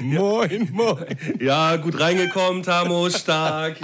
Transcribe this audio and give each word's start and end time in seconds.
Moin, 0.00 0.68
moin. 0.72 1.04
Ja, 1.40 1.76
gut 1.76 1.98
reingekommen, 2.00 2.62
Tamo, 2.62 3.10
stark. 3.10 3.76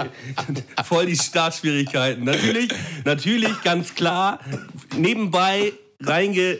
Voll 0.83 1.05
die 1.07 1.15
Startschwierigkeiten. 1.15 2.23
Natürlich, 2.23 2.69
natürlich, 3.05 3.61
ganz 3.63 3.93
klar. 3.95 4.39
Nebenbei 4.97 5.73
reinge. 6.01 6.57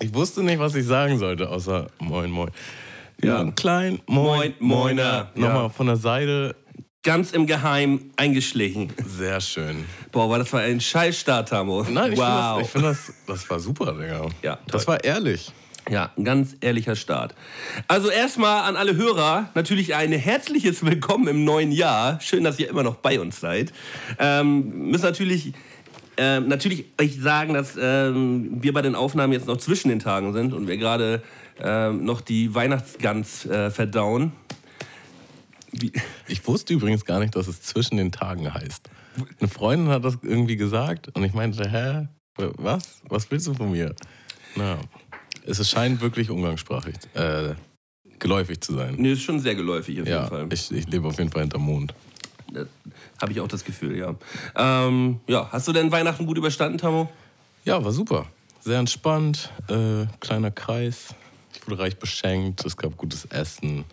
Ich 0.00 0.12
wusste 0.12 0.42
nicht, 0.42 0.58
was 0.58 0.74
ich 0.74 0.84
sagen 0.84 1.18
sollte, 1.18 1.48
außer 1.48 1.86
Moin, 2.00 2.30
moin. 2.30 2.50
Ja. 3.22 3.40
Ein 3.40 3.54
klein 3.54 4.00
Moin, 4.06 4.26
Moin, 4.26 4.54
Moiner. 4.58 5.30
Nochmal 5.34 5.62
Ja. 5.64 5.68
von 5.68 5.86
der 5.86 5.96
Seite. 5.96 6.56
Ganz 7.02 7.32
im 7.32 7.46
Geheim 7.46 8.10
eingeschlichen. 8.16 8.90
Sehr 9.06 9.40
schön. 9.40 9.84
Boah, 10.10 10.28
war 10.30 10.38
das 10.38 10.52
war 10.52 10.60
ein 10.62 10.80
Scheißstart, 10.80 11.50
Tamo. 11.50 11.82
Nein, 11.84 12.12
ich 12.14 12.18
wow. 12.18 12.56
finde 12.68 12.88
das, 12.88 12.98
find 13.06 13.16
das, 13.26 13.40
das 13.42 13.50
war 13.50 13.60
super, 13.60 13.92
Digga. 13.92 14.26
Ja, 14.42 14.58
Das 14.66 14.84
toll. 14.84 14.94
war 14.94 15.04
ehrlich. 15.04 15.52
Ja, 15.90 16.10
ein 16.16 16.24
ganz 16.24 16.56
ehrlicher 16.60 16.96
Start. 16.96 17.34
Also 17.88 18.08
erstmal 18.08 18.62
an 18.62 18.76
alle 18.76 18.96
Hörer 18.96 19.50
natürlich 19.54 19.94
ein 19.94 20.12
herzliches 20.12 20.82
Willkommen 20.84 21.28
im 21.28 21.44
neuen 21.44 21.72
Jahr. 21.72 22.20
Schön, 22.22 22.42
dass 22.42 22.58
ihr 22.58 22.70
immer 22.70 22.82
noch 22.82 22.96
bei 22.96 23.20
uns 23.20 23.38
seid. 23.38 23.72
Ähm, 24.18 24.88
müssen 24.90 25.04
natürlich, 25.04 25.52
ähm, 26.16 26.48
natürlich 26.48 26.86
euch 26.98 27.20
sagen, 27.20 27.52
dass 27.52 27.76
ähm, 27.78 28.62
wir 28.62 28.72
bei 28.72 28.80
den 28.80 28.94
Aufnahmen 28.94 29.34
jetzt 29.34 29.46
noch 29.46 29.58
zwischen 29.58 29.90
den 29.90 29.98
Tagen 29.98 30.32
sind 30.32 30.54
und 30.54 30.68
wir 30.68 30.78
gerade 30.78 31.22
ähm, 31.60 32.04
noch 32.06 32.22
die 32.22 32.54
Weihnachtsgans 32.54 33.44
äh, 33.44 33.70
verdauen. 33.70 34.32
Wie, 35.70 35.92
Ich 36.28 36.46
wusste 36.46 36.72
übrigens 36.72 37.04
gar 37.04 37.18
nicht, 37.18 37.36
dass 37.36 37.46
es 37.46 37.60
zwischen 37.60 37.98
den 37.98 38.10
Tagen 38.10 38.52
heißt. 38.52 38.88
Eine 39.38 39.48
Freundin 39.50 39.88
hat 39.88 40.04
das 40.04 40.16
irgendwie 40.22 40.56
gesagt 40.56 41.08
und 41.14 41.24
ich 41.24 41.34
meinte, 41.34 41.70
hä? 41.70 42.08
Was? 42.36 43.02
Was 43.08 43.30
willst 43.30 43.46
du 43.46 43.54
von 43.54 43.70
mir? 43.70 43.94
Na, 44.56 44.78
es 45.46 45.68
scheint 45.68 46.00
wirklich 46.00 46.30
umgangssprachig, 46.30 46.94
äh, 47.14 47.54
geläufig 48.18 48.60
zu 48.60 48.74
sein. 48.74 48.94
nee, 48.98 49.12
ist 49.12 49.22
schon 49.22 49.40
sehr 49.40 49.54
geläufig 49.54 50.00
auf 50.00 50.06
jeden 50.06 50.18
Ja, 50.18 50.26
Fall. 50.26 50.46
ich, 50.52 50.70
ich 50.72 50.86
lebe 50.88 51.06
auf 51.08 51.18
jeden 51.18 51.30
Fall 51.30 51.42
hinterm 51.42 51.62
Mond. 51.62 51.94
Habe 53.20 53.32
ich 53.32 53.40
auch 53.40 53.48
das 53.48 53.64
Gefühl, 53.64 53.96
ja. 53.96 54.14
Ähm, 54.56 55.20
ja, 55.26 55.48
hast 55.50 55.66
du 55.66 55.72
denn 55.72 55.90
Weihnachten 55.90 56.26
gut 56.26 56.38
überstanden, 56.38 56.78
Tamo? 56.78 57.10
Ja, 57.64 57.82
war 57.84 57.92
super. 57.92 58.26
Sehr 58.60 58.78
entspannt, 58.78 59.50
äh, 59.68 60.06
kleiner 60.20 60.50
Kreis. 60.50 61.14
Ich 61.54 61.66
wurde 61.66 61.80
reich 61.80 61.96
beschenkt, 61.98 62.64
es 62.64 62.76
gab 62.76 62.96
gutes 62.96 63.24
Essen. 63.26 63.84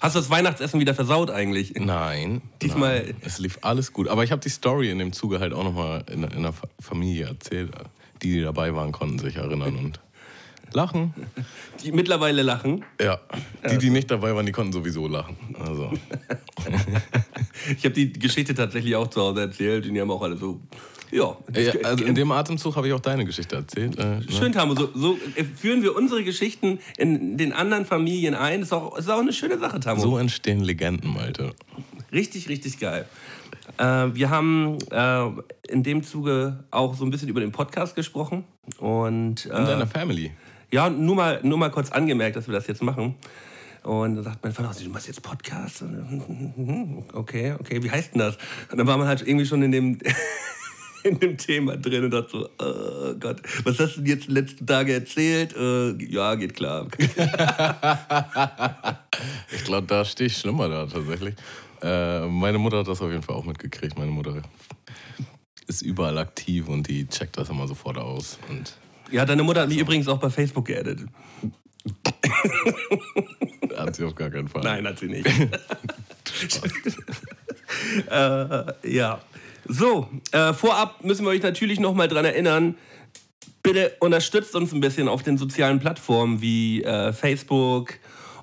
Hast 0.00 0.14
du 0.14 0.20
das 0.20 0.28
Weihnachtsessen 0.30 0.78
wieder 0.80 0.94
versaut 0.94 1.30
eigentlich? 1.30 1.74
Nein, 1.74 2.42
Diesmal- 2.62 3.02
nein, 3.04 3.16
es 3.22 3.38
lief 3.38 3.58
alles 3.62 3.92
gut. 3.92 4.08
Aber 4.08 4.24
ich 4.24 4.30
habe 4.32 4.42
die 4.42 4.48
Story 4.50 4.90
in 4.90 4.98
dem 4.98 5.12
Zuge 5.12 5.40
halt 5.40 5.52
auch 5.52 5.64
nochmal 5.64 6.04
in, 6.12 6.22
in 6.24 6.42
der 6.42 6.52
Fa- 6.52 6.68
Familie 6.80 7.26
erzählt. 7.26 7.70
Die, 8.22 8.34
die 8.34 8.42
dabei 8.42 8.74
waren, 8.74 8.92
konnten 8.92 9.18
sich 9.18 9.36
erinnern 9.36 9.76
und 9.76 10.00
lachen. 10.72 11.14
Die 11.82 11.92
mittlerweile 11.92 12.42
lachen. 12.42 12.84
Ja, 13.00 13.20
die, 13.70 13.78
die 13.78 13.90
nicht 13.90 14.10
dabei 14.10 14.34
waren, 14.34 14.46
die 14.46 14.52
konnten 14.52 14.72
sowieso 14.72 15.06
lachen. 15.08 15.36
Also, 15.58 15.92
Ich 17.76 17.84
habe 17.84 17.94
die 17.94 18.12
Geschichte 18.12 18.54
tatsächlich 18.54 18.94
auch 18.96 19.08
zu 19.08 19.20
Hause 19.20 19.40
erzählt 19.42 19.86
und 19.86 19.94
die 19.94 20.00
haben 20.00 20.10
auch 20.10 20.22
alle 20.22 20.36
so, 20.36 20.60
ja. 21.10 21.36
also 21.84 22.04
in 22.04 22.14
dem 22.14 22.30
Atemzug 22.32 22.76
habe 22.76 22.88
ich 22.88 22.92
auch 22.92 23.00
deine 23.00 23.24
Geschichte 23.24 23.56
erzählt. 23.56 23.98
Äh, 23.98 24.04
ne? 24.04 24.24
Schön, 24.28 24.52
Tamo. 24.52 24.74
So, 24.74 24.90
so 24.94 25.18
äh, 25.36 25.44
führen 25.44 25.82
wir 25.82 25.96
unsere 25.96 26.24
Geschichten 26.24 26.78
in 26.96 27.36
den 27.36 27.52
anderen 27.52 27.84
Familien 27.84 28.34
ein. 28.34 28.62
Ist 28.62 28.72
auch, 28.72 28.96
ist 28.98 29.08
auch 29.08 29.20
eine 29.20 29.32
schöne 29.32 29.58
Sache, 29.58 29.80
Tamo. 29.80 30.00
So 30.00 30.18
entstehen 30.18 30.60
Legenden, 30.60 31.12
Malte. 31.12 31.54
Richtig, 32.12 32.48
richtig 32.48 32.78
geil. 32.78 33.06
Äh, 33.78 33.84
wir 33.84 34.30
haben 34.30 34.78
äh, 34.90 35.26
in 35.68 35.82
dem 35.82 36.02
Zuge 36.02 36.64
auch 36.70 36.94
so 36.94 37.04
ein 37.04 37.10
bisschen 37.10 37.28
über 37.28 37.40
den 37.40 37.52
Podcast 37.52 37.94
gesprochen. 37.94 38.44
Und 38.78 39.46
In 39.46 39.52
äh, 39.52 39.64
deiner 39.64 39.86
Family. 39.86 40.32
Ja, 40.72 40.90
nur 40.90 41.14
mal, 41.14 41.40
nur 41.42 41.58
mal 41.58 41.70
kurz 41.70 41.90
angemerkt, 41.90 42.36
dass 42.36 42.46
wir 42.46 42.54
das 42.54 42.66
jetzt 42.66 42.82
machen. 42.82 43.14
Und 43.82 44.16
dann 44.16 44.24
sagt 44.24 44.42
mein 44.42 44.52
Vater, 44.52 44.74
du 44.82 44.90
machst 44.90 45.06
jetzt 45.06 45.22
Podcast? 45.22 45.84
Okay, 47.12 47.54
okay, 47.58 47.82
wie 47.82 47.90
heißt 47.90 48.14
denn 48.14 48.20
das? 48.20 48.36
Und 48.70 48.78
dann 48.78 48.86
war 48.86 48.98
man 48.98 49.06
halt 49.06 49.26
irgendwie 49.26 49.46
schon 49.46 49.62
in 49.62 49.70
dem, 49.70 49.98
in 51.04 51.20
dem 51.20 51.38
Thema 51.38 51.76
drin 51.76 52.04
und 52.04 52.10
dachte 52.10 52.30
so, 52.30 52.48
oh 52.58 53.14
Gott, 53.14 53.40
was 53.64 53.78
hast 53.78 53.96
du 53.96 54.00
denn 54.00 54.10
jetzt 54.10 54.26
die 54.26 54.32
letzten 54.32 54.66
Tage 54.66 54.92
erzählt? 54.92 55.54
Äh, 55.56 55.92
ja, 56.04 56.34
geht 56.34 56.54
klar. 56.54 56.88
Ich 59.50 59.64
glaube, 59.64 59.86
da 59.86 60.04
stehe 60.04 60.26
ich 60.26 60.36
schlimmer 60.36 60.68
da 60.68 60.86
tatsächlich. 60.86 61.34
Äh, 61.80 62.26
meine 62.26 62.58
Mutter 62.58 62.78
hat 62.78 62.88
das 62.88 63.00
auf 63.00 63.10
jeden 63.10 63.22
Fall 63.22 63.34
auch 63.34 63.44
mitgekriegt. 63.44 63.98
Meine 63.98 64.10
Mutter 64.10 64.42
ist 65.66 65.82
überall 65.82 66.18
aktiv 66.18 66.68
und 66.68 66.86
die 66.86 67.06
checkt 67.06 67.38
das 67.38 67.48
immer 67.48 67.66
sofort 67.66 67.96
aus. 67.96 68.38
Und 68.50 68.76
Ja, 69.10 69.24
deine 69.24 69.42
Mutter 69.42 69.62
hat 69.62 69.68
mich 69.68 69.78
übrigens 69.78 70.08
auch 70.08 70.18
bei 70.18 70.30
Facebook 70.30 70.66
geaddet. 70.66 71.00
hat 73.76 73.94
sie 73.94 74.04
auf 74.04 74.14
gar 74.14 74.30
keinen 74.30 74.48
Fall. 74.48 74.62
Nein, 74.62 74.86
hat 74.86 74.98
sie 74.98 75.06
nicht. 75.06 75.26
äh, 78.10 78.90
ja. 78.90 79.20
So, 79.68 80.08
äh, 80.32 80.52
vorab 80.52 81.04
müssen 81.04 81.24
wir 81.24 81.30
euch 81.30 81.42
natürlich 81.42 81.80
noch 81.80 81.94
mal 81.94 82.08
dran 82.08 82.24
erinnern, 82.24 82.76
bitte 83.62 83.96
unterstützt 83.98 84.54
uns 84.54 84.72
ein 84.72 84.80
bisschen 84.80 85.08
auf 85.08 85.22
den 85.24 85.38
sozialen 85.38 85.80
Plattformen 85.80 86.40
wie 86.40 86.84
äh, 86.84 87.12
Facebook 87.12 87.94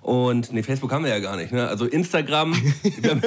und 0.01 0.51
nee, 0.51 0.63
Facebook 0.63 0.91
haben 0.91 1.05
wir 1.05 1.11
ja 1.11 1.19
gar 1.19 1.37
nicht, 1.37 1.53
ne? 1.53 1.65
Also 1.65 1.85
Instagram, 1.85 2.53
haben, 3.07 3.21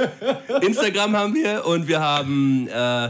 Instagram 0.61 1.17
haben 1.17 1.35
wir 1.35 1.65
und 1.65 1.89
wir 1.89 2.01
haben 2.01 2.69
äh, 2.69 3.09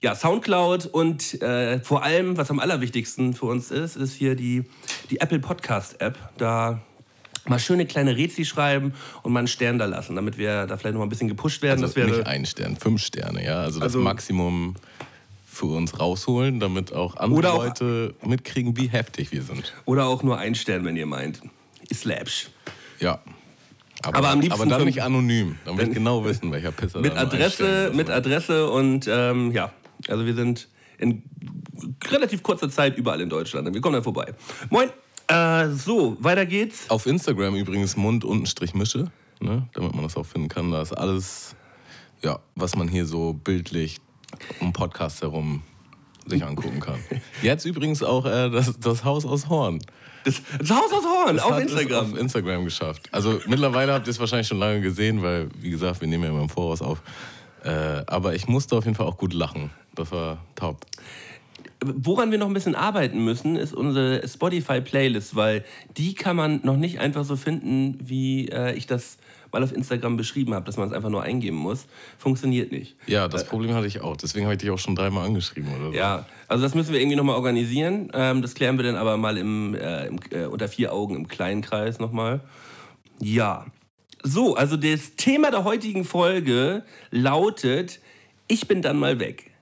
ja 0.00 0.14
Soundcloud 0.14 0.86
und 0.86 1.40
äh, 1.42 1.80
vor 1.80 2.02
allem, 2.04 2.36
was 2.36 2.50
am 2.50 2.58
allerwichtigsten 2.60 3.34
für 3.34 3.46
uns 3.46 3.70
ist, 3.70 3.96
ist 3.96 4.14
hier 4.14 4.34
die 4.34 4.64
die 5.10 5.20
Apple 5.20 5.38
Podcast 5.40 6.00
App. 6.00 6.16
Da 6.38 6.80
mal 7.46 7.58
schöne 7.58 7.86
kleine 7.86 8.16
Rezi 8.16 8.44
schreiben 8.44 8.92
und 9.22 9.32
mal 9.32 9.40
einen 9.40 9.48
Stern 9.48 9.78
da 9.78 9.86
lassen, 9.86 10.14
damit 10.16 10.36
wir 10.38 10.66
da 10.66 10.76
vielleicht 10.76 10.94
noch 10.94 11.00
mal 11.00 11.06
ein 11.06 11.08
bisschen 11.08 11.28
gepusht 11.28 11.62
werden. 11.62 11.82
Also 11.82 11.86
das 11.86 11.96
wäre 11.96 12.08
nicht 12.18 12.26
ein 12.26 12.44
Stern, 12.46 12.76
fünf 12.76 13.02
Sterne, 13.02 13.44
ja. 13.44 13.60
Also 13.62 13.78
das 13.80 13.86
Also- 13.94 14.00
Maximum 14.00 14.74
für 15.50 15.66
uns 15.66 15.98
rausholen, 15.98 16.60
damit 16.60 16.92
auch 16.92 17.16
andere 17.16 17.52
auch- 17.52 17.64
Leute 17.64 18.14
mitkriegen, 18.24 18.76
wie 18.76 18.86
heftig 18.88 19.32
wir 19.32 19.42
sind. 19.42 19.72
oder 19.86 20.06
auch 20.06 20.22
nur 20.22 20.38
ein 20.38 20.54
Stern, 20.54 20.84
wenn 20.84 20.94
ihr 20.96 21.06
meint. 21.06 21.40
Ist 21.88 22.04
läppsch. 22.04 22.48
Ja. 23.00 23.18
Aber, 24.04 24.18
Aber 24.18 24.28
am 24.28 24.40
liebsten 24.40 24.60
aber 24.60 24.70
dann 24.70 24.84
nicht 24.84 25.02
anonym, 25.02 25.56
damit 25.64 25.88
ich 25.88 25.94
genau 25.94 26.24
wissen, 26.24 26.52
welcher 26.52 26.70
Pisser 26.70 27.00
Mit 27.00 27.16
Adresse, 27.16 27.90
mit. 27.92 28.08
Adresse 28.10 28.70
und 28.70 29.08
ähm, 29.10 29.50
ja, 29.50 29.72
also 30.06 30.24
wir 30.26 30.34
sind 30.34 30.68
in 30.98 31.22
relativ 32.08 32.42
kurzer 32.42 32.70
Zeit 32.70 32.96
überall 32.96 33.20
in 33.20 33.28
Deutschland. 33.28 33.72
Wir 33.72 33.80
kommen 33.80 33.94
dann 33.94 34.04
vorbei. 34.04 34.34
Moin. 34.70 34.90
Äh, 35.28 35.68
so, 35.70 36.16
weiter 36.20 36.46
geht's. 36.46 36.88
Auf 36.88 37.06
Instagram 37.06 37.54
übrigens 37.54 37.96
Mund-Mische, 37.96 39.10
ne? 39.40 39.68
damit 39.74 39.94
man 39.94 40.02
das 40.02 40.16
auch 40.16 40.24
finden 40.24 40.48
kann. 40.48 40.70
Da 40.70 40.80
ist 40.80 40.94
alles, 40.94 41.54
ja, 42.22 42.38
was 42.54 42.74
man 42.76 42.88
hier 42.88 43.04
so 43.04 43.34
bildlich 43.34 43.98
um 44.60 44.72
Podcast 44.72 45.20
herum 45.20 45.62
sich 46.26 46.44
angucken 46.44 46.80
kann. 46.80 46.98
Jetzt 47.42 47.66
übrigens 47.66 48.02
auch 48.02 48.24
äh, 48.24 48.50
das, 48.50 48.78
das 48.80 49.04
Haus 49.04 49.26
aus 49.26 49.48
Horn. 49.48 49.80
Das, 50.24 50.42
das 50.58 50.70
Haus 50.70 50.92
aus 50.92 51.04
Horn 51.04 51.36
Das 51.36 51.44
auf 51.44 51.58
Instagram. 51.58 52.12
Auf 52.12 52.18
Instagram 52.18 52.64
geschafft. 52.64 53.08
Also 53.12 53.40
mittlerweile 53.46 53.92
habt 53.92 54.06
ihr 54.06 54.10
es 54.10 54.20
wahrscheinlich 54.20 54.48
schon 54.48 54.58
lange 54.58 54.80
gesehen, 54.80 55.22
weil, 55.22 55.48
wie 55.60 55.70
gesagt, 55.70 56.00
wir 56.00 56.08
nehmen 56.08 56.24
ja 56.24 56.30
immer 56.30 56.42
im 56.42 56.48
Voraus 56.48 56.82
auf. 56.82 57.02
Äh, 57.68 58.04
aber 58.06 58.34
ich 58.34 58.48
musste 58.48 58.76
auf 58.76 58.84
jeden 58.84 58.96
Fall 58.96 59.06
auch 59.06 59.18
gut 59.18 59.34
lachen. 59.34 59.70
Das 59.94 60.10
war 60.10 60.38
top. 60.54 60.86
Woran 61.84 62.30
wir 62.30 62.38
noch 62.38 62.48
ein 62.48 62.54
bisschen 62.54 62.74
arbeiten 62.74 63.24
müssen, 63.24 63.56
ist 63.56 63.74
unsere 63.74 64.26
Spotify-Playlist, 64.26 65.36
weil 65.36 65.64
die 65.96 66.14
kann 66.14 66.34
man 66.34 66.60
noch 66.62 66.76
nicht 66.76 66.98
einfach 66.98 67.24
so 67.24 67.36
finden, 67.36 67.98
wie 68.00 68.48
äh, 68.48 68.74
ich 68.74 68.86
das 68.86 69.18
mal 69.52 69.62
auf 69.62 69.72
Instagram 69.72 70.16
beschrieben 70.16 70.54
habe, 70.54 70.64
dass 70.64 70.76
man 70.76 70.88
es 70.88 70.94
einfach 70.94 71.10
nur 71.10 71.22
eingeben 71.22 71.56
muss. 71.56 71.86
Funktioniert 72.18 72.72
nicht. 72.72 72.96
Ja, 73.06 73.28
das 73.28 73.44
Problem 73.44 73.74
hatte 73.74 73.86
ich 73.86 74.00
auch. 74.00 74.16
Deswegen 74.16 74.46
habe 74.46 74.54
ich 74.54 74.60
dich 74.60 74.70
auch 74.70 74.78
schon 74.78 74.94
dreimal 74.94 75.26
angeschrieben 75.26 75.70
oder 75.74 75.90
so. 75.90 75.96
Ja, 75.96 76.26
also 76.48 76.62
das 76.62 76.74
müssen 76.74 76.92
wir 76.92 77.00
irgendwie 77.00 77.16
nochmal 77.16 77.36
organisieren. 77.36 78.10
Ähm, 78.12 78.42
das 78.42 78.54
klären 78.54 78.76
wir 78.78 78.84
dann 78.84 78.96
aber 78.96 79.16
mal 79.16 79.38
im, 79.38 79.74
äh, 79.74 80.06
im, 80.06 80.18
äh, 80.30 80.46
unter 80.46 80.68
vier 80.68 80.92
Augen 80.92 81.16
im 81.16 81.28
kleinen 81.28 81.62
Kreis 81.62 81.98
nochmal. 81.98 82.40
Ja. 83.20 83.66
So, 84.22 84.56
also 84.56 84.76
das 84.76 85.14
Thema 85.16 85.50
der 85.50 85.64
heutigen 85.64 86.04
Folge 86.04 86.82
lautet 87.10 88.00
Ich 88.48 88.66
bin 88.66 88.82
dann 88.82 88.98
mal 88.98 89.20
weg. 89.20 89.52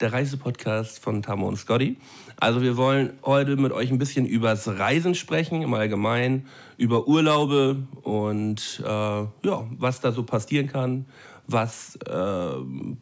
Der 0.00 0.12
Reisepodcast 0.12 0.98
von 0.98 1.22
Tamo 1.22 1.46
und 1.46 1.56
Scotty. 1.56 1.96
Also 2.36 2.62
wir 2.62 2.76
wollen 2.76 3.18
heute 3.22 3.56
mit 3.56 3.70
euch 3.70 3.90
ein 3.90 3.98
bisschen 3.98 4.24
übers 4.26 4.66
Reisen 4.66 5.14
sprechen, 5.14 5.62
im 5.62 5.74
Allgemeinen, 5.74 6.46
über 6.78 7.06
Urlaube 7.06 7.86
und 8.02 8.82
äh, 8.82 8.88
ja, 8.88 9.68
was 9.78 10.00
da 10.00 10.10
so 10.10 10.22
passieren 10.22 10.66
kann, 10.66 11.04
was 11.46 11.96
äh, 12.06 12.50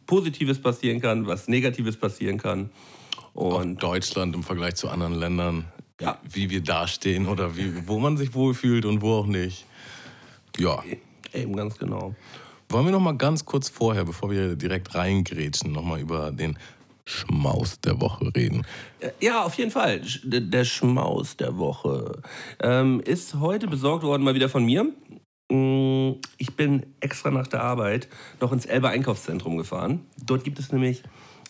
Positives 0.05 0.61
passieren 0.61 0.99
kann, 0.99 1.25
was 1.25 1.47
Negatives 1.47 1.95
passieren 1.95 2.37
kann. 2.37 2.69
Und 3.33 3.77
Auch 3.77 3.79
Deutschland 3.79 4.35
im 4.35 4.43
Vergleich 4.43 4.75
zu 4.75 4.89
anderen 4.89 5.13
Ländern, 5.13 5.65
ja. 6.01 6.19
wie 6.29 6.49
wir 6.49 6.61
dastehen 6.61 7.27
oder 7.27 7.55
wie, 7.55 7.87
wo 7.87 7.99
man 7.99 8.17
sich 8.17 8.33
wohlfühlt 8.33 8.83
und 8.83 9.01
wo 9.01 9.13
auch 9.13 9.27
nicht. 9.27 9.65
Ja. 10.59 10.83
Eben 11.33 11.55
ganz 11.55 11.77
genau. 11.77 12.15
Wollen 12.69 12.85
wir 12.85 12.91
noch 12.91 12.99
mal 12.99 13.17
ganz 13.17 13.45
kurz 13.45 13.69
vorher, 13.69 14.05
bevor 14.05 14.29
wir 14.29 14.55
direkt 14.55 14.93
reingrätschen, 14.93 15.71
noch 15.71 15.83
mal 15.83 15.99
über 15.99 16.31
den 16.31 16.57
Schmaus 17.05 17.79
der 17.79 17.99
Woche 17.99 18.31
reden? 18.35 18.63
Ja, 19.19 19.43
auf 19.43 19.55
jeden 19.55 19.71
Fall. 19.71 20.01
Der 20.23 20.65
Schmaus 20.65 21.35
der 21.37 21.57
Woche 21.57 22.21
ähm, 22.61 23.01
ist 23.01 23.35
heute 23.35 23.67
besorgt 23.67 24.03
worden 24.03 24.23
mal 24.23 24.35
wieder 24.35 24.49
von 24.49 24.63
mir. 24.63 24.85
Mm, 25.51 26.19
ich 26.37 26.55
bin 26.55 26.85
extra 26.99 27.31
nach 27.31 27.47
der 27.47 27.63
Arbeit 27.63 28.07
noch 28.39 28.51
ins 28.51 28.67
Elbe 28.67 28.89
Einkaufszentrum 28.89 29.57
gefahren. 29.57 30.05
Dort 30.23 30.43
gibt 30.43 30.59
es 30.59 30.71
nämlich 30.71 31.01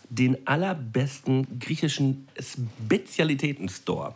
den 0.09 0.47
allerbesten 0.47 1.59
griechischen 1.59 2.27
Spezialitäten-Store, 2.39 4.15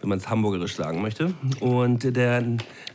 wenn 0.00 0.08
man 0.08 0.18
es 0.18 0.28
hamburgerisch 0.28 0.74
sagen 0.74 1.02
möchte. 1.02 1.34
Und 1.60 2.16
der 2.16 2.44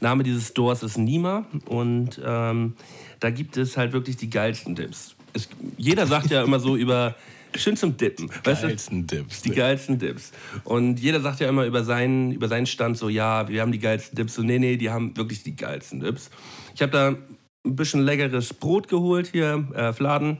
Name 0.01 0.23
dieses 0.23 0.49
Stores 0.49 0.83
ist 0.83 0.97
Nima 0.97 1.45
und 1.65 2.19
ähm, 2.23 2.73
da 3.19 3.29
gibt 3.29 3.57
es 3.57 3.77
halt 3.77 3.93
wirklich 3.93 4.17
die 4.17 4.29
geilsten 4.29 4.75
Dips. 4.75 5.15
Es, 5.33 5.49
jeder 5.77 6.07
sagt 6.07 6.31
ja 6.31 6.43
immer 6.45 6.59
so 6.59 6.75
über 6.75 7.15
schön 7.55 7.77
zum 7.77 7.97
Dippen. 7.97 8.29
Die 8.29 8.41
geilsten 8.41 9.07
du? 9.07 9.17
Dips. 9.17 9.41
Die 9.43 9.51
geilsten 9.51 9.99
Dips. 9.99 10.31
Und 10.63 10.99
jeder 10.99 11.21
sagt 11.21 11.39
ja 11.39 11.49
immer 11.49 11.65
über 11.65 11.83
seinen, 11.83 12.31
über 12.31 12.47
seinen 12.47 12.65
Stand 12.65 12.97
so, 12.97 13.09
ja, 13.09 13.47
wir 13.47 13.61
haben 13.61 13.71
die 13.71 13.79
geilsten 13.79 14.15
Dips. 14.15 14.35
So, 14.35 14.41
nee, 14.41 14.59
nee, 14.59 14.77
die 14.77 14.89
haben 14.89 15.15
wirklich 15.17 15.43
die 15.43 15.55
geilsten 15.55 15.99
Dips. 15.99 16.29
Ich 16.73 16.81
habe 16.81 16.91
da 16.91 17.07
ein 17.09 17.75
bisschen 17.75 18.01
leckeres 18.01 18.53
Brot 18.53 18.87
geholt 18.87 19.29
hier, 19.31 19.67
äh, 19.75 19.93
Fladen 19.93 20.37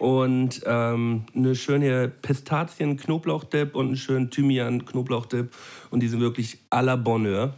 und 0.00 0.62
ähm, 0.64 1.24
eine 1.36 1.54
schöne 1.54 2.08
Pistazien-Knoblauchdip 2.08 3.74
und 3.74 3.88
einen 3.88 3.96
schönen 3.96 4.30
Thymian-Knoblauchdip. 4.30 5.54
Und 5.90 6.00
die 6.00 6.08
sind 6.08 6.20
wirklich 6.20 6.56
à 6.70 6.80
la 6.80 6.96
Bonheur. 6.96 7.52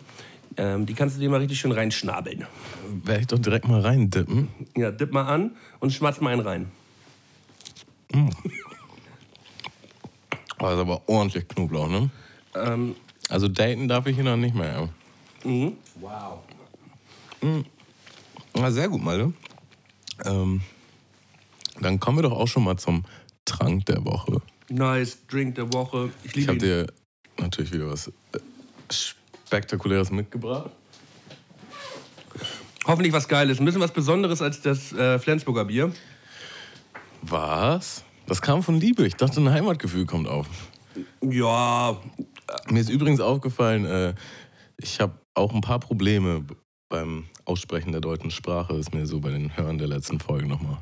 Ähm, 0.57 0.85
die 0.85 0.95
kannst 0.95 1.17
du 1.17 1.21
dir 1.21 1.31
mal 1.31 1.39
richtig 1.39 1.61
schön 1.61 1.71
reinschnabeln. 1.71 2.45
Werde 3.05 3.21
ich 3.21 3.27
doch 3.29 3.39
direkt 3.39 3.69
mal 3.69 3.81
reindippen. 3.81 4.49
Ja, 4.77 4.91
dipp 4.91 5.13
mal 5.13 5.25
an 5.27 5.53
und 5.79 5.93
schmatz 5.93 6.21
mal 6.21 6.33
einen 6.33 6.43
rein. 6.43 6.71
Mm. 8.13 8.29
Also 10.59 10.83
aber 10.83 11.03
ordentlich 11.07 11.47
Knoblauch, 11.47 11.89
ne? 11.89 12.11
Ähm, 12.57 12.97
also 13.29 13.47
daten 13.47 13.87
darf 13.87 14.07
ich 14.07 14.17
hier 14.17 14.25
noch 14.25 14.37
nicht 14.37 14.55
mehr. 14.55 14.89
Mhm. 15.45 15.75
Wow. 16.01 16.41
Mhm. 17.41 17.65
Na, 18.55 18.71
sehr 18.73 18.89
gut, 18.89 19.03
Malte. 19.03 19.33
Ähm, 20.25 20.61
dann 21.83 22.01
kommen 22.01 22.19
wir 22.19 22.23
doch 22.23 22.33
auch 22.33 22.49
schon 22.49 22.65
mal 22.65 22.77
zum 22.77 23.05
Trank 23.45 23.87
der 23.87 24.05
Woche. 24.05 24.41
Nice, 24.69 25.19
Drink 25.27 25.57
der 25.57 25.73
Woche. 25.73 26.11
Ich, 26.25 26.37
ich 26.37 26.49
habe 26.49 26.59
dir 26.59 26.87
natürlich 27.39 27.73
wieder 27.73 27.89
was 27.91 28.09
äh, 28.09 28.13
Spektakuläres 28.91 30.11
mitgebracht. 30.11 30.71
Hoffentlich 32.87 33.13
was 33.13 33.29
Geiles. 33.29 33.61
Ein 33.61 33.65
bisschen 33.65 33.81
was 33.81 33.93
Besonderes 33.93 34.43
als 34.43 34.61
das 34.63 34.93
äh, 34.93 35.19
Flensburger 35.19 35.65
Bier. 35.65 35.93
Was? 37.23 38.05
Das 38.27 38.43
kam 38.43 38.63
von 38.63 38.81
Liebe. 38.81 39.07
Ich 39.07 39.15
dachte, 39.15 39.41
ein 39.41 39.51
Heimatgefühl 39.51 40.07
kommt 40.07 40.27
auf. 40.27 40.49
Ja. 41.21 42.01
Mir 42.69 42.81
ist 42.81 42.91
übrigens 42.91 43.21
aufgefallen, 43.21 43.85
äh, 43.85 44.15
ich 44.77 45.01
habe 45.01 45.19
auch 45.35 45.55
ein 45.55 45.61
paar 45.61 45.79
Probleme 45.79 46.45
beim 46.89 47.25
Aussprechen 47.45 47.93
der 47.93 48.01
deutschen 48.01 48.31
Sprache. 48.31 48.75
Ist 48.75 48.93
mir 48.93 49.07
so 49.07 49.21
bei 49.21 49.31
den 49.31 49.57
Hörern 49.57 49.79
der 49.79 49.89
letzten 49.89 50.19
Folgen 50.19 50.49
nochmal 50.49 50.79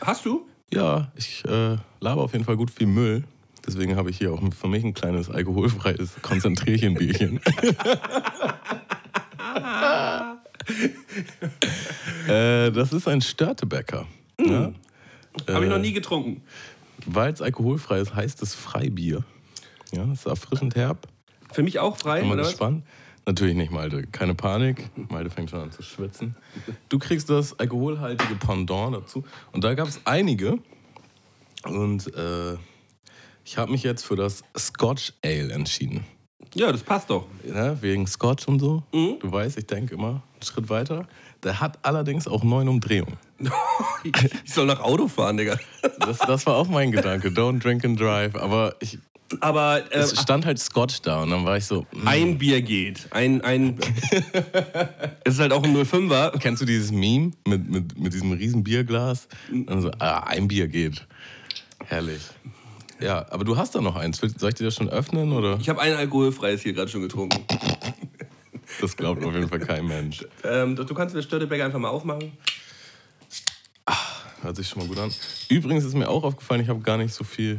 Hast 0.00 0.24
du? 0.24 0.46
Ja, 0.72 1.10
ich 1.16 1.44
äh, 1.44 1.76
laber 2.00 2.22
auf 2.22 2.32
jeden 2.32 2.44
Fall 2.44 2.56
gut 2.56 2.70
viel 2.70 2.86
Müll. 2.86 3.24
Deswegen 3.66 3.96
habe 3.96 4.10
ich 4.10 4.18
hier 4.18 4.32
auch 4.32 4.40
für 4.52 4.68
mich 4.68 4.84
ein 4.84 4.94
kleines 4.94 5.28
alkoholfreies 5.28 6.22
Konzentrierchenbierchen. 6.22 7.40
äh, 12.26 12.70
das 12.72 12.92
ist 12.92 13.06
ein 13.06 13.20
Störtebäcker. 13.20 14.06
Mm. 14.38 14.50
Ja? 14.50 14.72
Habe 15.48 15.64
ich 15.64 15.70
noch 15.70 15.78
nie 15.78 15.92
getrunken. 15.92 16.42
Weil 17.06 17.32
es 17.32 17.42
alkoholfrei 17.42 18.00
ist, 18.00 18.14
heißt 18.14 18.42
es 18.42 18.54
Freibier. 18.54 19.24
Ja, 19.92 20.04
es 20.04 20.20
ist 20.20 20.26
erfrischend 20.26 20.74
herb. 20.76 21.08
Für 21.52 21.62
mich 21.62 21.78
auch 21.78 21.96
frei, 21.96 22.20
Bin 22.20 22.28
mal 22.28 22.36
gespannt. 22.36 22.84
Was? 22.84 22.99
Natürlich 23.30 23.54
nicht, 23.54 23.70
Malte. 23.70 24.08
Keine 24.10 24.34
Panik. 24.34 24.90
Malte 25.08 25.30
fängt 25.30 25.50
schon 25.50 25.60
an 25.60 25.70
zu 25.70 25.84
schwitzen. 25.84 26.34
Du 26.88 26.98
kriegst 26.98 27.30
das 27.30 27.56
alkoholhaltige 27.56 28.34
Pendant 28.34 28.96
dazu. 28.96 29.22
Und 29.52 29.62
da 29.62 29.74
gab 29.74 29.86
es 29.86 30.00
einige. 30.04 30.58
Und 31.62 32.12
äh, 32.16 32.54
ich 33.44 33.56
habe 33.56 33.70
mich 33.70 33.84
jetzt 33.84 34.02
für 34.02 34.16
das 34.16 34.42
Scotch 34.58 35.12
Ale 35.24 35.52
entschieden. 35.52 36.04
Ja, 36.54 36.72
das 36.72 36.82
passt 36.82 37.08
doch. 37.08 37.26
Ja, 37.46 37.80
wegen 37.80 38.08
Scotch 38.08 38.48
und 38.48 38.58
so. 38.58 38.82
Mhm. 38.92 39.20
Du 39.20 39.30
weißt, 39.30 39.58
ich 39.58 39.66
denke 39.68 39.94
immer 39.94 40.08
einen 40.34 40.42
Schritt 40.42 40.68
weiter. 40.68 41.06
Der 41.44 41.60
hat 41.60 41.78
allerdings 41.82 42.26
auch 42.26 42.42
neun 42.42 42.68
Umdrehungen. 42.68 43.16
ich 44.02 44.52
soll 44.52 44.66
nach 44.66 44.80
Auto 44.80 45.06
fahren, 45.06 45.36
Digga. 45.36 45.56
Das, 46.00 46.18
das 46.18 46.46
war 46.46 46.56
auch 46.56 46.66
mein 46.66 46.90
Gedanke. 46.90 47.28
Don't 47.28 47.60
drink 47.60 47.84
and 47.84 48.00
drive. 48.00 48.34
Aber 48.34 48.74
ich 48.80 48.98
aber 49.38 49.84
äh, 49.92 49.98
es 49.98 50.20
stand 50.20 50.44
halt 50.44 50.58
Scotch 50.58 51.02
da 51.02 51.22
und 51.22 51.30
dann 51.30 51.44
war 51.44 51.56
ich 51.56 51.64
so. 51.64 51.86
Mm. 51.92 52.08
Ein 52.08 52.38
Bier 52.38 52.62
geht. 52.62 53.06
Ein, 53.12 53.42
ein 53.42 53.78
es 55.24 55.34
ist 55.34 55.40
halt 55.40 55.52
auch 55.52 55.62
ein 55.62 55.76
05er. 55.76 56.36
Kennst 56.38 56.62
du 56.62 56.66
dieses 56.66 56.90
Meme 56.90 57.32
mit, 57.46 57.68
mit, 57.68 57.98
mit 57.98 58.12
diesem 58.12 58.32
riesen 58.32 58.64
Bierglas? 58.64 59.28
So, 59.50 59.90
ah, 59.98 60.24
ein 60.24 60.48
Bier 60.48 60.66
geht. 60.66 61.06
Herrlich. 61.86 62.22
Ja, 63.00 63.24
aber 63.30 63.44
du 63.44 63.56
hast 63.56 63.74
da 63.74 63.80
noch 63.80 63.96
eins. 63.96 64.18
Soll 64.18 64.50
ich 64.50 64.54
dir 64.56 64.64
das 64.64 64.74
schon 64.74 64.90
öffnen? 64.90 65.32
Oder? 65.32 65.58
Ich 65.60 65.68
habe 65.68 65.80
ein 65.80 65.94
alkoholfreies 65.94 66.62
hier 66.62 66.72
gerade 66.72 66.90
schon 66.90 67.02
getrunken. 67.02 67.44
Das 68.80 68.96
glaubt 68.96 69.24
auf 69.24 69.34
jeden 69.34 69.48
Fall 69.48 69.60
kein 69.60 69.86
Mensch. 69.86 70.24
Ähm, 70.44 70.76
du 70.76 70.94
kannst 70.94 71.14
den 71.14 71.22
Störtebecker 71.22 71.64
einfach 71.64 71.78
mal 71.78 71.88
aufmachen. 71.88 72.32
Ach, 73.86 74.24
hört 74.42 74.56
sich 74.56 74.68
schon 74.68 74.82
mal 74.82 74.88
gut 74.88 74.98
an. 74.98 75.12
Übrigens 75.48 75.84
ist 75.84 75.94
mir 75.94 76.08
auch 76.08 76.24
aufgefallen, 76.24 76.60
ich 76.62 76.68
habe 76.68 76.80
gar 76.80 76.96
nicht 76.96 77.14
so 77.14 77.24
viel 77.24 77.58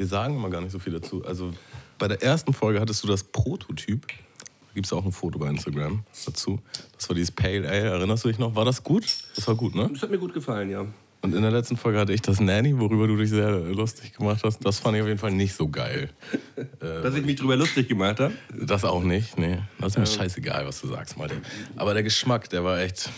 wir 0.00 0.06
sagen 0.06 0.34
immer 0.36 0.48
gar 0.48 0.62
nicht 0.62 0.72
so 0.72 0.78
viel 0.78 0.94
dazu. 0.94 1.22
Also 1.26 1.52
bei 1.98 2.08
der 2.08 2.22
ersten 2.22 2.54
Folge 2.54 2.80
hattest 2.80 3.04
du 3.04 3.06
das 3.06 3.22
Prototyp. 3.22 4.06
Da 4.06 4.74
gibt 4.74 4.86
es 4.86 4.92
auch 4.94 5.04
ein 5.04 5.12
Foto 5.12 5.38
bei 5.38 5.46
Instagram 5.50 6.04
dazu. 6.24 6.58
Das 6.96 7.06
war 7.10 7.14
dieses 7.14 7.30
Pale 7.30 7.68
Ale. 7.68 7.90
Erinnerst 7.90 8.24
du 8.24 8.28
dich 8.28 8.38
noch? 8.38 8.54
War 8.54 8.64
das 8.64 8.82
gut? 8.82 9.04
Das 9.36 9.46
war 9.46 9.54
gut, 9.54 9.74
ne? 9.74 9.90
Das 9.92 10.00
hat 10.00 10.10
mir 10.10 10.18
gut 10.18 10.32
gefallen, 10.32 10.70
ja. 10.70 10.86
Und 11.20 11.34
in 11.34 11.42
der 11.42 11.50
letzten 11.50 11.76
Folge 11.76 11.98
hatte 11.98 12.14
ich 12.14 12.22
das 12.22 12.40
Nanny, 12.40 12.78
worüber 12.78 13.06
du 13.06 13.18
dich 13.18 13.28
sehr 13.28 13.50
lustig 13.50 14.14
gemacht 14.14 14.40
hast. 14.42 14.64
Das 14.64 14.78
fand 14.78 14.96
ich 14.96 15.02
auf 15.02 15.08
jeden 15.08 15.20
Fall 15.20 15.32
nicht 15.32 15.54
so 15.54 15.68
geil. 15.68 16.08
Dass 16.80 17.14
ich 17.14 17.26
mich 17.26 17.36
drüber 17.36 17.56
lustig 17.56 17.86
gemacht 17.86 18.20
habe? 18.20 18.32
Das 18.58 18.86
auch 18.86 19.02
nicht, 19.02 19.36
nee. 19.36 19.58
Das 19.78 19.88
ist 19.88 19.98
mir 19.98 20.06
scheißegal, 20.06 20.66
was 20.66 20.80
du 20.80 20.86
sagst, 20.86 21.18
Malte. 21.18 21.42
Aber 21.76 21.92
der 21.92 22.04
Geschmack, 22.04 22.48
der 22.48 22.64
war 22.64 22.80
echt. 22.80 23.10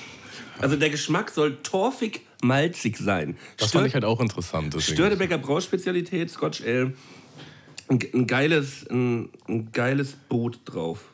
Also 0.59 0.75
der 0.75 0.90
Geschmack 0.90 1.30
soll 1.30 1.59
torfig 1.62 2.23
malzig 2.42 2.96
sein. 2.99 3.38
Das 3.56 3.68
Stör 3.68 3.80
fand 3.80 3.88
ich 3.88 3.94
halt 3.94 4.04
auch 4.04 4.20
interessant. 4.20 4.75
Störtebecker 4.78 5.38
Brauspezialität, 5.38 6.30
Scotch 6.30 6.62
Ale. 6.62 6.92
Ein, 7.88 7.99
ein, 8.14 8.26
geiles, 8.26 8.87
ein, 8.90 9.30
ein, 9.49 9.72
geiles 9.72 10.12
Boot 10.12 10.61
drauf. 10.64 11.04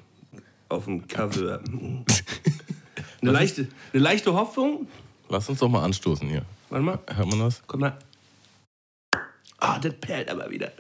Auf 0.69 0.85
dem 0.85 1.07
Cover. 1.07 1.61
eine, 3.23 3.31
leichte, 3.31 3.69
eine 3.93 4.03
leichte 4.03 4.33
Hoffnung. 4.35 4.89
Lass 5.29 5.49
uns 5.49 5.61
doch 5.61 5.69
mal 5.69 5.85
anstoßen 5.85 6.29
hier. 6.29 6.45
Warte 6.71 6.85
mal. 6.85 6.99
Hört 7.07 7.29
man 7.29 7.39
das? 7.41 7.63
Guck 7.67 7.81
mal. 7.81 7.99
Ah, 9.59 9.77
oh, 9.77 9.81
das 9.81 9.95
perlt 9.95 10.29
aber 10.29 10.51
wieder. 10.51 10.73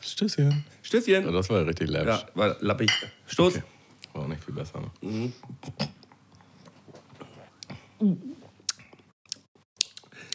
Stößchen. 0.00 0.64
Stößchen. 0.82 1.24
Ja, 1.24 1.32
das 1.32 1.50
war 1.50 1.58
ja 1.58 1.64
richtig 1.64 1.90
läppisch. 1.90 2.20
Ja, 2.20 2.28
war 2.34 2.56
lappig. 2.60 2.90
Stoß. 3.26 3.56
Okay. 3.56 3.64
War 4.12 4.22
auch 4.22 4.28
nicht 4.28 4.44
viel 4.44 4.54
besser. 4.54 4.80
Ne? 4.80 5.32
Mhm. 8.00 8.33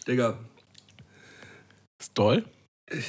Digga. 0.10 0.38
Ist 2.00 2.16
toll? 2.16 2.44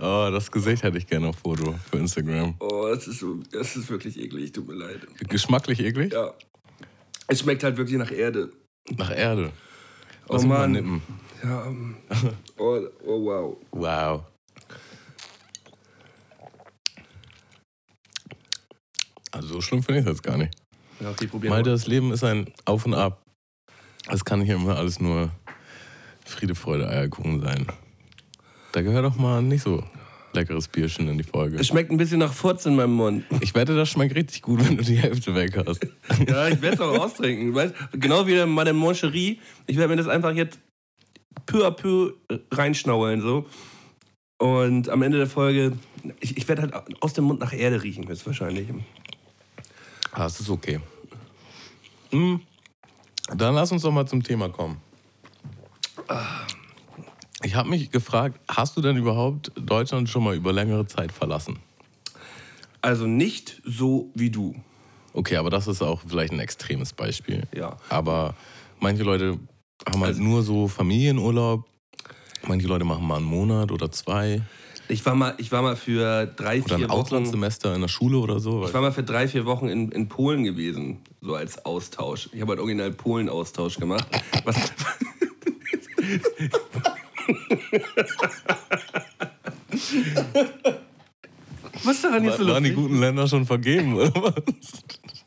oh, 0.00 0.28
das 0.32 0.50
Gesicht 0.50 0.82
hätte 0.82 0.98
ich 0.98 1.06
gerne 1.06 1.28
auf 1.28 1.36
Foto 1.36 1.76
für 1.88 1.98
Instagram. 1.98 2.56
Oh, 2.58 2.88
das 2.92 3.06
ist, 3.06 3.24
das 3.52 3.76
ist 3.76 3.88
wirklich 3.88 4.18
eklig, 4.18 4.50
tut 4.50 4.66
mir 4.66 4.74
leid. 4.74 5.06
Geschmacklich 5.28 5.78
eklig? 5.78 6.12
Ja. 6.12 6.34
Es 7.28 7.38
schmeckt 7.40 7.62
halt 7.62 7.76
wirklich 7.76 7.96
nach 7.96 8.10
Erde. 8.10 8.50
Nach 8.96 9.16
Erde? 9.16 9.52
oh 10.26 10.42
Mann. 10.42 11.00
Ja. 11.44 11.62
Um, 11.62 11.96
oh, 12.58 12.80
oh 13.04 13.24
wow. 13.24 13.56
Wow. 13.70 14.24
Also 19.30 19.46
so 19.46 19.60
schlimm 19.60 19.84
finde 19.84 20.00
ich 20.00 20.06
das 20.06 20.20
gar 20.20 20.36
nicht. 20.36 20.56
Ja, 20.98 21.10
okay, 21.10 21.28
Mal 21.48 21.62
das 21.62 21.86
Leben 21.86 22.10
ist 22.12 22.24
ein 22.24 22.52
Auf 22.64 22.84
und 22.84 22.94
Ab. 22.94 23.25
Es 24.08 24.24
kann 24.24 24.40
hier 24.40 24.54
immer 24.54 24.76
alles 24.76 25.00
nur 25.00 25.30
Friede, 26.24 26.54
Freude, 26.54 26.88
Eierkuchen 26.88 27.40
sein. 27.40 27.66
Da 28.72 28.82
gehört 28.82 29.04
doch 29.04 29.16
mal 29.16 29.42
nicht 29.42 29.62
so 29.62 29.82
leckeres 30.32 30.68
Bierchen 30.68 31.08
in 31.08 31.18
die 31.18 31.24
Folge. 31.24 31.58
Es 31.58 31.68
schmeckt 31.68 31.90
ein 31.90 31.96
bisschen 31.96 32.18
nach 32.18 32.32
Furz 32.32 32.66
in 32.66 32.76
meinem 32.76 32.94
Mund. 32.94 33.24
Ich 33.40 33.54
wette, 33.54 33.74
das 33.74 33.88
schmeckt 33.88 34.14
richtig 34.14 34.42
gut, 34.42 34.64
wenn 34.64 34.76
du 34.76 34.84
die 34.84 34.96
Hälfte 34.96 35.34
weg 35.34 35.56
hast. 35.66 35.80
Ja, 36.28 36.48
ich 36.48 36.60
werde 36.62 36.76
es 36.76 36.80
auch 36.80 36.98
austrinken. 36.98 37.54
Weißt, 37.54 37.74
genau 37.92 38.26
wie 38.26 38.44
meine 38.44 38.72
Moncherie. 38.72 39.40
Ich 39.66 39.76
werde 39.76 39.88
mir 39.88 39.96
das 39.96 40.08
einfach 40.08 40.32
jetzt 40.32 40.58
peu 41.46 41.66
à 41.66 41.70
peu 41.70 42.12
reinschnaueln. 42.50 43.20
So. 43.22 43.46
Und 44.38 44.88
am 44.88 45.02
Ende 45.02 45.18
der 45.18 45.26
Folge, 45.26 45.72
ich, 46.20 46.36
ich 46.36 46.46
werde 46.48 46.62
halt 46.62 46.74
aus 47.00 47.14
dem 47.14 47.24
Mund 47.24 47.40
nach 47.40 47.52
Erde 47.52 47.82
riechen, 47.82 48.06
höchstwahrscheinlich. 48.06 48.68
Ah, 50.12 50.24
das 50.24 50.40
ist 50.40 50.50
okay. 50.50 50.80
Hm. 52.10 52.40
Dann 53.34 53.54
lass 53.54 53.72
uns 53.72 53.82
doch 53.82 53.90
mal 53.90 54.06
zum 54.06 54.22
Thema 54.22 54.48
kommen. 54.48 54.80
Ich 57.42 57.54
habe 57.54 57.68
mich 57.68 57.90
gefragt, 57.90 58.40
hast 58.48 58.76
du 58.76 58.80
denn 58.80 58.96
überhaupt 58.96 59.52
Deutschland 59.56 60.08
schon 60.08 60.24
mal 60.24 60.34
über 60.34 60.52
längere 60.52 60.86
Zeit 60.86 61.12
verlassen? 61.12 61.58
Also 62.80 63.06
nicht 63.06 63.60
so 63.64 64.10
wie 64.14 64.30
du. 64.30 64.54
Okay, 65.12 65.36
aber 65.36 65.50
das 65.50 65.66
ist 65.66 65.82
auch 65.82 66.02
vielleicht 66.06 66.32
ein 66.32 66.40
extremes 66.40 66.92
Beispiel. 66.92 67.44
Ja. 67.54 67.76
Aber 67.88 68.34
manche 68.80 69.02
Leute 69.02 69.38
haben 69.88 70.04
halt 70.04 70.18
nur 70.18 70.42
so 70.42 70.68
Familienurlaub. 70.68 71.66
Manche 72.46 72.68
Leute 72.68 72.84
machen 72.84 73.06
mal 73.06 73.16
einen 73.16 73.24
Monat 73.24 73.72
oder 73.72 73.90
zwei. 73.90 74.42
Ich 74.88 75.04
war 75.04 75.14
mal, 75.14 75.34
ich 75.38 75.50
war 75.50 75.62
mal 75.62 75.74
für 75.76 76.26
drei, 76.26 76.58
Oder 76.62 76.76
vier 76.76 76.86
ein 76.86 76.90
Wochen. 76.90 77.00
Auslandssemester 77.00 77.74
in 77.74 77.80
der 77.80 77.88
Schule 77.88 78.18
oder 78.18 78.38
so. 78.38 78.64
Ich 78.66 78.72
war 78.74 78.80
mal 78.82 78.92
für 78.92 79.02
drei, 79.02 79.26
vier 79.26 79.44
Wochen 79.44 79.68
in, 79.68 79.90
in 79.90 80.08
Polen 80.08 80.44
gewesen, 80.44 80.98
so 81.20 81.34
als 81.34 81.64
Austausch. 81.64 82.28
Ich 82.32 82.40
habe 82.40 82.50
halt 82.50 82.60
original 82.60 82.92
Polen-Austausch 82.92 83.78
gemacht. 83.78 84.06
Was, 84.44 84.56
was 91.84 92.02
daran 92.02 92.24
jetzt 92.24 92.38
so 92.38 92.46
Waren 92.46 92.64
die 92.64 92.70
lustig? 92.70 92.74
guten 92.76 93.00
Länder 93.00 93.28
schon 93.28 93.46
vergeben, 93.46 93.94
oder 93.94 94.12
was? 94.14 94.34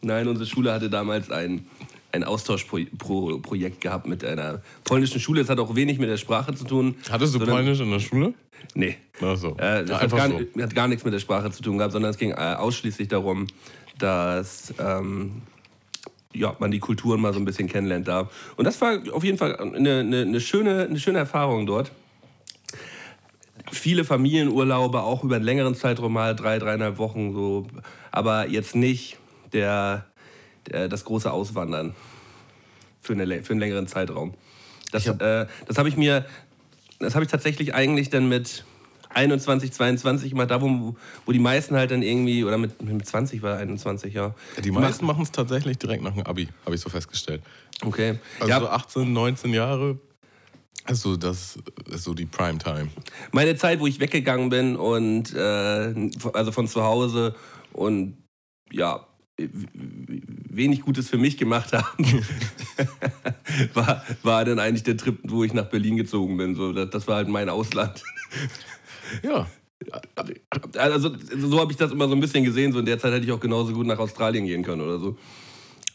Nein, 0.01 0.28
unsere 0.28 0.48
Schule 0.48 0.74
hatte 0.74 0.89
damals 0.89 1.30
ein, 1.32 1.66
ein 2.12 2.24
Austauschprojekt 2.24 3.82
gehabt 3.82 4.08
mit 4.08 4.24
einer 4.25 4.62
polnischen 4.84 5.20
Schule. 5.20 5.42
Es 5.42 5.50
hat 5.50 5.60
auch 5.60 5.75
wenig 5.75 6.00
mit 6.00 6.10
der 6.10 6.18
Sprache 6.18 6.54
zu 6.56 6.66
tun. 6.66 6.96
Hattest 7.10 7.36
du 7.36 7.39
Polnisch 7.39 7.80
in 7.80 7.92
der 7.92 8.00
Schule? 8.00 8.34
Nee. 8.74 8.98
Ach 9.22 9.38
so. 9.38 9.51
Äh, 9.58 9.86
das 9.86 9.89
Ja, 9.89 10.01
hat, 10.01 10.12
gar, 10.12 10.30
so. 10.30 10.39
hat 10.62 10.75
gar 10.75 10.88
nichts 10.88 11.04
mit 11.04 11.13
der 11.13 11.20
Sprache 11.20 11.51
zu 11.51 11.62
tun 11.62 11.78
gehabt, 11.78 11.94
sondern 11.94 12.12
es 12.12 12.18
ging 12.18 12.32
äh, 12.32 12.56
ausschließlich 12.58 13.08
darum, 13.08 13.48
dass 13.98 14.74
ähm, 14.80 15.42
ja, 16.34 16.56
man 16.60 16.72
die 16.72 16.80
Kulturen 16.80 17.22
mal 17.22 17.34
so 17.34 17.39
ein 17.39 17.46
bisschen 17.46 17.68
kennenlernt 17.68 18.08
da. 18.08 18.30
Und 18.56 18.66
das 18.66 18.80
war 18.82 19.00
auf 19.13 19.24
jeden 19.24 19.38
Fall 19.38 19.56
eine, 19.56 20.00
eine, 20.00 20.22
eine, 20.22 20.42
schöne, 20.42 20.88
eine 20.89 21.00
schöne 21.00 21.20
Erfahrung 21.20 21.66
dort. 21.66 21.92
Viele 23.72 24.04
Familienurlaube, 24.04 25.01
auch 25.01 25.24
über 25.24 25.36
einen 25.36 25.46
längeren 25.46 25.75
Zeitraum 25.75 26.13
mal, 26.13 26.36
drei, 26.36 26.58
dreieinhalb 26.60 26.98
Wochen 26.98 27.34
so. 27.34 27.68
Aber 28.12 28.48
jetzt 28.48 28.75
nicht 28.75 29.18
der, 29.54 30.06
das 30.66 31.06
große 31.06 31.32
Auswandern 31.32 31.96
für, 33.01 33.13
eine, 33.13 33.44
für 33.44 33.51
einen 33.51 33.60
längeren 33.60 33.88
Zeitraum. 33.88 34.34
Das, 34.92 35.06
äh, 35.08 35.48
das 35.68 35.78
habe 35.78 35.89
ich 35.89 35.98
mir, 35.98 36.25
das 37.00 37.16
habe 37.16 37.25
ich 37.25 37.32
tatsächlich 37.32 37.74
eigentlich 37.74 38.10
dann 38.10 38.28
mit 38.28 38.66
21, 39.10 39.72
22 39.72 40.34
mal 40.34 40.46
da, 40.46 40.62
wo, 40.62 40.96
wo 41.25 41.32
die 41.32 41.39
meisten 41.39 41.75
halt 41.75 41.92
dann 41.92 42.04
irgendwie, 42.04 42.44
oder 42.44 42.58
mit, 42.58 42.82
mit 42.82 43.06
20 43.06 43.42
war 43.42 43.58
21, 43.58 44.13
ja. 44.13 44.36
Die 44.63 44.72
meisten 44.72 45.06
machen 45.06 45.24
es 45.24 45.32
tatsächlich 45.32 45.78
direkt 45.78 46.04
nach 46.04 46.13
dem 46.13 46.25
Abi, 46.25 46.48
habe 46.66 46.75
ich 46.75 46.82
so 46.82 46.89
festgestellt. 46.89 47.42
Okay. 47.84 48.20
Also 48.39 48.50
ja, 48.50 48.60
so 48.60 48.70
18, 48.70 49.12
19 49.12 49.54
Jahre, 49.54 49.98
also 50.86 51.18
das 51.18 51.58
ist 51.92 52.04
so 52.04 52.13
die 52.13 52.25
Primetime. 52.25 52.89
meine 53.32 53.56
Zeit, 53.56 53.80
wo 53.80 53.88
ich 53.88 54.00
weggegangen 54.00 54.50
bin 54.50 54.75
und 54.75 55.34
äh, 55.34 56.10
also 56.34 56.51
von 56.51 56.68
zu 56.68 56.84
Hause 56.84 57.36
und 57.74 58.18
ja, 58.72 59.06
wenig 60.50 60.81
Gutes 60.81 61.10
für 61.10 61.17
mich 61.17 61.38
gemacht 61.38 61.74
haben, 61.74 62.05
war, 63.74 64.03
war 64.24 64.46
dann 64.46 64.60
eigentlich 64.60 64.84
der 64.84 64.98
Trip, 64.98 65.17
wo 65.24 65.43
ich 65.43 65.53
nach 65.53 65.65
Berlin 65.65 65.98
gezogen 65.98 66.38
bin. 66.38 66.55
So, 66.55 66.74
das, 66.74 66.89
das 66.89 67.08
war 67.08 67.17
halt 67.17 67.27
mein 67.27 67.50
Ausland. 67.50 68.03
Ja, 69.24 69.48
Also 70.77 71.15
so 71.38 71.60
habe 71.60 71.72
ich 71.72 71.77
das 71.77 71.91
immer 71.91 72.08
so 72.08 72.13
ein 72.13 72.19
bisschen 72.19 72.43
gesehen. 72.43 72.74
So 72.74 72.79
in 72.79 72.86
der 72.86 73.00
Zeit 73.00 73.13
hätte 73.13 73.25
ich 73.25 73.31
auch 73.31 73.39
genauso 73.39 73.74
gut 73.74 73.88
nach 73.88 74.00
Australien 74.00 74.46
gehen 74.46 74.63
können 74.63 74.81
oder 74.81 75.00
so. 75.00 75.17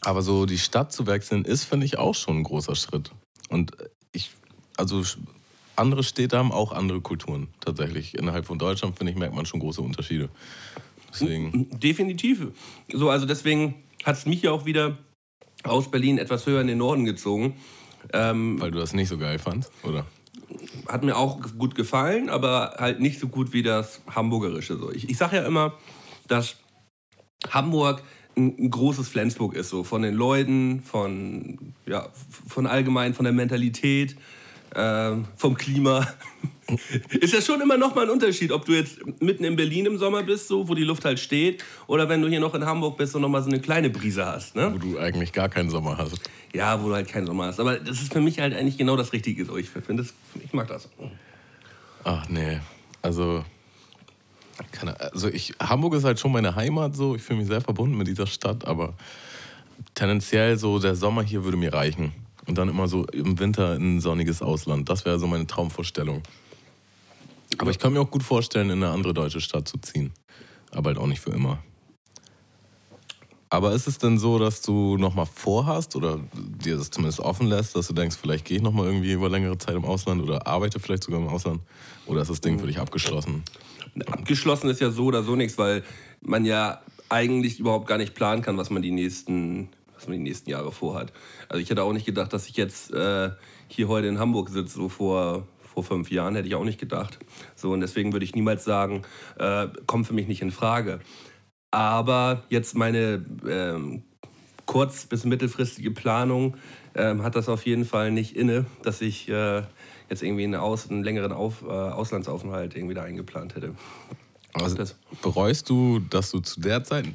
aber 0.01 0.21
so 0.21 0.45
die 0.45 0.57
Stadt 0.57 0.91
zu 0.91 1.07
wechseln 1.07 1.45
ist, 1.45 1.63
finde 1.63 1.85
ich, 1.85 1.97
auch 1.97 2.15
schon 2.15 2.37
ein 2.37 2.43
großer 2.43 2.75
Schritt. 2.75 3.11
Und 3.49 3.71
ich, 4.11 4.31
also 4.77 5.03
andere 5.75 6.03
Städte 6.03 6.37
haben 6.37 6.51
auch 6.51 6.71
andere 6.71 7.01
Kulturen 7.01 7.47
tatsächlich. 7.59 8.15
Innerhalb 8.15 8.45
von 8.45 8.57
Deutschland, 8.57 8.97
finde 8.97 9.11
ich, 9.11 9.17
merkt 9.17 9.35
man 9.35 9.45
schon 9.45 9.59
große 9.59 9.81
Unterschiede. 9.81 10.29
Deswegen, 11.19 11.69
Definitiv. 11.79 12.47
So, 12.91 13.09
also 13.09 13.25
deswegen 13.25 13.75
hat 14.03 14.17
es 14.17 14.25
mich 14.25 14.41
ja 14.41 14.51
auch 14.51 14.65
wieder 14.65 14.97
aus 15.63 15.89
Berlin 15.89 16.17
etwas 16.17 16.45
höher 16.45 16.61
in 16.61 16.67
den 16.67 16.77
Norden 16.77 17.05
gezogen. 17.05 17.55
Ähm, 18.13 18.59
weil 18.61 18.71
du 18.71 18.79
das 18.79 18.93
nicht 18.93 19.09
so 19.09 19.17
geil 19.17 19.39
fandst, 19.39 19.71
oder? 19.83 20.05
hat 20.87 21.03
mir 21.03 21.17
auch 21.17 21.39
gut 21.57 21.75
gefallen, 21.75 22.29
aber 22.29 22.75
halt 22.77 22.99
nicht 22.99 23.19
so 23.19 23.27
gut 23.27 23.53
wie 23.53 23.63
das 23.63 24.01
Hamburgerische. 24.07 24.77
So. 24.77 24.91
Ich, 24.91 25.09
ich 25.09 25.17
sage 25.17 25.37
ja 25.37 25.45
immer, 25.45 25.73
dass 26.27 26.57
Hamburg 27.49 28.03
ein, 28.37 28.55
ein 28.57 28.69
großes 28.69 29.07
Flensburg 29.07 29.55
ist, 29.55 29.69
so 29.69 29.83
von 29.83 30.01
den 30.01 30.13
Leuten, 30.13 30.81
von, 30.81 31.73
ja, 31.85 32.09
von 32.47 32.67
allgemein, 32.67 33.13
von 33.13 33.23
der 33.23 33.33
Mentalität, 33.33 34.15
ähm, 34.73 35.25
vom 35.35 35.55
Klima. 35.55 36.07
ist 37.09 37.33
ja 37.33 37.41
schon 37.41 37.61
immer 37.61 37.77
noch 37.77 37.95
mal 37.95 38.03
ein 38.03 38.09
Unterschied, 38.09 38.51
ob 38.51 38.65
du 38.65 38.73
jetzt 38.73 38.99
mitten 39.21 39.43
in 39.43 39.55
Berlin 39.55 39.85
im 39.85 39.97
Sommer 39.97 40.23
bist, 40.23 40.47
so, 40.47 40.67
wo 40.67 40.73
die 40.73 40.83
Luft 40.83 41.05
halt 41.05 41.19
steht, 41.19 41.63
oder 41.87 42.09
wenn 42.09 42.21
du 42.21 42.27
hier 42.27 42.39
noch 42.39 42.55
in 42.55 42.65
Hamburg 42.65 42.97
bist 42.97 43.15
und 43.15 43.21
noch 43.21 43.29
mal 43.29 43.41
so 43.43 43.49
eine 43.49 43.59
kleine 43.59 43.89
Brise 43.89 44.25
hast. 44.25 44.55
Ne? 44.55 44.71
Wo 44.73 44.77
du 44.77 44.97
eigentlich 44.97 45.31
gar 45.31 45.49
keinen 45.49 45.69
Sommer 45.69 45.97
hast. 45.97 46.19
Ja, 46.53 46.81
wo 46.81 46.89
du 46.89 46.95
halt 46.95 47.07
keinen 47.07 47.27
Sommer 47.27 47.45
hast. 47.45 47.59
Aber 47.59 47.77
das 47.77 48.01
ist 48.01 48.13
für 48.13 48.21
mich 48.21 48.39
halt 48.39 48.55
eigentlich 48.55 48.77
genau 48.77 48.95
das 48.95 49.13
Richtige. 49.13 49.45
So. 49.45 49.57
Ich, 49.57 49.69
finde 49.69 50.03
das, 50.03 50.13
ich 50.43 50.53
mag 50.53 50.67
das. 50.67 50.89
Ach 52.03 52.27
nee, 52.29 52.59
also, 53.01 53.43
keine, 54.71 54.99
also 54.99 55.27
ich, 55.27 55.53
Hamburg 55.59 55.95
ist 55.95 56.03
halt 56.03 56.19
schon 56.19 56.31
meine 56.31 56.55
Heimat 56.55 56.95
so. 56.95 57.15
Ich 57.15 57.21
fühle 57.21 57.39
mich 57.39 57.47
sehr 57.47 57.61
verbunden 57.61 57.97
mit 57.97 58.07
dieser 58.07 58.27
Stadt, 58.27 58.65
aber 58.65 58.93
tendenziell 59.93 60.57
so 60.57 60.79
der 60.79 60.95
Sommer 60.95 61.23
hier 61.23 61.43
würde 61.43 61.57
mir 61.57 61.73
reichen. 61.73 62.13
Und 62.47 62.57
dann 62.57 62.69
immer 62.69 62.87
so 62.87 63.05
im 63.07 63.39
Winter 63.39 63.75
in 63.75 63.97
ein 63.97 64.01
sonniges 64.01 64.41
Ausland. 64.41 64.89
Das 64.89 65.05
wäre 65.05 65.17
so 65.19 65.27
meine 65.27 65.47
Traumvorstellung. 65.47 66.21
Aber 67.57 67.71
ich 67.71 67.79
kann 67.79 67.93
mir 67.93 68.01
auch 68.01 68.11
gut 68.11 68.23
vorstellen, 68.23 68.69
in 68.69 68.83
eine 68.83 68.91
andere 68.91 69.13
deutsche 69.13 69.41
Stadt 69.41 69.67
zu 69.67 69.77
ziehen. 69.79 70.13
Aber 70.71 70.89
halt 70.89 70.97
auch 70.97 71.07
nicht 71.07 71.21
für 71.21 71.31
immer. 71.31 71.59
Aber 73.49 73.71
ist 73.71 73.87
es 73.87 73.97
denn 73.97 74.17
so, 74.17 74.37
dass 74.37 74.61
du 74.61 74.97
nochmal 74.97 75.27
vorhast 75.27 75.95
oder 75.95 76.19
dir 76.33 76.77
das 76.77 76.89
zumindest 76.91 77.19
offen 77.19 77.47
lässt, 77.47 77.75
dass 77.75 77.87
du 77.87 77.93
denkst, 77.93 78.17
vielleicht 78.19 78.43
gehe 78.45 78.57
ich 78.57 78.63
nochmal 78.63 78.87
irgendwie 78.87 79.13
über 79.13 79.29
längere 79.29 79.57
Zeit 79.57 79.75
im 79.75 79.85
Ausland 79.85 80.21
oder 80.21 80.45
arbeite 80.45 80.79
vielleicht 80.79 81.03
sogar 81.03 81.21
im 81.21 81.29
Ausland? 81.29 81.61
Oder 82.05 82.21
ist 82.21 82.31
das 82.31 82.41
Ding 82.41 82.59
für 82.59 82.67
dich 82.67 82.79
abgeschlossen? 82.79 83.43
Abgeschlossen 84.07 84.69
ist 84.69 84.81
ja 84.81 84.91
so 84.91 85.05
oder 85.05 85.23
so 85.23 85.35
nichts, 85.35 85.57
weil 85.57 85.83
man 86.21 86.43
ja 86.43 86.81
eigentlich 87.07 87.59
überhaupt 87.59 87.87
gar 87.87 87.97
nicht 87.97 88.13
planen 88.13 88.41
kann, 88.41 88.57
was 88.57 88.69
man 88.69 88.81
die 88.81 88.91
nächsten, 88.91 89.69
was 89.95 90.07
man 90.07 90.17
die 90.17 90.23
nächsten 90.23 90.49
Jahre 90.49 90.71
vorhat. 90.71 91.11
Also 91.49 91.61
ich 91.61 91.69
hätte 91.69 91.83
auch 91.83 91.93
nicht 91.93 92.05
gedacht, 92.05 92.33
dass 92.33 92.47
ich 92.47 92.57
jetzt 92.57 92.93
äh, 92.93 93.31
hier 93.67 93.87
heute 93.87 94.07
in 94.07 94.19
Hamburg 94.19 94.49
sitze, 94.49 94.75
so 94.75 94.89
vor, 94.89 95.47
vor 95.73 95.83
fünf 95.83 96.11
Jahren 96.11 96.35
hätte 96.35 96.47
ich 96.47 96.55
auch 96.55 96.63
nicht 96.63 96.79
gedacht. 96.79 97.19
So, 97.55 97.71
und 97.71 97.81
deswegen 97.81 98.13
würde 98.13 98.25
ich 98.25 98.35
niemals 98.35 98.63
sagen, 98.63 99.03
äh, 99.37 99.67
kommt 99.87 100.07
für 100.07 100.13
mich 100.13 100.27
nicht 100.27 100.41
in 100.41 100.51
Frage. 100.51 100.99
Aber 101.71 102.43
jetzt 102.49 102.75
meine 102.75 103.25
ähm, 103.47 104.03
kurz- 104.65 105.05
bis 105.05 105.25
mittelfristige 105.25 105.91
Planung 105.91 106.57
ähm, 106.95 107.23
hat 107.23 107.35
das 107.35 107.49
auf 107.49 107.65
jeden 107.65 107.85
Fall 107.85 108.11
nicht 108.11 108.35
inne, 108.35 108.65
dass 108.83 109.01
ich 109.01 109.27
äh, 109.29 109.63
jetzt 110.09 110.23
irgendwie 110.23 110.45
einen, 110.45 110.55
Aus-, 110.55 110.89
einen 110.89 111.03
längeren 111.03 111.31
Auf, 111.31 111.63
äh, 111.63 111.67
Auslandsaufenthalt 111.67 112.75
irgendwie 112.75 112.93
da 112.93 113.03
eingeplant 113.03 113.55
hätte. 113.55 113.75
Also, 114.53 114.83
bereust 115.21 115.69
du, 115.69 115.99
dass 115.99 116.31
du 116.31 116.39
zu 116.39 116.61
der 116.61 116.83
Zeit 116.85 117.05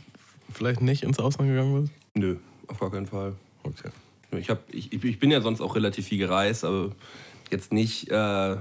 vielleicht 0.53 0.83
nicht 0.83 1.03
ins 1.05 1.19
Ausland 1.19 1.51
gegangen 1.51 1.83
bist? 1.83 1.95
Nö, 2.15 2.37
auf 2.71 2.79
gar 2.79 2.91
keinen 2.91 3.07
Fall. 3.07 3.35
Okay. 3.63 3.91
Ich, 4.39 4.49
hab, 4.49 4.63
ich, 4.73 4.93
ich 4.93 5.19
bin 5.19 5.31
ja 5.31 5.41
sonst 5.41 5.61
auch 5.61 5.75
relativ 5.75 6.07
viel 6.07 6.19
gereist, 6.19 6.65
aber 6.65 6.91
jetzt 7.51 7.73
nicht 7.73 8.09
äh, 8.11 8.57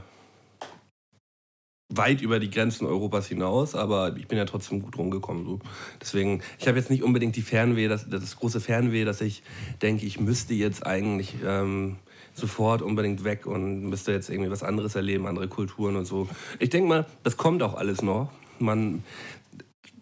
weit 1.89 2.21
über 2.21 2.39
die 2.39 2.49
Grenzen 2.49 2.85
Europas 2.85 3.27
hinaus, 3.27 3.75
aber 3.75 4.15
ich 4.17 4.27
bin 4.27 4.37
ja 4.37 4.45
trotzdem 4.45 4.81
gut 4.81 4.97
rumgekommen. 4.97 5.45
So. 5.45 5.59
Deswegen, 6.01 6.41
ich 6.59 6.67
habe 6.67 6.77
jetzt 6.77 6.89
nicht 6.89 7.03
unbedingt 7.03 7.35
die 7.35 7.41
Fernweh, 7.41 7.87
das, 7.87 8.09
das 8.09 8.35
große 8.37 8.61
Fernweh, 8.61 9.05
dass 9.05 9.21
ich 9.21 9.43
denke, 9.81 10.05
ich 10.05 10.19
müsste 10.19 10.53
jetzt 10.53 10.85
eigentlich 10.85 11.35
ähm, 11.45 11.97
sofort 12.33 12.81
unbedingt 12.81 13.23
weg 13.23 13.45
und 13.45 13.89
müsste 13.89 14.11
jetzt 14.11 14.29
irgendwie 14.29 14.51
was 14.51 14.63
anderes 14.63 14.95
erleben, 14.95 15.27
andere 15.27 15.47
Kulturen 15.47 15.95
und 15.95 16.05
so. 16.05 16.27
Ich 16.59 16.69
denke 16.69 16.89
mal, 16.89 17.05
das 17.23 17.37
kommt 17.37 17.63
auch 17.63 17.75
alles 17.75 18.01
noch. 18.01 18.31
Man, 18.59 19.03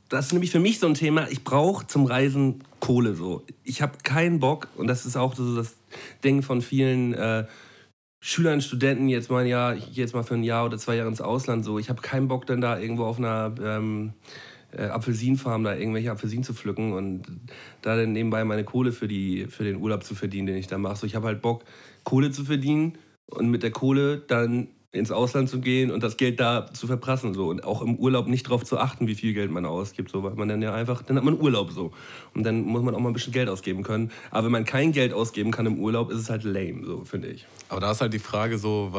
das 0.09 0.27
ist 0.27 0.33
nämlich 0.33 0.51
für 0.51 0.59
mich 0.59 0.79
so 0.79 0.87
ein 0.87 0.93
Thema. 0.93 1.27
Ich 1.29 1.43
brauche 1.43 1.87
zum 1.87 2.05
Reisen 2.05 2.63
Kohle 2.79 3.15
so. 3.15 3.43
Ich 3.63 3.81
habe 3.81 3.97
keinen 4.03 4.39
Bock 4.39 4.69
und 4.75 4.87
das 4.87 5.05
ist 5.05 5.17
auch 5.17 5.35
so 5.35 5.55
das 5.55 5.75
Ding 6.23 6.41
von 6.41 6.61
vielen 6.61 7.13
äh, 7.13 7.45
Schülern, 8.19 8.61
Studenten 8.61 9.09
jetzt 9.09 9.29
mal 9.29 9.45
ein 9.45 9.81
jetzt 9.91 10.13
mal 10.13 10.23
für 10.23 10.35
ein 10.35 10.43
Jahr 10.43 10.65
oder 10.65 10.77
zwei 10.77 10.95
Jahre 10.95 11.09
ins 11.09 11.21
Ausland 11.21 11.63
so. 11.65 11.79
Ich 11.79 11.89
habe 11.89 12.01
keinen 12.01 12.27
Bock 12.27 12.45
dann 12.45 12.61
da 12.61 12.79
irgendwo 12.79 13.05
auf 13.05 13.17
einer 13.17 13.53
ähm, 13.61 14.13
äh, 14.71 14.85
Apfelsinenfarm 14.85 15.63
da 15.63 15.75
irgendwelche 15.75 16.11
Apfelsinen 16.11 16.43
zu 16.43 16.53
pflücken 16.53 16.93
und 16.93 17.23
da 17.81 17.95
dann 17.95 18.13
nebenbei 18.13 18.43
meine 18.43 18.63
Kohle 18.63 18.91
für, 18.91 19.07
die, 19.07 19.47
für 19.47 19.63
den 19.63 19.77
Urlaub 19.77 20.03
zu 20.03 20.15
verdienen, 20.15 20.47
den 20.47 20.57
ich 20.57 20.67
da 20.67 20.77
mache. 20.77 20.97
So, 20.97 21.07
ich 21.07 21.15
habe 21.15 21.27
halt 21.27 21.41
Bock, 21.41 21.63
Kohle 22.03 22.31
zu 22.31 22.43
verdienen 22.43 22.97
und 23.27 23.49
mit 23.49 23.63
der 23.63 23.71
Kohle 23.71 24.17
dann 24.17 24.67
ins 24.91 25.11
Ausland 25.11 25.49
zu 25.49 25.59
gehen 25.59 25.91
und 25.91 26.01
das 26.01 26.17
Geld 26.17 26.39
da 26.39 26.71
zu 26.73 26.87
verprassen 26.87 27.33
so 27.33 27.49
und 27.49 27.63
auch 27.63 27.81
im 27.81 27.95
Urlaub 27.95 28.27
nicht 28.27 28.47
darauf 28.47 28.63
zu 28.63 28.77
achten, 28.77 29.07
wie 29.07 29.15
viel 29.15 29.33
Geld 29.33 29.51
man 29.51 29.65
ausgibt, 29.65 30.09
so 30.09 30.23
weil 30.23 30.33
man 30.35 30.47
dann 30.47 30.61
ja 30.61 30.73
einfach 30.73 31.03
dann 31.03 31.17
hat 31.17 31.23
man 31.23 31.39
Urlaub 31.39 31.71
so 31.71 31.91
und 32.33 32.43
dann 32.43 32.61
muss 32.61 32.81
man 32.81 32.95
auch 32.95 32.99
mal 32.99 33.09
ein 33.09 33.13
bisschen 33.13 33.33
Geld 33.33 33.49
ausgeben 33.49 33.83
können. 33.83 34.11
Aber 34.31 34.45
wenn 34.45 34.51
man 34.51 34.65
kein 34.65 34.93
Geld 34.93 35.13
ausgeben 35.13 35.51
kann 35.51 35.65
im 35.65 35.79
Urlaub, 35.79 36.09
ist 36.09 36.19
es 36.19 36.29
halt 36.29 36.43
lame, 36.43 36.85
so 36.85 37.03
finde 37.03 37.27
ich. 37.27 37.45
Aber 37.69 37.81
da 37.81 37.91
ist 37.91 38.01
halt 38.01 38.13
die 38.13 38.19
Frage 38.19 38.57
so, 38.57 38.91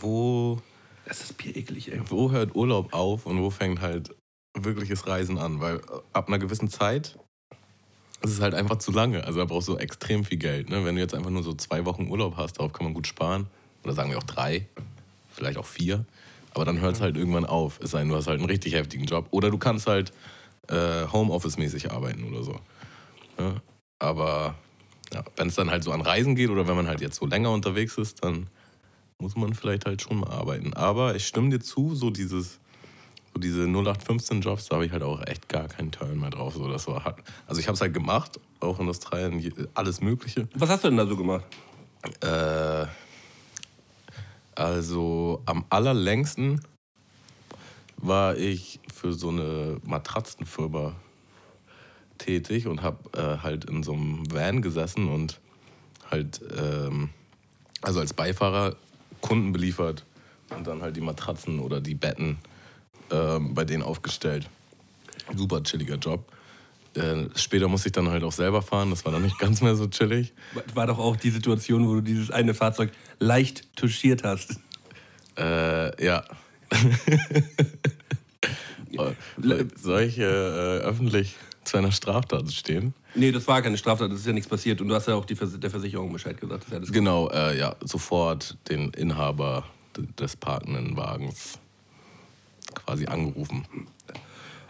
wo, 0.00 0.60
Das 1.06 1.22
ist 1.22 1.36
Bier 1.36 1.56
eklig, 1.56 1.92
ey. 1.92 2.00
wo 2.08 2.30
hört 2.30 2.54
Urlaub 2.54 2.92
auf 2.94 3.26
und 3.26 3.40
wo 3.40 3.50
fängt 3.50 3.80
halt 3.80 4.14
wirkliches 4.56 5.06
Reisen 5.08 5.38
an? 5.38 5.60
Weil 5.60 5.80
ab 6.12 6.28
einer 6.28 6.38
gewissen 6.38 6.68
Zeit 6.68 7.18
ist 8.22 8.30
es 8.30 8.40
halt 8.40 8.54
einfach 8.54 8.78
zu 8.78 8.92
lange. 8.92 9.24
Also 9.24 9.40
da 9.40 9.44
brauchst 9.44 9.68
du 9.68 9.76
extrem 9.76 10.24
viel 10.24 10.38
Geld. 10.38 10.70
Ne? 10.70 10.84
Wenn 10.84 10.94
du 10.94 11.00
jetzt 11.00 11.14
einfach 11.14 11.30
nur 11.30 11.42
so 11.42 11.52
zwei 11.54 11.84
Wochen 11.84 12.08
Urlaub 12.08 12.36
hast, 12.36 12.58
darauf 12.58 12.72
kann 12.72 12.84
man 12.84 12.94
gut 12.94 13.06
sparen. 13.06 13.48
Oder 13.84 13.94
sagen 13.94 14.10
wir 14.10 14.18
auch 14.18 14.24
drei, 14.24 14.66
vielleicht 15.30 15.58
auch 15.58 15.66
vier. 15.66 16.04
Aber 16.54 16.64
dann 16.64 16.80
hört 16.80 16.96
es 16.96 17.00
halt 17.00 17.16
irgendwann 17.16 17.44
auf. 17.44 17.80
Es 17.82 17.90
sei 17.90 18.00
denn, 18.00 18.08
du 18.08 18.16
hast 18.16 18.26
halt 18.26 18.38
einen 18.38 18.48
richtig 18.48 18.74
heftigen 18.74 19.04
Job. 19.04 19.26
Oder 19.30 19.50
du 19.50 19.58
kannst 19.58 19.86
halt 19.86 20.12
äh, 20.68 21.06
Homeoffice-mäßig 21.12 21.90
arbeiten 21.90 22.24
oder 22.24 22.42
so. 22.42 22.60
Ne? 23.38 23.60
Aber 23.98 24.54
ja, 25.12 25.24
wenn 25.36 25.48
es 25.48 25.54
dann 25.54 25.70
halt 25.70 25.84
so 25.84 25.92
an 25.92 26.00
Reisen 26.00 26.34
geht 26.34 26.50
oder 26.50 26.66
wenn 26.66 26.76
man 26.76 26.86
halt 26.86 27.00
jetzt 27.00 27.16
so 27.16 27.26
länger 27.26 27.50
unterwegs 27.50 27.98
ist, 27.98 28.24
dann 28.24 28.48
muss 29.18 29.36
man 29.36 29.54
vielleicht 29.54 29.86
halt 29.86 30.02
schon 30.02 30.20
mal 30.20 30.30
arbeiten. 30.30 30.74
Aber 30.74 31.14
ich 31.14 31.26
stimme 31.26 31.50
dir 31.50 31.60
zu, 31.60 31.94
so 31.94 32.10
dieses, 32.10 32.58
so 33.32 33.40
diese 33.40 33.62
0815-Jobs, 33.62 34.68
da 34.68 34.76
habe 34.76 34.86
ich 34.86 34.92
halt 34.92 35.02
auch 35.02 35.24
echt 35.26 35.48
gar 35.48 35.68
keinen 35.68 35.92
Turn 35.92 36.18
mehr 36.18 36.30
drauf. 36.30 36.54
So, 36.54 36.68
das 36.68 36.86
war. 36.86 37.16
Also 37.46 37.60
ich 37.60 37.66
habe 37.66 37.74
es 37.74 37.80
halt 37.80 37.94
gemacht, 37.94 38.40
auch 38.60 38.78
in 38.80 38.88
Australien, 38.88 39.52
alles 39.74 40.00
Mögliche. 40.00 40.48
Was 40.54 40.68
hast 40.68 40.84
du 40.84 40.88
denn 40.88 40.96
da 40.96 41.06
so 41.06 41.16
gemacht? 41.16 41.44
Äh, 42.20 42.86
also 44.54 45.42
am 45.46 45.64
allerlängsten 45.70 46.60
war 47.96 48.36
ich 48.36 48.80
für 48.92 49.12
so 49.12 49.30
eine 49.30 49.78
Matratzenfirma 49.84 50.94
tätig 52.18 52.66
und 52.66 52.82
habe 52.82 52.98
äh, 53.18 53.42
halt 53.42 53.64
in 53.64 53.82
so 53.82 53.92
einem 53.92 54.30
Van 54.32 54.62
gesessen 54.62 55.08
und 55.08 55.40
halt, 56.10 56.40
ähm, 56.56 57.10
also 57.82 58.00
als 58.00 58.12
Beifahrer 58.12 58.76
Kunden 59.20 59.52
beliefert 59.52 60.04
und 60.56 60.66
dann 60.66 60.82
halt 60.82 60.96
die 60.96 61.00
Matratzen 61.00 61.60
oder 61.60 61.80
die 61.80 61.94
Betten 61.94 62.38
ähm, 63.10 63.54
bei 63.54 63.64
denen 63.64 63.82
aufgestellt. 63.82 64.48
Super 65.34 65.62
chilliger 65.62 65.96
Job. 65.96 66.30
Äh, 66.94 67.28
später 67.34 67.68
musste 67.68 67.88
ich 67.88 67.92
dann 67.92 68.08
halt 68.08 68.22
auch 68.22 68.32
selber 68.32 68.62
fahren, 68.62 68.90
das 68.90 69.04
war 69.04 69.12
dann 69.12 69.22
nicht 69.22 69.38
ganz 69.38 69.60
mehr 69.60 69.74
so 69.74 69.88
chillig. 69.88 70.32
War 70.74 70.86
doch 70.86 70.98
auch 70.98 71.16
die 71.16 71.30
Situation, 71.30 71.88
wo 71.88 71.94
du 71.94 72.00
dieses 72.00 72.30
eine 72.30 72.54
Fahrzeug 72.54 72.92
leicht 73.18 73.76
touchiert 73.76 74.22
hast. 74.22 74.60
Äh, 75.36 76.04
ja. 76.04 76.24
Soll 79.82 80.02
ich 80.02 80.18
äh, 80.18 80.22
öffentlich 80.22 81.34
zu 81.64 81.76
einer 81.76 81.92
Straftat 81.92 82.50
stehen? 82.52 82.94
Nee, 83.14 83.32
das 83.32 83.46
war 83.46 83.62
keine 83.62 83.78
Straftat, 83.78 84.10
das 84.10 84.20
ist 84.20 84.26
ja 84.26 84.32
nichts 84.32 84.48
passiert. 84.48 84.80
Und 84.80 84.88
du 84.88 84.94
hast 84.94 85.08
ja 85.08 85.14
auch 85.14 85.24
die 85.24 85.36
Vers 85.36 85.58
der 85.58 85.70
Versicherung 85.70 86.12
Bescheid 86.12 86.40
gesagt. 86.40 86.66
Ja 86.70 86.78
Genau, 86.78 87.28
äh, 87.30 87.58
ja, 87.58 87.76
sofort 87.80 88.56
den 88.68 88.90
Inhaber 88.90 89.64
des 90.18 90.36
parkenden 90.36 90.96
Wagens 90.96 91.58
quasi 92.74 93.06
angerufen. 93.06 93.66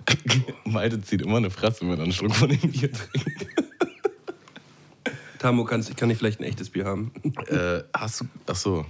Malte 0.64 1.00
zieht 1.02 1.22
immer 1.22 1.38
eine 1.38 1.50
Fresse, 1.50 1.82
wenn 1.88 1.98
er 1.98 2.02
einen 2.04 2.12
Schluck 2.12 2.34
von 2.34 2.48
dem 2.48 2.58
Bier 2.58 2.90
trinkt. 2.92 3.46
Tamo, 5.38 5.64
kannst, 5.64 5.94
kann 5.96 6.08
ich 6.10 6.18
vielleicht 6.18 6.40
ein 6.40 6.44
echtes 6.44 6.70
Bier 6.70 6.86
haben? 6.86 7.12
Äh, 7.48 7.82
hast 7.94 8.22
du, 8.22 8.24
ach 8.46 8.56
so, 8.56 8.86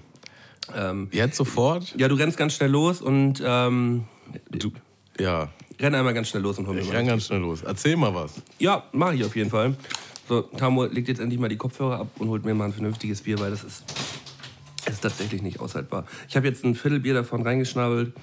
ähm, 0.75 1.09
jetzt 1.11 1.37
sofort? 1.37 1.95
ja, 1.99 2.07
du 2.09 2.15
rennst 2.15 2.37
ganz 2.37 2.55
schnell 2.55 2.71
los 2.71 3.01
und 3.03 3.43
ähm, 3.45 4.05
Du, 4.51 4.73
ja, 5.19 5.51
renn 5.81 5.95
einmal 5.95 6.15
ganz 6.15 6.29
schnell 6.29 6.43
los 6.43 6.59
und 6.59 6.67
hol 6.67 6.75
mir 6.75 6.81
ich 6.83 6.89
mal. 6.89 6.97
renn 6.97 7.07
ganz 7.07 7.27
schnell 7.27 7.41
los. 7.41 7.63
Erzähl 7.63 7.97
mal 7.97 8.15
was. 8.15 8.35
Ja, 8.59 8.85
mache 8.93 9.15
ich 9.17 9.25
auf 9.25 9.37
jeden 9.37 9.51
Fall. 9.51 9.77
So, 10.29 10.43
Tamo 10.43 10.85
legt 10.87 11.09
jetzt 11.09 11.21
endlich 11.21 11.39
mal 11.39 11.49
die 11.49 11.57
Kopfhörer 11.57 12.01
ab 12.01 12.09
und 12.19 12.29
holt 12.29 12.45
mir 12.45 12.55
mal 12.55 12.65
ein 12.67 12.73
vernünftiges 12.73 13.21
Bier, 13.23 13.39
weil 13.41 13.51
das 13.51 13.65
ist, 13.65 13.85
das 14.85 14.95
ist 14.95 15.01
tatsächlich 15.03 15.43
nicht 15.43 15.61
aushaltbar. 15.61 16.07
Ich 16.29 16.37
habe 16.37 16.47
jetzt 16.47 16.65
ein 16.65 16.75
Viertelbier 16.75 17.15
davon 17.15 17.43
reingeschnabbelt. 17.43 18.15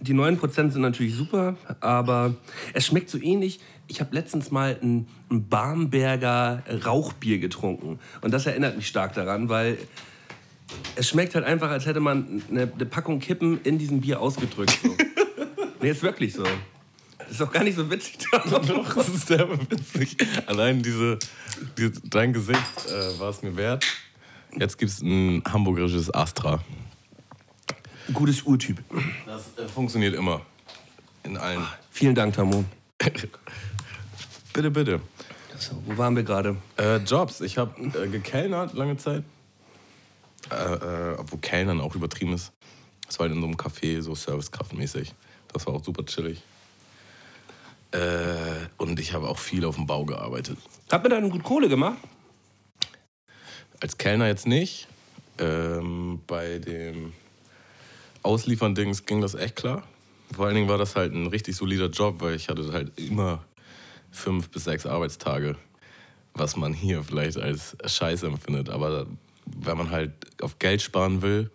Die 0.00 0.14
9% 0.14 0.70
sind 0.70 0.80
natürlich 0.80 1.14
super, 1.14 1.56
aber 1.80 2.34
es 2.72 2.86
schmeckt 2.86 3.10
so 3.10 3.18
ähnlich. 3.18 3.60
Ich 3.86 4.00
habe 4.00 4.14
letztens 4.14 4.50
mal 4.50 4.78
ein, 4.82 5.08
ein 5.30 5.48
Barmberger 5.48 6.62
Rauchbier 6.84 7.38
getrunken. 7.38 7.98
Und 8.20 8.32
das 8.32 8.46
erinnert 8.46 8.76
mich 8.76 8.86
stark 8.86 9.14
daran, 9.14 9.48
weil 9.48 9.78
es 10.96 11.08
schmeckt 11.08 11.34
halt 11.34 11.44
einfach, 11.44 11.70
als 11.70 11.86
hätte 11.86 12.00
man 12.00 12.42
eine, 12.50 12.70
eine 12.72 12.86
Packung 12.86 13.18
Kippen 13.20 13.60
in 13.62 13.78
diesem 13.78 14.00
Bier 14.00 14.20
ausgedrückt. 14.20 14.78
So. 14.82 14.94
nee, 15.82 15.90
ist 15.90 16.02
wirklich 16.02 16.34
so. 16.34 16.44
Das 17.18 17.30
ist 17.32 17.42
auch 17.42 17.52
gar 17.52 17.64
nicht 17.64 17.76
so 17.76 17.90
witzig. 17.90 18.18
Doch, 18.32 18.94
das 18.94 19.08
ist 19.08 19.28
sehr 19.28 19.48
witzig. 19.70 20.16
Allein 20.46 20.82
diese, 20.82 21.18
diese 21.76 22.00
dein 22.04 22.32
Gesicht 22.32 22.86
äh, 22.86 23.18
war 23.18 23.30
es 23.30 23.42
mir 23.42 23.56
wert. 23.56 23.84
Jetzt 24.56 24.78
gibt 24.78 24.90
es 24.90 25.02
ein 25.02 25.42
hamburgerisches 25.46 26.12
Astra. 26.14 26.60
Gutes 28.12 28.42
Urtyp. 28.42 28.82
Das 29.26 29.56
äh, 29.58 29.68
funktioniert 29.68 30.14
immer. 30.14 30.40
In 31.24 31.36
allen. 31.36 31.66
Vielen 31.90 32.14
Dank, 32.14 32.34
Tamo. 32.34 32.64
Bitte, 34.54 34.70
bitte. 34.70 35.00
So, 35.56 35.80
wo 35.86 35.96
waren 35.96 36.16
wir 36.16 36.24
gerade? 36.24 36.56
Äh, 36.76 36.96
Jobs. 36.96 37.40
Ich 37.42 37.58
habe 37.58 37.80
äh, 37.80 38.08
gekellnert 38.08 38.74
lange 38.74 38.96
Zeit. 38.96 39.22
Äh, 40.50 40.54
äh, 40.54 41.14
obwohl 41.18 41.38
Kellnern 41.40 41.80
auch 41.80 41.94
übertrieben 41.94 42.32
ist. 42.32 42.52
Das 43.06 43.18
war 43.18 43.24
halt 43.24 43.34
in 43.34 43.40
so 43.40 43.46
einem 43.46 43.56
Café, 43.56 44.00
so 44.00 44.14
Servicekraftmäßig. 44.14 45.14
Das 45.52 45.66
war 45.66 45.74
auch 45.74 45.84
super 45.84 46.04
chillig. 46.04 46.42
Äh, 47.92 47.98
und 48.78 48.98
ich 48.98 49.12
habe 49.12 49.28
auch 49.28 49.38
viel 49.38 49.64
auf 49.64 49.76
dem 49.76 49.86
Bau 49.86 50.04
gearbeitet. 50.04 50.58
Hat 50.90 51.02
mir 51.02 51.08
dann 51.10 51.30
gut 51.30 51.42
Kohle 51.42 51.68
gemacht? 51.68 51.98
Als 53.80 53.96
Kellner 53.96 54.26
jetzt 54.26 54.46
nicht. 54.46 54.88
Ähm, 55.38 56.20
bei 56.26 56.58
dem 56.58 57.12
Ausliefern-Dings 58.22 59.06
ging 59.06 59.20
das 59.20 59.34
echt 59.34 59.56
klar. 59.56 59.82
Vor 60.34 60.46
allen 60.46 60.54
Dingen 60.54 60.68
war 60.68 60.78
das 60.78 60.96
halt 60.96 61.12
ein 61.14 61.26
richtig 61.26 61.56
solider 61.56 61.88
Job, 61.88 62.20
weil 62.20 62.34
ich 62.34 62.48
hatte 62.48 62.72
halt 62.72 62.98
immer 62.98 63.44
fünf 64.10 64.50
bis 64.50 64.64
sechs 64.64 64.86
Arbeitstage, 64.86 65.56
was 66.34 66.56
man 66.56 66.72
hier 66.72 67.02
vielleicht 67.02 67.38
als 67.38 67.76
Scheiße 67.84 68.26
empfindet. 68.26 68.68
Aber 68.68 69.06
wenn 69.46 69.78
man 69.78 69.90
halt 69.90 70.12
auf 70.42 70.58
Geld 70.58 70.82
sparen 70.82 71.22
will 71.22 71.50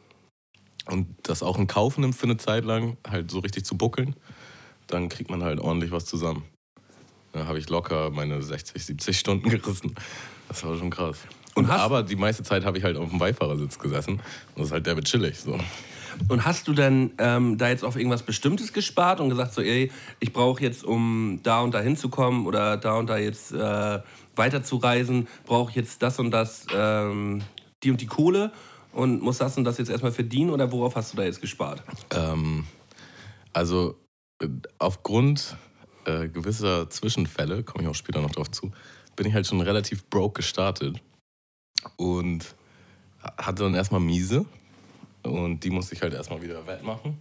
und 0.87 1.07
das 1.23 1.43
auch 1.43 1.57
in 1.57 1.67
Kauf 1.67 1.97
nimmt 1.97 2.15
für 2.15 2.25
eine 2.25 2.37
Zeit 2.37 2.65
lang, 2.65 2.97
halt 3.07 3.29
so 3.29 3.39
richtig 3.39 3.65
zu 3.65 3.77
buckeln, 3.77 4.15
dann 4.87 5.09
kriegt 5.09 5.29
man 5.29 5.43
halt 5.43 5.59
ordentlich 5.59 5.91
was 5.91 6.05
zusammen. 6.05 6.43
Da 7.31 7.47
habe 7.47 7.57
ich 7.57 7.69
locker 7.69 8.11
meine 8.11 8.41
60, 8.41 8.83
70 8.83 9.17
Stunden 9.17 9.49
gerissen. 9.49 9.95
Das 10.47 10.63
war 10.63 10.77
schon 10.77 10.89
krass. 10.89 11.19
Und 11.55 11.65
Und 11.65 11.71
aber 11.71 12.03
die 12.03 12.15
meiste 12.15 12.43
Zeit 12.43 12.65
habe 12.65 12.77
ich 12.77 12.83
halt 12.83 12.97
auf 12.97 13.09
dem 13.09 13.19
Beifahrersitz 13.19 13.77
gesessen. 13.79 14.13
Und 14.13 14.57
das 14.57 14.67
ist 14.67 14.71
halt 14.71 14.85
derbe 14.85 15.03
chillig. 15.03 15.39
So. 15.39 15.57
Und 16.27 16.45
hast 16.45 16.67
du 16.67 16.73
denn 16.73 17.11
ähm, 17.17 17.57
da 17.57 17.69
jetzt 17.69 17.83
auf 17.83 17.95
irgendwas 17.95 18.23
Bestimmtes 18.23 18.73
gespart 18.73 19.19
und 19.19 19.29
gesagt, 19.29 19.53
so, 19.53 19.61
ey, 19.61 19.91
ich 20.19 20.33
brauche 20.33 20.61
jetzt, 20.61 20.83
um 20.83 21.39
da 21.43 21.61
und 21.61 21.73
da 21.73 21.79
hinzukommen 21.81 22.45
oder 22.45 22.77
da 22.77 22.97
und 22.97 23.09
da 23.09 23.17
jetzt 23.17 23.51
äh, 23.51 23.99
weiterzureisen, 24.35 25.27
brauche 25.45 25.71
ich 25.71 25.75
jetzt 25.75 26.01
das 26.01 26.19
und 26.19 26.31
das, 26.31 26.65
ähm, 26.73 27.41
die 27.83 27.91
und 27.91 28.01
die 28.01 28.07
Kohle 28.07 28.51
und 28.91 29.21
muss 29.21 29.37
das 29.39 29.57
und 29.57 29.63
das 29.63 29.77
jetzt 29.77 29.89
erstmal 29.89 30.11
verdienen 30.11 30.49
oder 30.49 30.71
worauf 30.71 30.95
hast 30.95 31.13
du 31.13 31.17
da 31.17 31.23
jetzt 31.23 31.41
gespart? 31.41 31.83
Ähm, 32.11 32.65
also 33.51 33.95
äh, 34.41 34.47
aufgrund 34.79 35.57
äh, 36.05 36.27
gewisser 36.27 36.89
Zwischenfälle, 36.89 37.63
komme 37.63 37.83
ich 37.83 37.89
auch 37.89 37.95
später 37.95 38.21
noch 38.21 38.31
drauf 38.31 38.51
zu, 38.51 38.71
bin 39.15 39.27
ich 39.27 39.33
halt 39.33 39.47
schon 39.47 39.61
relativ 39.61 40.05
broke 40.09 40.37
gestartet 40.37 41.01
und 41.97 42.55
hatte 43.37 43.63
dann 43.63 43.75
erstmal 43.75 44.01
miese 44.01 44.45
und 45.23 45.61
die 45.61 45.69
musste 45.69 45.95
ich 45.95 46.01
halt 46.01 46.13
erstmal 46.13 46.41
wieder 46.41 46.65
wettmachen. 46.67 47.17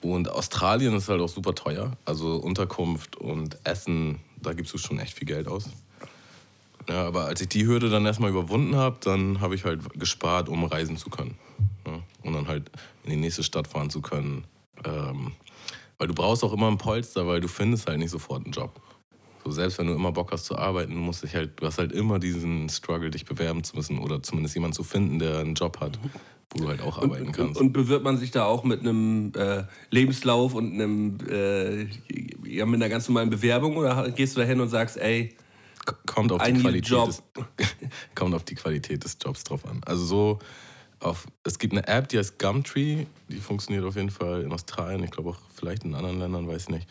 Und 0.00 0.28
Australien 0.28 0.94
ist 0.94 1.08
halt 1.08 1.20
auch 1.20 1.28
super 1.28 1.54
teuer, 1.54 1.92
also 2.04 2.36
Unterkunft 2.36 3.16
und 3.16 3.56
Essen, 3.64 4.18
da 4.40 4.52
gibst 4.52 4.74
du 4.74 4.78
schon 4.78 4.98
echt 4.98 5.16
viel 5.16 5.28
Geld 5.28 5.46
aus. 5.46 5.68
Ja, 6.88 7.06
aber 7.06 7.26
als 7.26 7.40
ich 7.40 7.48
die 7.48 7.66
Hürde 7.66 7.88
dann 7.88 8.04
erstmal 8.04 8.30
überwunden 8.30 8.74
habe, 8.74 8.96
dann 9.04 9.40
habe 9.40 9.54
ich 9.54 9.64
halt 9.64 9.80
gespart, 9.98 10.48
um 10.48 10.64
reisen 10.64 10.96
zu 10.96 11.10
können. 11.10 11.36
Ja, 11.86 12.00
und 12.22 12.32
dann 12.32 12.48
halt 12.48 12.70
in 13.04 13.10
die 13.10 13.16
nächste 13.16 13.44
Stadt 13.44 13.68
fahren 13.68 13.90
zu 13.90 14.00
können. 14.00 14.44
Ähm, 14.84 15.32
weil 15.98 16.08
du 16.08 16.14
brauchst 16.14 16.42
auch 16.42 16.52
immer 16.52 16.68
ein 16.68 16.78
Polster, 16.78 17.28
weil 17.28 17.40
du 17.40 17.46
findest 17.46 17.86
halt 17.86 17.98
nicht 17.98 18.10
sofort 18.10 18.44
einen 18.44 18.52
Job. 18.52 18.80
So, 19.44 19.52
selbst 19.52 19.78
wenn 19.78 19.86
du 19.86 19.94
immer 19.94 20.10
Bock 20.10 20.32
hast 20.32 20.44
zu 20.44 20.56
arbeiten, 20.56 20.96
musst 20.96 21.22
dich 21.22 21.34
halt, 21.34 21.60
du 21.60 21.66
hast 21.66 21.78
halt 21.78 21.92
immer 21.92 22.18
diesen 22.18 22.68
Struggle, 22.68 23.10
dich 23.10 23.24
bewerben 23.24 23.62
zu 23.62 23.76
müssen 23.76 23.98
oder 23.98 24.22
zumindest 24.22 24.54
jemanden 24.54 24.74
zu 24.74 24.84
finden, 24.84 25.18
der 25.18 25.38
einen 25.38 25.54
Job 25.54 25.80
hat, 25.80 25.98
wo 26.52 26.64
du 26.64 26.68
halt 26.68 26.82
auch 26.82 26.98
arbeiten 26.98 27.26
und, 27.26 27.32
kannst. 27.32 27.60
Und, 27.60 27.66
und, 27.66 27.72
bewirbt 27.72 28.04
man 28.04 28.18
sich 28.18 28.30
da 28.30 28.44
auch 28.44 28.64
mit 28.64 28.80
einem 28.80 29.32
äh, 29.36 29.64
Lebenslauf 29.90 30.54
und 30.54 30.72
einem, 30.72 31.18
äh, 31.28 31.86
ja, 32.44 32.66
mit 32.66 32.76
einer 32.76 32.88
ganz 32.88 33.08
normalen 33.08 33.30
Bewerbung 33.30 33.76
oder 33.76 34.10
gehst 34.10 34.36
du 34.36 34.40
da 34.40 34.46
hin 34.46 34.60
und 34.60 34.68
sagst, 34.68 34.96
ey, 34.98 35.34
kommt 36.06 36.32
auf, 36.32 36.42
die 36.42 36.52
Qualität 36.52 37.08
des, 37.08 37.22
kommt 38.14 38.34
auf 38.34 38.44
die 38.44 38.54
Qualität 38.54 39.04
des 39.04 39.16
Jobs 39.22 39.44
drauf 39.44 39.66
an. 39.66 39.80
Also 39.84 40.04
so, 40.04 40.38
auf, 41.00 41.26
es 41.44 41.58
gibt 41.58 41.72
eine 41.72 41.86
App, 41.88 42.08
die 42.08 42.18
heißt 42.18 42.38
Gumtree, 42.38 43.06
die 43.28 43.38
funktioniert 43.38 43.84
auf 43.84 43.96
jeden 43.96 44.10
Fall 44.10 44.42
in 44.42 44.52
Australien, 44.52 45.02
ich 45.02 45.10
glaube 45.10 45.30
auch 45.30 45.38
vielleicht 45.54 45.84
in 45.84 45.94
anderen 45.94 46.18
Ländern, 46.18 46.46
weiß 46.46 46.62
ich 46.62 46.68
nicht. 46.68 46.88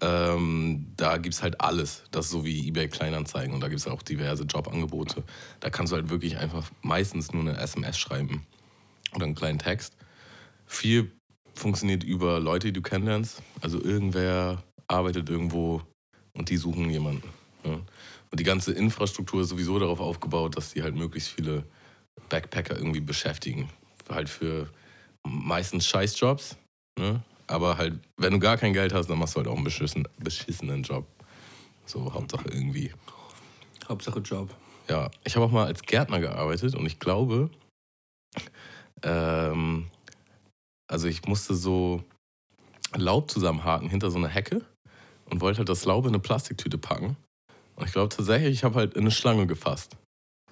Ähm, 0.00 0.86
da 0.96 1.16
gibt 1.18 1.34
es 1.34 1.42
halt 1.44 1.60
alles. 1.60 2.02
Das 2.10 2.24
ist 2.24 2.32
so 2.32 2.44
wie 2.44 2.66
eBay 2.66 2.88
Kleinanzeigen 2.88 3.54
und 3.54 3.60
da 3.60 3.68
gibt 3.68 3.80
es 3.80 3.86
auch 3.86 4.02
diverse 4.02 4.42
Jobangebote. 4.42 5.22
Da 5.60 5.70
kannst 5.70 5.92
du 5.92 5.96
halt 5.96 6.10
wirklich 6.10 6.38
einfach 6.38 6.68
meistens 6.82 7.32
nur 7.32 7.42
eine 7.42 7.56
SMS 7.56 7.98
schreiben 7.98 8.44
oder 9.14 9.24
einen 9.24 9.34
kleinen 9.34 9.58
Text. 9.58 9.96
Viel 10.66 11.12
funktioniert 11.54 12.04
über 12.04 12.40
Leute, 12.40 12.68
die 12.68 12.72
du 12.72 12.82
kennenlernst. 12.82 13.42
Also 13.60 13.82
irgendwer 13.82 14.62
arbeitet 14.86 15.28
irgendwo 15.28 15.82
und 16.32 16.48
die 16.48 16.56
suchen 16.56 16.90
jemanden. 16.90 17.28
Ja. 17.64 17.72
Und 17.72 18.40
die 18.40 18.44
ganze 18.44 18.72
Infrastruktur 18.72 19.42
ist 19.42 19.50
sowieso 19.50 19.78
darauf 19.78 20.00
aufgebaut, 20.00 20.56
dass 20.56 20.72
die 20.72 20.82
halt 20.82 20.94
möglichst 20.96 21.30
viele 21.30 21.64
Backpacker 22.30 22.76
irgendwie 22.76 23.00
beschäftigen. 23.00 23.68
Halt 24.08 24.28
für 24.28 24.68
meistens 25.22 25.86
Scheißjobs. 25.86 26.56
Ne? 26.98 27.22
Aber 27.46 27.76
halt, 27.76 28.00
wenn 28.16 28.32
du 28.32 28.38
gar 28.38 28.56
kein 28.56 28.72
Geld 28.72 28.94
hast, 28.94 29.08
dann 29.08 29.18
machst 29.18 29.34
du 29.34 29.38
halt 29.38 29.48
auch 29.48 29.56
einen 29.56 29.64
beschissen, 29.64 30.08
beschissenen 30.18 30.82
Job. 30.82 31.06
So, 31.84 32.12
Hauptsache 32.12 32.48
irgendwie. 32.48 32.92
Hauptsache 33.86 34.20
Job. 34.20 34.54
Ja, 34.88 35.10
ich 35.24 35.36
habe 35.36 35.44
auch 35.44 35.50
mal 35.50 35.66
als 35.66 35.82
Gärtner 35.82 36.20
gearbeitet 36.20 36.74
und 36.74 36.86
ich 36.86 36.98
glaube, 36.98 37.50
ähm, 39.02 39.86
also 40.88 41.08
ich 41.08 41.26
musste 41.26 41.54
so 41.54 42.02
Laub 42.94 43.30
zusammenhaken 43.30 43.88
hinter 43.88 44.10
so 44.10 44.18
einer 44.18 44.28
Hecke 44.28 44.62
und 45.30 45.40
wollte 45.40 45.58
halt 45.58 45.68
das 45.68 45.84
Laub 45.84 46.04
in 46.04 46.10
eine 46.10 46.18
Plastiktüte 46.18 46.78
packen. 46.78 47.16
Und 47.76 47.86
ich 47.86 47.92
glaube 47.92 48.14
tatsächlich, 48.14 48.52
ich 48.52 48.64
habe 48.64 48.74
halt 48.74 48.94
in 48.94 49.02
eine 49.02 49.10
Schlange 49.10 49.46
gefasst. 49.46 49.96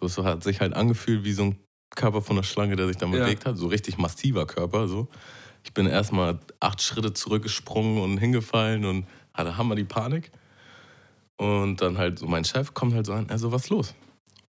So, 0.01 0.25
hat 0.25 0.43
sich 0.43 0.61
halt 0.61 0.73
angefühlt 0.73 1.25
wie 1.25 1.33
so 1.33 1.43
ein 1.43 1.59
Körper 1.95 2.23
von 2.23 2.37
einer 2.37 2.45
Schlange, 2.45 2.77
der 2.77 2.87
sich 2.87 2.97
dann 2.97 3.13
ja. 3.13 3.21
bewegt 3.21 3.45
hat. 3.45 3.59
So 3.59 3.67
richtig 3.67 3.99
massiver 3.99 4.47
Körper. 4.47 4.89
So. 4.89 5.09
Ich 5.63 5.75
bin 5.75 5.87
erstmal 5.87 6.39
acht 6.59 6.81
Schritte 6.81 7.13
zurückgesprungen 7.13 8.03
und 8.03 8.17
hingefallen 8.17 8.85
und 8.87 9.07
hatte 9.35 9.59
Hammer 9.59 9.75
die 9.75 9.85
Panik. 9.85 10.31
Und 11.37 11.83
dann 11.83 11.99
halt 11.99 12.19
so 12.19 12.27
mein 12.27 12.45
Chef 12.45 12.75
kommt 12.75 12.95
halt 12.95 13.07
so 13.07 13.13
an, 13.13 13.29
also 13.31 13.53
was 13.53 13.65
ist 13.65 13.71
los? 13.71 13.95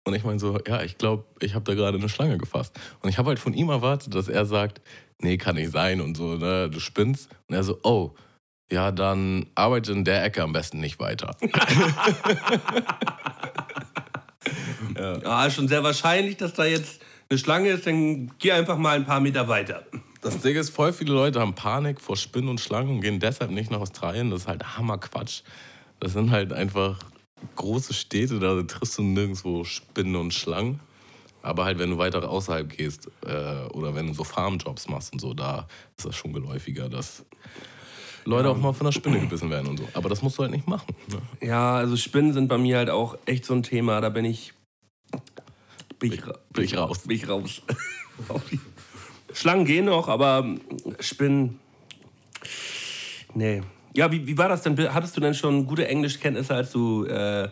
Und 0.04 0.16
ich 0.16 0.24
meine 0.24 0.40
so, 0.40 0.58
ja, 0.68 0.82
ich 0.82 0.98
glaube, 0.98 1.26
ich 1.40 1.54
habe 1.54 1.64
da 1.66 1.76
gerade 1.76 1.98
eine 1.98 2.10
Schlange 2.10 2.38
gefasst. 2.38 2.80
Und 3.02 3.10
ich 3.10 3.18
habe 3.18 3.30
halt 3.30 3.40
von 3.40 3.54
ihm 3.54 3.70
erwartet, 3.70 4.16
dass 4.16 4.28
er 4.28 4.46
sagt, 4.46 4.82
nee, 5.20 5.38
kann 5.38 5.56
nicht 5.56 5.72
sein 5.72 6.02
und 6.02 6.18
so, 6.18 6.36
ne, 6.36 6.70
du 6.70 6.80
spinnst. 6.80 7.30
Und 7.48 7.56
er 7.56 7.64
so, 7.64 7.80
oh, 7.84 8.16
ja, 8.72 8.92
dann 8.92 9.46
arbeite 9.54 9.92
in 9.92 10.04
der 10.04 10.24
Ecke 10.24 10.42
am 10.42 10.54
besten 10.54 10.80
nicht 10.80 11.00
weiter. 11.00 11.36
ja. 14.96 15.18
ja, 15.20 15.50
schon 15.52 15.68
sehr 15.68 15.84
wahrscheinlich, 15.84 16.38
dass 16.38 16.54
da 16.54 16.66
jetzt 16.66 17.02
eine 17.30 17.38
Schlange 17.38 17.70
ist, 17.70 17.86
dann 17.86 18.32
geh 18.40 18.54
einfach 18.54 18.78
mal 18.78 18.96
ein 18.96 19.06
paar 19.06 19.20
Meter 19.20 19.48
weiter. 19.48 19.86
Das 20.22 20.40
Ding 20.42 20.56
ist, 20.56 20.70
voll 20.70 20.94
viele 20.94 21.14
Leute 21.14 21.40
haben 21.40 21.56
Panik 21.56 22.00
vor 22.00 22.16
Spinnen 22.16 22.50
und 22.50 22.62
Schlangen 22.62 22.90
und 22.90 23.02
gehen 23.02 23.20
deshalb 23.20 23.52
nicht 23.52 23.72
nach 23.72 23.80
Australien. 23.80 24.30
Das 24.30 24.42
ist 24.42 24.48
halt 24.48 24.78
Hammerquatsch. 24.78 25.42
Das 26.00 26.14
sind 26.14 26.32
halt 26.32 26.54
einfach 26.54 27.00
große 27.56 27.94
Städte, 27.94 28.40
da 28.40 28.62
triffst 28.64 28.98
du 28.98 29.04
nirgendwo 29.04 29.64
Spinnen 29.64 30.16
und 30.16 30.34
Schlangen. 30.34 30.80
Aber 31.44 31.66
halt, 31.66 31.80
wenn 31.80 31.90
du 31.90 31.98
weiter 31.98 32.28
außerhalb 32.30 32.70
gehst 32.70 33.10
äh, 33.26 33.68
oder 33.74 33.96
wenn 33.96 34.08
du 34.08 34.14
so 34.14 34.24
Farmjobs 34.24 34.88
machst 34.88 35.12
und 35.14 35.20
so, 35.20 35.34
da 35.34 35.68
ist 35.98 36.06
das 36.06 36.16
schon 36.16 36.34
geläufiger, 36.34 36.88
dass 36.88 37.26
Leute 38.26 38.48
ja. 38.48 38.54
auch 38.54 38.58
mal 38.58 38.74
von 38.74 38.86
der 38.86 38.92
Spinne 38.92 39.20
gebissen 39.20 39.50
werden 39.50 39.68
und 39.68 39.78
so. 39.78 39.88
Aber 39.94 40.10
das 40.10 40.22
musst 40.22 40.38
du 40.38 40.44
halt 40.44 40.52
nicht 40.52 40.68
machen. 40.68 40.96
Ne? 41.08 41.48
Ja, 41.48 41.76
also 41.76 41.98
Spinnen 41.98 42.34
sind 42.34 42.48
bei 42.48 42.58
mir 42.58 42.78
halt 42.78 42.90
auch 42.90 43.18
echt 43.26 43.46
so 43.46 43.56
ein 43.56 43.64
Thema. 43.64 44.02
Da 44.02 44.10
bin 44.10 44.26
ich. 44.26 44.54
Bin 45.98 46.14
ich, 46.14 46.22
bin 46.54 46.64
ich 46.64 46.78
raus. 46.78 47.00
Bin 47.00 47.16
ich 47.18 47.28
raus. 47.28 47.62
Schlangen 49.34 49.66
gehen 49.66 49.86
noch, 49.86 50.08
aber 50.08 50.46
Spinnen. 51.00 51.60
Nee. 53.34 53.64
Ja, 53.94 54.12
wie, 54.12 54.26
wie 54.26 54.38
war 54.38 54.48
das 54.48 54.62
denn? 54.62 54.78
Hattest 54.94 55.18
du 55.18 55.22
denn 55.22 55.34
schon 55.34 55.66
gute 55.68 55.88
Englischkenntnisse, 55.88 56.56
als 56.56 56.72
du 56.72 57.06
äh, 57.06 57.50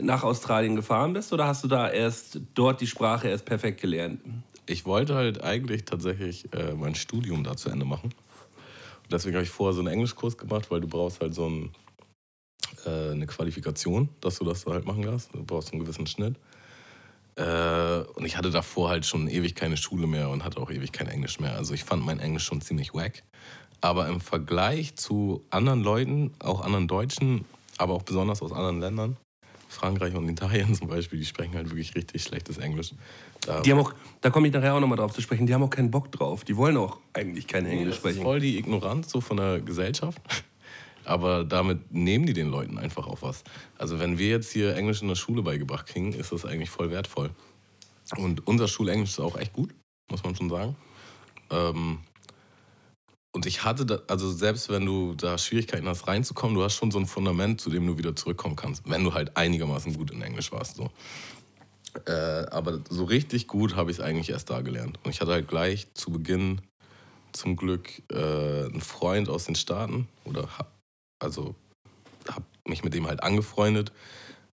nach 0.00 0.24
Australien 0.24 0.74
gefahren 0.76 1.12
bist? 1.12 1.32
Oder 1.32 1.46
hast 1.46 1.62
du 1.62 1.68
da 1.68 1.88
erst 1.88 2.40
dort 2.54 2.80
die 2.80 2.86
Sprache 2.86 3.28
erst 3.28 3.44
perfekt 3.44 3.80
gelernt? 3.80 4.20
Ich 4.66 4.86
wollte 4.86 5.14
halt 5.14 5.42
eigentlich 5.42 5.84
tatsächlich 5.84 6.52
äh, 6.52 6.74
mein 6.74 6.94
Studium 6.94 7.44
da 7.44 7.56
zu 7.56 7.68
Ende 7.68 7.84
machen. 7.84 8.12
Und 9.02 9.12
deswegen 9.12 9.36
habe 9.36 9.44
ich 9.44 9.50
vorher 9.50 9.74
so 9.74 9.80
einen 9.80 9.92
Englischkurs 9.92 10.36
gemacht, 10.36 10.70
weil 10.70 10.80
du 10.80 10.88
brauchst 10.88 11.20
halt 11.20 11.34
so 11.34 11.48
ein, 11.48 11.70
äh, 12.84 13.12
eine 13.12 13.26
Qualifikation, 13.26 14.08
dass 14.20 14.38
du 14.38 14.44
das 14.44 14.66
halt 14.66 14.84
machen 14.84 15.04
kannst. 15.04 15.32
Du 15.32 15.44
brauchst 15.44 15.72
einen 15.72 15.80
gewissen 15.80 16.06
Schnitt. 16.06 16.36
Äh, 17.36 18.02
und 18.14 18.24
ich 18.24 18.36
hatte 18.36 18.50
davor 18.50 18.90
halt 18.90 19.06
schon 19.06 19.28
ewig 19.28 19.54
keine 19.54 19.76
Schule 19.76 20.06
mehr 20.06 20.28
und 20.30 20.44
hatte 20.44 20.60
auch 20.60 20.70
ewig 20.70 20.92
kein 20.92 21.08
Englisch 21.08 21.40
mehr. 21.40 21.56
Also 21.56 21.72
ich 21.72 21.84
fand 21.84 22.04
mein 22.04 22.18
Englisch 22.18 22.44
schon 22.44 22.60
ziemlich 22.60 22.94
wack. 22.94 23.22
Aber 23.82 24.08
im 24.08 24.20
Vergleich 24.20 24.96
zu 24.96 25.44
anderen 25.50 25.82
Leuten, 25.82 26.32
auch 26.38 26.62
anderen 26.62 26.88
Deutschen, 26.88 27.44
aber 27.78 27.94
auch 27.94 28.02
besonders 28.02 28.40
aus 28.40 28.52
anderen 28.52 28.80
Ländern, 28.80 29.16
Frankreich 29.68 30.14
und 30.14 30.28
Italien 30.28 30.74
zum 30.78 30.88
Beispiel, 30.88 31.18
die 31.18 31.24
sprechen 31.24 31.54
halt 31.54 31.68
wirklich 31.68 31.94
richtig 31.94 32.22
schlechtes 32.22 32.58
Englisch. 32.58 32.94
Da, 33.40 33.60
die 33.60 33.72
haben 33.72 33.80
auch, 33.80 33.92
da 34.20 34.30
komme 34.30 34.46
ich 34.46 34.54
nachher 34.54 34.74
auch 34.74 34.80
nochmal 34.80 34.98
drauf 34.98 35.12
zu 35.12 35.20
sprechen, 35.20 35.46
die 35.46 35.54
haben 35.54 35.64
auch 35.64 35.70
keinen 35.70 35.90
Bock 35.90 36.12
drauf. 36.12 36.44
Die 36.44 36.56
wollen 36.56 36.76
auch 36.76 36.98
eigentlich 37.12 37.48
kein 37.48 37.66
Englisch 37.66 37.96
sprechen. 37.96 38.18
Das 38.18 38.22
ist 38.22 38.22
voll 38.22 38.40
die 38.40 38.56
Ignoranz 38.56 39.10
so 39.10 39.20
von 39.20 39.36
der 39.36 39.60
Gesellschaft. 39.60 40.20
Aber 41.04 41.42
damit 41.42 41.92
nehmen 41.92 42.26
die 42.26 42.32
den 42.32 42.48
Leuten 42.48 42.78
einfach 42.78 43.08
auch 43.08 43.22
was. 43.22 43.42
Also 43.76 43.98
wenn 43.98 44.18
wir 44.18 44.28
jetzt 44.28 44.52
hier 44.52 44.76
Englisch 44.76 45.02
in 45.02 45.08
der 45.08 45.16
Schule 45.16 45.42
beigebracht 45.42 45.86
kriegen, 45.86 46.12
ist 46.12 46.30
das 46.30 46.44
eigentlich 46.44 46.70
voll 46.70 46.92
wertvoll. 46.92 47.30
Und 48.16 48.46
unser 48.46 48.68
Schulenglisch 48.68 49.10
ist 49.10 49.20
auch 49.20 49.36
echt 49.36 49.52
gut, 49.52 49.74
muss 50.08 50.22
man 50.22 50.36
schon 50.36 50.48
sagen. 50.48 50.76
Ähm, 51.50 51.98
und 53.32 53.46
ich 53.46 53.64
hatte, 53.64 53.86
da, 53.86 54.00
also 54.08 54.30
selbst 54.30 54.68
wenn 54.68 54.84
du 54.84 55.14
da 55.14 55.38
Schwierigkeiten 55.38 55.88
hast 55.88 56.06
reinzukommen, 56.06 56.54
du 56.54 56.62
hast 56.62 56.74
schon 56.74 56.90
so 56.90 56.98
ein 56.98 57.06
Fundament, 57.06 57.60
zu 57.60 57.70
dem 57.70 57.86
du 57.86 57.96
wieder 57.96 58.14
zurückkommen 58.14 58.56
kannst, 58.56 58.88
wenn 58.88 59.02
du 59.02 59.14
halt 59.14 59.36
einigermaßen 59.36 59.96
gut 59.96 60.10
in 60.10 60.20
Englisch 60.20 60.52
warst. 60.52 60.76
So. 60.76 60.90
Äh, 62.06 62.46
aber 62.50 62.80
so 62.90 63.04
richtig 63.04 63.48
gut 63.48 63.74
habe 63.74 63.90
ich 63.90 63.98
es 63.98 64.02
eigentlich 64.02 64.30
erst 64.30 64.50
da 64.50 64.60
gelernt. 64.60 64.98
Und 65.02 65.10
ich 65.10 65.20
hatte 65.22 65.32
halt 65.32 65.48
gleich 65.48 65.92
zu 65.94 66.10
Beginn 66.10 66.60
zum 67.32 67.56
Glück 67.56 68.02
äh, 68.10 68.16
einen 68.16 68.82
Freund 68.82 69.30
aus 69.30 69.44
den 69.44 69.54
Staaten 69.54 70.08
oder 70.24 70.48
also 71.18 71.54
habe 72.28 72.44
mich 72.66 72.84
mit 72.84 72.92
dem 72.92 73.06
halt 73.06 73.22
angefreundet 73.22 73.92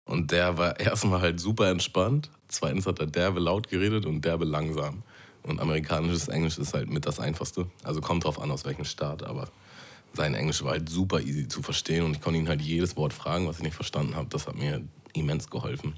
und 0.05 0.31
der 0.31 0.57
war 0.57 0.79
erstmal 0.79 1.21
halt 1.21 1.41
super 1.41 1.69
entspannt. 1.69 2.29
Zweitens 2.47 2.87
hat 2.87 2.99
er 2.99 3.07
derbe 3.07 3.41
laut 3.41 3.67
geredet 3.67 4.05
und 4.05 4.23
derbe 4.23 4.45
langsam. 4.45 5.03
Und 5.43 5.59
amerikanisches 5.59 6.27
Englisch 6.27 6.57
ist 6.57 6.73
halt 6.73 6.89
mit 6.89 7.05
das 7.05 7.19
Einfachste. 7.19 7.67
Also 7.83 8.01
kommt 8.01 8.25
drauf 8.25 8.39
an, 8.41 8.51
aus 8.51 8.65
welchem 8.65 8.85
Staat, 8.85 9.23
aber 9.23 9.49
sein 10.13 10.33
Englisch 10.33 10.63
war 10.63 10.71
halt 10.71 10.89
super 10.89 11.21
easy 11.21 11.47
zu 11.47 11.61
verstehen 11.61 12.03
und 12.03 12.15
ich 12.15 12.21
konnte 12.21 12.39
ihn 12.39 12.49
halt 12.49 12.61
jedes 12.61 12.97
Wort 12.97 13.13
fragen, 13.13 13.47
was 13.47 13.57
ich 13.57 13.63
nicht 13.63 13.75
verstanden 13.75 14.15
habe. 14.15 14.27
Das 14.29 14.47
hat 14.47 14.55
mir 14.55 14.81
immens 15.13 15.49
geholfen. 15.49 15.95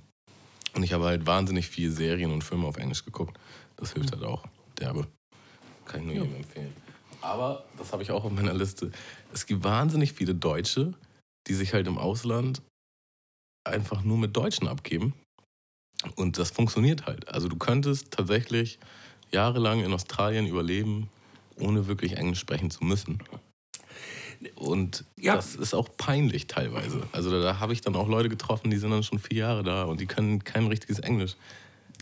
Und 0.73 0.83
ich 0.83 0.93
habe 0.93 1.05
halt 1.05 1.25
wahnsinnig 1.25 1.67
viele 1.67 1.91
Serien 1.91 2.31
und 2.31 2.43
Filme 2.43 2.67
auf 2.67 2.77
Englisch 2.77 3.03
geguckt. 3.03 3.37
Das 3.77 3.93
hilft 3.93 4.11
halt 4.11 4.23
auch. 4.23 4.45
Derbe. 4.79 5.07
Kann 5.85 6.01
ich 6.01 6.05
nur 6.05 6.15
ja. 6.15 6.21
jedem 6.23 6.35
empfehlen. 6.37 6.73
Aber, 7.21 7.65
das 7.77 7.91
habe 7.91 8.03
ich 8.03 8.11
auch 8.11 8.23
auf 8.23 8.31
meiner 8.31 8.53
Liste, 8.53 8.91
es 9.31 9.45
gibt 9.45 9.63
wahnsinnig 9.63 10.13
viele 10.13 10.33
Deutsche, 10.33 10.93
die 11.47 11.53
sich 11.53 11.73
halt 11.73 11.87
im 11.87 11.97
Ausland 11.97 12.61
einfach 13.63 14.03
nur 14.03 14.17
mit 14.17 14.35
Deutschen 14.35 14.67
abgeben. 14.67 15.13
Und 16.15 16.39
das 16.39 16.49
funktioniert 16.49 17.05
halt. 17.05 17.29
Also 17.29 17.47
du 17.47 17.57
könntest 17.57 18.11
tatsächlich 18.11 18.79
jahrelang 19.33 19.83
in 19.83 19.93
Australien 19.93 20.47
überleben, 20.47 21.09
ohne 21.59 21.87
wirklich 21.87 22.17
Englisch 22.17 22.39
sprechen 22.39 22.71
zu 22.71 22.83
müssen. 22.83 23.19
Und 24.55 25.05
ja. 25.17 25.35
das 25.35 25.55
ist 25.55 25.73
auch 25.73 25.89
peinlich 25.97 26.47
teilweise. 26.47 27.03
Also 27.11 27.29
da, 27.29 27.41
da 27.41 27.59
habe 27.59 27.73
ich 27.73 27.81
dann 27.81 27.95
auch 27.95 28.07
Leute 28.07 28.29
getroffen, 28.29 28.71
die 28.71 28.77
sind 28.77 28.91
dann 28.91 29.03
schon 29.03 29.19
vier 29.19 29.37
Jahre 29.39 29.63
da 29.63 29.83
und 29.83 29.99
die 29.99 30.07
können 30.07 30.43
kein 30.43 30.65
richtiges 30.67 30.99
Englisch. 30.99 31.35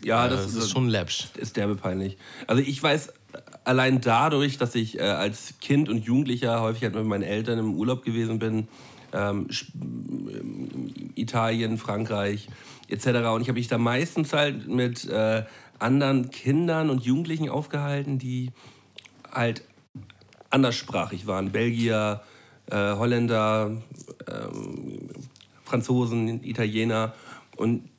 Ja, 0.04 0.28
das, 0.28 0.42
äh, 0.42 0.44
das 0.44 0.54
ist, 0.54 0.64
ist, 0.64 0.72
schon 0.72 0.88
läppsch. 0.88 1.28
Ist 1.36 1.58
derbe 1.58 1.76
peinlich. 1.76 2.18
Also 2.48 2.62
ich 2.62 2.82
weiß 2.82 3.14
allein 3.66 4.00
dadurch, 4.00 4.58
dass 4.58 4.76
ich 4.76 4.98
äh, 4.98 5.02
als 5.02 5.56
Kind 5.60 5.90
und 5.90 6.06
Jugendlicher 6.06 6.62
häufig 6.62 6.84
halt 6.84 6.96
mit 6.96 7.06
meinen 7.06 7.24
Eltern 7.24 7.60
im 7.60 7.76
Urlaub 7.76 8.04
gewesen 8.04 8.40
bin, 8.40 8.68
ähm, 9.12 9.48
Italien, 11.16 11.78
Frankreich 11.78 12.48
etc. 12.88 13.08
Und 13.34 13.42
ich 13.42 13.50
habe 13.50 13.60
mich 13.60 13.68
da 13.68 13.78
meistens 13.78 14.34
halt 14.34 14.68
mit 14.68 15.08
äh, 15.10 15.44
anderen 15.80 16.32
Kindern 16.32 16.90
und 16.90 17.04
Jugendlichen 17.04 17.50
aufgehalten, 17.50 18.20
die 18.20 18.52
halt 19.32 19.64
anderssprachig 20.50 21.28
waren. 21.28 21.52
Belgier, 21.52 22.22
äh, 22.70 22.76
Holländer, 22.76 23.78
ähm, 24.28 25.10
Franzosen, 25.64 26.44
Italiener. 26.44 27.14
Und 27.56 27.90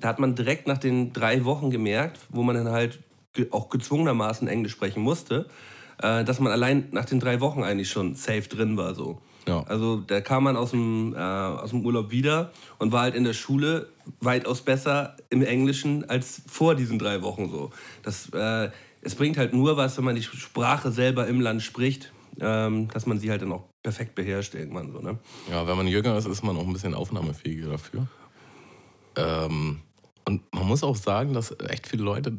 da 0.00 0.08
hat 0.08 0.18
man 0.18 0.34
direkt 0.34 0.66
nach 0.66 0.78
den 0.78 1.12
drei 1.12 1.44
Wochen 1.44 1.70
gemerkt, 1.70 2.18
wo 2.30 2.42
man 2.42 2.56
dann 2.56 2.68
halt 2.68 3.00
auch 3.50 3.68
gezwungenermaßen 3.68 4.48
Englisch 4.48 4.72
sprechen 4.72 5.02
musste, 5.02 5.46
äh, 6.02 6.24
dass 6.24 6.40
man 6.40 6.52
allein 6.52 6.88
nach 6.90 7.04
den 7.04 7.20
drei 7.20 7.40
Wochen 7.40 7.62
eigentlich 7.62 7.90
schon 7.90 8.14
safe 8.14 8.48
drin 8.48 8.76
war. 8.76 8.94
So. 8.94 9.20
Ja. 9.48 9.62
Also 9.64 9.96
da 10.06 10.20
kam 10.20 10.44
man 10.44 10.56
aus 10.56 10.72
dem, 10.72 11.14
äh, 11.14 11.18
aus 11.18 11.70
dem 11.70 11.84
Urlaub 11.84 12.10
wieder 12.10 12.52
und 12.78 12.92
war 12.92 13.02
halt 13.02 13.14
in 13.14 13.24
der 13.24 13.32
Schule 13.32 13.88
weitaus 14.20 14.62
besser 14.62 15.16
im 15.30 15.42
Englischen 15.42 16.08
als 16.08 16.42
vor 16.46 16.74
diesen 16.74 16.98
drei 16.98 17.22
Wochen 17.22 17.50
so. 17.50 17.70
Das, 18.02 18.28
äh, 18.30 18.70
es 19.02 19.14
bringt 19.14 19.38
halt 19.38 19.52
nur 19.52 19.76
was, 19.76 19.96
wenn 19.96 20.04
man 20.04 20.14
die 20.14 20.22
Sprache 20.22 20.90
selber 20.90 21.26
im 21.26 21.40
Land 21.40 21.62
spricht, 21.62 22.12
ähm, 22.40 22.88
dass 22.88 23.06
man 23.06 23.18
sie 23.18 23.30
halt 23.30 23.42
dann 23.42 23.52
auch 23.52 23.64
perfekt 23.82 24.14
beherrscht 24.14 24.54
irgendwann 24.54 24.92
so. 24.92 25.00
Ne? 25.00 25.18
Ja, 25.50 25.66
wenn 25.66 25.76
man 25.76 25.86
jünger 25.86 26.16
ist, 26.16 26.26
ist 26.26 26.44
man 26.44 26.56
auch 26.56 26.66
ein 26.66 26.72
bisschen 26.72 26.94
aufnahmefähiger 26.94 27.70
dafür. 27.70 28.06
Ähm, 29.16 29.80
und 30.26 30.42
man 30.54 30.66
muss 30.66 30.84
auch 30.84 30.96
sagen, 30.96 31.32
dass 31.32 31.54
echt 31.68 31.86
viele 31.86 32.02
Leute 32.02 32.38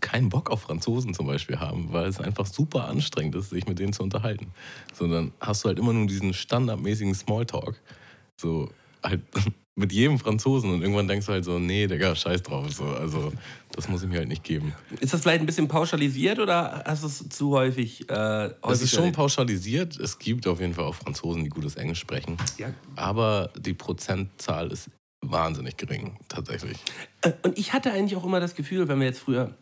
keinen 0.00 0.28
Bock 0.28 0.50
auf 0.50 0.62
Franzosen 0.62 1.14
zum 1.14 1.26
Beispiel 1.26 1.58
haben, 1.60 1.92
weil 1.92 2.06
es 2.08 2.20
einfach 2.20 2.46
super 2.46 2.88
anstrengend 2.88 3.34
ist, 3.34 3.50
sich 3.50 3.66
mit 3.66 3.78
denen 3.78 3.92
zu 3.92 4.02
unterhalten. 4.02 4.48
So, 4.94 5.06
dann 5.06 5.32
hast 5.40 5.64
du 5.64 5.68
halt 5.68 5.78
immer 5.78 5.92
nur 5.92 6.06
diesen 6.06 6.32
standardmäßigen 6.34 7.14
Smalltalk. 7.14 7.80
So, 8.40 8.70
halt 9.02 9.22
mit 9.76 9.92
jedem 9.92 10.18
Franzosen 10.18 10.70
und 10.72 10.82
irgendwann 10.82 11.08
denkst 11.08 11.26
du 11.26 11.32
halt 11.32 11.44
so, 11.44 11.58
nee, 11.58 11.86
Digga, 11.86 12.14
scheiß 12.14 12.42
drauf. 12.42 12.70
So, 12.72 12.84
also, 12.84 13.32
das 13.72 13.88
muss 13.88 14.02
ich 14.02 14.08
mir 14.08 14.18
halt 14.18 14.28
nicht 14.28 14.44
geben. 14.44 14.74
Ist 15.00 15.14
das 15.14 15.22
vielleicht 15.22 15.40
ein 15.40 15.46
bisschen 15.46 15.68
pauschalisiert 15.68 16.38
oder 16.38 16.82
hast 16.86 17.02
du 17.02 17.06
es 17.06 17.28
zu 17.30 17.52
häufig? 17.52 18.08
Äh, 18.10 18.50
Es 18.68 18.82
ist 18.82 18.94
schon 18.94 19.12
pauschalisiert. 19.12 19.98
Es 19.98 20.18
gibt 20.18 20.46
auf 20.46 20.60
jeden 20.60 20.74
Fall 20.74 20.84
auch 20.84 20.94
Franzosen, 20.94 21.44
die 21.44 21.50
gutes 21.50 21.76
Englisch 21.76 22.00
sprechen. 22.00 22.36
Ja. 22.58 22.74
Aber 22.96 23.50
die 23.58 23.72
Prozentzahl 23.72 24.70
ist 24.70 24.90
wahnsinnig 25.22 25.76
gering, 25.76 26.18
tatsächlich. 26.28 26.78
Äh, 27.22 27.32
Und 27.42 27.58
ich 27.58 27.72
hatte 27.72 27.92
eigentlich 27.92 28.16
auch 28.16 28.24
immer 28.24 28.40
das 28.40 28.54
Gefühl, 28.54 28.88
wenn 28.88 28.98
wir 28.98 29.06
jetzt 29.06 29.20
früher 29.20 29.54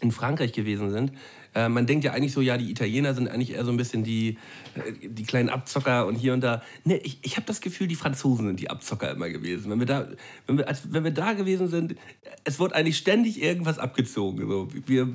in 0.00 0.12
Frankreich 0.12 0.52
gewesen 0.52 0.90
sind, 0.90 1.12
äh, 1.56 1.68
man 1.68 1.86
denkt 1.86 2.04
ja 2.04 2.12
eigentlich 2.12 2.32
so, 2.32 2.40
ja, 2.42 2.56
die 2.58 2.70
Italiener 2.70 3.14
sind 3.14 3.28
eigentlich 3.28 3.54
eher 3.54 3.64
so 3.64 3.70
ein 3.70 3.76
bisschen 3.76 4.04
die, 4.04 4.36
äh, 4.74 5.08
die 5.08 5.24
kleinen 5.24 5.48
Abzocker 5.48 6.06
und 6.06 6.16
hier 6.16 6.34
und 6.34 6.42
da. 6.42 6.62
Nee, 6.84 7.00
ich, 7.02 7.18
ich 7.22 7.36
habe 7.36 7.46
das 7.46 7.60
Gefühl, 7.60 7.88
die 7.88 7.94
Franzosen 7.94 8.46
sind 8.46 8.60
die 8.60 8.68
Abzocker 8.70 9.10
immer 9.10 9.30
gewesen. 9.30 9.70
Wenn 9.70 9.78
wir 9.78 9.86
da, 9.86 10.06
wenn 10.46 10.58
wir, 10.58 10.68
als, 10.68 10.92
wenn 10.92 11.02
wir 11.04 11.10
da 11.12 11.32
gewesen 11.32 11.68
sind, 11.68 11.96
es 12.44 12.58
wurde 12.58 12.74
eigentlich 12.74 12.98
ständig 12.98 13.42
irgendwas 13.42 13.78
abgezogen. 13.78 14.46
So, 14.48 14.68
wir, 14.86 15.08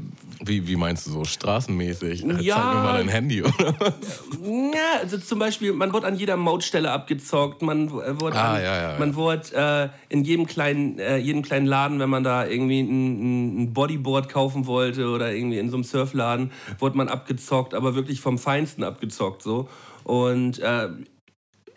Wie, 0.43 0.67
wie 0.67 0.75
meinst 0.75 1.05
du 1.07 1.11
so? 1.11 1.23
Straßenmäßig? 1.25 2.23
Äh, 2.25 2.41
Ja. 2.41 2.55
Zeig 2.55 2.65
mir 2.65 2.81
mal 2.81 2.97
dein 2.97 3.09
Handy, 3.09 3.41
oder 3.43 3.75
was? 3.79 4.23
Ja, 4.43 4.99
also 5.01 5.17
zum 5.19 5.37
Beispiel, 5.39 5.73
man 5.73 5.93
wurde 5.93 6.07
an 6.07 6.15
jeder 6.17 6.37
Mautstelle 6.37 6.91
abgezockt, 6.91 7.61
man 7.61 7.91
wurde, 7.91 8.35
Ah, 8.35 8.55
an, 8.55 8.63
ja, 8.63 8.91
ja, 8.93 8.99
man 8.99 9.15
wurde 9.15 9.91
äh, 10.09 10.13
in 10.13 10.23
jedem 10.23 10.47
kleinen, 10.47 10.97
äh, 10.97 11.17
jedem 11.17 11.41
kleinen 11.43 11.67
Laden, 11.67 11.99
wenn 11.99 12.09
man 12.09 12.23
da 12.23 12.45
irgendwie 12.47 12.81
ein, 12.81 13.63
ein 13.63 13.73
Bodyboard 13.73 14.27
kaufen 14.29 14.65
wollte 14.65 15.09
oder 15.09 15.33
irgendwie 15.33 15.59
in 15.59 15.69
so 15.69 15.75
einem 15.75 15.83
Surfladen, 15.83 16.30
wurde 16.79 16.97
man 16.97 17.07
abgezockt, 17.09 17.73
aber 17.73 17.95
wirklich 17.95 18.21
vom 18.21 18.37
Feinsten 18.37 18.83
abgezockt 18.83 19.41
so. 19.41 19.69
Und 20.03 20.59
äh, 20.59 20.89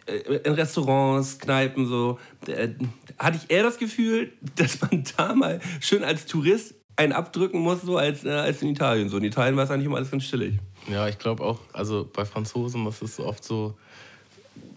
in 0.07 0.53
Restaurants, 0.53 1.39
Kneipen 1.39 1.87
so, 1.87 2.19
äh, 2.47 2.69
hatte 3.19 3.39
ich 3.43 3.51
eher 3.51 3.63
das 3.63 3.79
Gefühl, 3.79 4.33
dass 4.57 4.81
man 4.81 5.05
da 5.17 5.35
mal 5.35 5.61
schön 5.81 6.05
als 6.05 6.27
Tourist 6.27 6.75
einen 6.97 7.13
abdrücken 7.13 7.61
muss, 7.61 7.83
so 7.83 7.97
als, 7.97 8.25
äh, 8.25 8.31
als 8.31 8.63
in 8.63 8.69
Italien. 8.69 9.09
So 9.09 9.17
in 9.17 9.25
Italien 9.25 9.57
war 9.57 9.65
es 9.65 9.71
eigentlich 9.71 9.87
immer 9.87 9.97
alles 9.97 10.11
ganz 10.11 10.25
chillig. 10.25 10.59
Ja, 10.89 11.09
ich 11.09 11.19
glaube 11.19 11.43
auch, 11.43 11.59
also 11.73 12.09
bei 12.13 12.25
Franzosen, 12.25 12.85
das 12.85 13.03
ist 13.03 13.17
so 13.17 13.27
oft 13.27 13.43
so, 13.43 13.77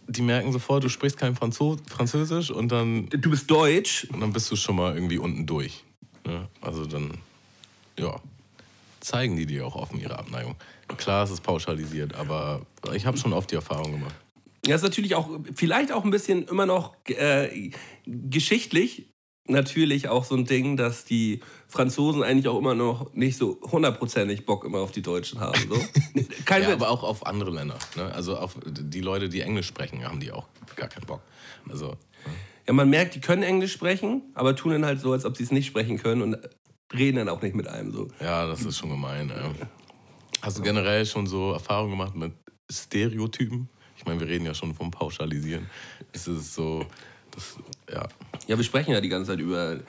die 0.08 0.22
merken 0.22 0.52
sofort, 0.52 0.84
du 0.84 0.90
sprichst 0.90 1.18
kein 1.18 1.36
Franzo 1.36 1.78
Französisch 1.88 2.50
und 2.50 2.72
dann, 2.72 3.08
Du 3.10 3.30
bist 3.30 3.52
deutsch, 3.52 4.08
und 4.12 4.22
dann 4.22 4.34
bist 4.34 4.50
du 4.52 4.56
schon 4.56 4.78
mal 4.78 4.96
irgendwie 4.96 5.18
unten 5.18 5.46
durch. 5.46 5.84
Ne? 6.26 6.48
Also 6.62 6.86
dann, 6.86 7.20
ja, 8.00 8.20
zeigen 9.08 9.36
die 9.36 9.46
dir 9.46 9.66
auch 9.66 9.76
offen 9.76 10.00
ihre 10.00 10.18
Abneigung. 10.20 10.56
Klar, 10.98 11.24
es 11.24 11.32
ist 11.32 11.42
pauschalisiert, 11.42 12.16
aber 12.16 12.66
ich 12.94 13.06
habe 13.06 13.18
schon 13.18 13.34
oft 13.34 13.52
die 13.52 13.56
Erfahrung 13.56 13.92
gemacht. 13.94 14.16
Ja, 14.66 14.76
ist 14.76 14.82
natürlich 14.84 15.16
auch, 15.16 15.30
vielleicht 15.56 15.92
auch 15.92 16.04
ein 16.04 16.12
bisschen 16.12 16.46
immer 16.48 16.66
noch 16.66 16.96
äh, 17.08 17.72
geschichtlich 18.06 19.14
natürlich 19.50 20.10
auch 20.10 20.26
so 20.26 20.36
ein 20.36 20.44
Ding, 20.46 20.76
dass 20.76 21.06
die 21.06 21.40
Franzosen 21.70 22.22
eigentlich 22.22 22.50
auch 22.50 22.58
immer 22.58 22.76
noch 22.76 23.14
nicht 23.14 23.38
so 23.38 23.60
hundertprozentig 23.62 24.46
Bock 24.46 24.66
immer 24.66 24.80
auf 24.80 24.92
die 24.92 25.02
Deutschen 25.02 25.40
haben. 25.40 25.58
So. 25.70 25.80
Kein 26.46 26.64
Ja, 26.64 26.68
Witz. 26.68 26.76
aber 26.76 26.90
auch 26.90 27.04
auf 27.04 27.26
andere 27.26 27.52
Länder. 27.52 27.78
Ne? 27.96 28.12
Also 28.14 28.38
auf 28.38 28.58
die 28.66 29.00
Leute, 29.00 29.30
die 29.30 29.40
Englisch 29.42 29.68
sprechen, 29.68 30.04
haben 30.04 30.20
die 30.20 30.34
auch 30.34 30.48
gar 30.76 30.90
keinen 30.90 31.06
Bock. 31.06 31.22
Also, 31.70 31.96
Ja, 32.68 32.74
man 32.74 32.90
merkt, 32.90 33.16
die 33.16 33.22
können 33.22 33.44
Englisch 33.44 33.72
sprechen, 33.72 34.22
aber 34.34 34.54
tun 34.56 34.74
dann 34.74 34.86
halt 34.86 35.00
so, 35.00 35.14
als 35.14 35.24
ob 35.24 35.38
sie 35.38 35.44
es 35.44 35.52
nicht 35.52 35.68
sprechen 35.68 35.98
können 35.98 36.22
und 36.22 36.38
reden 36.94 37.18
dann 37.18 37.30
auch 37.30 37.42
nicht 37.42 37.56
mit 37.56 37.68
einem 37.68 37.92
so. 37.92 38.08
ja, 38.20 38.46
das 38.48 38.64
ist 38.64 38.78
schon 38.78 38.90
gemein. 38.90 39.30
Ja. 39.30 39.52
Hast 40.42 40.58
du 40.58 40.62
generell 40.62 41.06
schon 41.06 41.28
so 41.28 41.52
Erfahrungen 41.54 41.92
gemacht 41.92 42.16
mit 42.16 42.32
Stereotypen? 42.72 43.70
Ich 43.98 44.06
meine, 44.06 44.20
wir 44.20 44.28
reden 44.28 44.46
ja 44.46 44.54
schon 44.54 44.74
vom 44.76 44.92
Pauschalisieren. 44.92 45.68
Ist 46.14 46.28
es 46.28 46.54
so, 46.54 46.86
das, 47.32 47.58
ja. 47.92 48.08
Ja, 48.48 48.56
wir 48.58 48.64
sprechen 48.64 48.92
ja 48.92 49.02
die 49.02 49.10
ganze 49.10 49.32
Zeit 49.32 49.40
über 49.40 49.80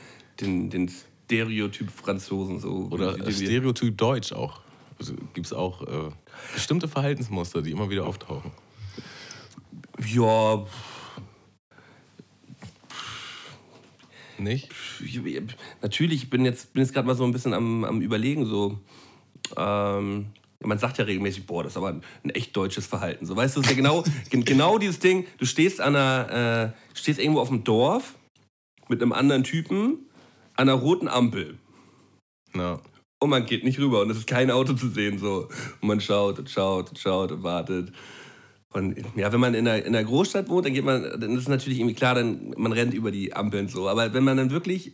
den, 0.41 0.71
den 0.71 0.91
Stereotyp 1.27 1.91
Franzosen 1.91 2.59
so. 2.59 2.89
Oder 2.91 3.15
die- 3.19 3.25
die- 3.25 3.33
Stereotyp 3.47 3.97
Deutsch 3.99 4.33
auch. 4.33 4.61
Also 4.99 5.15
Gibt 5.35 5.47
es 5.47 5.53
auch 5.53 5.83
äh, 5.83 6.11
bestimmte 6.55 6.89
Verhaltensmuster, 6.89 7.63
die 7.63 7.71
immer 7.71 7.89
wieder 7.91 8.07
auftauchen. 8.07 8.51
Ja, 10.07 10.65
Nicht? 14.39 14.69
ich, 15.05 15.21
natürlich, 15.83 16.25
ich 16.25 16.31
bin 16.31 16.45
jetzt, 16.45 16.73
bin 16.73 16.83
jetzt 16.83 16.93
gerade 16.93 17.07
mal 17.07 17.15
so 17.15 17.25
ein 17.25 17.33
bisschen 17.33 17.55
am, 17.55 17.85
am 17.85 18.01
Überlegen, 18.01 18.47
so. 18.47 18.79
Ähm, 19.57 20.27
man 20.61 20.79
sagt 20.79 20.99
ja 20.99 21.05
regelmäßig, 21.05 21.47
boah, 21.47 21.63
das 21.63 21.73
ist 21.73 21.77
aber 21.77 21.89
ein, 21.89 22.03
ein 22.25 22.31
echt 22.31 22.57
deutsches 22.57 22.87
Verhalten. 22.87 23.27
So, 23.27 23.37
weißt 23.37 23.57
du, 23.57 23.61
das 23.61 23.71
ist 23.71 23.77
ja 23.77 23.83
genau, 23.83 24.05
gen- 24.31 24.45
genau 24.45 24.79
dieses 24.79 24.99
Ding, 24.99 25.27
du 25.39 25.47
stehst 25.47 25.81
an 25.81 25.95
einer, 25.97 26.73
äh, 26.75 26.99
stehst 26.99 27.21
irgendwo 27.21 27.41
auf 27.41 27.49
dem 27.49 27.65
Dorf 27.65 28.15
mit 28.89 29.01
einem 29.03 29.13
anderen 29.13 29.45
Typen 29.45 30.07
an 30.55 30.69
einer 30.69 30.75
roten 30.79 31.07
Ampel 31.09 31.59
Na, 32.55 32.81
und 33.21 33.31
man 33.31 33.47
geht 33.47 33.63
nicht 33.65 33.79
rüber 33.79 34.01
und 34.03 34.11
es 34.11 34.19
ist 34.19 34.27
kein 34.27 34.51
Auto 34.51 34.73
zu 34.73 34.89
sehen. 34.89 35.19
So. 35.19 35.49
Und 35.81 35.89
man 35.89 36.01
schaut 36.01 36.39
und 36.39 36.51
schaut 36.51 36.91
und 36.91 36.99
schaut 36.99 37.31
und 37.33 37.43
wartet. 37.43 37.93
Und 38.75 38.97
ja, 39.17 39.33
wenn 39.33 39.41
man 39.41 39.55
in 39.55 39.67
einer, 39.67 39.85
in 39.85 39.95
einer 39.95 40.05
Großstadt 40.05 40.49
wohnt, 40.49 40.67
dann 40.67 40.75
geht 40.75 40.85
man, 40.85 41.03
dann 41.03 41.33
ist 41.33 41.43
es 41.43 41.49
natürlich 41.49 41.79
irgendwie 41.79 41.95
klar, 41.95 42.15
dann, 42.15 42.55
man 42.57 42.73
rennt 42.73 42.93
über 42.93 43.11
die 43.11 43.33
Ampeln 43.35 43.69
so. 43.69 43.89
Aber 43.89 44.13
wenn 44.13 44.25
man 44.25 44.37
dann 44.37 44.51
wirklich 44.51 44.93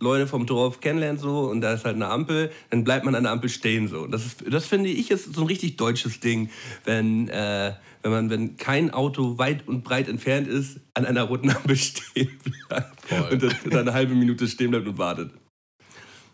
Leute 0.00 0.26
vom 0.26 0.44
Dorf 0.46 0.80
kennenlernt 0.80 1.20
so 1.20 1.48
und 1.48 1.60
da 1.60 1.72
ist 1.72 1.84
halt 1.84 1.94
eine 1.94 2.08
Ampel, 2.08 2.50
dann 2.70 2.82
bleibt 2.82 3.04
man 3.04 3.14
an 3.14 3.22
der 3.22 3.32
Ampel 3.32 3.48
stehen 3.48 3.86
so. 3.86 4.06
Das, 4.06 4.26
ist, 4.26 4.44
das 4.52 4.66
finde 4.66 4.90
ich 4.90 5.12
ist 5.12 5.32
so 5.32 5.42
ein 5.42 5.46
richtig 5.46 5.76
deutsches 5.76 6.18
Ding, 6.18 6.50
wenn, 6.84 7.28
äh, 7.28 7.74
wenn 8.02 8.10
man, 8.10 8.30
wenn 8.30 8.56
kein 8.56 8.90
Auto 8.90 9.38
weit 9.38 9.68
und 9.68 9.84
breit 9.84 10.08
entfernt 10.08 10.48
ist, 10.48 10.80
an 10.94 11.06
einer 11.06 11.22
roten 11.22 11.50
Ampel 11.50 11.76
stehen 11.76 12.36
bleibt 12.68 13.06
Voll. 13.06 13.28
und 13.30 13.42
dann, 13.44 13.56
dann 13.70 13.80
eine 13.80 13.92
halbe 13.92 14.14
Minute 14.14 14.48
stehen 14.48 14.70
bleibt 14.70 14.88
und 14.88 14.98
wartet. 14.98 15.30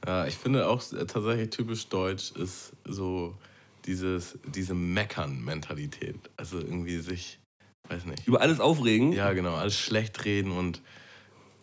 Ja, 0.06 0.26
ich 0.26 0.36
finde 0.36 0.66
auch 0.66 0.82
äh, 0.92 1.04
tatsächlich 1.04 1.50
typisch 1.50 1.88
deutsch 1.88 2.32
ist 2.32 2.72
so 2.84 3.36
dieses, 3.88 4.38
diese 4.44 4.74
Meckern-Mentalität. 4.74 6.30
Also 6.36 6.58
irgendwie 6.58 6.98
sich, 6.98 7.40
weiß 7.88 8.04
nicht. 8.04 8.26
Über 8.28 8.42
alles 8.42 8.60
aufregen. 8.60 9.12
Ja, 9.12 9.32
genau, 9.32 9.54
alles 9.54 9.76
schlecht 9.76 10.24
reden 10.26 10.52
und 10.52 10.82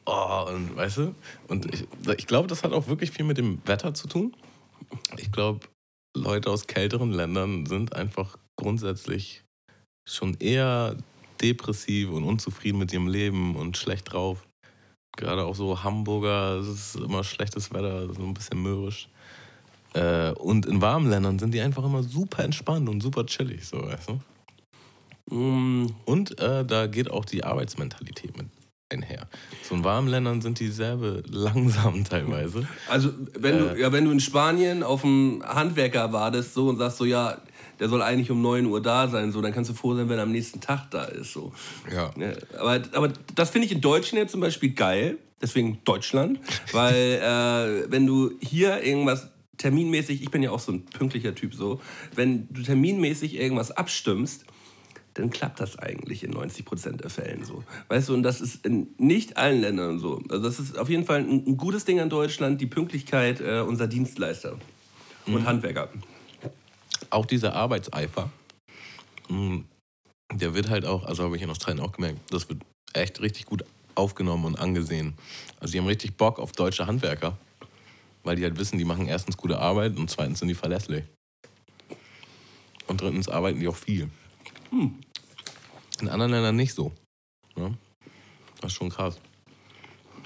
oh, 0.05 0.45
und 0.49 0.75
weißt 0.75 0.97
du? 0.97 1.15
Und 1.47 1.73
ich, 1.73 1.87
ich 2.17 2.27
glaube, 2.27 2.47
das 2.47 2.63
hat 2.63 2.73
auch 2.73 2.87
wirklich 2.87 3.11
viel 3.11 3.25
mit 3.25 3.37
dem 3.37 3.61
Wetter 3.65 3.93
zu 3.93 4.07
tun. 4.07 4.35
Ich 5.17 5.31
glaube, 5.31 5.67
Leute 6.17 6.49
aus 6.49 6.65
kälteren 6.67 7.11
Ländern 7.11 7.67
sind 7.67 7.95
einfach 7.95 8.37
grundsätzlich 8.57 9.43
schon 10.07 10.35
eher 10.39 10.97
depressiv 11.41 12.09
und 12.09 12.23
unzufrieden 12.23 12.79
mit 12.79 12.91
ihrem 12.91 13.07
Leben 13.07 13.55
und 13.55 13.77
schlecht 13.77 14.13
drauf. 14.13 14.47
Gerade 15.17 15.45
auch 15.45 15.55
so 15.55 15.83
Hamburger, 15.83 16.59
es 16.59 16.67
ist 16.67 16.95
immer 16.95 17.23
schlechtes 17.23 17.71
Wetter, 17.71 18.11
so 18.13 18.23
ein 18.23 18.33
bisschen 18.33 18.61
mürrisch. 18.61 19.09
Äh, 19.95 20.31
und 20.33 20.65
in 20.65 20.81
warmen 20.81 21.09
Ländern 21.09 21.39
sind 21.39 21.53
die 21.53 21.61
einfach 21.61 21.83
immer 21.85 22.03
super 22.03 22.43
entspannt 22.43 22.89
und 22.89 23.01
super 23.01 23.25
chillig, 23.25 23.65
so, 23.65 23.81
weißt 23.81 24.09
du? 24.09 25.35
Mm, 25.35 25.87
Und 26.05 26.39
äh, 26.39 26.63
da 26.65 26.87
geht 26.87 27.09
auch 27.09 27.25
die 27.25 27.43
Arbeitsmentalität 27.43 28.37
mit 28.37 28.47
einher. 28.89 29.27
So 29.63 29.73
in 29.75 29.83
warmen 29.83 30.07
Ländern 30.07 30.41
sind 30.41 30.59
die 30.59 30.67
selber 30.67 31.21
langsam 31.29 32.03
teilweise. 32.03 32.67
Also, 32.89 33.09
wenn, 33.39 33.57
du, 33.57 33.65
Äh. 33.75 33.81
ja, 33.81 33.91
wenn 33.91 34.05
du 34.05 34.11
in 34.11 34.19
Spanien 34.19 34.83
auf 34.83 35.03
einen 35.03 35.41
Handwerker 35.43 36.11
wartest 36.13 36.53
so, 36.53 36.67
und 36.69 36.77
sagst 36.77 36.97
so, 36.97 37.05
ja, 37.05 37.37
der 37.79 37.89
soll 37.89 38.01
eigentlich 38.01 38.29
um 38.31 38.41
9 38.41 38.65
Uhr 38.67 38.81
da 38.81 39.07
sein, 39.07 39.31
so, 39.31 39.41
dann 39.41 39.53
kannst 39.53 39.69
du 39.69 39.73
froh 39.73 39.95
sein, 39.95 40.07
wenn 40.09 40.17
er 40.17 40.23
am 40.23 40.31
nächsten 40.31 40.61
Tag 40.61 40.91
da 40.91 41.05
ist. 41.05 41.33
So. 41.33 41.51
Ja. 41.91 42.11
Ja, 42.17 42.33
aber, 42.59 42.81
aber 42.93 43.13
das 43.33 43.49
finde 43.49 43.65
ich 43.65 43.71
in 43.71 43.81
Deutschland 43.81 44.29
zum 44.29 44.39
Beispiel 44.41 44.73
geil, 44.73 45.17
deswegen 45.41 45.79
Deutschland, 45.83 46.39
weil 46.71 46.95
äh, 46.95 47.91
wenn 47.91 48.05
du 48.05 48.31
hier 48.41 48.81
irgendwas 48.83 49.27
terminmäßig, 49.57 50.21
ich 50.21 50.31
bin 50.31 50.43
ja 50.43 50.51
auch 50.51 50.59
so 50.59 50.71
ein 50.71 50.85
pünktlicher 50.85 51.33
Typ 51.35 51.53
so, 51.53 51.81
wenn 52.15 52.47
du 52.51 52.61
terminmäßig 52.61 53.35
irgendwas 53.35 53.71
abstimmst, 53.71 54.45
dann 55.15 55.29
klappt 55.29 55.61
das 55.61 55.79
eigentlich 55.79 56.23
in 56.23 56.31
90 56.31 56.65
Prozent 56.65 57.01
der 57.01 57.09
Fällen 57.09 57.45
so. 57.45 57.63
Weißt 57.87 58.09
du, 58.09 58.13
und 58.13 58.23
das 58.23 58.41
ist 58.41 58.65
in 58.65 58.87
nicht 58.97 59.37
allen 59.37 59.61
Ländern 59.61 59.97
so. 59.97 60.21
Also 60.29 60.43
das 60.43 60.59
ist 60.59 60.77
auf 60.77 60.89
jeden 60.89 61.05
Fall 61.05 61.21
ein, 61.21 61.45
ein 61.47 61.57
gutes 61.57 61.85
Ding 61.85 62.01
an 62.01 62.09
Deutschland, 62.09 62.59
die 62.59 62.65
Pünktlichkeit 62.65 63.39
äh, 63.39 63.61
unserer 63.61 63.87
Dienstleister 63.87 64.57
und 65.25 65.33
Mhm. 65.33 65.45
Handwerker. 65.45 65.89
Auch 67.09 67.25
dieser 67.25 67.53
Arbeitseifer, 67.55 68.29
mh, 69.29 69.63
der 70.33 70.53
wird 70.53 70.69
halt 70.69 70.85
auch, 70.85 71.05
also 71.05 71.23
habe 71.23 71.35
ich 71.37 71.41
in 71.41 71.49
Australien 71.49 71.81
auch 71.83 71.93
gemerkt, 71.93 72.19
das 72.31 72.49
wird 72.49 72.61
echt 72.93 73.21
richtig 73.21 73.45
gut 73.45 73.63
aufgenommen 73.95 74.45
und 74.45 74.59
angesehen. 74.59 75.13
Also 75.59 75.71
die 75.71 75.79
haben 75.79 75.87
richtig 75.87 76.17
Bock 76.17 76.39
auf 76.39 76.51
deutsche 76.51 76.87
Handwerker, 76.87 77.37
weil 78.25 78.35
die 78.35 78.43
halt 78.43 78.57
wissen, 78.57 78.77
die 78.77 78.85
machen 78.85 79.07
erstens 79.07 79.37
gute 79.37 79.59
Arbeit 79.59 79.97
und 79.97 80.09
zweitens 80.09 80.39
sind 80.39 80.49
die 80.49 80.55
verlässlich. 80.55 81.05
Und 82.87 83.01
drittens 83.01 83.29
arbeiten 83.29 83.59
die 83.59 83.67
auch 83.67 83.75
viel. 83.75 84.09
In 86.01 86.09
anderen 86.09 86.31
Ländern 86.31 86.55
nicht 86.55 86.73
so. 86.73 86.91
Ja? 87.55 87.71
Das 88.59 88.71
ist 88.71 88.77
schon 88.77 88.89
krass. 88.89 89.17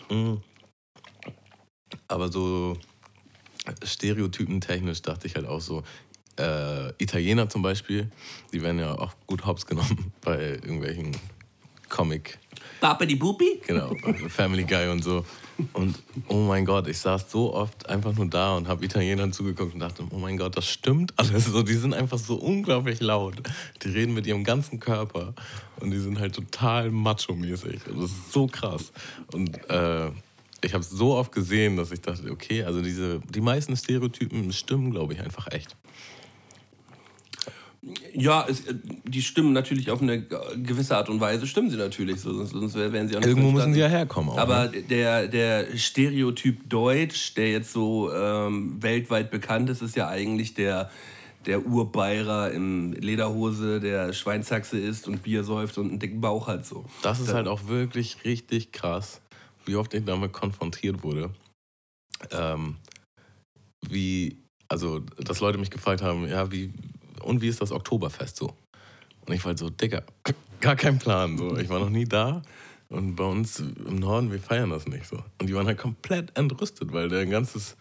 Mhm. 0.10 0.42
Aber 2.08 2.32
so 2.32 2.78
stereotypentechnisch 3.84 5.02
dachte 5.02 5.28
ich 5.28 5.36
halt 5.36 5.46
auch 5.46 5.62
so, 5.62 5.84
äh, 6.40 6.90
Italiener 6.98 7.50
zum 7.50 7.62
Beispiel, 7.62 8.10
die 8.52 8.62
werden 8.62 8.80
ja 8.80 8.98
auch 8.98 9.14
gut 9.28 9.46
hops 9.46 9.66
genommen 9.66 10.14
bei 10.22 10.52
irgendwelchen 10.52 11.16
Comic, 11.90 12.38
Papa 12.80 13.06
die 13.06 13.16
Pupi? 13.16 13.62
genau, 13.66 13.94
Family 14.30 14.64
Guy 14.64 14.88
und 14.90 15.04
so. 15.04 15.26
Und 15.74 16.00
oh 16.28 16.36
mein 16.36 16.66
Gott, 16.66 16.88
ich 16.88 16.98
saß 17.00 17.30
so 17.30 17.54
oft 17.54 17.90
einfach 17.90 18.14
nur 18.14 18.28
da 18.28 18.56
und 18.56 18.68
habe 18.68 18.86
Italienern 18.86 19.34
zugeguckt 19.34 19.74
und 19.74 19.82
dachte, 19.82 20.04
oh 20.10 20.18
mein 20.18 20.38
Gott, 20.38 20.56
das 20.56 20.68
stimmt 20.68 21.14
alles. 21.18 21.46
So, 21.46 21.64
die 21.64 21.74
sind 21.74 21.94
einfach 21.94 22.18
so 22.18 22.36
unglaublich 22.36 23.02
laut. 23.02 23.36
Die 23.84 23.90
reden 23.90 24.14
mit 24.14 24.26
ihrem 24.26 24.44
ganzen 24.44 24.80
Körper 24.80 25.34
und 25.82 25.92
die 25.92 26.00
sind 26.00 26.20
halt 26.20 26.36
total 26.36 26.92
macho-mäßig. 26.92 27.82
Das 27.86 28.12
ist 28.12 28.32
so 28.32 28.48
krass. 28.48 28.92
Und 29.34 29.58
äh, 29.70 30.12
ich 30.62 30.74
habe 30.74 30.82
es 30.82 30.90
so 30.90 31.16
oft 31.16 31.32
gesehen, 31.32 31.78
dass 31.78 31.92
ich 31.92 32.02
dachte, 32.02 32.32
okay, 32.32 32.64
also 32.64 32.82
diese, 32.82 33.20
die 33.30 33.42
meisten 33.42 33.76
Stereotypen 33.76 34.52
stimmen, 34.54 34.92
glaube 34.92 35.14
ich, 35.14 35.22
einfach 35.22 35.48
echt. 35.52 35.76
Ja, 38.14 38.46
es, 38.50 38.62
äh, 38.68 38.76
die 39.06 39.22
stimmen 39.22 39.54
natürlich 39.54 39.90
auf 39.90 40.02
eine 40.02 40.22
gewisse 40.22 40.98
Art 40.98 41.10
und 41.10 41.22
Weise, 41.22 41.48
stimmen 41.48 41.70
sie 41.70 41.78
natürlich, 41.78 42.20
so, 42.20 42.44
sonst, 42.44 42.76
wären 42.76 43.08
sie 43.08 43.16
auch 43.16 43.22
nicht 43.22 43.30
Irgendwo 43.30 43.52
müssen 43.52 43.74
sie 43.74 43.80
ja 43.80 43.88
herkommen. 43.88 44.32
Auch, 44.32 44.38
Aber 44.38 44.68
ne? 44.68 44.82
der, 44.84 45.28
der 45.28 45.78
Stereotyp 45.78 46.70
Deutsch, 46.70 47.36
der 47.36 47.52
jetzt 47.52 47.72
so 47.72 48.12
ähm, 48.14 48.82
weltweit 48.84 49.32
bekannt 49.32 49.70
ist, 49.70 49.82
ist 49.82 49.96
ja 49.96 50.10
eigentlich 50.10 50.54
der, 50.56 50.90
der 51.46 51.66
Urbayerer 51.66 52.52
in 52.52 52.92
Lederhose, 52.94 53.80
der 53.80 54.12
Schweinshaxe 54.12 54.78
isst 54.78 55.08
und 55.08 55.24
Bier 55.24 55.46
säuft 55.46 55.78
und 55.78 55.90
einen 55.90 56.00
dicken 56.00 56.20
Bauch 56.20 56.48
hat 56.48 56.66
so. 56.66 56.86
Das 57.02 57.22
ist 57.22 57.34
halt 57.34 57.48
auch 57.48 57.68
wirklich 57.68 58.26
richtig 58.26 58.74
krass, 58.74 59.22
wie 59.66 59.78
oft 59.78 59.94
ich 59.94 60.04
damit 60.04 60.34
konfrontiert 60.34 61.02
wurde. 61.04 61.30
Ähm, 62.32 62.76
wie, 63.88 64.44
also, 64.68 65.00
dass 65.18 65.40
Leute 65.40 65.58
mich 65.58 65.72
gefragt 65.72 66.02
haben, 66.02 66.28
ja, 66.28 66.52
wie, 66.52 66.74
und 67.22 67.42
wie 67.42 67.48
ist 67.48 67.62
das 67.62 67.72
Oktoberfest 67.72 68.38
so? 68.38 68.54
Und 69.26 69.34
ich 69.34 69.44
war 69.44 69.50
halt 69.50 69.60
so, 69.60 69.70
Digga, 69.70 70.04
gar 70.60 70.76
kein 70.76 71.00
Plan. 71.00 71.38
So. 71.38 71.58
Ich 71.58 71.70
war 71.70 71.80
noch 71.80 71.90
nie 71.90 72.06
da. 72.06 72.42
Und 72.90 73.16
bei 73.16 73.24
uns 73.24 73.60
im 73.60 73.98
Norden, 73.98 74.32
wir 74.32 74.40
feiern 74.40 74.72
das 74.72 74.88
nicht 74.88 75.06
so. 75.06 75.24
Und 75.40 75.48
die 75.48 75.54
waren 75.54 75.68
halt 75.68 75.78
komplett 75.78 76.36
entrüstet, 76.36 76.92
weil 76.92 77.08
der 77.08 77.26
ganzes 77.28 77.78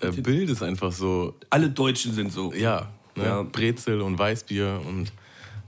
äh, 0.00 0.12
Bild 0.12 0.48
ist 0.50 0.62
einfach 0.62 0.92
so, 0.92 1.34
Alle 1.50 1.68
Deutschen 1.68 2.12
sind 2.12 2.32
so. 2.32 2.52
ja, 2.52 2.92
ne? 3.16 3.24
Ja. 3.24 3.42
Brezel 3.42 4.00
und 4.00 4.18
Weißbier 4.18 4.80
und 4.86 5.12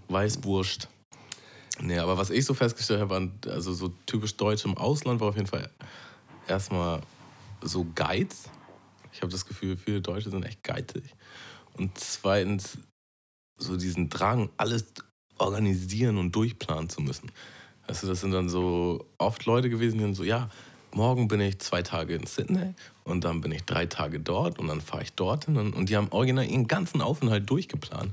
Weißwurst. 0.09 0.89
Nee, 1.81 1.99
aber 1.99 2.17
was 2.19 2.31
ich 2.31 2.45
so 2.45 2.55
festgestellt 2.55 3.01
habe, 3.01 3.11
waren 3.11 3.33
also 3.47 3.73
so 3.73 3.93
typisch 4.07 4.37
deutsch 4.37 4.65
im 4.65 4.77
Ausland 4.77 5.21
war 5.21 5.29
auf 5.29 5.37
jeden 5.37 5.47
Fall 5.47 5.71
erstmal 6.47 7.01
so 7.63 7.87
Geiz. 7.95 8.49
Ich 9.13 9.23
habe 9.23 9.31
das 9.31 9.47
Gefühl, 9.47 9.77
viele 9.77 10.01
Deutsche 10.01 10.31
sind 10.31 10.45
echt 10.45 10.63
geizig. 10.63 11.03
Und 11.75 11.97
zweitens 11.99 12.79
so 13.59 13.77
diesen 13.77 14.09
Drang, 14.09 14.49
alles 14.57 14.87
organisieren 15.39 16.19
und 16.19 16.35
durchplanen 16.35 16.89
zu 16.89 17.01
müssen. 17.03 17.31
Weißt 17.87 18.03
du, 18.03 18.07
das 18.07 18.21
sind 18.21 18.33
dann 18.33 18.49
so 18.49 19.07
oft 19.19 19.45
Leute 19.47 19.71
gewesen, 19.71 19.99
die 19.99 20.05
dann 20.05 20.15
so, 20.15 20.25
ja, 20.25 20.51
morgen 20.93 21.29
bin 21.29 21.41
ich 21.41 21.59
zwei 21.59 21.83
Tage 21.83 22.15
in 22.15 22.27
Sydney 22.27 22.75
und 23.05 23.25
dann 23.25 23.41
bin 23.41 23.53
ich 23.53 23.65
drei 23.65 23.87
Tage 23.87 24.21
dort 24.21 24.59
und 24.59 24.69
dann 24.69 24.81
fahre 24.81 25.03
ich 25.03 25.13
dorthin. 25.13 25.57
Und, 25.57 25.75
und 25.75 25.89
die 25.89 25.97
haben 25.97 26.09
original 26.11 26.45
ihren 26.45 26.67
ganzen 26.67 27.01
Aufenthalt 27.01 27.49
durchgeplant. 27.49 28.13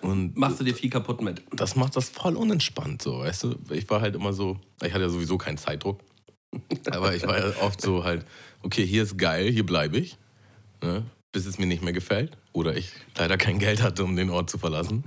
Und 0.00 0.36
Machst 0.36 0.60
du 0.60 0.64
dir 0.64 0.74
viel 0.74 0.90
kaputt 0.90 1.22
mit. 1.22 1.42
das 1.52 1.74
macht 1.74 1.96
das 1.96 2.08
voll 2.08 2.36
unentspannt, 2.36 3.02
so, 3.02 3.20
weißt 3.20 3.44
du? 3.44 3.56
Ich 3.70 3.88
war 3.90 4.00
halt 4.00 4.14
immer 4.14 4.32
so, 4.32 4.58
ich 4.82 4.92
hatte 4.92 5.02
ja 5.02 5.08
sowieso 5.08 5.38
keinen 5.38 5.58
Zeitdruck. 5.58 6.00
Aber 6.90 7.14
ich 7.14 7.26
war 7.26 7.38
ja 7.38 7.52
oft 7.60 7.80
so 7.80 8.04
halt, 8.04 8.24
okay, 8.62 8.86
hier 8.86 9.02
ist 9.02 9.18
geil, 9.18 9.50
hier 9.50 9.66
bleibe 9.66 9.98
ich. 9.98 10.16
Ne? 10.82 11.04
Bis 11.32 11.46
es 11.46 11.58
mir 11.58 11.66
nicht 11.66 11.82
mehr 11.82 11.92
gefällt. 11.92 12.36
Oder 12.52 12.76
ich 12.76 12.92
leider 13.16 13.36
kein 13.36 13.58
Geld 13.58 13.82
hatte, 13.82 14.04
um 14.04 14.16
den 14.16 14.30
Ort 14.30 14.50
zu 14.50 14.58
verlassen. 14.58 15.04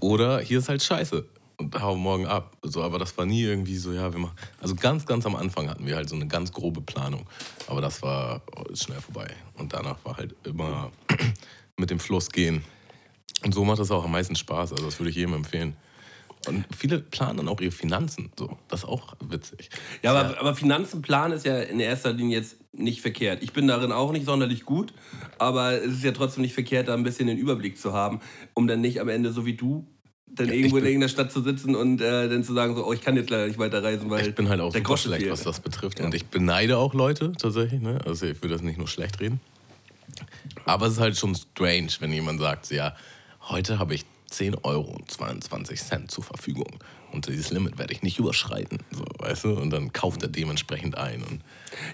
Oder 0.00 0.40
hier 0.40 0.58
ist 0.58 0.68
halt 0.68 0.82
scheiße. 0.82 1.26
Und 1.58 1.80
hau 1.80 1.94
morgen 1.96 2.26
ab. 2.26 2.56
So, 2.62 2.82
aber 2.82 2.98
das 2.98 3.16
war 3.18 3.26
nie 3.26 3.42
irgendwie 3.42 3.76
so, 3.76 3.92
ja, 3.92 4.12
wir 4.12 4.18
machen. 4.18 4.36
Also 4.60 4.74
ganz, 4.74 5.04
ganz 5.04 5.26
am 5.26 5.36
Anfang 5.36 5.68
hatten 5.68 5.86
wir 5.86 5.96
halt 5.96 6.08
so 6.08 6.16
eine 6.16 6.26
ganz 6.26 6.52
grobe 6.52 6.80
Planung. 6.80 7.26
Aber 7.66 7.82
das 7.82 8.00
war 8.02 8.40
schnell 8.74 9.00
vorbei. 9.00 9.28
Und 9.54 9.74
danach 9.74 9.98
war 10.04 10.16
halt 10.16 10.34
immer 10.44 10.90
mit 11.76 11.90
dem 11.90 11.98
Fluss 11.98 12.30
gehen. 12.30 12.64
Und 13.44 13.54
so 13.54 13.64
macht 13.64 13.78
das 13.78 13.90
auch 13.90 14.04
am 14.04 14.12
meisten 14.12 14.36
Spaß. 14.36 14.72
Also 14.72 14.84
das 14.84 14.98
würde 14.98 15.10
ich 15.10 15.16
jedem 15.16 15.34
empfehlen. 15.34 15.76
Und 16.46 16.64
viele 16.74 17.00
planen 17.00 17.38
dann 17.38 17.48
auch 17.48 17.60
ihre 17.60 17.72
Finanzen. 17.72 18.32
So, 18.38 18.58
das 18.68 18.80
ist 18.80 18.88
auch 18.88 19.14
witzig. 19.20 19.68
Ja, 20.02 20.14
aber, 20.14 20.40
aber 20.40 20.54
Finanzenplan 20.54 21.32
ist 21.32 21.44
ja 21.44 21.58
in 21.60 21.80
erster 21.80 22.12
Linie 22.12 22.38
jetzt 22.38 22.56
nicht 22.72 23.00
verkehrt. 23.00 23.42
Ich 23.42 23.52
bin 23.52 23.66
darin 23.66 23.92
auch 23.92 24.12
nicht 24.12 24.26
sonderlich 24.26 24.64
gut, 24.64 24.92
aber 25.38 25.72
es 25.82 25.94
ist 25.94 26.04
ja 26.04 26.12
trotzdem 26.12 26.42
nicht 26.42 26.54
verkehrt, 26.54 26.88
da 26.88 26.94
ein 26.94 27.02
bisschen 27.02 27.26
den 27.26 27.38
Überblick 27.38 27.78
zu 27.78 27.92
haben, 27.92 28.20
um 28.54 28.66
dann 28.66 28.80
nicht 28.80 29.00
am 29.00 29.08
Ende 29.08 29.32
so 29.32 29.44
wie 29.44 29.54
du 29.54 29.86
dann 30.32 30.46
Ja, 30.48 30.54
irgendwo 30.54 30.76
in 30.76 30.84
irgendeiner 30.84 31.08
Stadt 31.08 31.32
zu 31.32 31.42
sitzen 31.42 31.74
und 31.74 32.00
äh, 32.00 32.28
dann 32.28 32.44
zu 32.44 32.54
sagen, 32.54 32.76
so, 32.76 32.86
oh, 32.86 32.92
ich 32.92 33.00
kann 33.00 33.16
jetzt 33.16 33.30
leider 33.30 33.46
nicht 33.48 33.58
weiterreisen, 33.58 34.08
weil 34.10 34.28
Ich 34.28 34.34
bin 34.34 34.48
halt 34.48 34.60
auch 34.60 34.72
der 34.72 34.82
super 34.82 34.96
schlecht, 34.96 35.28
was 35.28 35.42
das 35.42 35.58
betrifft. 35.60 35.98
Ja. 35.98 36.04
Und 36.04 36.14
ich 36.14 36.26
beneide 36.26 36.78
auch 36.78 36.94
Leute 36.94 37.32
tatsächlich. 37.32 37.80
Ne? 37.80 37.98
Also 38.04 38.26
ich 38.26 38.40
will 38.42 38.50
das 38.50 38.62
nicht 38.62 38.78
nur 38.78 38.86
schlecht 38.86 39.20
reden. 39.20 39.40
Aber 40.64 40.86
es 40.86 40.94
ist 40.94 41.00
halt 41.00 41.16
schon 41.16 41.34
strange, 41.34 41.88
wenn 41.98 42.12
jemand 42.12 42.40
sagt, 42.40 42.70
ja, 42.70 42.94
heute 43.48 43.78
habe 43.78 43.94
ich 43.94 44.04
10 44.30 44.56
Euro 44.62 44.92
und 44.92 45.10
22 45.10 45.82
Cent 45.82 46.10
zur 46.10 46.24
Verfügung. 46.24 46.78
Und 47.12 47.26
dieses 47.26 47.50
Limit 47.50 47.78
werde 47.78 47.92
ich 47.92 48.02
nicht 48.02 48.18
überschreiten. 48.18 48.78
So, 48.92 49.04
weißt 49.18 49.44
du? 49.44 49.54
Und 49.54 49.70
dann 49.70 49.92
kauft 49.92 50.22
er 50.22 50.28
dementsprechend 50.28 50.96
ein. 50.96 51.22
Und 51.22 51.40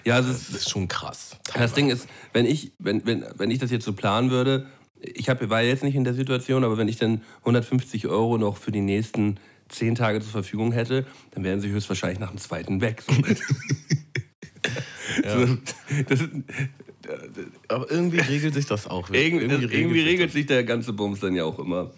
Ja, 0.05 0.15
also 0.15 0.29
das 0.29 0.49
es, 0.49 0.55
ist 0.55 0.69
schon 0.69 0.87
krass. 0.87 1.37
das 1.53 1.73
Ding 1.73 1.89
ist, 1.89 2.07
wenn 2.33 2.45
ich, 2.45 2.71
wenn, 2.79 3.05
wenn, 3.05 3.25
wenn 3.35 3.51
ich 3.51 3.59
das 3.59 3.71
jetzt 3.71 3.85
so 3.85 3.93
planen 3.93 4.29
würde, 4.29 4.67
ich 5.01 5.29
hab, 5.29 5.47
war 5.49 5.61
jetzt 5.61 5.83
nicht 5.83 5.95
in 5.95 6.03
der 6.03 6.13
Situation, 6.13 6.63
aber 6.63 6.77
wenn 6.77 6.87
ich 6.87 6.97
dann 6.97 7.21
150 7.39 8.07
Euro 8.07 8.37
noch 8.37 8.57
für 8.57 8.71
die 8.71 8.81
nächsten 8.81 9.39
10 9.69 9.95
Tage 9.95 10.21
zur 10.21 10.31
Verfügung 10.31 10.71
hätte, 10.71 11.05
dann 11.31 11.43
wären 11.43 11.61
sie 11.61 11.69
höchstwahrscheinlich 11.69 12.19
nach 12.19 12.29
dem 12.29 12.39
zweiten 12.39 12.81
weg. 12.81 13.03
So. 13.05 13.13
so, 15.45 15.57
das, 16.07 16.19
Aber 17.67 17.91
irgendwie 17.91 18.19
regelt 18.19 18.53
sich 18.53 18.65
das 18.65 18.87
auch. 18.87 19.09
Irgendwie, 19.09 19.45
irgendwie, 19.45 19.99
sich 19.99 20.07
regelt 20.07 20.31
sich 20.31 20.45
der 20.45 20.63
ganze 20.63 20.93
Bums 20.93 21.19
dann 21.19 21.35
ja 21.35 21.43
auch 21.43 21.59
immer. 21.59 21.91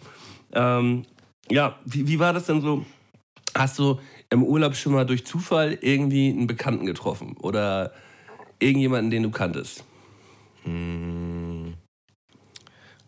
Ähm, 0.54 1.04
ja, 1.50 1.80
wie, 1.86 2.08
wie 2.08 2.20
war 2.20 2.34
das 2.34 2.46
denn 2.46 2.62
so? 2.62 2.86
Hast 3.56 3.80
du 3.80 4.00
im 4.30 4.44
Urlaub 4.44 4.76
schon 4.76 4.94
mal 4.94 5.06
durch 5.06 5.26
Zufall 5.26 5.78
irgendwie 5.82 6.30
einen 6.30 6.48
Bekannten 6.48 6.86
getroffen? 6.86 7.36
Oder 7.38 7.92
irgendjemanden, 8.60 9.10
den 9.10 9.24
du 9.24 9.32
kanntest? 9.32 9.84
Hm. 10.64 11.74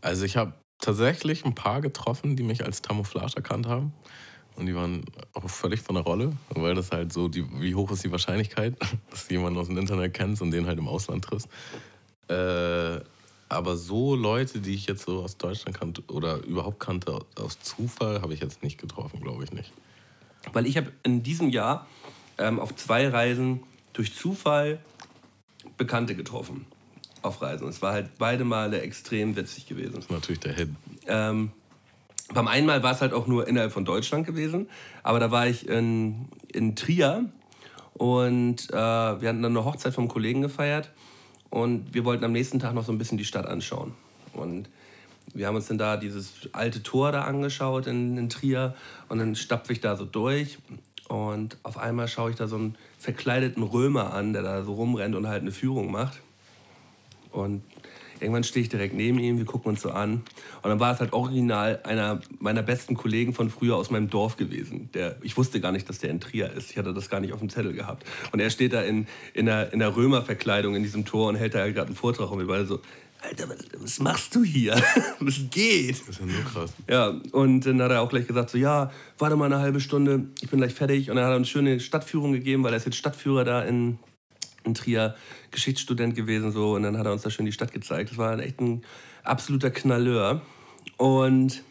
Also 0.01 0.25
ich 0.25 0.38
habe 0.38 0.54
tatsächlich 0.80 1.45
ein 1.45 1.54
paar 1.54 1.82
getroffen, 1.82 2.36
die 2.36 2.43
mich 2.43 2.65
als 2.65 2.82
Camouflage 2.82 3.36
erkannt 3.36 3.67
haben. 3.67 3.93
Und 4.56 4.65
die 4.65 4.75
waren 4.75 5.06
auch 5.34 5.49
völlig 5.49 5.82
von 5.82 5.95
der 5.95 6.04
Rolle, 6.04 6.34
weil 6.49 6.75
das 6.75 6.91
halt 6.91 7.13
so, 7.13 7.30
die, 7.30 7.45
wie 7.62 7.73
hoch 7.73 7.89
ist 7.91 8.04
die 8.04 8.12
Wahrscheinlichkeit, 8.12 8.75
dass 9.10 9.27
du 9.27 9.36
jemanden 9.36 9.60
aus 9.60 9.67
dem 9.67 9.77
Internet 9.77 10.13
kennst 10.13 10.41
und 10.41 10.51
den 10.51 10.65
halt 10.67 10.77
im 10.77 10.88
Ausland 10.88 11.23
triffst. 11.23 11.47
Äh, 12.27 12.99
aber 13.52 13.76
so 13.76 14.16
Leute, 14.16 14.60
die 14.60 14.74
ich 14.74 14.88
jetzt 14.88 15.06
so 15.06 15.22
aus 15.22 15.38
Deutschland 15.38 15.78
kannte 15.78 16.02
oder 16.08 16.38
überhaupt 16.46 16.80
kannte, 16.80 17.20
aus 17.36 17.60
Zufall, 17.60 18.22
habe 18.22 18.34
ich 18.34 18.39
jetzt 18.39 18.64
nicht 18.64 18.80
getroffen, 18.80 19.20
glaube 19.22 19.43
ich 19.43 19.52
nicht. 19.52 19.74
Weil 20.54 20.66
ich 20.66 20.78
habe 20.78 20.91
in 21.04 21.22
diesem 21.22 21.49
Jahr 21.49 21.86
ähm, 22.38 22.60
auf 22.60 22.76
zwei 22.76 23.10
Reisen 23.10 23.62
durch 23.93 24.16
Zufall 24.16 24.80
Bekannte 25.78 26.16
getroffen. 26.16 26.66
Auf 27.24 27.41
Reisen. 27.41 27.68
Es 27.68 27.82
war 27.82 27.91
halt 27.91 28.18
beide 28.18 28.45
Male 28.45 28.82
extrem 28.82 29.36
witzig 29.36 29.68
gewesen. 29.68 29.93
Das 29.95 30.06
ist 30.06 30.12
natürlich 30.12 30.39
der 30.39 30.54
Hit. 30.54 30.70
Ähm, 31.08 31.52
beim 32.34 32.47
einen 32.47 32.66
Mal 32.66 32.82
war 32.84 32.93
es 32.93 33.02
halt 33.02 33.14
auch 33.14 33.28
nur 33.28 33.47
innerhalb 33.47 33.74
von 33.74 33.84
Deutschland 33.84 34.26
gewesen, 34.26 34.70
aber 35.04 35.20
da 35.20 35.30
war 35.30 35.47
ich 35.47 35.68
in, 35.68 36.30
in 36.52 36.78
Trier 36.78 37.30
und 37.93 38.70
äh, 38.70 38.74
wir 38.74 39.30
hatten 39.30 39.43
dann 39.43 39.45
eine 39.45 39.66
Hochzeit 39.66 39.93
vom 39.93 40.08
Kollegen 40.08 40.41
gefeiert 40.41 40.89
und 41.52 41.93
wir 41.93 42.06
wollten 42.06 42.24
am 42.24 42.32
nächsten 42.32 42.58
Tag 42.60 42.74
noch 42.74 42.86
so 42.86 42.91
ein 42.91 42.97
bisschen 42.97 43.20
die 43.20 43.26
Stadt 43.26 43.45
anschauen. 43.45 43.93
Und 44.34 44.70
wir 45.34 45.45
haben 45.45 45.56
uns 45.56 45.68
dann 45.68 45.78
da 45.78 45.97
dieses 45.97 46.49
alte 46.54 46.82
Tor 46.82 47.12
da 47.12 47.24
angeschaut 47.24 47.86
in, 47.86 48.18
in 48.18 48.30
Trier 48.30 48.74
und 49.10 49.20
dann 49.20 49.36
stapfe 49.36 49.74
ich 49.74 49.82
da 49.82 49.95
so 49.95 50.06
durch 50.06 50.58
und 51.08 51.58
auf 51.64 51.78
einmal 51.78 52.08
schaue 52.08 52.32
ich 52.32 52.38
da 52.38 52.47
so 52.47 52.56
einen 52.56 52.78
verkleideten 52.97 53.64
Römer 53.64 54.14
an, 54.14 54.34
der 54.34 54.41
da 54.41 54.64
so 54.64 54.74
rumrennt 54.74 55.14
und 55.14 55.28
halt 55.28 55.41
eine 55.41 55.52
Führung 55.52 55.91
macht. 55.91 56.22
Und 57.32 57.64
irgendwann 58.22 58.43
stehe 58.43 58.63
ich 58.63 58.69
direkt 58.69 58.93
neben 58.93 59.19
ihm, 59.19 59.38
wir 59.38 59.45
gucken 59.45 59.69
uns 59.69 59.82
so 59.82 59.91
an. 59.91 60.24
Und 60.61 60.69
dann 60.69 60.80
war 60.80 60.93
es 60.93 60.99
halt 60.99 61.13
original 61.13 61.80
einer 61.84 62.22
meiner 62.39 62.61
besten 62.61 62.95
Kollegen 62.95 63.34
von 63.34 63.49
früher 63.49 63.76
aus 63.76 63.89
meinem 63.89 64.09
Dorf 64.09 64.38
gewesen. 64.38 64.89
Der, 64.93 65.17
ich 65.22 65.38
wusste 65.38 65.59
gar 65.59 65.72
nicht, 65.72 65.89
dass 65.89 65.99
der 65.99 66.09
in 66.09 66.19
Trier 66.19 66.51
ist. 66.51 66.72
Ich 66.72 66.78
hatte 66.78 66.93
das 66.93 67.09
gar 67.09 67.19
nicht 67.19 67.34
auf 67.34 67.39
dem 67.39 67.49
Zettel 67.49 67.74
gehabt. 67.74 68.05
Und 68.32 68.39
er 68.39 68.49
steht 68.49 68.74
da 68.74 68.82
in, 68.82 69.07
in 69.34 69.45
der, 69.45 69.74
in 69.74 69.80
der 69.80 69.95
Römerverkleidung 69.95 70.76
in 70.76 70.84
diesem 70.84 71.05
Tor 71.05 71.30
und 71.30 71.36
hält 71.36 71.55
da 71.55 71.59
halt 71.59 71.76
gerade 71.76 71.88
einen 71.88 71.95
Vortrag 71.95 72.32
und 72.32 72.39
wir 72.39 72.47
beide 72.47 72.65
so, 72.65 72.80
Alter, 73.24 73.47
was 73.78 73.99
machst 73.99 74.34
du 74.34 74.43
hier? 74.43 74.74
Was 75.19 75.36
geht? 75.51 76.01
Das 76.01 76.09
ist 76.09 76.19
ja 76.19 76.26
nur 76.26 76.43
krass. 76.43 76.74
Ja, 76.89 77.13
und 77.32 77.61
dann 77.67 77.80
hat 77.80 77.91
er 77.91 78.01
auch 78.01 78.09
gleich 78.09 78.26
gesagt, 78.26 78.49
so, 78.49 78.57
ja, 78.57 78.91
warte 79.19 79.36
mal 79.36 79.45
eine 79.45 79.59
halbe 79.59 79.80
Stunde, 79.80 80.26
ich 80.41 80.49
bin 80.49 80.59
gleich 80.59 80.74
fertig. 80.74 81.11
Und 81.11 81.17
dann 81.17 81.26
hat 81.26 81.32
er 81.32 81.36
eine 81.36 81.45
schöne 81.45 81.80
Stadtführung 81.80 82.32
gegeben, 82.34 82.63
weil 82.63 82.74
er 82.74 82.78
ist 82.78 82.86
jetzt 82.86 82.97
Stadtführer 82.97 83.43
da 83.43 83.61
in, 83.61 83.99
in 84.64 84.74
Trier, 84.74 85.16
Geschichtsstudent 85.51 86.16
gewesen 86.16 86.51
so. 86.51 86.74
Und 86.74 86.84
dann 86.84 86.97
hat 86.97 87.05
er 87.05 87.12
uns 87.12 87.22
da 87.22 87.30
schön 87.30 87.45
die 87.45 87.51
Stadt 87.51 87.72
gezeigt. 87.72 88.12
Das 88.12 88.18
war 88.18 88.39
echt 88.39 88.59
ein 88.59 88.84
absoluter 89.24 89.72
Knalleur. 89.72 90.41
Und 90.97 91.64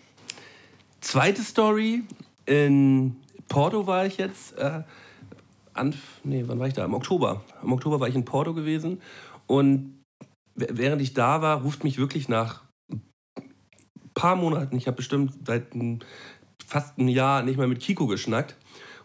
zweite 1.01 1.43
Story, 1.43 2.03
in 2.47 3.17
Porto 3.49 3.87
war 3.87 4.07
ich 4.07 4.17
jetzt, 4.17 4.57
äh, 4.59 4.83
an, 5.73 5.95
nee, 6.25 6.45
wann 6.47 6.59
war 6.59 6.67
ich 6.67 6.75
da? 6.75 6.85
Im 6.85 6.95
Oktober. 6.95 7.43
Im 7.63 7.73
Oktober 7.73 8.01
war 8.01 8.09
ich 8.09 8.15
in 8.15 8.25
Porto 8.25 8.55
gewesen 8.55 9.01
und 9.47 10.01
während 10.55 11.01
ich 11.01 11.15
da 11.15 11.43
war, 11.43 11.63
ruft 11.63 11.85
mich 11.85 11.99
wirklich 11.99 12.29
nach 12.29 12.63
ein 12.91 13.03
paar 14.15 14.37
Monaten, 14.37 14.77
ich 14.77 14.87
habe 14.87 14.97
bestimmt 14.97 15.33
seit 15.47 15.75
ein, 15.75 16.01
fast 16.67 16.99
einem 16.99 17.09
Jahr 17.09 17.43
nicht 17.43 17.57
mehr 17.57 17.69
mit 17.69 17.81
Kiko 17.81 18.07
geschnackt, 18.07 18.57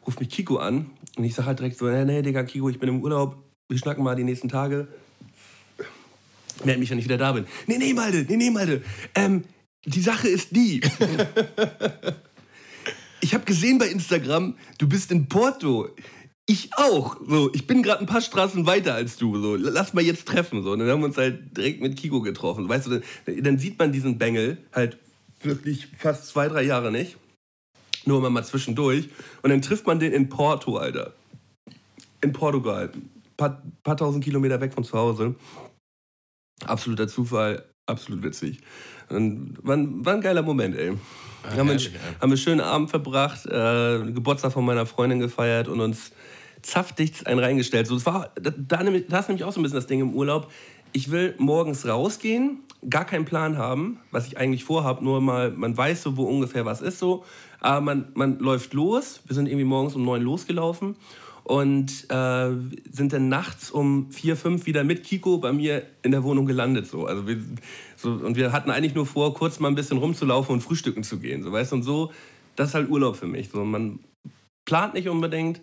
ruft 0.05 0.19
mich 0.19 0.29
Kiko 0.29 0.57
an 0.57 0.91
und 1.17 1.23
ich 1.23 1.33
sage 1.33 1.47
halt 1.47 1.59
direkt 1.59 1.77
so, 1.77 1.85
nee, 1.85 2.05
nee, 2.05 2.21
Digga, 2.21 2.43
Kiko, 2.43 2.69
ich 2.69 2.79
bin 2.79 2.89
im 2.89 3.01
Urlaub, 3.01 3.37
wir 3.69 3.77
schnacken 3.77 4.03
mal 4.03 4.15
die 4.15 4.23
nächsten 4.23 4.49
Tage. 4.49 4.87
Meld 6.63 6.79
mich, 6.79 6.89
wenn 6.89 6.99
ich 6.99 7.05
wieder 7.05 7.17
da 7.17 7.33
bin. 7.33 7.45
Nee, 7.67 7.77
nee, 7.77 7.93
Malde, 7.93 8.25
nee, 8.27 8.37
nee, 8.37 8.49
Malde. 8.49 8.81
Ähm, 9.13 9.43
die 9.85 10.01
Sache 10.01 10.27
ist 10.27 10.55
die. 10.55 10.81
ich 13.21 13.33
habe 13.33 13.45
gesehen 13.45 13.77
bei 13.77 13.87
Instagram, 13.87 14.55
du 14.77 14.87
bist 14.87 15.11
in 15.11 15.27
Porto 15.27 15.89
ich 16.47 16.69
auch. 16.75 17.17
So, 17.27 17.51
ich 17.53 17.65
bin 17.65 17.81
gerade 17.81 18.01
ein 18.01 18.05
paar 18.05 18.21
Straßen 18.21 18.65
weiter 18.65 18.93
als 18.93 19.17
du. 19.17 19.41
So, 19.41 19.55
lass 19.55 19.93
mal 19.93 20.03
jetzt 20.03 20.27
treffen. 20.27 20.63
So, 20.63 20.71
und 20.71 20.79
dann 20.79 20.89
haben 20.89 20.99
wir 20.99 21.07
uns 21.07 21.17
halt 21.17 21.57
direkt 21.57 21.81
mit 21.81 21.97
Kiko 21.97 22.21
getroffen. 22.21 22.69
Weißt 22.69 22.87
du, 22.87 23.01
dann, 23.25 23.43
dann 23.43 23.57
sieht 23.57 23.79
man 23.79 23.91
diesen 23.91 24.17
Bengel 24.17 24.57
halt 24.71 24.97
wirklich 25.41 25.87
fast 25.97 26.27
zwei, 26.27 26.47
drei 26.47 26.63
Jahre 26.63 26.91
nicht. 26.91 27.17
Nur 28.05 28.19
immer 28.19 28.29
mal 28.29 28.45
zwischendurch. 28.45 29.09
Und 29.41 29.49
dann 29.49 29.61
trifft 29.61 29.87
man 29.87 29.99
den 29.99 30.11
in 30.11 30.29
Porto, 30.29 30.77
Alter. 30.77 31.13
In 32.21 32.31
Portugal. 32.31 32.91
Ein 33.35 33.37
paar, 33.37 33.63
paar 33.83 33.97
tausend 33.97 34.23
Kilometer 34.23 34.61
weg 34.61 34.73
von 34.73 34.85
zu 34.85 34.97
Hause. 34.97 35.35
Absoluter 36.65 37.09
Zufall, 37.09 37.65
absolut 37.85 38.23
witzig. 38.23 38.61
Und 39.09 39.57
war, 39.61 39.77
war 39.77 40.13
ein 40.13 40.21
geiler 40.21 40.41
Moment, 40.41 40.75
ey. 40.77 40.93
Ja, 41.43 41.57
haben, 41.57 41.67
wir, 41.67 41.75
haben 41.75 41.81
wir 42.21 42.23
einen 42.23 42.37
schönen 42.37 42.61
Abend 42.61 42.89
verbracht, 42.89 43.45
äh, 43.45 43.99
Geburtstag 44.11 44.53
von 44.53 44.65
meiner 44.65 44.85
Freundin 44.85 45.19
gefeiert 45.19 45.67
und 45.67 45.81
uns 45.81 46.11
zapfdicht 46.61 47.27
einen 47.27 47.39
reingestellt. 47.39 47.87
So, 47.87 47.95
das 47.95 48.05
war, 48.05 48.31
da, 48.35 48.51
da, 48.51 48.77
da 48.77 49.19
ist 49.19 49.27
nämlich 49.27 49.43
auch 49.43 49.51
so 49.51 49.59
ein 49.59 49.63
bisschen 49.63 49.75
das 49.75 49.87
Ding 49.87 49.99
im 49.99 50.13
Urlaub. 50.13 50.49
Ich 50.93 51.11
will 51.11 51.35
morgens 51.37 51.85
rausgehen, 51.85 52.61
gar 52.89 53.03
keinen 53.03 53.25
Plan 53.25 53.57
haben, 53.57 53.99
was 54.11 54.27
ich 54.27 54.37
eigentlich 54.37 54.63
vorhabe, 54.63 55.03
nur 55.03 55.19
mal, 55.19 55.51
man 55.51 55.75
weiß 55.75 56.03
so, 56.03 56.15
wo 56.15 56.23
ungefähr 56.23 56.65
was 56.65 56.81
ist 56.81 56.99
so. 56.99 57.25
Aber 57.59 57.81
man, 57.81 58.07
man 58.15 58.39
läuft 58.39 58.73
los. 58.73 59.19
Wir 59.25 59.35
sind 59.35 59.47
irgendwie 59.47 59.65
morgens 59.65 59.95
um 59.95 60.05
neun 60.05 60.21
losgelaufen 60.21 60.95
und 61.45 62.09
äh, 62.09 62.49
sind 62.91 63.13
dann 63.13 63.29
nachts 63.29 63.71
um 63.71 64.11
vier, 64.11 64.35
fünf 64.35 64.65
wieder 64.65 64.83
mit 64.83 65.03
Kiko 65.03 65.37
bei 65.37 65.53
mir 65.53 65.83
in 66.03 66.11
der 66.11 66.23
Wohnung 66.23 66.45
gelandet. 66.45 66.87
So. 66.87 67.05
Also 67.05 67.27
wir, 67.27 67.41
so, 67.95 68.11
und 68.11 68.35
wir 68.35 68.51
hatten 68.51 68.69
eigentlich 68.69 68.95
nur 68.95 69.05
vor, 69.05 69.33
kurz 69.33 69.59
mal 69.59 69.69
ein 69.69 69.75
bisschen 69.75 69.97
rumzulaufen 69.97 70.53
und 70.53 70.61
frühstücken 70.61 71.03
zu 71.03 71.19
gehen. 71.19 71.43
So, 71.43 71.51
weißt? 71.51 71.71
Und 71.71 71.83
so, 71.83 72.11
das 72.57 72.69
ist 72.69 72.75
halt 72.75 72.89
Urlaub 72.89 73.15
für 73.15 73.27
mich. 73.27 73.49
So, 73.49 73.63
man 73.63 73.99
plant 74.65 74.95
nicht 74.95 75.07
unbedingt, 75.07 75.61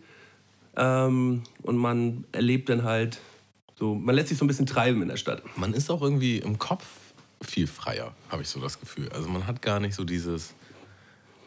ähm, 0.76 1.42
und 1.62 1.76
man 1.76 2.24
erlebt 2.32 2.68
dann 2.68 2.84
halt 2.84 3.20
so, 3.78 3.94
man 3.94 4.14
lässt 4.14 4.28
sich 4.28 4.38
so 4.38 4.44
ein 4.44 4.48
bisschen 4.48 4.66
treiben 4.66 5.02
in 5.02 5.08
der 5.08 5.16
Stadt. 5.16 5.42
Man 5.56 5.74
ist 5.74 5.90
auch 5.90 6.02
irgendwie 6.02 6.38
im 6.38 6.58
Kopf 6.58 6.86
viel 7.42 7.66
freier, 7.66 8.14
habe 8.30 8.42
ich 8.42 8.48
so 8.48 8.60
das 8.60 8.80
Gefühl. 8.80 9.08
Also 9.10 9.28
man 9.28 9.46
hat 9.46 9.60
gar 9.60 9.80
nicht 9.80 9.94
so 9.94 10.04
dieses, 10.04 10.54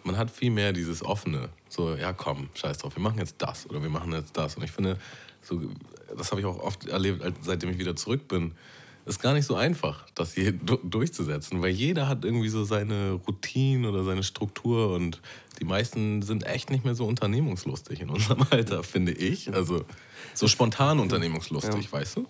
man 0.05 0.17
hat 0.17 0.29
viel 0.29 0.51
mehr 0.51 0.73
dieses 0.73 1.03
offene, 1.03 1.49
so, 1.67 1.95
ja 1.95 2.13
komm, 2.13 2.49
scheiß 2.53 2.77
drauf, 2.77 2.95
wir 2.95 3.03
machen 3.03 3.19
jetzt 3.19 3.35
das 3.39 3.69
oder 3.69 3.81
wir 3.81 3.89
machen 3.89 4.11
jetzt 4.13 4.37
das. 4.37 4.55
Und 4.55 4.63
ich 4.63 4.71
finde, 4.71 4.97
so, 5.41 5.61
das 6.15 6.31
habe 6.31 6.41
ich 6.41 6.47
auch 6.47 6.59
oft 6.59 6.87
erlebt, 6.87 7.23
seitdem 7.41 7.71
ich 7.71 7.77
wieder 7.77 7.95
zurück 7.95 8.27
bin 8.27 8.53
ist 9.05 9.21
gar 9.21 9.33
nicht 9.33 9.45
so 9.45 9.55
einfach, 9.55 10.05
das 10.15 10.33
hier 10.33 10.51
durchzusetzen, 10.51 11.61
weil 11.61 11.69
jeder 11.69 12.07
hat 12.07 12.25
irgendwie 12.25 12.49
so 12.49 12.63
seine 12.63 13.11
Routine 13.27 13.89
oder 13.89 14.03
seine 14.03 14.23
Struktur 14.23 14.93
und 14.93 15.21
die 15.59 15.65
meisten 15.65 16.21
sind 16.21 16.45
echt 16.45 16.69
nicht 16.69 16.85
mehr 16.85 16.95
so 16.95 17.05
unternehmungslustig 17.05 18.01
in 18.01 18.09
unserem 18.09 18.45
Alter, 18.51 18.83
finde 18.83 19.11
ich. 19.11 19.53
Also 19.53 19.83
so 20.33 20.47
spontan 20.47 20.99
unternehmungslustig, 20.99 21.85
ja. 21.85 21.91
weißt 21.91 22.17
du? 22.17 22.27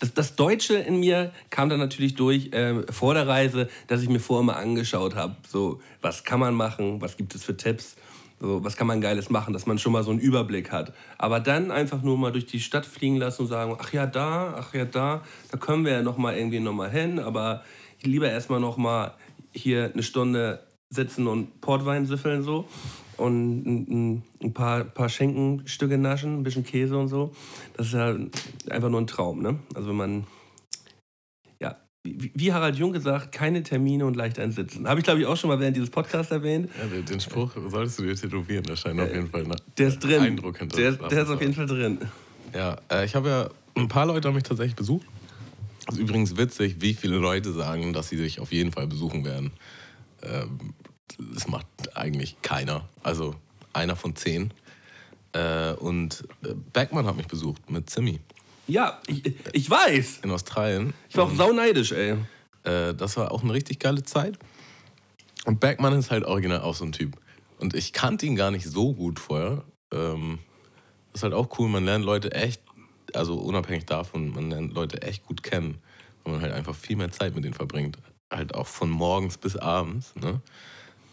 Das, 0.00 0.14
das, 0.14 0.36
Deutsche 0.36 0.74
in 0.74 0.98
mir 0.98 1.32
kam 1.50 1.68
dann 1.68 1.78
natürlich 1.78 2.14
durch 2.14 2.52
äh, 2.52 2.82
vor 2.92 3.14
der 3.14 3.28
Reise, 3.28 3.68
dass 3.86 4.02
ich 4.02 4.08
mir 4.08 4.20
vorher 4.20 4.44
mal 4.44 4.54
angeschaut 4.54 5.14
habe, 5.14 5.36
so 5.48 5.80
was 6.00 6.24
kann 6.24 6.40
man 6.40 6.54
machen, 6.54 7.00
was 7.00 7.16
gibt 7.16 7.34
es 7.34 7.44
für 7.44 7.56
Tipps 7.56 7.96
so, 8.40 8.62
was 8.62 8.76
kann 8.76 8.86
man 8.86 9.00
Geiles 9.00 9.30
machen, 9.30 9.54
dass 9.54 9.66
man 9.66 9.78
schon 9.78 9.92
mal 9.92 10.02
so 10.02 10.10
einen 10.10 10.20
Überblick 10.20 10.70
hat. 10.70 10.92
Aber 11.16 11.40
dann 11.40 11.70
einfach 11.70 12.02
nur 12.02 12.18
mal 12.18 12.32
durch 12.32 12.46
die 12.46 12.60
Stadt 12.60 12.84
fliegen 12.84 13.16
lassen 13.16 13.42
und 13.42 13.48
sagen, 13.48 13.76
ach 13.80 13.92
ja, 13.92 14.06
da, 14.06 14.54
ach 14.58 14.74
ja, 14.74 14.84
da, 14.84 15.22
da 15.50 15.58
können 15.58 15.84
wir 15.84 15.92
ja 15.92 16.02
noch 16.02 16.18
mal 16.18 16.36
irgendwie 16.36 16.60
noch 16.60 16.74
mal 16.74 16.90
hin, 16.90 17.18
aber 17.18 17.64
lieber 18.02 18.30
erstmal 18.30 18.60
noch 18.60 18.76
mal 18.76 19.14
hier 19.52 19.90
eine 19.92 20.02
Stunde 20.02 20.65
sitzen 20.90 21.26
und 21.26 21.60
Portwein 21.60 22.06
süffeln 22.06 22.42
so 22.42 22.68
und 23.16 23.66
ein, 23.66 24.22
ein 24.42 24.54
paar, 24.54 24.84
paar 24.84 25.08
Schenkenstücke 25.08 25.98
naschen, 25.98 26.38
ein 26.38 26.42
bisschen 26.42 26.64
Käse 26.64 26.96
und 26.98 27.08
so. 27.08 27.34
Das 27.76 27.88
ist 27.88 27.94
ja 27.94 28.16
einfach 28.70 28.88
nur 28.88 29.00
ein 29.00 29.06
Traum, 29.06 29.42
ne? 29.42 29.58
Also 29.74 29.88
wenn 29.88 29.96
man 29.96 30.26
wie 32.06 32.52
Harald 32.52 32.76
Jung 32.76 32.92
gesagt, 32.92 33.32
keine 33.32 33.62
Termine 33.62 34.06
und 34.06 34.16
leicht 34.16 34.38
einsitzen. 34.38 34.88
Habe 34.88 35.00
ich, 35.00 35.04
glaube 35.04 35.20
ich, 35.20 35.26
auch 35.26 35.36
schon 35.36 35.48
mal 35.48 35.58
während 35.58 35.76
dieses 35.76 35.90
Podcasts 35.90 36.30
erwähnt. 36.30 36.70
Ja, 36.78 37.00
den 37.00 37.20
Spruch 37.20 37.52
solltest 37.68 37.98
du 37.98 38.04
dir 38.04 38.14
tätowieren, 38.14 38.64
da 38.64 38.76
scheint 38.76 39.00
auf 39.00 39.12
jeden 39.12 39.28
Fall 39.28 39.44
ein 39.44 39.56
der 39.76 39.88
ist 39.88 39.98
drin. 40.00 40.22
Eindruck 40.22 40.58
hinter 40.58 40.76
Der, 40.76 40.92
der 40.92 41.22
ist 41.22 41.30
auf 41.30 41.40
jeden 41.40 41.54
Fall 41.54 41.66
drin. 41.66 41.98
Ja, 42.54 42.76
äh, 42.90 43.04
ich 43.04 43.14
habe 43.14 43.28
ja, 43.28 43.50
ein 43.74 43.88
paar 43.88 44.06
Leute 44.06 44.28
haben 44.28 44.34
mich 44.34 44.44
tatsächlich 44.44 44.76
besucht. 44.76 45.06
Es 45.88 45.94
ist 45.94 46.00
übrigens 46.00 46.36
witzig, 46.36 46.76
wie 46.80 46.94
viele 46.94 47.16
Leute 47.16 47.52
sagen, 47.52 47.92
dass 47.92 48.08
sie 48.08 48.16
sich 48.16 48.40
auf 48.40 48.52
jeden 48.52 48.72
Fall 48.72 48.86
besuchen 48.86 49.24
werden. 49.24 49.52
Ähm, 50.22 50.74
das 51.18 51.48
macht 51.48 51.96
eigentlich 51.96 52.40
keiner. 52.42 52.88
Also 53.02 53.34
einer 53.72 53.96
von 53.96 54.16
zehn. 54.16 54.52
Äh, 55.32 55.72
und 55.74 56.26
äh, 56.44 56.54
Beckmann 56.72 57.06
hat 57.06 57.16
mich 57.16 57.26
besucht 57.26 57.70
mit 57.70 57.90
Zimmy. 57.90 58.20
Ja, 58.68 59.00
ich, 59.06 59.22
ich 59.52 59.70
weiß. 59.70 60.20
In 60.22 60.30
Australien. 60.30 60.92
Ich 61.08 61.16
war 61.16 61.24
auch 61.24 61.34
sauneidisch, 61.34 61.92
ey. 61.92 62.16
Äh, 62.64 62.94
das 62.94 63.16
war 63.16 63.30
auch 63.30 63.42
eine 63.42 63.52
richtig 63.52 63.78
geile 63.78 64.02
Zeit. 64.02 64.38
Und 65.44 65.60
Bergmann 65.60 65.92
ist 65.92 66.10
halt 66.10 66.24
original 66.24 66.60
auch 66.60 66.74
so 66.74 66.84
ein 66.84 66.92
Typ. 66.92 67.16
Und 67.58 67.74
ich 67.74 67.92
kannte 67.92 68.26
ihn 68.26 68.34
gar 68.34 68.50
nicht 68.50 68.66
so 68.66 68.92
gut 68.92 69.20
vorher. 69.20 69.62
Ähm, 69.92 70.40
das 71.12 71.20
ist 71.20 71.22
halt 71.22 71.34
auch 71.34 71.58
cool, 71.58 71.68
man 71.68 71.84
lernt 71.84 72.04
Leute 72.04 72.32
echt, 72.32 72.60
also 73.14 73.36
unabhängig 73.36 73.86
davon, 73.86 74.34
man 74.34 74.50
lernt 74.50 74.74
Leute 74.74 75.02
echt 75.02 75.24
gut 75.24 75.42
kennen, 75.42 75.78
weil 76.24 76.34
man 76.34 76.42
halt 76.42 76.52
einfach 76.52 76.74
viel 76.74 76.96
mehr 76.96 77.12
Zeit 77.12 77.34
mit 77.34 77.44
denen 77.44 77.54
verbringt. 77.54 77.96
Halt 78.30 78.54
auch 78.54 78.66
von 78.66 78.90
morgens 78.90 79.38
bis 79.38 79.56
abends. 79.56 80.14
Ne? 80.16 80.40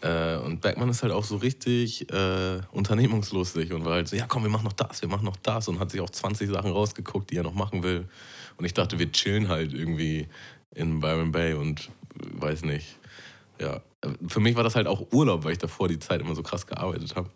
Äh, 0.04 0.36
und 0.36 0.60
Bergmann 0.60 0.88
ist 0.90 1.02
halt 1.02 1.12
auch 1.12 1.24
so 1.24 1.36
richtig 1.36 2.10
äh, 2.12 2.60
unternehmungslustig 2.72 3.72
und 3.72 3.84
war 3.84 3.94
halt 3.94 4.08
so, 4.08 4.16
ja 4.16 4.26
komm, 4.26 4.42
wir 4.42 4.50
machen 4.50 4.64
noch 4.64 4.72
das, 4.72 5.00
wir 5.00 5.08
machen 5.08 5.24
noch 5.24 5.36
das 5.36 5.68
und 5.68 5.78
hat 5.78 5.90
sich 5.90 6.00
auch 6.00 6.10
20 6.10 6.50
Sachen 6.50 6.70
rausgeguckt, 6.72 7.30
die 7.30 7.36
er 7.36 7.42
noch 7.42 7.54
machen 7.54 7.82
will. 7.82 8.06
Und 8.56 8.64
ich 8.64 8.74
dachte, 8.74 8.98
wir 8.98 9.10
chillen 9.12 9.48
halt 9.48 9.72
irgendwie 9.72 10.28
in 10.74 11.00
Byron 11.00 11.32
Bay 11.32 11.54
und 11.54 11.90
weiß 12.14 12.64
nicht. 12.64 12.98
Ja, 13.58 13.80
für 14.28 14.40
mich 14.40 14.56
war 14.56 14.64
das 14.64 14.76
halt 14.76 14.86
auch 14.86 15.12
Urlaub, 15.12 15.44
weil 15.44 15.52
ich 15.52 15.58
davor 15.58 15.88
die 15.88 15.98
Zeit 15.98 16.20
immer 16.20 16.34
so 16.34 16.42
krass 16.42 16.66
gearbeitet 16.66 17.16
habe. 17.16 17.30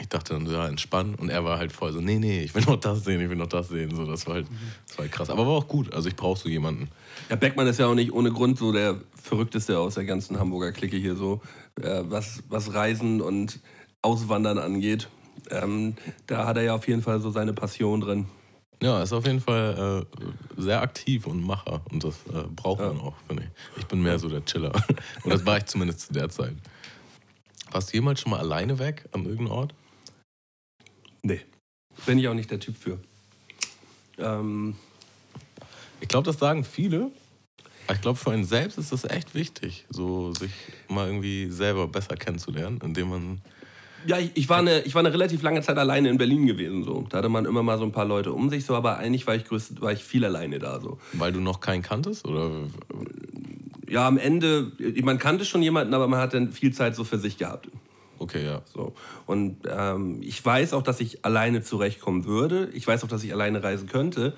Ich 0.00 0.08
dachte 0.08 0.34
dann, 0.34 0.46
ja, 0.46 0.68
entspannen. 0.68 1.14
Und 1.14 1.28
er 1.28 1.44
war 1.44 1.58
halt 1.58 1.72
voll 1.72 1.92
so, 1.92 2.00
nee, 2.00 2.18
nee, 2.18 2.42
ich 2.42 2.54
will 2.54 2.62
noch 2.62 2.76
das 2.76 3.04
sehen, 3.04 3.20
ich 3.20 3.28
will 3.28 3.36
noch 3.36 3.48
das 3.48 3.68
sehen. 3.68 3.94
So, 3.94 4.04
das 4.04 4.26
war 4.26 4.34
halt, 4.34 4.46
das 4.86 4.98
war 4.98 5.04
halt 5.04 5.12
krass. 5.12 5.30
Aber 5.30 5.46
war 5.46 5.54
auch 5.54 5.68
gut. 5.68 5.92
Also 5.92 6.08
ich 6.08 6.16
brauche 6.16 6.38
so 6.38 6.48
jemanden. 6.48 6.88
Ja, 7.28 7.36
Beckmann 7.36 7.66
ist 7.66 7.78
ja 7.78 7.86
auch 7.86 7.94
nicht 7.94 8.12
ohne 8.12 8.30
Grund 8.30 8.58
so 8.58 8.72
der 8.72 9.00
verrückteste 9.20 9.78
aus 9.78 9.94
der 9.94 10.04
ganzen 10.04 10.38
Hamburger 10.38 10.72
Clique 10.72 10.96
hier 10.96 11.16
so, 11.16 11.40
äh, 11.80 12.02
was, 12.04 12.42
was 12.48 12.74
Reisen 12.74 13.20
und 13.20 13.60
Auswandern 14.02 14.58
angeht. 14.58 15.08
Ähm, 15.50 15.94
da 16.26 16.46
hat 16.46 16.56
er 16.56 16.62
ja 16.62 16.74
auf 16.74 16.86
jeden 16.88 17.02
Fall 17.02 17.20
so 17.20 17.30
seine 17.30 17.52
Passion 17.52 18.00
drin. 18.00 18.26
Ja, 18.80 19.02
ist 19.02 19.12
auf 19.12 19.26
jeden 19.26 19.40
Fall 19.40 20.06
äh, 20.06 20.60
sehr 20.60 20.80
aktiv 20.80 21.26
und 21.26 21.44
Macher 21.44 21.80
und 21.90 22.04
das 22.04 22.14
äh, 22.32 22.44
braucht 22.54 22.80
man 22.80 23.00
auch, 23.00 23.14
finde 23.26 23.42
ich. 23.42 23.80
Ich 23.80 23.86
bin 23.86 24.02
mehr 24.02 24.18
so 24.20 24.28
der 24.28 24.44
Chiller. 24.44 24.72
und 25.24 25.32
das 25.32 25.44
war 25.44 25.56
ich 25.56 25.66
zumindest 25.66 26.00
zu 26.00 26.12
der 26.12 26.28
Zeit. 26.28 26.54
Warst 27.72 27.92
du 27.92 27.96
jemals 27.96 28.20
schon 28.20 28.30
mal 28.30 28.38
alleine 28.38 28.78
weg 28.78 29.04
an 29.12 29.24
irgendeinem 29.24 29.50
Ort? 29.50 29.74
Nee. 31.22 31.40
Bin 32.06 32.18
ich 32.18 32.28
auch 32.28 32.34
nicht 32.34 32.50
der 32.50 32.60
Typ 32.60 32.76
für. 32.76 32.98
Ähm, 34.18 34.74
Ich 36.00 36.08
glaube, 36.08 36.26
das 36.26 36.38
sagen 36.38 36.64
viele. 36.64 37.10
Ich 37.92 38.00
glaube, 38.02 38.18
für 38.18 38.30
einen 38.32 38.44
selbst 38.44 38.76
ist 38.78 38.92
das 38.92 39.04
echt 39.04 39.34
wichtig, 39.34 39.86
so 39.88 40.32
sich 40.34 40.52
mal 40.88 41.06
irgendwie 41.06 41.50
selber 41.50 41.88
besser 41.88 42.16
kennenzulernen, 42.16 42.78
indem 42.84 43.08
man. 43.08 43.40
ja, 44.06 44.18
ich, 44.18 44.30
ich, 44.34 44.48
war 44.48 44.58
eine, 44.58 44.82
ich 44.82 44.94
war 44.94 45.00
eine 45.00 45.12
relativ 45.12 45.40
lange 45.42 45.62
Zeit 45.62 45.78
alleine 45.78 46.10
in 46.10 46.18
Berlin 46.18 46.46
gewesen. 46.46 46.84
So. 46.84 47.06
Da 47.08 47.18
hatte 47.18 47.30
man 47.30 47.46
immer 47.46 47.62
mal 47.62 47.78
so 47.78 47.84
ein 47.84 47.92
paar 47.92 48.04
Leute 48.04 48.32
um 48.32 48.50
sich, 48.50 48.66
so, 48.66 48.74
aber 48.74 48.98
eigentlich 48.98 49.26
war 49.26 49.34
ich, 49.36 49.44
größt, 49.46 49.80
war 49.80 49.90
ich 49.92 50.04
viel 50.04 50.24
alleine 50.24 50.58
da. 50.58 50.80
So. 50.80 50.98
Weil 51.14 51.32
du 51.32 51.40
noch 51.40 51.60
keinen 51.60 51.82
kanntest? 51.82 52.26
Oder 52.26 52.50
Ja, 53.88 54.06
am 54.06 54.18
Ende, 54.18 54.70
man 55.02 55.18
kannte 55.18 55.46
schon 55.46 55.62
jemanden, 55.62 55.94
aber 55.94 56.08
man 56.08 56.20
hat 56.20 56.34
dann 56.34 56.52
viel 56.52 56.74
Zeit 56.74 56.94
so 56.94 57.04
für 57.04 57.18
sich 57.18 57.38
gehabt. 57.38 57.68
Okay, 58.18 58.44
ja. 58.44 58.62
So. 58.72 58.94
Und 59.26 59.58
ähm, 59.68 60.18
ich 60.22 60.44
weiß 60.44 60.72
auch, 60.72 60.82
dass 60.82 61.00
ich 61.00 61.24
alleine 61.24 61.62
zurechtkommen 61.62 62.24
würde. 62.24 62.70
Ich 62.72 62.86
weiß 62.86 63.04
auch, 63.04 63.08
dass 63.08 63.22
ich 63.24 63.32
alleine 63.32 63.62
reisen 63.62 63.88
könnte. 63.88 64.34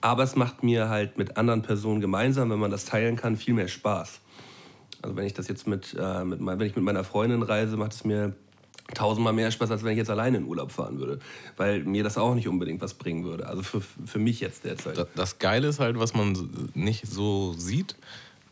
Aber 0.00 0.22
es 0.24 0.34
macht 0.36 0.62
mir 0.62 0.88
halt 0.88 1.16
mit 1.18 1.36
anderen 1.36 1.62
Personen 1.62 2.00
gemeinsam, 2.00 2.50
wenn 2.50 2.58
man 2.58 2.70
das 2.70 2.84
teilen 2.84 3.16
kann, 3.16 3.36
viel 3.36 3.54
mehr 3.54 3.68
Spaß. 3.68 4.20
Also 5.02 5.16
wenn 5.16 5.26
ich 5.26 5.34
das 5.34 5.48
jetzt 5.48 5.66
mit, 5.66 5.96
äh, 5.98 6.24
mit 6.24 6.40
wenn 6.44 6.60
ich 6.66 6.74
mit 6.76 6.84
meiner 6.84 7.04
Freundin 7.04 7.42
reise, 7.42 7.76
macht 7.76 7.92
es 7.92 8.04
mir 8.04 8.34
tausendmal 8.94 9.32
mehr 9.32 9.50
Spaß, 9.50 9.70
als 9.70 9.84
wenn 9.84 9.92
ich 9.92 9.98
jetzt 9.98 10.10
alleine 10.10 10.38
in 10.38 10.44
Urlaub 10.44 10.70
fahren 10.72 10.98
würde. 10.98 11.18
Weil 11.56 11.84
mir 11.84 12.02
das 12.04 12.18
auch 12.18 12.34
nicht 12.34 12.48
unbedingt 12.48 12.82
was 12.82 12.94
bringen 12.94 13.24
würde. 13.24 13.46
Also 13.46 13.62
für, 13.62 13.80
für 13.80 14.18
mich 14.18 14.40
jetzt 14.40 14.64
derzeit. 14.64 14.98
Da- 14.98 15.06
Das 15.14 15.38
Geile 15.38 15.68
ist 15.68 15.78
halt, 15.80 15.98
was 15.98 16.14
man 16.14 16.70
nicht 16.74 17.06
so 17.06 17.52
sieht. 17.54 17.96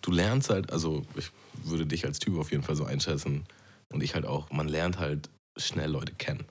Du 0.03 0.13
lernst 0.13 0.51
halt, 0.51 0.73
also 0.73 1.03
ich 1.17 1.31
würde 1.65 1.85
dich 1.85 2.07
als 2.07 2.21
Typ 2.21 2.39
auf 2.39 2.51
jeden 2.53 2.63
Fall 2.63 2.77
so 2.77 2.85
einschätzen 2.85 3.45
und 3.93 4.03
ich 4.03 4.15
halt 4.15 4.27
auch, 4.27 4.51
man 4.51 4.69
lernt 4.69 4.99
halt 4.99 5.31
schnell 5.57 5.91
Leute 5.91 6.13
kennen. 6.15 6.45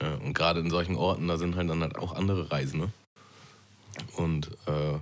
Ja, 0.00 0.14
und 0.14 0.34
gerade 0.34 0.60
in 0.60 0.70
solchen 0.70 0.96
Orten, 0.96 1.26
da 1.26 1.38
sind 1.38 1.56
halt 1.56 1.70
dann 1.70 1.80
halt 1.80 1.96
auch 1.96 2.14
andere 2.14 2.50
Reisende. 2.50 2.90
Und 4.16 4.50
äh, 4.66 4.98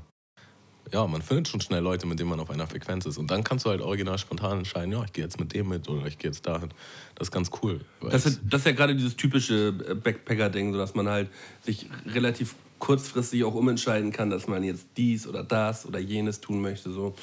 ja, 0.93 1.07
man 1.07 1.23
findet 1.23 1.49
schon 1.49 1.61
schnell 1.61 1.83
Leute, 1.83 2.07
mit 2.07 2.21
denen 2.21 2.31
man 2.31 2.39
auf 2.39 2.51
einer 2.51 2.67
Frequenz 2.67 3.07
ist. 3.07 3.19
Und 3.19 3.31
dann 3.31 3.43
kannst 3.43 3.65
du 3.65 3.71
halt 3.71 3.81
original 3.81 4.19
spontan 4.19 4.59
entscheiden, 4.59 4.93
ja, 4.93 5.03
ich 5.03 5.13
gehe 5.13 5.25
jetzt 5.25 5.41
mit 5.41 5.53
dem 5.53 5.69
mit 5.69 5.89
oder 5.89 6.07
ich 6.07 6.19
gehe 6.19 6.31
jetzt 6.31 6.47
dahin. 6.47 6.71
Das 7.17 7.29
ist 7.29 7.33
ganz 7.33 7.51
cool. 7.63 7.81
Das 8.01 8.27
ist, 8.27 8.41
das 8.49 8.61
ist 8.61 8.67
ja 8.67 8.73
gerade 8.73 8.95
dieses 8.95 9.17
typische 9.17 9.69
äh, 9.89 9.95
Backpacker-Ding, 9.95 10.73
so 10.73 10.79
dass 10.79 10.95
man 10.95 11.09
halt 11.09 11.29
sich 11.63 11.89
relativ 12.07 12.55
kurzfristig 12.79 13.45
auch 13.45 13.55
umentscheiden 13.55 14.13
kann, 14.13 14.31
dass 14.31 14.47
man 14.47 14.63
jetzt 14.63 14.87
dies 14.97 15.27
oder 15.27 15.43
das 15.43 15.87
oder 15.87 15.99
jenes 15.99 16.41
tun 16.41 16.61
möchte. 16.61 16.93
So. 16.93 17.15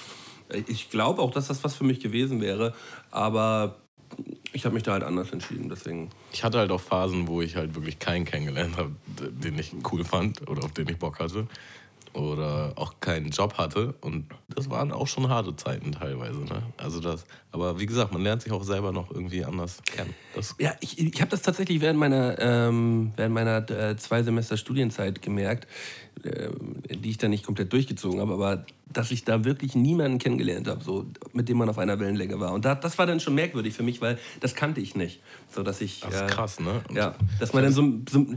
Ich 0.67 0.89
glaube 0.89 1.21
auch, 1.21 1.31
dass 1.31 1.47
das 1.47 1.63
was 1.63 1.75
für 1.75 1.83
mich 1.83 1.99
gewesen 1.99 2.41
wäre, 2.41 2.73
aber 3.11 3.77
ich 4.53 4.65
habe 4.65 4.73
mich 4.73 4.83
da 4.83 4.93
halt 4.93 5.03
anders 5.03 5.31
entschieden. 5.31 5.69
Deswegen. 5.69 6.09
Ich 6.31 6.43
hatte 6.43 6.59
halt 6.59 6.71
auch 6.71 6.81
Phasen, 6.81 7.27
wo 7.27 7.41
ich 7.41 7.55
halt 7.55 7.75
wirklich 7.75 7.99
keinen 7.99 8.25
kennengelernt 8.25 8.77
habe, 8.77 8.91
den 9.07 9.57
ich 9.57 9.73
cool 9.91 10.03
fand 10.03 10.47
oder 10.49 10.63
auf 10.63 10.71
den 10.73 10.87
ich 10.89 10.97
Bock 10.97 11.19
hatte. 11.19 11.47
Oder 12.13 12.73
auch 12.75 12.95
keinen 12.99 13.29
Job 13.29 13.57
hatte. 13.57 13.93
Und 14.01 14.25
das 14.49 14.69
waren 14.69 14.91
auch 14.91 15.07
schon 15.07 15.29
harte 15.29 15.55
Zeiten 15.55 15.93
teilweise. 15.93 16.39
Ne? 16.39 16.61
Also 16.75 16.99
das, 16.99 17.25
aber 17.53 17.79
wie 17.79 17.85
gesagt, 17.85 18.11
man 18.11 18.21
lernt 18.21 18.41
sich 18.41 18.51
auch 18.51 18.63
selber 18.63 18.91
noch 18.91 19.11
irgendwie 19.11 19.45
anders 19.45 19.81
kennen. 19.85 20.13
Das, 20.35 20.55
Ja, 20.59 20.75
ich, 20.81 20.99
ich 20.99 21.21
habe 21.21 21.31
das 21.31 21.41
tatsächlich 21.41 21.79
während 21.79 21.99
meiner, 21.99 22.37
ähm, 22.39 23.13
während 23.15 23.33
meiner 23.33 23.69
äh, 23.69 23.95
zwei 23.95 24.23
Semester 24.23 24.57
Studienzeit 24.57 25.21
gemerkt, 25.21 25.67
die 26.23 27.09
ich 27.09 27.17
dann 27.17 27.31
nicht 27.31 27.45
komplett 27.45 27.73
durchgezogen 27.73 28.19
habe, 28.19 28.33
aber 28.33 28.65
dass 28.91 29.11
ich 29.11 29.23
da 29.23 29.43
wirklich 29.45 29.75
niemanden 29.75 30.19
kennengelernt 30.19 30.67
habe, 30.67 30.83
so, 30.83 31.05
mit 31.33 31.49
dem 31.49 31.57
man 31.57 31.69
auf 31.69 31.77
einer 31.77 31.99
Wellenlänge 31.99 32.39
war. 32.39 32.53
Und 32.53 32.65
da, 32.65 32.75
das 32.75 32.97
war 32.97 33.05
dann 33.05 33.19
schon 33.19 33.35
merkwürdig 33.35 33.73
für 33.73 33.83
mich, 33.83 34.01
weil 34.01 34.19
das 34.39 34.53
kannte 34.53 34.81
ich 34.81 34.95
nicht. 34.95 35.21
So, 35.49 35.63
dass 35.63 35.81
ich, 35.81 36.01
das 36.01 36.13
ist 36.13 36.21
äh, 36.21 36.27
krass, 36.27 36.59
ne? 36.59 36.81
Und 36.89 36.95
Ja, 36.95 37.15
dass 37.39 37.53
man 37.53 37.63
dann 37.63 37.73
so, 37.73 37.93
so 38.09 38.27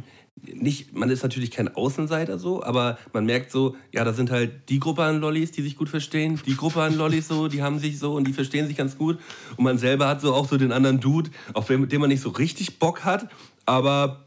nicht, 0.42 0.94
man 0.94 1.10
ist 1.10 1.22
natürlich 1.22 1.50
kein 1.50 1.74
Außenseiter 1.74 2.38
so, 2.38 2.62
aber 2.62 2.98
man 3.12 3.24
merkt 3.24 3.50
so, 3.50 3.76
ja, 3.92 4.04
da 4.04 4.12
sind 4.12 4.30
halt 4.30 4.68
die 4.68 4.78
Gruppe 4.78 5.02
an 5.02 5.20
Lollis, 5.20 5.52
die 5.52 5.62
sich 5.62 5.76
gut 5.76 5.88
verstehen, 5.88 6.40
die 6.46 6.56
Gruppe 6.56 6.82
an 6.82 6.96
Lollis 6.96 7.28
so, 7.28 7.48
die 7.48 7.62
haben 7.62 7.78
sich 7.78 7.98
so 7.98 8.14
und 8.14 8.26
die 8.26 8.32
verstehen 8.32 8.66
sich 8.66 8.76
ganz 8.76 8.98
gut. 8.98 9.18
Und 9.56 9.64
man 9.64 9.78
selber 9.78 10.08
hat 10.08 10.20
so 10.20 10.34
auch 10.34 10.48
so 10.48 10.56
den 10.56 10.72
anderen 10.72 11.00
Dude, 11.00 11.30
auf 11.52 11.66
den, 11.66 11.80
mit 11.80 11.92
dem 11.92 12.00
man 12.00 12.10
nicht 12.10 12.22
so 12.22 12.30
richtig 12.30 12.78
Bock 12.78 13.04
hat, 13.04 13.28
aber 13.64 14.23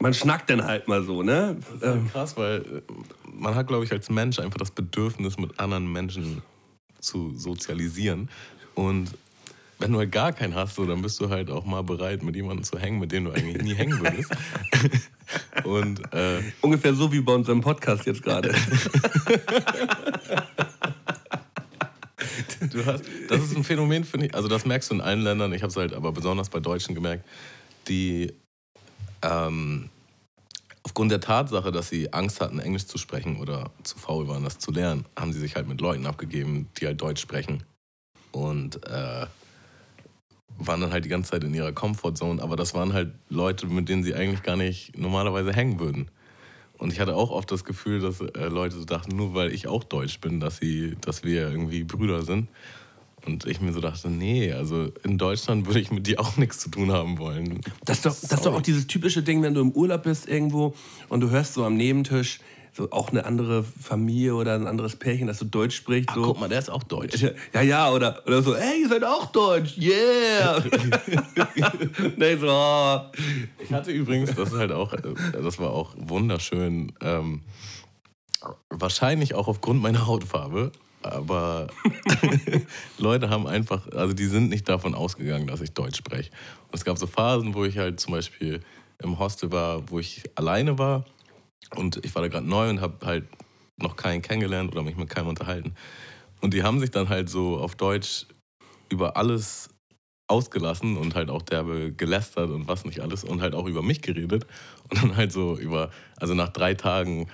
man 0.00 0.14
schnackt 0.14 0.50
dann 0.50 0.64
halt 0.64 0.88
mal 0.88 1.04
so, 1.04 1.22
ne? 1.22 1.56
Das 1.60 1.74
ist 1.74 1.86
halt 1.86 2.12
krass, 2.12 2.36
weil 2.36 2.60
äh, 2.60 2.82
man 3.32 3.54
hat, 3.54 3.68
glaube 3.68 3.84
ich, 3.84 3.92
als 3.92 4.10
Mensch 4.10 4.38
einfach 4.38 4.58
das 4.58 4.70
Bedürfnis, 4.70 5.38
mit 5.38 5.60
anderen 5.60 5.92
Menschen 5.92 6.42
zu 7.00 7.36
sozialisieren. 7.36 8.28
Und 8.74 9.10
wenn 9.78 9.92
du 9.92 9.98
halt 9.98 10.12
gar 10.12 10.32
keinen 10.32 10.54
hast, 10.54 10.74
so, 10.74 10.84
dann 10.84 11.02
bist 11.02 11.20
du 11.20 11.28
halt 11.28 11.50
auch 11.50 11.64
mal 11.64 11.82
bereit, 11.82 12.22
mit 12.22 12.34
jemandem 12.34 12.64
zu 12.64 12.78
hängen, 12.78 12.98
mit 12.98 13.12
dem 13.12 13.24
du 13.24 13.32
eigentlich 13.32 13.62
nie 13.62 13.74
hängen 13.74 14.00
würdest. 14.00 14.30
Und 15.64 16.00
äh, 16.12 16.40
Ungefähr 16.60 16.94
so 16.94 17.12
wie 17.12 17.20
bei 17.20 17.32
unserem 17.32 17.60
Podcast 17.60 18.06
jetzt 18.06 18.22
gerade. 18.22 18.54
du 22.70 22.86
hast, 22.86 23.04
das 23.28 23.42
ist 23.42 23.56
ein 23.56 23.64
Phänomen, 23.64 24.04
finde 24.04 24.26
ich. 24.26 24.34
Also 24.34 24.48
das 24.48 24.64
merkst 24.64 24.90
du 24.90 24.96
in 24.96 25.00
allen 25.00 25.22
Ländern. 25.22 25.52
Ich 25.52 25.62
habe 25.62 25.70
es 25.70 25.76
halt 25.76 25.94
aber 25.94 26.12
besonders 26.12 26.50
bei 26.50 26.60
Deutschen 26.60 26.94
gemerkt, 26.94 27.24
die 27.88 28.32
ähm, 29.22 29.90
aufgrund 30.82 31.12
der 31.12 31.20
Tatsache, 31.20 31.72
dass 31.72 31.88
sie 31.88 32.12
Angst 32.12 32.40
hatten, 32.40 32.58
Englisch 32.58 32.86
zu 32.86 32.98
sprechen 32.98 33.36
oder 33.36 33.70
zu 33.82 33.98
faul 33.98 34.28
waren, 34.28 34.44
das 34.44 34.58
zu 34.58 34.70
lernen, 34.72 35.04
haben 35.18 35.32
sie 35.32 35.40
sich 35.40 35.56
halt 35.56 35.68
mit 35.68 35.80
Leuten 35.80 36.06
abgegeben, 36.06 36.68
die 36.78 36.86
halt 36.86 37.00
Deutsch 37.00 37.20
sprechen. 37.20 37.62
Und 38.32 38.84
äh, 38.86 39.26
waren 40.58 40.80
dann 40.80 40.92
halt 40.92 41.04
die 41.04 41.08
ganze 41.08 41.32
Zeit 41.32 41.44
in 41.44 41.54
ihrer 41.54 41.72
Comfortzone. 41.72 42.42
Aber 42.42 42.56
das 42.56 42.74
waren 42.74 42.92
halt 42.92 43.12
Leute, 43.28 43.66
mit 43.66 43.88
denen 43.88 44.02
sie 44.02 44.14
eigentlich 44.14 44.42
gar 44.42 44.56
nicht 44.56 44.96
normalerweise 44.96 45.52
hängen 45.52 45.80
würden. 45.80 46.10
Und 46.78 46.92
ich 46.92 47.00
hatte 47.00 47.14
auch 47.14 47.30
oft 47.30 47.50
das 47.50 47.64
Gefühl, 47.64 48.00
dass 48.00 48.20
äh, 48.20 48.46
Leute 48.46 48.76
so 48.76 48.84
dachten, 48.84 49.14
nur 49.14 49.34
weil 49.34 49.52
ich 49.52 49.68
auch 49.68 49.84
Deutsch 49.84 50.20
bin, 50.20 50.40
dass, 50.40 50.58
sie, 50.58 50.96
dass 51.00 51.24
wir 51.24 51.50
irgendwie 51.50 51.84
Brüder 51.84 52.22
sind. 52.22 52.48
Und 53.26 53.46
ich 53.46 53.60
mir 53.60 53.72
so 53.72 53.80
dachte, 53.80 54.08
nee, 54.08 54.52
also 54.52 54.88
in 55.04 55.18
Deutschland 55.18 55.66
würde 55.66 55.80
ich 55.80 55.90
mit 55.90 56.06
dir 56.06 56.20
auch 56.20 56.36
nichts 56.36 56.58
zu 56.58 56.70
tun 56.70 56.92
haben 56.92 57.18
wollen. 57.18 57.60
Das 57.84 57.98
ist, 57.98 58.06
doch, 58.06 58.14
das 58.14 58.32
ist 58.32 58.46
doch 58.46 58.54
auch 58.54 58.62
dieses 58.62 58.86
typische 58.86 59.22
Ding, 59.22 59.42
wenn 59.42 59.54
du 59.54 59.60
im 59.60 59.72
Urlaub 59.72 60.04
bist 60.04 60.28
irgendwo 60.28 60.74
und 61.08 61.20
du 61.20 61.30
hörst 61.30 61.54
so 61.54 61.64
am 61.64 61.76
Nebentisch 61.76 62.40
so 62.72 62.90
auch 62.90 63.10
eine 63.10 63.24
andere 63.24 63.64
Familie 63.64 64.34
oder 64.34 64.54
ein 64.54 64.66
anderes 64.66 64.96
Pärchen, 64.96 65.26
das 65.26 65.38
so 65.38 65.44
Deutsch 65.44 65.76
spricht. 65.76 66.08
Ach, 66.10 66.14
so. 66.14 66.22
guck 66.22 66.40
mal, 66.40 66.48
der 66.48 66.58
ist 66.58 66.70
auch 66.70 66.82
Deutsch. 66.82 67.22
Ja, 67.52 67.62
ja, 67.62 67.90
oder, 67.90 68.22
oder 68.26 68.42
so, 68.42 68.54
ey, 68.54 68.82
ihr 68.82 68.88
seid 68.88 69.04
auch 69.04 69.26
Deutsch, 69.26 69.76
yeah! 69.76 70.62
nee, 72.16 72.36
so, 72.36 72.48
oh. 72.48 73.00
Ich 73.58 73.72
hatte 73.72 73.90
übrigens, 73.90 74.34
das 74.34 74.52
halt 74.52 74.72
auch, 74.72 74.92
äh, 74.92 75.00
das 75.32 75.58
war 75.58 75.72
auch 75.72 75.94
wunderschön, 75.98 76.92
ähm, 77.00 77.42
wahrscheinlich 78.70 79.34
auch 79.34 79.48
aufgrund 79.48 79.82
meiner 79.82 80.06
Hautfarbe, 80.06 80.72
aber 81.02 81.68
Leute 82.98 83.30
haben 83.30 83.46
einfach, 83.46 83.88
also 83.88 84.12
die 84.12 84.26
sind 84.26 84.48
nicht 84.48 84.68
davon 84.68 84.94
ausgegangen, 84.94 85.46
dass 85.46 85.60
ich 85.60 85.72
Deutsch 85.72 85.98
spreche. 85.98 86.30
Und 86.68 86.74
es 86.74 86.84
gab 86.84 86.98
so 86.98 87.06
Phasen, 87.06 87.54
wo 87.54 87.64
ich 87.64 87.78
halt 87.78 88.00
zum 88.00 88.12
Beispiel 88.12 88.60
im 89.02 89.18
Hostel 89.18 89.50
war, 89.50 89.90
wo 89.90 89.98
ich 89.98 90.22
alleine 90.34 90.78
war 90.78 91.04
und 91.76 92.04
ich 92.04 92.14
war 92.14 92.22
da 92.22 92.28
gerade 92.28 92.46
neu 92.46 92.68
und 92.68 92.80
habe 92.80 93.06
halt 93.06 93.26
noch 93.76 93.96
keinen 93.96 94.22
kennengelernt 94.22 94.72
oder 94.72 94.82
mich 94.82 94.96
mit 94.96 95.08
keinem 95.08 95.28
unterhalten. 95.28 95.74
Und 96.40 96.54
die 96.54 96.62
haben 96.62 96.80
sich 96.80 96.90
dann 96.90 97.08
halt 97.08 97.28
so 97.28 97.58
auf 97.58 97.76
Deutsch 97.76 98.26
über 98.90 99.16
alles 99.16 99.70
ausgelassen 100.26 100.96
und 100.96 101.14
halt 101.14 101.28
auch 101.28 101.42
derbe 101.42 101.92
gelästert 101.92 102.50
und 102.50 102.68
was 102.68 102.84
nicht 102.84 103.00
alles 103.00 103.24
und 103.24 103.40
halt 103.40 103.54
auch 103.54 103.66
über 103.66 103.82
mich 103.82 104.00
geredet 104.00 104.46
und 104.88 105.02
dann 105.02 105.16
halt 105.16 105.32
so 105.32 105.56
über, 105.58 105.90
also 106.16 106.34
nach 106.34 106.50
drei 106.50 106.74
Tagen 106.74 107.28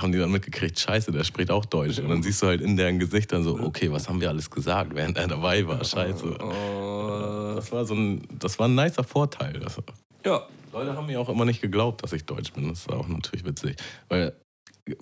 haben 0.00 0.12
die 0.12 0.18
dann 0.18 0.30
mitgekriegt, 0.30 0.78
scheiße, 0.78 1.12
der 1.12 1.24
spricht 1.24 1.50
auch 1.50 1.64
Deutsch 1.64 1.98
und 1.98 2.08
dann 2.08 2.22
siehst 2.22 2.42
du 2.42 2.46
halt 2.46 2.60
in 2.60 2.76
deren 2.76 2.98
Gesichtern 2.98 3.42
so, 3.42 3.58
okay, 3.58 3.90
was 3.90 4.08
haben 4.08 4.20
wir 4.20 4.28
alles 4.28 4.50
gesagt, 4.50 4.94
während 4.94 5.16
er 5.16 5.28
dabei 5.28 5.66
war, 5.66 5.84
scheiße. 5.84 6.38
Oh. 6.40 7.54
Das 7.56 7.72
war 7.72 7.84
so 7.84 7.94
ein, 7.94 8.22
das 8.38 8.58
war 8.58 8.68
ein 8.68 8.74
nicer 8.74 9.04
Vorteil. 9.04 9.60
Das, 9.60 9.80
Ja, 10.24 10.46
Leute 10.72 10.94
haben 10.94 11.06
mir 11.06 11.20
auch 11.20 11.28
immer 11.28 11.44
nicht 11.44 11.60
geglaubt, 11.60 12.02
dass 12.02 12.12
ich 12.12 12.24
Deutsch 12.24 12.52
bin, 12.52 12.68
das 12.68 12.80
ist 12.80 12.92
auch 12.92 13.08
natürlich 13.08 13.44
witzig, 13.44 13.76
weil 14.08 14.34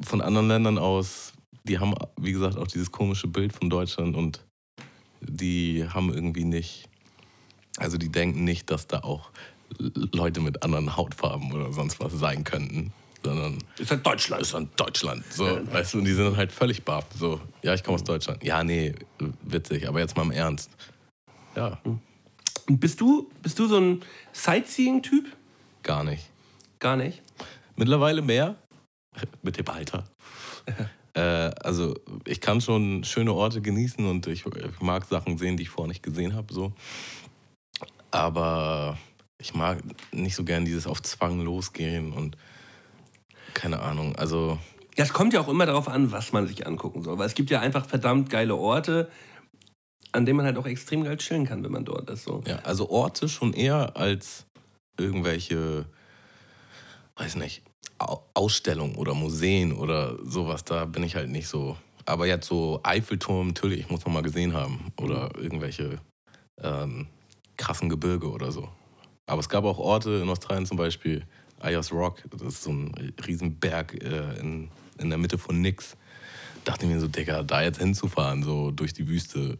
von 0.01 0.21
anderen 0.21 0.49
Ländern 0.49 0.79
aus, 0.79 1.33
die 1.65 1.79
haben, 1.79 1.95
wie 2.21 2.33
gesagt, 2.33 2.57
auch 2.57 2.67
dieses 2.67 2.91
komische 2.91 3.29
Bild 3.29 3.53
von 3.53 3.71
Deutschland 3.71 4.17
und 4.17 4.45
die 5.21 5.87
haben 5.89 6.13
irgendwie 6.13 6.45
nicht, 6.45 6.89
also 7.79 7.99
die 7.99 8.11
denken 8.11 8.45
nicht, 8.45 8.71
dass 8.71 8.87
da 8.87 9.01
auch 9.01 9.31
Leute 9.79 10.41
mit 10.41 10.63
anderen 10.63 10.97
Hautfarben 10.97 11.53
oder 11.53 11.73
sonst 11.73 12.01
was 12.01 12.13
sein 12.13 12.45
könnten, 12.45 12.93
sondern 13.27 13.59
ist 13.79 13.91
halt 13.91 14.07
Deutschland. 14.07 14.43
ist 14.43 14.55
dann 14.55 14.71
Deutschland. 14.77 15.25
So, 15.31 15.45
weißt 15.73 15.95
du, 15.95 15.99
und 15.99 16.05
die 16.05 16.13
sind 16.13 16.25
dann 16.25 16.37
halt 16.37 16.53
völlig 16.53 16.85
baff. 16.85 17.07
So, 17.19 17.41
ja, 17.63 17.75
ich 17.75 17.83
komme 17.83 17.97
aus 17.97 18.05
Deutschland. 18.05 18.43
Ja, 18.45 18.63
nee, 18.63 18.95
witzig, 19.43 19.89
aber 19.89 20.01
jetzt 20.01 20.17
mal 20.17 20.23
im 20.23 20.31
Ernst. 20.31 20.71
Ja, 21.57 21.79
Und 21.85 22.01
bist 22.81 23.01
du, 23.01 23.31
bist 23.43 23.59
du 23.59 23.67
so 23.67 23.79
ein 23.79 24.03
Sightseeing-Typ? 24.33 25.27
gar 25.83 26.03
nicht. 26.03 26.29
Gar 26.81 26.97
nicht. 26.97 27.23
Mittlerweile 27.77 28.21
mehr. 28.23 28.57
Mit 29.43 29.57
dem 29.57 29.69
Alter. 29.69 30.05
äh, 31.15 31.21
also 31.21 31.95
ich 32.25 32.41
kann 32.41 32.61
schon 32.61 33.05
schöne 33.05 33.33
Orte 33.33 33.61
genießen 33.63 34.05
und 34.05 34.27
ich, 34.27 34.45
ich 34.47 34.81
mag 34.81 35.05
Sachen 35.05 35.39
sehen, 35.39 35.57
die 35.57 35.63
ich 35.63 35.69
vorher 35.71 35.89
nicht 35.89 36.03
gesehen 36.03 36.35
habe. 36.35 36.53
So. 36.53 36.73
Aber 38.11 38.99
ich 39.39 39.55
mag 39.55 39.79
nicht 40.13 40.35
so 40.35 40.45
gern 40.45 40.65
dieses 40.65 40.87
auf 40.87 41.03
Zwang 41.03 41.41
losgehen 41.41 42.13
und 42.13 42.37
keine 43.57 43.81
Ahnung. 43.81 44.15
Also 44.17 44.59
Ja, 44.97 45.05
es 45.05 45.13
kommt 45.13 45.33
ja 45.33 45.41
auch 45.41 45.49
immer 45.49 45.67
darauf 45.67 45.89
an, 45.89 46.13
was 46.13 46.33
man 46.33 46.47
sich 46.47 46.67
angucken 46.67 47.03
soll. 47.03 47.19
Weil 47.19 47.27
es 47.27 47.35
gibt 47.35 47.51
ja 47.51 47.61
einfach 47.61 47.87
verdammt 47.87 48.31
geile 48.31 48.55
Orte, 48.55 49.11
an 50.13 50.25
denen 50.25 50.37
man 50.37 50.47
halt 50.47 50.59
auch 50.59 50.67
extrem 50.67 51.03
geil 51.05 51.17
chillen 51.17 51.47
kann, 51.47 51.65
wenn 51.65 51.73
man 51.73 51.85
dort 51.85 52.09
ist. 52.11 52.25
So. 52.25 52.43
Ja, 52.47 52.57
also 52.61 52.89
Orte 52.91 53.29
schon 53.29 53.53
eher 53.53 53.97
als 53.97 54.47
irgendwelche, 54.99 55.87
weiß 57.17 57.37
nicht, 57.37 57.63
Au- 57.99 58.23
Ausstellungen 58.35 58.97
oder 58.97 59.15
Museen 59.15 59.73
oder 59.73 60.17
sowas. 60.25 60.65
Da 60.65 60.85
bin 60.85 61.03
ich 61.03 61.17
halt 61.17 61.31
nicht 61.31 61.49
so. 61.49 61.77
Aber 62.05 62.27
jetzt 62.27 62.47
so 62.47 62.81
Eiffelturm, 62.83 63.49
natürlich, 63.49 63.81
ich 63.81 63.91
muss 63.91 64.05
noch 64.05 64.13
mal 64.13 64.23
gesehen 64.23 64.53
haben. 64.53 64.93
Oder 65.01 65.31
irgendwelche 65.37 65.99
ähm, 66.63 67.09
krassen 67.57 67.89
Gebirge 67.89 68.31
oder 68.31 68.53
so. 68.53 68.69
Aber 69.27 69.41
es 69.41 69.49
gab 69.49 69.65
auch 69.65 69.79
Orte 69.79 70.21
in 70.23 70.29
Australien 70.29 70.67
zum 70.67 70.77
Beispiel, 70.77 71.25
Ayers 71.61 71.93
Rock, 71.93 72.23
das 72.31 72.43
ist 72.43 72.63
so 72.63 72.71
ein 72.71 73.13
Riesenberg 73.27 73.95
äh, 74.03 74.39
in, 74.41 74.69
in 74.99 75.09
der 75.09 75.19
Mitte 75.19 75.39
von 75.39 75.61
nix. 75.61 75.97
Dachte 76.65 76.87
ich 76.87 76.93
mir 76.93 77.01
so, 77.01 77.09
Digga, 77.09 77.43
da 77.43 77.63
jetzt 77.63 77.79
hinzufahren, 77.79 78.43
so 78.43 78.71
durch 78.71 78.93
die 78.93 79.07
Wüste, 79.09 79.59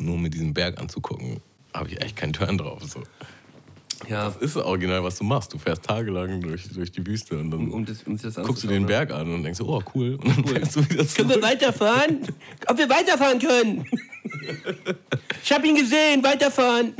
nur 0.00 0.18
mit 0.18 0.34
diesem 0.34 0.54
Berg 0.54 0.78
anzugucken, 0.80 1.40
habe 1.74 1.88
ich 1.88 2.00
echt 2.00 2.16
keinen 2.16 2.32
Turn 2.32 2.58
drauf. 2.58 2.82
So. 2.84 3.02
Ja, 4.08 4.30
Das 4.30 4.36
ist 4.36 4.56
original, 4.56 5.02
was 5.02 5.16
du 5.18 5.24
machst. 5.24 5.52
Du 5.52 5.58
fährst 5.58 5.84
tagelang 5.84 6.40
durch, 6.40 6.68
durch 6.68 6.92
die 6.92 7.04
Wüste 7.06 7.38
und 7.38 7.50
dann 7.50 7.60
um, 7.60 7.72
um 7.72 7.84
das, 7.86 8.02
um 8.04 8.16
das 8.16 8.34
guckst 8.36 8.62
du 8.64 8.68
den 8.68 8.82
ne? 8.82 8.88
Berg 8.88 9.10
an 9.12 9.32
und 9.32 9.42
denkst, 9.42 9.60
oh 9.60 9.82
cool. 9.94 10.14
Und 10.22 10.28
dann 10.28 10.44
fährst 10.44 10.76
du 10.76 10.88
wieder 10.88 11.04
Können 11.04 11.30
wir 11.30 11.42
weiterfahren? 11.42 12.18
Ob 12.66 12.78
wir 12.78 12.88
weiterfahren 12.88 13.38
können? 13.38 13.84
Ich 15.42 15.52
habe 15.52 15.66
ihn 15.66 15.76
gesehen, 15.76 16.22
weiterfahren. 16.22 16.92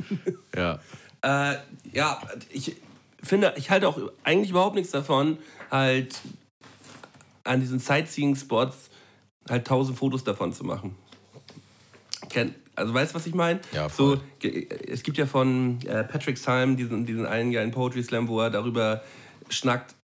Ja, 0.57 0.81
Äh, 1.21 1.57
ja, 1.93 2.21
ich 2.51 2.77
finde, 3.23 3.55
ich 3.57 3.71
halte 3.71 3.89
auch 3.89 3.99
eigentlich 4.25 4.51
überhaupt 4.51 4.75
nichts 4.77 4.91
davon, 4.93 5.39
halt 5.71 6.21
an 7.45 7.61
diesen 7.61 7.79
Sightseeing-Spots 7.79 8.91
halt 9.49 9.67
tausend 9.67 9.97
Fotos 9.99 10.25
davon 10.25 10.53
zu 10.53 10.65
machen. 10.65 10.95
Also 12.77 12.95
weißt 12.95 13.13
du, 13.13 13.17
was 13.17 13.27
ich 13.27 13.35
meine? 13.35 13.61
Ja, 13.73 13.89
so, 13.89 14.17
voll. 14.17 14.21
ge- 14.39 14.69
Es 14.87 15.03
gibt 15.03 15.17
ja 15.19 15.27
von 15.27 15.81
äh, 15.87 16.05
Patrick 16.05 16.39
Syme 16.39 16.77
diesen, 16.77 17.07
diesen 17.07 17.27
einen 17.27 17.51
geilen 17.51 17.73
Poetry 17.73 18.03
Slam, 18.05 18.29
wo 18.29 18.41
er 18.41 18.51
darüber 18.51 19.03
schnackt, 19.49 19.97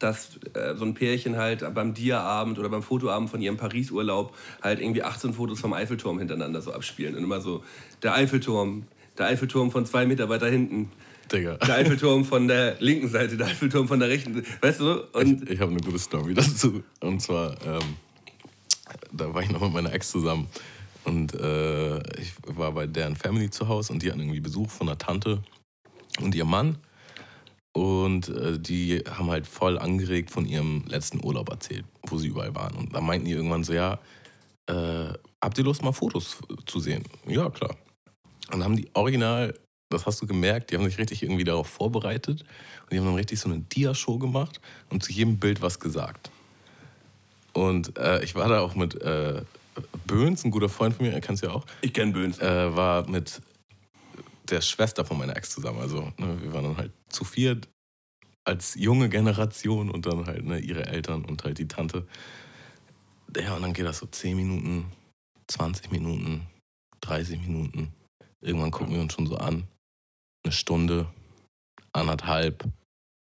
dass 0.00 0.38
äh, 0.54 0.74
so 0.74 0.84
ein 0.86 0.94
Pärchen 0.94 1.36
halt 1.36 1.62
beim 1.74 1.94
Dia-Abend 1.94 2.58
oder 2.58 2.68
beim 2.68 2.82
Fotoabend 2.82 3.30
von 3.30 3.40
ihrem 3.40 3.58
Paris-Urlaub 3.58 4.34
halt 4.62 4.80
irgendwie 4.80 5.02
18 5.04 5.34
Fotos 5.34 5.60
vom 5.60 5.72
Eiffelturm 5.72 6.18
hintereinander 6.18 6.62
so 6.62 6.72
abspielen. 6.72 7.14
Und 7.14 7.22
immer 7.22 7.40
so, 7.40 7.62
der 8.02 8.14
Eiffelturm, 8.14 8.86
der 9.18 9.26
Eiffelturm 9.26 9.70
von 9.70 9.86
zwei 9.86 10.06
Meter 10.06 10.28
weiter 10.28 10.48
hinten, 10.48 10.90
Digga. 11.32 11.54
der 11.56 11.74
Eiffelturm 11.76 12.24
von 12.24 12.48
der 12.48 12.76
linken 12.80 13.08
Seite, 13.08 13.36
der 13.36 13.48
Eiffelturm 13.48 13.88
von 13.88 14.00
der 14.00 14.08
rechten 14.08 14.34
Seite. 14.34 14.46
Weißt 14.60 14.80
du? 14.80 15.04
Und 15.12 15.42
Ich, 15.44 15.50
ich 15.50 15.60
habe 15.60 15.70
eine 15.70 15.80
gute 15.80 15.98
Story 15.98 16.34
dazu. 16.34 16.82
Und 17.00 17.20
zwar, 17.20 17.56
ähm, 17.64 17.96
da 19.12 19.32
war 19.32 19.42
ich 19.42 19.50
noch 19.50 19.60
mit 19.60 19.72
meiner 19.72 19.92
Ex 19.92 20.10
zusammen. 20.10 20.48
Und 21.04 21.34
äh, 21.34 21.98
ich 22.20 22.32
war 22.46 22.72
bei 22.72 22.86
deren 22.86 23.16
Family 23.16 23.50
zu 23.50 23.68
Hause 23.68 23.92
und 23.92 24.02
die 24.02 24.10
hatten 24.10 24.20
irgendwie 24.20 24.40
Besuch 24.40 24.70
von 24.70 24.88
einer 24.88 24.98
Tante 24.98 25.42
und 26.20 26.34
ihrem 26.34 26.50
Mann. 26.50 26.78
Und 27.72 28.28
äh, 28.28 28.58
die 28.58 29.02
haben 29.08 29.30
halt 29.30 29.46
voll 29.46 29.78
angeregt 29.78 30.30
von 30.30 30.44
ihrem 30.44 30.84
letzten 30.88 31.24
Urlaub 31.24 31.48
erzählt, 31.50 31.84
wo 32.06 32.18
sie 32.18 32.28
überall 32.28 32.54
waren. 32.54 32.74
Und 32.74 32.94
da 32.94 33.00
meinten 33.00 33.26
die 33.26 33.32
irgendwann 33.32 33.64
so, 33.64 33.72
ja, 33.72 33.98
äh, 34.66 35.12
habt 35.40 35.56
ihr 35.56 35.64
Lust, 35.64 35.82
mal 35.82 35.92
Fotos 35.92 36.38
zu 36.66 36.80
sehen? 36.80 37.04
Ja, 37.26 37.48
klar. 37.50 37.76
Und 38.46 38.58
dann 38.58 38.64
haben 38.64 38.76
die 38.76 38.88
original, 38.94 39.54
das 39.90 40.06
hast 40.06 40.22
du 40.22 40.26
gemerkt, 40.26 40.70
die 40.70 40.76
haben 40.76 40.84
sich 40.84 40.98
richtig 40.98 41.22
irgendwie 41.22 41.44
darauf 41.44 41.68
vorbereitet. 41.68 42.44
Und 42.82 42.92
die 42.92 42.98
haben 42.98 43.06
dann 43.06 43.16
richtig 43.16 43.40
so 43.40 43.48
eine 43.48 43.60
Dia-Show 43.60 44.18
gemacht 44.18 44.60
und 44.88 45.02
zu 45.02 45.12
jedem 45.12 45.38
Bild 45.38 45.60
was 45.60 45.80
gesagt. 45.80 46.30
Und 47.52 47.98
äh, 47.98 48.22
ich 48.22 48.34
war 48.34 48.48
da 48.48 48.60
auch 48.60 48.74
mit 48.74 49.00
äh, 49.02 49.42
Böhns, 50.06 50.44
ein 50.44 50.50
guter 50.50 50.68
Freund 50.68 50.94
von 50.94 51.06
mir, 51.06 51.12
er 51.12 51.20
kennt 51.20 51.40
ja 51.40 51.50
auch, 51.50 51.66
ich 51.80 51.92
kenne 51.92 52.12
Böhns. 52.12 52.38
äh, 52.38 52.74
war 52.74 53.08
mit 53.08 53.40
der 54.48 54.60
Schwester 54.60 55.04
von 55.04 55.18
meiner 55.18 55.36
Ex 55.36 55.50
zusammen. 55.50 55.80
Also 55.80 56.12
ne, 56.18 56.40
wir 56.40 56.52
waren 56.52 56.64
dann 56.64 56.76
halt 56.76 56.92
zu 57.08 57.24
viert 57.24 57.68
als 58.44 58.74
junge 58.74 59.08
Generation 59.08 59.90
und 59.90 60.06
dann 60.06 60.26
halt 60.26 60.44
ne, 60.44 60.58
ihre 60.58 60.86
Eltern 60.86 61.24
und 61.24 61.44
halt 61.44 61.58
die 61.58 61.68
Tante. 61.68 62.06
Ja, 63.36 63.56
und 63.56 63.62
dann 63.62 63.72
geht 63.72 63.86
das 63.86 63.98
so 63.98 64.06
10 64.06 64.36
Minuten, 64.36 64.92
20 65.48 65.90
Minuten, 65.90 66.46
30 67.00 67.40
Minuten. 67.40 67.92
Irgendwann 68.40 68.70
gucken 68.70 68.94
wir 68.94 69.00
uns 69.00 69.12
schon 69.12 69.26
so 69.26 69.36
an. 69.36 69.68
Eine 70.44 70.52
Stunde, 70.52 71.06
anderthalb. 71.92 72.64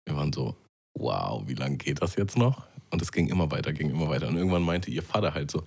Wir 0.07 0.17
waren 0.17 0.33
so, 0.33 0.57
wow, 0.99 1.43
wie 1.47 1.55
lange 1.55 1.77
geht 1.77 2.01
das 2.03 2.17
jetzt 2.17 2.39
noch? 2.39 2.67
Und 2.91 3.03
es 3.03 3.13
ging 3.13 3.29
immer 3.29 3.51
weiter, 3.51 3.73
ging 3.73 3.91
immer 3.91 4.09
weiter. 4.09 4.29
Und 4.29 4.37
irgendwann 4.37 4.63
meinte 4.63 4.91
ihr 4.91 5.03
Vater 5.03 5.35
halt 5.35 5.51
so, 5.51 5.65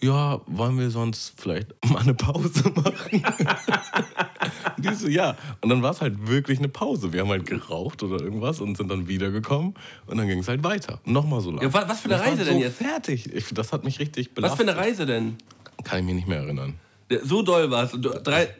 ja, 0.00 0.40
wollen 0.46 0.78
wir 0.78 0.90
sonst 0.90 1.32
vielleicht 1.40 1.68
mal 1.90 2.00
eine 2.02 2.14
Pause 2.14 2.70
machen? 2.70 3.24
Und 4.76 4.84
die 4.86 4.94
so, 4.94 5.08
ja. 5.08 5.36
Und 5.60 5.68
dann 5.70 5.82
war 5.82 5.92
es 5.92 6.00
halt 6.00 6.26
wirklich 6.28 6.58
eine 6.58 6.68
Pause. 6.68 7.12
Wir 7.12 7.20
haben 7.22 7.28
halt 7.30 7.46
geraucht 7.46 8.02
oder 8.02 8.22
irgendwas 8.22 8.60
und 8.60 8.76
sind 8.76 8.88
dann 8.90 9.06
wiedergekommen. 9.06 9.74
Und 10.06 10.16
dann 10.18 10.26
ging 10.26 10.40
es 10.40 10.48
halt 10.48 10.64
weiter. 10.64 11.00
Nochmal 11.04 11.40
so 11.40 11.50
lange. 11.50 11.62
Ja, 11.62 11.72
wa- 11.72 11.84
was 11.86 12.00
für 12.00 12.06
eine 12.12 12.16
Ich 12.22 12.28
Reise 12.28 12.44
so 12.44 12.50
denn 12.50 12.58
jetzt? 12.60 12.78
fertig. 12.78 13.32
Ich, 13.32 13.48
das 13.54 13.72
hat 13.72 13.84
mich 13.84 13.98
richtig 14.00 14.28
Was 14.28 14.34
belastet. 14.34 14.66
für 14.66 14.72
eine 14.72 14.80
Reise 14.80 15.06
denn? 15.06 15.36
Kann 15.84 16.00
ich 16.00 16.04
mich 16.04 16.14
nicht 16.16 16.28
mehr 16.28 16.38
erinnern. 16.38 16.74
So 17.22 17.42
doll 17.42 17.70
war 17.70 17.84
es. 17.84 17.92
Drei, 18.24 18.54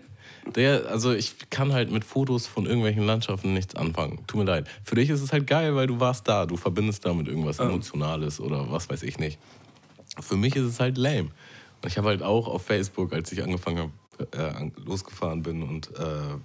Der, 0.56 0.88
also 0.88 1.12
ich 1.12 1.34
kann 1.50 1.72
halt 1.72 1.90
mit 1.90 2.04
Fotos 2.04 2.46
von 2.46 2.66
irgendwelchen 2.66 3.04
Landschaften 3.06 3.54
nichts 3.54 3.76
anfangen. 3.76 4.18
Tut 4.26 4.40
mir 4.40 4.44
leid. 4.44 4.66
Für 4.82 4.96
dich 4.96 5.08
ist 5.08 5.20
es 5.22 5.32
halt 5.32 5.46
geil, 5.46 5.74
weil 5.76 5.86
du 5.86 6.00
warst 6.00 6.26
da. 6.26 6.46
Du 6.46 6.56
verbindest 6.56 7.04
damit 7.06 7.28
irgendwas 7.28 7.58
Emotionales 7.60 8.40
oder 8.40 8.70
was 8.70 8.90
weiß 8.90 9.02
ich 9.04 9.18
nicht. 9.18 9.38
Für 10.20 10.36
mich 10.36 10.56
ist 10.56 10.64
es 10.64 10.80
halt 10.80 10.98
lame. 10.98 11.28
Und 11.80 11.86
ich 11.88 11.96
habe 11.96 12.08
halt 12.08 12.22
auch 12.22 12.48
auf 12.48 12.62
Facebook, 12.64 13.12
als 13.12 13.30
ich 13.32 13.42
angefangen 13.42 13.78
habe, 13.78 13.92
äh, 14.36 14.70
losgefahren 14.84 15.42
bin 15.42 15.62
und 15.62 15.88
äh, 15.98 16.36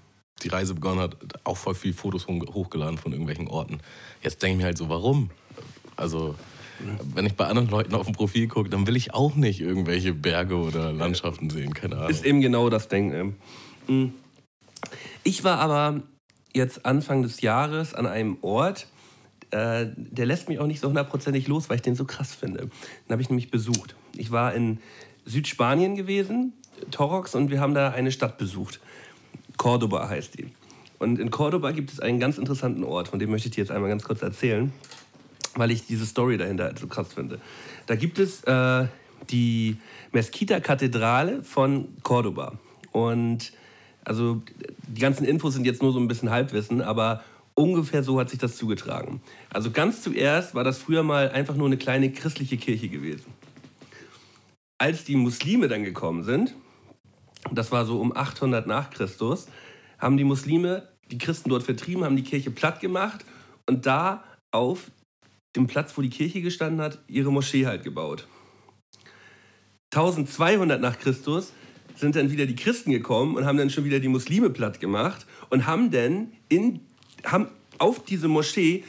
die 0.43 0.47
Reise 0.49 0.75
begonnen 0.75 0.99
hat, 0.99 1.17
auch 1.43 1.57
voll 1.57 1.75
viel 1.75 1.93
Fotos 1.93 2.27
hoch- 2.27 2.53
hochgeladen 2.53 2.97
von 2.99 3.11
irgendwelchen 3.11 3.47
Orten. 3.47 3.79
Jetzt 4.21 4.41
denke 4.43 4.53
ich 4.53 4.57
mir 4.59 4.65
halt 4.65 4.77
so, 4.77 4.89
warum? 4.89 5.31
Also, 5.95 6.35
wenn 7.15 7.25
ich 7.25 7.33
bei 7.33 7.45
anderen 7.47 7.69
Leuten 7.69 7.95
auf 7.95 8.05
dem 8.05 8.13
Profil 8.13 8.47
gucke, 8.47 8.69
dann 8.69 8.85
will 8.85 8.95
ich 8.95 9.13
auch 9.15 9.33
nicht 9.35 9.59
irgendwelche 9.59 10.13
Berge 10.13 10.55
oder 10.55 10.93
Landschaften 10.93 11.49
sehen, 11.49 11.73
keine 11.73 11.95
Ahnung. 11.97 12.09
ist 12.11 12.23
eben 12.23 12.39
genau 12.41 12.69
das 12.69 12.87
Denken. 12.87 13.35
Mhm. 13.87 14.13
Ich 15.23 15.43
war 15.43 15.59
aber 15.59 16.01
jetzt 16.53 16.85
Anfang 16.85 17.23
des 17.23 17.41
Jahres 17.41 17.93
an 17.93 18.05
einem 18.05 18.37
Ort, 18.41 18.87
äh, 19.51 19.87
der 19.95 20.25
lässt 20.25 20.49
mich 20.49 20.59
auch 20.59 20.67
nicht 20.67 20.81
so 20.81 20.87
hundertprozentig 20.89 21.47
los, 21.47 21.69
weil 21.69 21.77
ich 21.77 21.81
den 21.81 21.95
so 21.95 22.05
krass 22.05 22.33
finde. 22.33 22.61
Den 22.61 23.11
habe 23.11 23.21
ich 23.21 23.29
nämlich 23.29 23.51
besucht. 23.51 23.95
Ich 24.15 24.31
war 24.31 24.53
in 24.53 24.79
Südspanien 25.25 25.95
gewesen, 25.95 26.53
Torrox, 26.91 27.35
und 27.35 27.49
wir 27.49 27.59
haben 27.59 27.73
da 27.73 27.89
eine 27.89 28.11
Stadt 28.11 28.37
besucht. 28.37 28.79
Cordoba 29.57 30.09
heißt 30.09 30.37
die. 30.37 30.47
Und 30.99 31.19
in 31.19 31.31
Cordoba 31.31 31.71
gibt 31.71 31.91
es 31.91 31.99
einen 31.99 32.19
ganz 32.19 32.37
interessanten 32.37 32.83
Ort, 32.83 33.07
von 33.07 33.19
dem 33.19 33.29
möchte 33.29 33.49
ich 33.49 33.55
dir 33.55 33.61
jetzt 33.61 33.71
einmal 33.71 33.89
ganz 33.89 34.03
kurz 34.03 34.21
erzählen, 34.21 34.73
weil 35.55 35.71
ich 35.71 35.85
diese 35.85 36.05
Story 36.05 36.37
dahinter 36.37 36.65
halt 36.65 36.79
so 36.79 36.87
krass 36.87 37.13
finde. 37.13 37.39
Da 37.85 37.95
gibt 37.95 38.19
es 38.19 38.43
äh, 38.43 38.87
die 39.29 39.77
Mesquita-Kathedrale 40.11 41.43
von 41.43 41.89
Cordoba. 42.03 42.57
Und 42.91 43.51
also 44.07 44.41
die 44.87 45.01
ganzen 45.01 45.25
Infos 45.25 45.53
sind 45.53 45.65
jetzt 45.65 45.81
nur 45.81 45.91
so 45.91 45.99
ein 45.99 46.07
bisschen 46.07 46.29
Halbwissen, 46.29 46.81
aber 46.81 47.23
ungefähr 47.55 48.03
so 48.03 48.17
hat 48.17 48.29
sich 48.29 48.39
das 48.39 48.55
zugetragen. 48.55 49.21
Also 49.49 49.69
ganz 49.69 50.01
zuerst 50.01 50.55
war 50.55 50.63
das 50.63 50.77
früher 50.77 51.03
mal 51.03 51.29
einfach 51.29 51.55
nur 51.55 51.67
eine 51.67 51.75
kleine 51.75 52.09
christliche 52.13 52.55
Kirche 52.55 52.87
gewesen. 52.87 53.25
Als 54.77 55.03
die 55.03 55.17
Muslime 55.17 55.67
dann 55.67 55.83
gekommen 55.83 56.23
sind, 56.23 56.55
das 57.51 57.73
war 57.73 57.85
so 57.85 57.99
um 57.99 58.15
800 58.15 58.65
nach 58.65 58.91
Christus, 58.91 59.47
haben 59.99 60.15
die 60.15 60.23
Muslime 60.23 60.87
die 61.11 61.17
Christen 61.17 61.49
dort 61.49 61.63
vertrieben, 61.63 62.05
haben 62.05 62.15
die 62.15 62.23
Kirche 62.23 62.51
platt 62.51 62.79
gemacht 62.79 63.25
und 63.65 63.85
da 63.85 64.23
auf 64.51 64.89
dem 65.57 65.67
Platz, 65.67 65.97
wo 65.97 66.01
die 66.01 66.09
Kirche 66.09 66.41
gestanden 66.41 66.79
hat, 66.79 66.99
ihre 67.07 67.31
Moschee 67.31 67.65
halt 67.65 67.83
gebaut. 67.83 68.25
1200 69.93 70.79
nach 70.79 70.97
Christus 70.97 71.51
sind 71.97 72.15
dann 72.15 72.31
wieder 72.31 72.45
die 72.45 72.55
Christen 72.55 72.91
gekommen 72.91 73.35
und 73.35 73.45
haben 73.45 73.57
dann 73.57 73.69
schon 73.69 73.83
wieder 73.83 73.99
die 73.99 74.07
Muslime 74.07 74.49
platt 74.49 74.79
gemacht 74.79 75.25
und 75.49 75.65
haben 75.65 75.91
dann 75.91 76.31
in, 76.49 76.79
haben 77.23 77.47
auf 77.77 78.03
diese 78.03 78.27
Moschee 78.27 78.83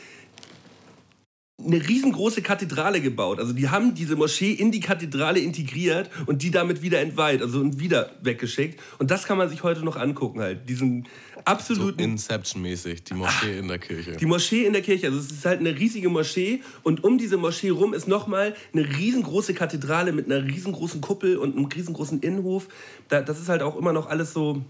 eine 1.65 1.89
riesengroße 1.89 2.41
Kathedrale 2.41 3.01
gebaut. 3.01 3.41
Also 3.41 3.53
die 3.53 3.69
haben 3.69 3.95
diese 3.95 4.15
Moschee 4.15 4.53
in 4.53 4.71
die 4.71 4.79
Kathedrale 4.79 5.41
integriert 5.41 6.09
und 6.27 6.43
die 6.43 6.53
damit 6.53 6.83
wieder 6.83 7.01
entweiht, 7.01 7.43
also 7.43 7.59
und 7.59 7.81
wieder 7.81 8.13
weggeschickt. 8.23 8.81
Und 8.99 9.11
das 9.11 9.25
kann 9.25 9.39
man 9.39 9.49
sich 9.49 9.65
heute 9.65 9.85
noch 9.85 9.97
angucken 9.97 10.41
halt. 10.41 10.69
Diesen 10.69 11.09
absoluten... 11.45 11.99
So 11.99 12.05
Inception-mäßig, 12.05 13.03
die 13.03 13.15
Moschee 13.15 13.59
in 13.59 13.67
der 13.67 13.79
Kirche. 13.79 14.17
Die 14.17 14.27
Moschee 14.27 14.67
in 14.67 14.73
der 14.73 14.83
Kirche, 14.83 15.09
also 15.09 15.19
es 15.19 15.33
ist 15.33 15.45
halt 15.45 15.59
eine 15.59 15.77
riesige 15.77 16.09
Moschee 16.09 16.63
und 16.85 17.03
um 17.03 17.19
diese 17.19 17.37
Moschee 17.37 17.71
rum 17.71 17.93
ist 17.93 18.07
nochmal 18.07 18.55
eine 18.73 18.89
riesengroße 18.97 19.53
Kathedrale 19.53 20.13
mit 20.13 20.27
einer 20.27 20.45
riesengroßen 20.45 21.01
Kuppel 21.01 21.39
und 21.39 21.57
einem 21.57 21.65
riesengroßen 21.65 22.21
Innenhof. 22.21 22.69
das 23.09 23.41
ist 23.41 23.49
halt 23.49 23.63
auch 23.63 23.77
immer 23.77 23.93
noch 23.93 24.09
alles 24.09 24.33
so 24.33 24.63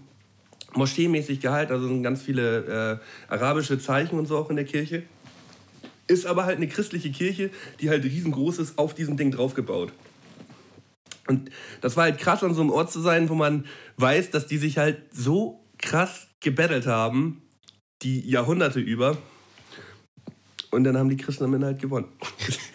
moscheemäßig 0.73 1.39
gehalten, 1.39 1.71
also 1.71 1.87
sind 1.87 2.03
ganz 2.03 2.21
viele 2.21 2.99
äh, 3.29 3.33
arabische 3.33 3.79
Zeichen 3.79 4.17
und 4.17 4.27
so 4.27 4.37
auch 4.37 4.49
in 4.49 4.55
der 4.55 4.65
Kirche. 4.65 5.03
Ist 6.09 6.25
aber 6.25 6.45
halt 6.45 6.57
eine 6.57 6.67
christliche 6.67 7.11
Kirche, 7.11 7.51
die 7.79 7.89
halt 7.89 8.03
riesengroß 8.03 8.57
ist, 8.57 8.79
auf 8.79 8.95
diesem 8.95 9.15
Ding 9.15 9.31
draufgebaut. 9.31 9.93
Und 11.27 11.51
das 11.81 11.95
war 11.95 12.05
halt 12.05 12.17
krass, 12.17 12.43
an 12.43 12.55
so 12.55 12.61
einem 12.61 12.71
Ort 12.71 12.91
zu 12.91 12.99
sein, 12.99 13.29
wo 13.29 13.35
man 13.35 13.67
weiß, 13.97 14.31
dass 14.31 14.47
die 14.47 14.57
sich 14.57 14.79
halt 14.79 15.03
so 15.13 15.63
krass 15.77 16.27
gebettelt 16.39 16.87
haben, 16.87 17.43
die 18.01 18.27
Jahrhunderte 18.27 18.79
über. 18.79 19.19
Und 20.71 20.83
dann 20.83 20.97
haben 20.97 21.09
die 21.09 21.17
Christen 21.17 21.43
am 21.43 21.53
Ende 21.53 21.67
halt 21.67 21.79
gewonnen. 21.79 22.07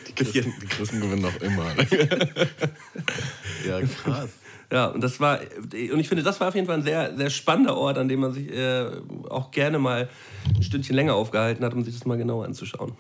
Die 0.07 0.13
Christen, 0.15 0.55
die 0.63 0.67
Christen 0.67 1.01
gewinnen 1.01 1.23
noch 1.23 1.41
immer. 1.41 1.75
ja, 3.67 3.81
krass. 3.83 4.31
Ja, 4.73 4.87
und 4.87 5.03
das 5.03 5.21
war, 5.21 5.41
und 5.41 6.01
ich 6.01 6.09
finde, 6.09 6.23
das 6.23 6.41
war 6.41 6.49
auf 6.49 6.55
jeden 6.55 6.67
Fall 6.67 6.77
ein 6.77 6.83
sehr, 6.83 7.17
sehr 7.17 7.31
spannender 7.31 7.77
Ort, 7.77 7.99
an 7.99 8.09
dem 8.09 8.21
man 8.21 8.33
sich 8.33 8.51
äh, 8.51 8.91
auch 9.29 9.51
gerne 9.51 9.79
mal 9.79 10.09
ein 10.55 10.63
Stündchen 10.63 10.97
länger 10.97 11.15
aufgehalten 11.15 11.65
hat, 11.65 11.75
um 11.75 11.85
sich 11.85 11.95
das 11.95 12.07
mal 12.07 12.19
genauer 12.19 12.45
anzuschauen. 12.47 12.97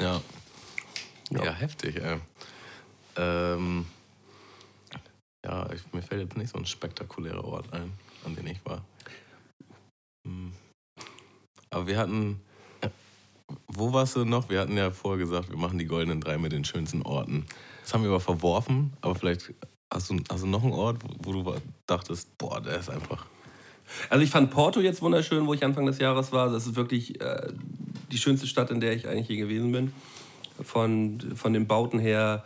Ja. 0.00 0.20
Ja, 1.30 1.44
ja 1.44 1.52
heftig, 1.52 1.96
ey. 1.96 2.18
Ähm, 3.16 3.86
ja, 5.44 5.70
ich, 5.72 5.92
mir 5.92 6.02
fällt 6.02 6.22
jetzt 6.22 6.36
nicht 6.36 6.50
so 6.50 6.58
ein 6.58 6.66
spektakulärer 6.66 7.44
Ort 7.44 7.72
ein, 7.72 7.92
an 8.24 8.34
den 8.34 8.46
ich 8.46 8.64
war. 8.64 8.84
Hm. 10.26 10.52
Aber 11.70 11.86
wir 11.86 11.98
hatten, 11.98 12.40
wo 13.66 13.92
warst 13.92 14.16
du 14.16 14.24
noch? 14.24 14.48
Wir 14.48 14.60
hatten 14.60 14.76
ja 14.76 14.90
vorher 14.90 15.18
gesagt, 15.18 15.50
wir 15.50 15.58
machen 15.58 15.78
die 15.78 15.86
goldenen 15.86 16.20
drei 16.20 16.38
mit 16.38 16.52
den 16.52 16.64
schönsten 16.64 17.02
Orten. 17.02 17.46
Das 17.82 17.92
haben 17.94 18.02
wir 18.02 18.10
aber 18.10 18.20
verworfen, 18.20 18.92
aber 19.00 19.14
vielleicht 19.14 19.52
hast 19.90 20.10
du, 20.10 20.46
noch 20.46 20.62
einen 20.62 20.72
Ort, 20.72 20.98
wo, 21.20 21.32
du 21.32 21.54
dachtest, 21.86 22.36
boah, 22.38 22.60
der 22.60 22.78
ist 22.78 22.90
einfach 22.90 23.26
also 24.10 24.22
ich 24.22 24.30
fand 24.30 24.50
Porto 24.50 24.80
jetzt 24.80 25.02
wunderschön, 25.02 25.46
wo 25.46 25.54
ich 25.54 25.64
Anfang 25.64 25.86
des 25.86 25.98
Jahres 25.98 26.32
war. 26.32 26.50
Das 26.50 26.66
ist 26.66 26.76
wirklich 26.76 27.20
äh, 27.20 27.52
die 28.12 28.18
schönste 28.18 28.46
Stadt, 28.46 28.70
in 28.70 28.80
der 28.80 28.92
ich 28.92 29.08
eigentlich 29.08 29.28
je 29.28 29.36
gewesen 29.36 29.72
bin. 29.72 29.92
Von, 30.62 31.18
von 31.36 31.52
den 31.52 31.66
Bauten 31.66 31.98
her, 31.98 32.44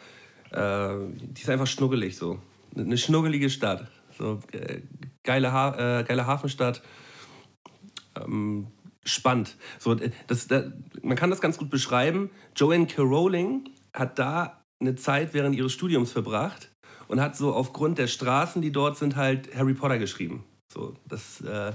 äh, 0.51 0.95
die 1.15 1.41
ist 1.41 1.51
einfach 1.51 1.67
schnuggelig 1.67 2.17
so. 2.17 2.39
Eine 2.77 2.99
schnuggelige 2.99 3.51
Stadt. 3.51 3.89
So, 4.19 4.41
äh, 4.53 4.81
geile, 5.25 5.53
ha 5.53 6.01
äh, 6.01 6.05
geile 6.05 6.27
Hafenstadt. 6.27 6.83
Ähm, 8.17 8.69
spannend. 9.05 9.57
So, 9.79 9.97
das, 10.27 10.47
das, 10.47 10.67
man 11.03 11.17
kann 11.17 11.31
das 11.31 11.41
ganz 11.41 11.57
gut 11.59 11.71
beschreiben. 11.71 12.31
Joanne 12.55 12.87
K. 12.87 13.03
Rowling 13.03 13.69
hat 13.95 14.19
da 14.19 14.63
eine 14.81 14.95
Zeit 14.97 15.33
während 15.33 15.57
ihres 15.57 15.73
Studiums 15.73 16.13
verbracht 16.13 16.72
und 17.13 17.21
hat 17.21 17.37
so 17.37 17.53
aufgrund 17.53 17.99
der 17.99 18.07
Straßen, 18.07 18.63
die 18.63 18.73
dort 18.73 18.97
sind, 18.97 19.17
halt 19.17 19.55
Harry 19.55 19.75
Potter 19.75 19.99
geschrieben. 19.99 20.45
So, 20.73 20.95
das 21.07 21.43
äh, 21.43 21.73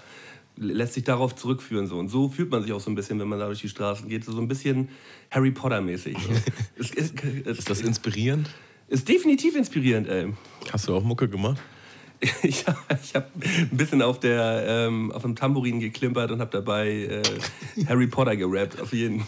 lässt 0.56 0.96
sich 0.96 1.04
darauf 1.04 1.36
zurückführen. 1.36 1.86
So. 1.86 2.00
Und 2.00 2.10
so 2.10 2.28
fühlt 2.28 2.50
man 2.50 2.64
sich 2.64 2.74
auch 2.74 2.80
so 2.80 2.90
ein 2.90 2.96
bisschen, 2.96 3.20
wenn 3.20 3.28
man 3.28 3.38
da 3.38 3.46
durch 3.46 3.62
die 3.62 3.70
Straßen 3.70 4.10
geht. 4.10 4.26
So 4.26 4.36
ein 4.36 4.48
bisschen 4.48 4.90
Harry 5.30 5.52
Potter-mäßig. 5.52 6.18
So. 6.18 6.34
ist, 6.82 6.96
ist, 6.96 7.22
ist, 7.22 7.70
das 7.70 7.82
inspirierend? 7.82 8.50
Ist 8.88 9.08
definitiv 9.08 9.56
inspirierend, 9.56 10.08
ey. 10.08 10.34
Hast 10.74 10.88
du 10.88 10.96
auch 10.96 11.04
Mucke 11.04 11.30
gemacht? 11.30 11.62
ich 12.42 12.66
habe 12.66 12.80
hab 12.90 13.30
ein 13.36 13.70
bisschen 13.78 14.02
auf, 14.02 14.20
der, 14.20 14.66
ähm, 14.68 15.12
auf 15.12 15.22
dem 15.22 15.36
Tambourin 15.36 15.80
geklimpert 15.80 16.32
und 16.32 16.42
habe 16.42 16.50
dabei 16.50 16.90
äh, 16.90 17.86
Harry 17.86 18.08
Potter 18.08 18.36
gerappt, 18.36 18.82
auf 18.82 18.92
jeden 18.92 19.24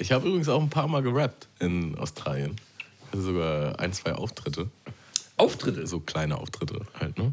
Ich 0.00 0.10
habe 0.10 0.26
übrigens 0.26 0.48
auch 0.48 0.60
ein 0.60 0.70
paar 0.70 0.88
Mal 0.88 1.04
gerappt 1.04 1.46
in 1.60 1.96
Australien. 1.96 2.56
Also 3.12 3.26
sogar 3.26 3.78
ein, 3.78 3.92
zwei 3.92 4.14
Auftritte. 4.14 4.70
Auftritte? 5.36 5.86
So 5.86 6.00
kleine 6.00 6.38
Auftritte 6.38 6.80
halt, 6.98 7.18
ne? 7.18 7.32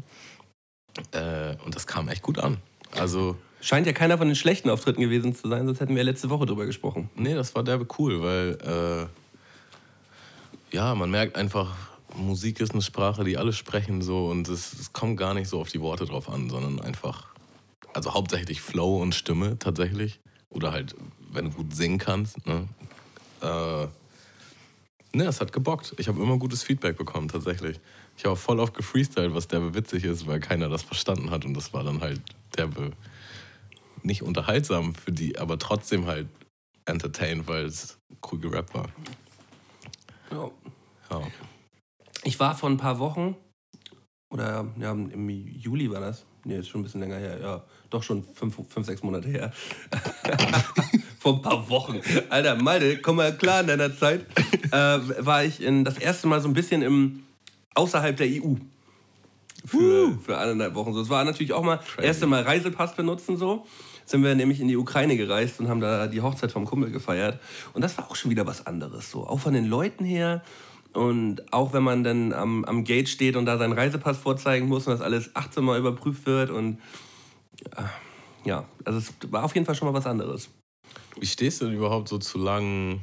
Äh, 1.12 1.56
und 1.64 1.74
das 1.74 1.86
kam 1.86 2.08
echt 2.08 2.22
gut 2.22 2.38
an. 2.38 2.58
Also. 2.92 3.36
Scheint 3.60 3.86
ja 3.86 3.92
keiner 3.92 4.16
von 4.18 4.28
den 4.28 4.36
schlechten 4.36 4.70
Auftritten 4.70 5.00
gewesen 5.00 5.34
zu 5.34 5.48
sein, 5.48 5.66
sonst 5.66 5.80
hätten 5.80 5.94
wir 5.94 6.02
ja 6.02 6.04
letzte 6.04 6.30
Woche 6.30 6.46
drüber 6.46 6.66
gesprochen. 6.66 7.10
Nee, 7.16 7.34
das 7.34 7.54
war 7.54 7.64
derbe 7.64 7.86
cool, 7.98 8.22
weil 8.22 9.08
äh, 10.72 10.74
ja, 10.76 10.94
man 10.94 11.10
merkt 11.10 11.36
einfach, 11.36 11.74
Musik 12.14 12.60
ist 12.60 12.72
eine 12.72 12.82
Sprache, 12.82 13.24
die 13.24 13.36
alle 13.36 13.52
sprechen 13.52 14.02
so 14.02 14.28
und 14.28 14.48
es, 14.48 14.72
es 14.72 14.92
kommt 14.92 15.16
gar 15.16 15.34
nicht 15.34 15.48
so 15.48 15.60
auf 15.60 15.68
die 15.68 15.80
Worte 15.80 16.06
drauf 16.06 16.28
an, 16.28 16.48
sondern 16.48 16.80
einfach, 16.80 17.28
also 17.92 18.14
hauptsächlich 18.14 18.60
Flow 18.60 19.02
und 19.02 19.14
Stimme 19.14 19.58
tatsächlich. 19.58 20.20
Oder 20.48 20.72
halt, 20.72 20.94
wenn 21.32 21.46
du 21.46 21.50
gut 21.50 21.74
singen 21.74 21.98
kannst. 21.98 22.46
Ne? 22.46 22.68
Äh, 23.42 23.86
ne, 25.16 25.24
es 25.24 25.40
hat 25.40 25.52
gebockt. 25.52 25.94
Ich 25.98 26.08
habe 26.08 26.22
immer 26.22 26.38
gutes 26.38 26.62
Feedback 26.62 26.96
bekommen, 26.96 27.28
tatsächlich. 27.28 27.80
Ich 28.16 28.24
habe 28.24 28.36
voll 28.36 28.60
oft 28.60 28.74
gefreestylt, 28.74 29.34
was 29.34 29.48
derbe 29.48 29.74
witzig 29.74 30.04
ist, 30.04 30.26
weil 30.26 30.40
keiner 30.40 30.68
das 30.68 30.82
verstanden 30.82 31.30
hat. 31.30 31.44
Und 31.44 31.54
das 31.54 31.72
war 31.72 31.84
dann 31.84 32.00
halt 32.00 32.20
derbe 32.56 32.92
nicht 34.02 34.22
unterhaltsam 34.22 34.94
für 34.94 35.12
die, 35.12 35.38
aber 35.38 35.58
trotzdem 35.58 36.06
halt 36.06 36.28
entertained, 36.84 37.48
weil 37.48 37.64
es 37.64 37.98
cool 38.30 38.38
gerappt 38.38 38.74
war. 38.74 38.88
Ja. 40.30 40.50
ja. 41.10 41.22
Ich 42.22 42.38
war 42.38 42.56
vor 42.56 42.70
ein 42.70 42.76
paar 42.76 42.98
Wochen, 42.98 43.36
oder 44.30 44.66
ja, 44.80 44.92
im 44.92 45.28
Juli 45.28 45.90
war 45.90 46.00
das. 46.00 46.24
Nee, 46.44 46.58
ist 46.58 46.68
schon 46.68 46.80
ein 46.80 46.84
bisschen 46.84 47.00
länger 47.00 47.16
her. 47.16 47.40
Ja, 47.40 47.64
doch 47.90 48.02
schon 48.02 48.24
fünf, 48.34 48.56
fünf 48.68 48.86
sechs 48.86 49.02
Monate 49.02 49.28
her. 49.28 49.52
vor 51.18 51.34
ein 51.34 51.42
paar 51.42 51.68
Wochen. 51.68 52.00
Alter, 52.28 52.54
Malte, 52.56 52.98
komm 52.98 53.16
mal 53.16 53.36
klar 53.36 53.62
in 53.62 53.66
deiner 53.68 53.96
Zeit. 53.96 54.26
Äh, 54.70 55.26
war 55.26 55.44
ich 55.44 55.62
in, 55.62 55.84
das 55.84 55.98
erste 55.98 56.26
Mal 56.26 56.40
so 56.40 56.48
ein 56.48 56.54
bisschen 56.54 56.82
im 56.82 57.24
außerhalb 57.74 58.16
der 58.16 58.26
EU. 58.26 58.54
Für, 59.64 60.08
uh. 60.08 60.18
für 60.18 60.38
eineinhalb 60.38 60.74
Wochen. 60.74 60.92
So, 60.92 61.00
es 61.00 61.08
war 61.08 61.24
natürlich 61.24 61.52
auch 61.52 61.62
mal 61.62 61.80
das 61.96 62.04
erste 62.04 62.26
Mal 62.26 62.42
Reisepass 62.42 62.94
benutzen 62.94 63.36
so. 63.36 63.66
Sind 64.04 64.22
wir 64.22 64.34
nämlich 64.36 64.60
in 64.60 64.68
die 64.68 64.76
Ukraine 64.76 65.16
gereist 65.16 65.58
und 65.58 65.68
haben 65.68 65.80
da 65.80 66.06
die 66.06 66.22
Hochzeit 66.22 66.52
vom 66.52 66.64
Kumpel 66.64 66.92
gefeiert. 66.92 67.40
Und 67.72 67.82
das 67.82 67.98
war 67.98 68.08
auch 68.08 68.14
schon 68.14 68.30
wieder 68.30 68.46
was 68.46 68.66
anderes. 68.66 69.10
So. 69.10 69.26
Auch 69.26 69.40
von 69.40 69.52
den 69.52 69.66
Leuten 69.66 70.04
her. 70.04 70.42
Und 70.92 71.52
auch 71.52 71.72
wenn 71.72 71.82
man 71.82 72.04
dann 72.04 72.32
am, 72.32 72.64
am 72.64 72.84
Gate 72.84 73.08
steht 73.08 73.36
und 73.36 73.46
da 73.46 73.58
seinen 73.58 73.72
Reisepass 73.72 74.16
vorzeigen 74.16 74.68
muss 74.68 74.86
und 74.86 74.92
das 74.92 75.00
alles 75.00 75.34
18 75.34 75.64
Mal 75.64 75.78
überprüft 75.78 76.24
wird. 76.26 76.50
Und 76.50 76.78
ja, 78.44 78.64
also 78.84 78.98
es 78.98 79.12
war 79.30 79.44
auf 79.44 79.54
jeden 79.54 79.66
Fall 79.66 79.74
schon 79.74 79.88
mal 79.88 79.94
was 79.94 80.06
anderes. 80.06 80.48
Wie 81.18 81.26
stehst 81.26 81.60
du 81.60 81.66
denn 81.66 81.74
überhaupt 81.74 82.08
so 82.08 82.18
zu 82.18 82.38
langen 82.38 83.00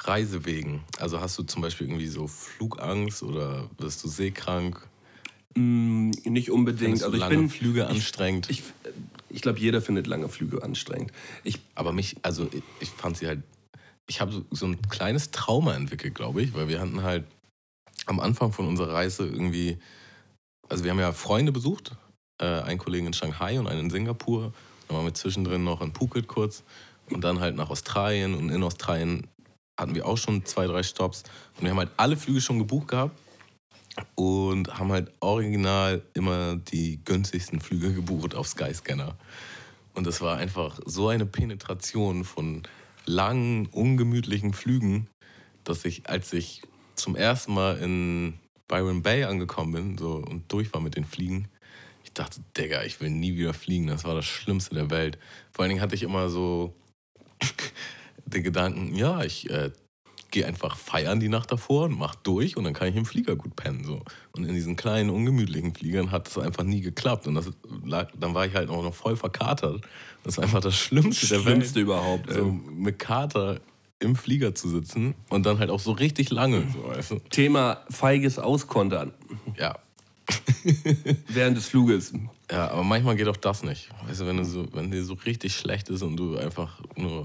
Reisewegen? 0.00 0.82
Also 0.98 1.20
hast 1.20 1.38
du 1.38 1.42
zum 1.44 1.62
Beispiel 1.62 1.86
irgendwie 1.86 2.08
so 2.08 2.26
Flugangst 2.26 3.22
oder 3.22 3.70
wirst 3.78 4.04
du 4.04 4.08
seekrank? 4.08 4.86
Mm, 5.56 6.10
nicht 6.24 6.50
unbedingt. 6.50 7.02
also 7.02 7.14
ich 7.14 7.20
lange 7.20 7.36
bin, 7.36 7.48
Flüge 7.48 7.86
anstrengend. 7.86 8.50
Ich, 8.50 8.60
ich, 8.60 8.64
ich 9.30 9.42
glaube, 9.42 9.58
jeder 9.58 9.80
findet 9.80 10.06
lange 10.06 10.28
Flüge 10.28 10.62
anstrengend. 10.62 11.12
Ich, 11.44 11.60
Aber 11.74 11.92
mich, 11.92 12.16
also 12.22 12.48
ich, 12.52 12.62
ich 12.80 12.90
fand 12.90 13.16
sie 13.16 13.26
halt. 13.26 13.42
Ich 14.06 14.20
habe 14.20 14.32
so, 14.32 14.44
so 14.50 14.66
ein 14.66 14.82
kleines 14.88 15.30
Trauma 15.30 15.74
entwickelt, 15.74 16.14
glaube 16.14 16.42
ich, 16.42 16.52
weil 16.52 16.68
wir 16.68 16.78
hatten 16.78 17.02
halt 17.02 17.24
am 18.04 18.20
Anfang 18.20 18.52
von 18.52 18.68
unserer 18.68 18.92
Reise 18.92 19.26
irgendwie, 19.26 19.78
also 20.68 20.84
wir 20.84 20.90
haben 20.90 20.98
ja 20.98 21.12
Freunde 21.12 21.52
besucht, 21.52 21.92
äh, 22.38 22.44
einen 22.44 22.78
Kollegen 22.78 23.06
in 23.06 23.14
Shanghai 23.14 23.58
und 23.58 23.66
einen 23.66 23.80
in 23.80 23.90
Singapur. 23.90 24.52
Dann 24.88 24.96
waren 24.98 25.06
wir 25.06 25.14
zwischendrin 25.14 25.64
noch 25.64 25.80
in 25.80 25.94
Phuket 25.94 26.26
kurz 26.26 26.64
und 27.10 27.22
dann 27.22 27.40
halt 27.40 27.56
nach 27.56 27.70
Australien 27.70 28.34
und 28.34 28.50
in 28.50 28.62
Australien 28.62 29.26
hatten 29.78 29.94
wir 29.94 30.06
auch 30.06 30.18
schon 30.18 30.44
zwei, 30.44 30.66
drei 30.66 30.82
Stops. 30.82 31.24
Und 31.56 31.62
wir 31.62 31.70
haben 31.70 31.78
halt 31.78 31.92
alle 31.96 32.16
Flüge 32.16 32.40
schon 32.40 32.58
gebucht 32.58 32.88
gehabt 32.88 33.18
und 34.14 34.78
haben 34.78 34.92
halt 34.92 35.12
original 35.20 36.02
immer 36.14 36.56
die 36.56 37.00
günstigsten 37.04 37.60
Flüge 37.60 37.92
gebucht 37.92 38.34
auf 38.34 38.48
Skyscanner. 38.48 39.16
Und 39.94 40.06
das 40.06 40.20
war 40.20 40.38
einfach 40.38 40.80
so 40.84 41.08
eine 41.08 41.26
Penetration 41.26 42.24
von 42.24 42.62
langen, 43.06 43.66
ungemütlichen 43.66 44.52
Flügen, 44.52 45.08
dass 45.62 45.84
ich, 45.84 46.08
als 46.08 46.32
ich 46.32 46.62
zum 46.96 47.16
ersten 47.16 47.54
Mal 47.54 47.78
in 47.78 48.38
Byron 48.66 49.02
Bay 49.02 49.24
angekommen 49.24 49.72
bin 49.72 49.98
so, 49.98 50.16
und 50.16 50.50
durch 50.52 50.72
war 50.72 50.80
mit 50.80 50.96
den 50.96 51.04
Fliegen, 51.04 51.48
ich 52.02 52.12
dachte, 52.12 52.40
Digga, 52.56 52.82
ich 52.84 53.00
will 53.00 53.10
nie 53.10 53.36
wieder 53.36 53.54
fliegen. 53.54 53.86
Das 53.86 54.04
war 54.04 54.14
das 54.14 54.26
Schlimmste 54.26 54.74
der 54.74 54.90
Welt. 54.90 55.18
Vor 55.52 55.62
allen 55.62 55.70
Dingen 55.70 55.80
hatte 55.80 55.94
ich 55.94 56.02
immer 56.02 56.28
so 56.28 56.74
den 58.26 58.42
Gedanken, 58.42 58.94
ja, 58.94 59.22
ich 59.22 59.50
äh, 59.50 59.70
gehe 60.30 60.46
einfach 60.46 60.76
feiern 60.76 61.20
die 61.20 61.28
Nacht 61.28 61.52
davor 61.52 61.84
und 61.84 61.96
mach 61.96 62.16
durch 62.16 62.56
und 62.56 62.64
dann 62.64 62.72
kann 62.72 62.88
ich 62.88 62.96
im 62.96 63.06
Flieger 63.06 63.36
gut 63.36 63.54
pennen. 63.54 63.84
So. 63.84 64.02
Und 64.32 64.44
in 64.44 64.54
diesen 64.54 64.74
kleinen, 64.74 65.10
ungemütlichen 65.10 65.72
Fliegern 65.74 66.10
hat 66.10 66.26
das 66.26 66.38
einfach 66.38 66.64
nie 66.64 66.80
geklappt. 66.80 67.28
Und 67.28 67.36
das 67.36 67.50
lag, 67.84 68.10
dann 68.18 68.34
war 68.34 68.44
ich 68.44 68.54
halt 68.54 68.68
auch 68.68 68.82
noch 68.82 68.94
voll 68.94 69.16
verkatert. 69.16 69.82
Das 70.24 70.36
war 70.36 70.44
einfach 70.44 70.60
das 70.60 70.74
Schlimmste 70.76 71.28
der 71.28 71.40
Schlimmste 71.40 71.80
überhaupt. 71.80 72.32
So, 72.32 72.46
mit 72.46 72.98
Kater 72.98 73.60
im 74.00 74.16
Flieger 74.16 74.54
zu 74.54 74.68
sitzen 74.68 75.14
und 75.30 75.46
dann 75.46 75.58
halt 75.60 75.70
auch 75.70 75.80
so 75.80 75.92
richtig 75.92 76.30
lange. 76.30 76.66
So, 76.72 77.16
du? 77.16 77.20
Thema 77.30 77.84
feiges 77.88 78.38
Auskontern 78.38 79.12
Ja. 79.56 79.78
während 81.28 81.56
des 81.56 81.66
Fluges. 81.66 82.12
Ja, 82.50 82.70
aber 82.70 82.82
manchmal 82.82 83.14
geht 83.14 83.28
auch 83.28 83.36
das 83.36 83.62
nicht. 83.62 83.90
Weißt 84.06 84.22
du, 84.22 84.26
wenn, 84.26 84.38
du 84.38 84.44
so, 84.44 84.66
wenn 84.72 84.90
dir 84.90 85.04
so 85.04 85.14
richtig 85.14 85.54
schlecht 85.54 85.88
ist 85.90 86.02
und 86.02 86.16
du 86.16 86.36
einfach 86.38 86.80
nur. 86.96 87.24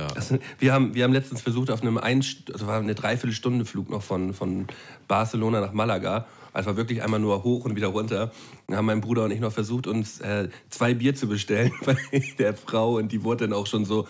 Ja. 0.00 0.06
Das, 0.14 0.32
wir, 0.58 0.72
haben, 0.72 0.94
wir 0.94 1.04
haben 1.04 1.12
letztens 1.12 1.42
versucht, 1.42 1.70
auf 1.70 1.82
einem 1.82 1.98
ein, 1.98 2.24
also 2.52 2.66
war 2.66 2.78
eine 2.78 2.94
Dreiviertelstunde 2.94 3.66
Flug 3.66 3.90
noch 3.90 4.02
von, 4.02 4.32
von 4.32 4.66
Barcelona 5.08 5.60
nach 5.60 5.72
Malaga. 5.72 6.26
Also 6.52 6.76
wirklich 6.76 7.02
einmal 7.02 7.20
nur 7.20 7.44
hoch 7.44 7.64
und 7.64 7.76
wieder 7.76 7.88
runter. 7.88 8.32
Dann 8.66 8.76
haben 8.78 8.86
mein 8.86 9.00
Bruder 9.00 9.24
und 9.24 9.30
ich 9.30 9.40
noch 9.40 9.52
versucht, 9.52 9.86
uns 9.86 10.20
äh, 10.20 10.48
zwei 10.70 10.94
Bier 10.94 11.14
zu 11.14 11.28
bestellen 11.28 11.72
bei 11.84 11.96
der 12.38 12.54
Frau. 12.54 12.96
Und 12.96 13.12
die 13.12 13.22
wurde 13.22 13.46
dann 13.46 13.52
auch 13.56 13.66
schon 13.66 13.84
so, 13.84 14.08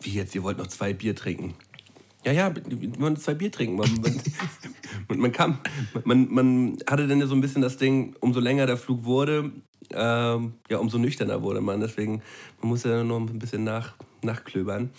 wie 0.00 0.10
jetzt, 0.10 0.34
ihr 0.34 0.42
wollt 0.42 0.58
noch 0.58 0.68
zwei 0.68 0.92
Bier 0.92 1.14
trinken? 1.16 1.54
Ja, 2.24 2.30
ja, 2.30 2.54
wir 2.54 3.00
wollen 3.00 3.16
zwei 3.16 3.34
Bier 3.34 3.50
trinken. 3.50 3.76
Man, 3.76 3.90
man, 5.08 5.18
man, 5.20 5.32
kam, 5.32 5.58
man, 6.04 6.32
man 6.32 6.78
hatte 6.88 7.08
dann 7.08 7.26
so 7.26 7.34
ein 7.34 7.40
bisschen 7.40 7.62
das 7.62 7.78
Ding, 7.78 8.14
umso 8.20 8.38
länger 8.38 8.66
der 8.66 8.76
Flug 8.76 9.04
wurde, 9.04 9.50
ähm, 9.94 10.54
ja, 10.68 10.78
umso 10.78 10.98
nüchterner 10.98 11.42
wurde 11.42 11.60
man. 11.60 11.80
Deswegen, 11.80 12.22
man 12.60 12.70
musste 12.70 12.90
ja 12.90 13.04
noch 13.04 13.18
ein 13.18 13.38
bisschen 13.38 13.64
nach, 13.64 13.94
nachklöbern. 14.22 14.90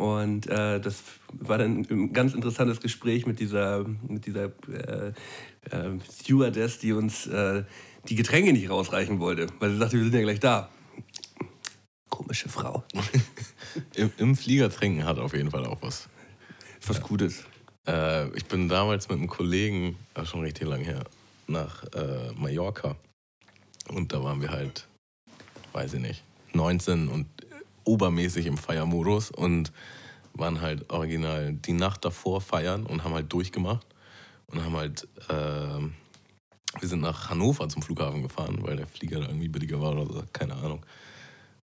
Und 0.00 0.46
äh, 0.46 0.80
das 0.80 1.02
war 1.30 1.58
dann 1.58 1.86
ein 1.90 2.14
ganz 2.14 2.32
interessantes 2.32 2.80
Gespräch 2.80 3.26
mit 3.26 3.38
dieser, 3.38 3.84
mit 4.08 4.24
dieser 4.24 4.44
äh, 4.70 5.08
äh, 5.70 6.00
Stewardess, 6.10 6.78
die 6.78 6.94
uns 6.94 7.26
äh, 7.26 7.64
die 8.08 8.14
Getränke 8.14 8.54
nicht 8.54 8.70
rausreichen 8.70 9.20
wollte, 9.20 9.48
weil 9.58 9.72
sie 9.72 9.76
sagte, 9.76 9.98
wir 9.98 10.04
sind 10.04 10.14
ja 10.14 10.22
gleich 10.22 10.40
da. 10.40 10.70
Komische 12.08 12.48
Frau. 12.48 12.82
Im, 13.94 14.10
Im 14.16 14.36
Flieger 14.36 14.70
trinken 14.70 15.04
hat 15.04 15.18
auf 15.18 15.34
jeden 15.34 15.50
Fall 15.50 15.66
auch 15.66 15.82
was. 15.82 16.08
Was 16.86 17.02
Gutes. 17.02 17.44
Äh, 17.86 18.34
ich 18.34 18.46
bin 18.46 18.70
damals 18.70 19.06
mit 19.10 19.18
einem 19.18 19.28
Kollegen, 19.28 19.96
ist 20.14 20.30
schon 20.30 20.40
richtig 20.40 20.66
lang 20.66 20.80
her, 20.80 21.04
nach 21.46 21.84
äh, 21.92 22.32
Mallorca. 22.38 22.96
Und 23.90 24.14
da 24.14 24.24
waren 24.24 24.40
wir 24.40 24.48
halt, 24.48 24.88
weiß 25.74 25.92
ich 25.92 26.00
nicht, 26.00 26.24
19 26.54 27.08
und 27.08 27.26
obermäßig 27.84 28.46
im 28.46 28.56
Feiermodus 28.56 29.30
und 29.30 29.72
waren 30.34 30.60
halt 30.60 30.90
original 30.90 31.52
die 31.52 31.72
Nacht 31.72 32.04
davor 32.04 32.40
feiern 32.40 32.86
und 32.86 33.04
haben 33.04 33.14
halt 33.14 33.32
durchgemacht 33.32 33.86
und 34.46 34.64
haben 34.64 34.76
halt, 34.76 35.08
äh, 35.28 35.82
wir 36.80 36.88
sind 36.88 37.00
nach 37.00 37.30
Hannover 37.30 37.68
zum 37.68 37.82
Flughafen 37.82 38.22
gefahren, 38.22 38.58
weil 38.62 38.76
der 38.76 38.86
Flieger 38.86 39.20
da 39.20 39.26
irgendwie 39.26 39.48
billiger 39.48 39.80
war 39.80 39.92
oder 39.92 40.06
so, 40.06 40.22
keine 40.32 40.54
Ahnung. 40.54 40.84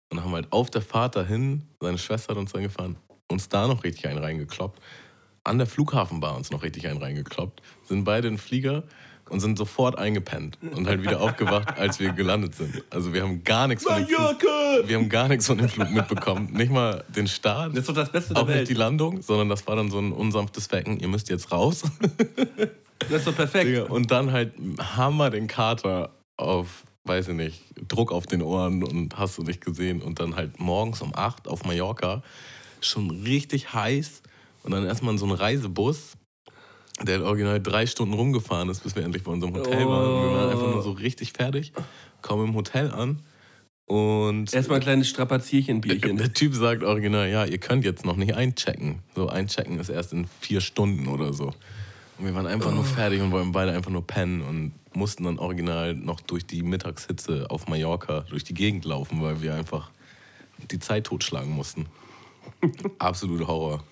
Und 0.09 0.23
haben 0.23 0.33
halt 0.33 0.51
auf 0.51 0.69
der 0.69 0.81
Fahrt 0.81 1.15
dahin, 1.15 1.63
seine 1.79 1.97
Schwester 1.97 2.31
hat 2.31 2.37
uns 2.37 2.51
dann 2.51 2.63
gefahren, 2.63 2.97
uns 3.29 3.49
da 3.49 3.67
noch 3.67 3.83
richtig 3.83 4.07
einen 4.07 4.19
reingekloppt. 4.19 4.79
An 5.43 5.57
der 5.57 5.67
Flughafenbar 5.67 6.37
uns 6.37 6.51
noch 6.51 6.63
richtig 6.63 6.87
einen 6.87 7.01
reingekloppt. 7.01 7.61
Sind 7.83 8.05
beide 8.05 8.27
in 8.27 8.35
den 8.35 8.39
Flieger 8.39 8.83
und 9.29 9.39
sind 9.39 9.57
sofort 9.57 9.97
eingepennt 9.97 10.57
und 10.75 10.87
halt 10.87 11.01
wieder 11.01 11.21
aufgewacht, 11.21 11.77
als 11.77 11.99
wir 11.99 12.11
gelandet 12.13 12.55
sind. 12.55 12.83
Also 12.89 13.13
wir 13.13 13.23
haben 13.23 13.43
gar 13.43 13.67
nichts 13.67 13.83
von 13.83 13.95
dem 13.95 14.07
Flug, 14.07 14.43
wir 14.85 14.97
haben 14.97 15.09
gar 15.09 15.27
nichts 15.27 15.47
von 15.47 15.57
dem 15.57 15.69
Flug 15.69 15.89
mitbekommen. 15.91 16.51
Nicht 16.53 16.71
mal 16.71 17.03
den 17.15 17.27
Start. 17.27 17.71
Das 17.71 17.79
ist 17.79 17.89
doch 17.89 17.95
das 17.95 18.11
Beste 18.11 18.33
der 18.33 18.43
auch 18.43 18.47
Welt. 18.47 18.59
nicht 18.61 18.69
die 18.69 18.75
Landung, 18.75 19.21
sondern 19.21 19.49
das 19.49 19.65
war 19.67 19.75
dann 19.75 19.89
so 19.89 19.99
ein 19.99 20.11
unsanftes 20.11 20.71
Wecken, 20.71 20.99
ihr 20.99 21.07
müsst 21.07 21.29
jetzt 21.29 21.51
raus. 21.51 21.83
Das 22.99 23.19
ist 23.19 23.27
doch 23.27 23.35
perfekt. 23.35 23.67
Digga, 23.67 23.83
und 23.83 24.11
dann 24.11 24.31
halt 24.31 24.53
Hammer 24.95 25.29
den 25.29 25.47
Kater 25.47 26.11
auf, 26.37 26.83
weiß 27.03 27.29
ich 27.29 27.35
nicht, 27.35 27.61
Druck 27.87 28.11
auf 28.11 28.25
den 28.25 28.41
Ohren 28.41 28.83
und 28.83 29.17
hast 29.17 29.37
du 29.37 29.43
nicht 29.43 29.61
gesehen. 29.61 30.01
Und 30.01 30.19
dann 30.19 30.35
halt 30.35 30.59
morgens 30.59 31.01
um 31.01 31.13
8 31.13 31.47
auf 31.47 31.65
Mallorca, 31.65 32.23
schon 32.81 33.09
richtig 33.09 33.73
heiß. 33.73 34.21
Und 34.63 34.71
dann 34.71 34.85
erstmal 34.85 35.13
in 35.13 35.17
so 35.17 35.25
einen 35.25 35.35
Reisebus, 35.35 36.13
der 37.01 37.15
halt 37.15 37.25
original 37.25 37.61
drei 37.61 37.85
Stunden 37.85 38.13
rumgefahren 38.13 38.69
ist, 38.69 38.83
bis 38.83 38.95
wir 38.95 39.03
endlich 39.03 39.23
bei 39.23 39.31
unserem 39.31 39.55
Hotel 39.55 39.85
waren. 39.87 40.29
Wir 40.29 40.37
waren 40.37 40.49
einfach 40.51 40.71
nur 40.71 40.81
so 40.81 40.91
richtig 40.91 41.33
fertig, 41.33 41.73
kommen 42.21 42.49
im 42.49 42.55
Hotel 42.55 42.91
an. 42.91 43.19
Und 43.85 44.53
Erstmal 44.53 44.79
ein 44.79 44.83
kleines 44.83 45.09
Strapazierchen-Bierchen. 45.09 46.17
der 46.17 46.33
Typ 46.33 46.53
sagt 46.53 46.83
original, 46.83 47.29
ja, 47.29 47.45
ihr 47.45 47.57
könnt 47.57 47.83
jetzt 47.83 48.05
noch 48.05 48.15
nicht 48.15 48.33
einchecken. 48.35 48.99
So, 49.15 49.27
einchecken 49.27 49.79
ist 49.79 49.89
erst 49.89 50.13
in 50.13 50.27
vier 50.39 50.61
Stunden 50.61 51.07
oder 51.07 51.33
so. 51.33 51.53
Und 52.17 52.25
wir 52.25 52.35
waren 52.35 52.47
einfach 52.47 52.71
nur 52.71 52.85
fertig 52.85 53.21
und 53.21 53.31
wollten 53.31 53.51
beide 53.51 53.73
einfach 53.73 53.91
nur 53.91 54.05
pennen 54.05 54.41
und 54.41 54.73
mussten 54.95 55.23
dann 55.23 55.39
original 55.39 55.95
noch 55.95 56.21
durch 56.21 56.45
die 56.45 56.61
Mittagshitze 56.61 57.47
auf 57.49 57.67
Mallorca 57.67 58.21
durch 58.29 58.43
die 58.43 58.53
Gegend 58.53 58.85
laufen, 58.85 59.21
weil 59.21 59.41
wir 59.41 59.55
einfach 59.55 59.89
die 60.71 60.79
Zeit 60.79 61.05
totschlagen 61.05 61.51
mussten. 61.51 61.87
Absolute 62.99 63.47
Horror. 63.47 63.83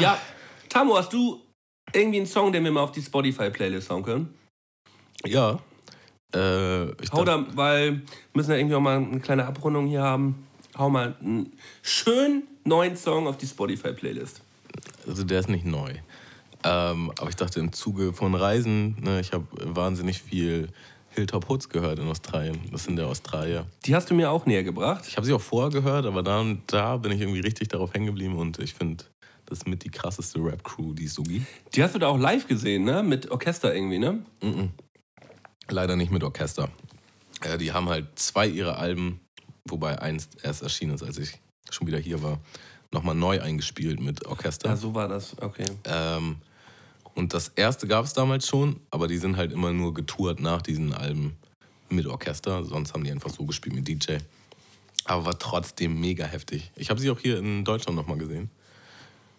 Ja, 0.00 0.18
Tamo, 0.72 0.96
hast 0.96 1.12
du 1.12 1.38
irgendwie 1.92 2.16
einen 2.16 2.26
Song, 2.26 2.50
den 2.50 2.64
wir 2.64 2.70
mal 2.70 2.80
auf 2.80 2.92
die 2.92 3.02
Spotify-Playlist 3.02 3.90
hauen 3.90 4.02
können? 4.02 4.34
Ja. 5.26 5.58
Äh, 6.34 6.90
ich 6.92 7.12
Hau 7.12 7.24
da, 7.24 7.44
weil 7.54 7.96
wir 7.96 8.02
müssen 8.32 8.52
ja 8.52 8.56
irgendwie 8.56 8.76
auch 8.76 8.80
mal 8.80 8.96
eine 8.96 9.20
kleine 9.20 9.44
Abrundung 9.44 9.86
hier 9.86 10.00
haben. 10.00 10.46
Hau 10.78 10.88
mal 10.88 11.14
einen 11.20 11.52
schönen 11.82 12.44
neuen 12.64 12.96
Song 12.96 13.26
auf 13.26 13.36
die 13.36 13.46
Spotify-Playlist. 13.46 14.40
also 15.06 15.24
der 15.24 15.40
ist 15.40 15.50
nicht 15.50 15.66
neu. 15.66 15.92
Ähm, 16.64 17.12
aber 17.18 17.28
ich 17.28 17.36
dachte 17.36 17.60
im 17.60 17.74
Zuge 17.74 18.14
von 18.14 18.34
Reisen, 18.34 18.96
ne, 19.02 19.20
ich 19.20 19.34
habe 19.34 19.44
wahnsinnig 19.76 20.22
viel 20.22 20.68
Hilltop 21.10 21.50
Hoods 21.50 21.68
gehört 21.68 21.98
in 21.98 22.08
Australien. 22.08 22.58
Das 22.70 22.84
sind 22.84 22.98
ja 22.98 23.04
Australier. 23.04 23.66
Die 23.84 23.94
hast 23.94 24.08
du 24.08 24.14
mir 24.14 24.30
auch 24.30 24.46
näher 24.46 24.62
gebracht. 24.62 25.04
Ich 25.06 25.18
habe 25.18 25.26
sie 25.26 25.34
auch 25.34 25.40
vorher 25.42 25.70
gehört, 25.70 26.06
aber 26.06 26.22
dann, 26.22 26.62
da 26.66 26.96
bin 26.96 27.12
ich 27.12 27.20
irgendwie 27.20 27.40
richtig 27.40 27.68
darauf 27.68 27.92
hängen 27.92 28.06
geblieben 28.06 28.36
und 28.36 28.58
ich 28.58 28.72
finde, 28.72 29.04
ist 29.52 29.68
mit 29.68 29.84
die 29.84 29.90
krasseste 29.90 30.40
Rap-Crew, 30.40 30.94
die 30.94 31.04
es 31.04 31.14
so 31.14 31.22
gibt. 31.22 31.46
Die 31.76 31.82
hast 31.82 31.94
du 31.94 31.98
da 32.00 32.08
auch 32.08 32.18
live 32.18 32.48
gesehen, 32.48 32.84
ne? 32.84 33.02
Mit 33.02 33.30
Orchester 33.30 33.74
irgendwie, 33.74 33.98
ne? 33.98 34.24
Leider 35.68 35.94
nicht 35.94 36.10
mit 36.10 36.24
Orchester. 36.24 36.68
Äh, 37.42 37.58
die 37.58 37.72
haben 37.72 37.88
halt 37.88 38.18
zwei 38.18 38.48
ihrer 38.48 38.78
Alben, 38.78 39.20
wobei 39.64 40.00
eins 40.00 40.28
erst 40.42 40.62
erschienen 40.62 40.94
ist, 40.94 41.02
als 41.02 41.18
ich 41.18 41.38
schon 41.70 41.86
wieder 41.86 41.98
hier 41.98 42.22
war, 42.22 42.40
nochmal 42.90 43.14
neu 43.14 43.40
eingespielt 43.40 44.00
mit 44.00 44.26
Orchester. 44.26 44.70
Ja, 44.70 44.76
so 44.76 44.94
war 44.94 45.08
das. 45.08 45.36
Okay. 45.40 45.66
Ähm, 45.84 46.36
und 47.14 47.34
das 47.34 47.48
erste 47.48 47.86
gab 47.86 48.04
es 48.04 48.12
damals 48.12 48.46
schon, 48.48 48.80
aber 48.90 49.06
die 49.06 49.18
sind 49.18 49.36
halt 49.36 49.52
immer 49.52 49.72
nur 49.72 49.94
getourt 49.94 50.40
nach 50.40 50.62
diesen 50.62 50.92
Alben 50.92 51.36
mit 51.88 52.06
Orchester. 52.06 52.64
Sonst 52.64 52.94
haben 52.94 53.04
die 53.04 53.10
einfach 53.10 53.30
so 53.30 53.44
gespielt 53.44 53.74
mit 53.74 53.86
DJ. 53.86 54.16
Aber 55.04 55.26
war 55.26 55.38
trotzdem 55.38 56.00
mega 56.00 56.24
heftig. 56.24 56.70
Ich 56.76 56.90
habe 56.90 57.00
sie 57.00 57.10
auch 57.10 57.18
hier 57.18 57.38
in 57.38 57.64
Deutschland 57.64 57.96
nochmal 57.96 58.18
gesehen. 58.18 58.50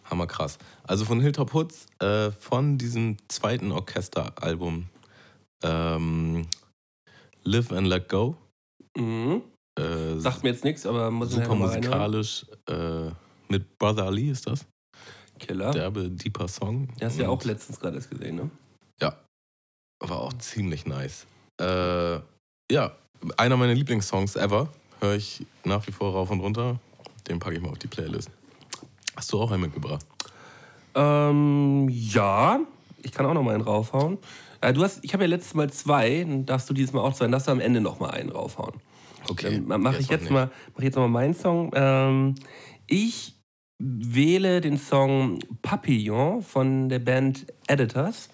Hammer 0.06 0.28
krass. 0.28 0.58
Also 0.84 1.06
von 1.06 1.20
Hilltop 1.20 1.54
Hoods, 1.54 1.88
äh, 2.00 2.32
von 2.32 2.78
diesem 2.78 3.18
zweiten 3.28 3.72
Orchesteralbum 3.72 4.90
ähm, 5.64 6.48
Live 7.44 7.72
and 7.72 7.88
Let 7.88 8.10
Go. 8.10 8.36
Mhm. 8.98 9.42
Äh, 9.80 10.20
Sagt 10.20 10.44
mir 10.44 10.50
jetzt 10.50 10.64
nichts, 10.64 10.86
aber 10.86 11.10
muss 11.10 11.30
ich 11.30 11.36
super 11.36 11.56
musikalisch. 11.56 12.46
Äh, 12.70 13.12
mit 13.50 13.78
Brother 13.78 14.06
Ali 14.06 14.30
ist 14.30 14.48
das. 14.48 14.66
Killer. 15.40 15.72
Derbe, 15.72 16.10
deeper 16.10 16.48
Song. 16.48 16.88
Den 16.96 17.08
hast 17.08 17.18
du 17.18 17.24
ja 17.24 17.30
auch 17.30 17.44
letztens 17.44 17.80
gerade 17.80 17.96
erst 17.96 18.10
gesehen, 18.10 18.36
ne? 18.36 18.50
Ja, 19.02 19.18
war 20.00 20.22
auch 20.22 20.34
ziemlich 20.34 20.86
nice. 20.86 21.26
Äh, 21.60 22.20
ja, 22.72 22.96
einer 23.38 23.58
meiner 23.58 23.74
Lieblingssongs 23.74 24.36
ever. 24.36 24.70
Höre 25.00 25.16
ich 25.16 25.46
nach 25.64 25.86
wie 25.88 25.92
vor 25.92 26.14
rauf 26.14 26.30
und 26.30 26.40
runter. 26.40 26.80
Den 27.28 27.40
packe 27.40 27.56
ich 27.56 27.62
mal 27.62 27.70
auf 27.70 27.80
die 27.80 27.88
Playlist. 27.88 28.30
Hast 29.16 29.32
du 29.32 29.42
auch 29.42 29.52
einen 29.52 29.62
mitgebracht? 29.62 30.06
Ähm, 30.96 31.88
ja. 31.90 32.60
Ich 33.04 33.12
kann 33.12 33.26
auch 33.26 33.34
noch 33.34 33.44
mal 33.44 33.54
einen 33.54 33.64
raufhauen. 33.64 34.18
Äh, 34.62 34.74
du 34.74 34.84
hast, 34.84 35.04
ich 35.04 35.14
habe 35.14 35.24
ja 35.24 35.30
letztes 35.30 35.54
Mal 35.54 35.70
zwei, 35.72 36.24
dann 36.24 36.46
darfst 36.46 36.70
du 36.70 36.74
dieses 36.74 36.94
Mal 36.94 37.02
auch 37.02 37.14
zwei, 37.14 37.26
dann 37.26 37.34
darfst 37.34 37.48
du 37.48 37.52
am 37.52 37.60
Ende 37.60 37.82
noch 37.82 38.00
mal 38.00 38.12
einen 38.12 38.30
raufhauen. 38.30 38.74
Okay. 39.30 39.62
Dann 39.68 39.82
mache 39.82 39.98
ich 40.00 40.10
jetzt 40.10 40.24
nicht. 40.24 40.32
mal, 40.32 40.50
mach 40.74 40.80
ich 40.80 40.86
jetzt 40.86 40.96
noch 40.96 41.04
mal 41.04 41.10
meinen 41.10 41.34
Song. 41.34 41.72
Ähm, 41.74 42.36
ich 42.88 43.36
wähle 43.80 44.62
den 44.62 44.78
Song 44.78 45.40
Papillon 45.62 46.42
von 46.42 46.90
der 46.90 47.00
Band 47.00 47.46
Editors. 47.68 48.30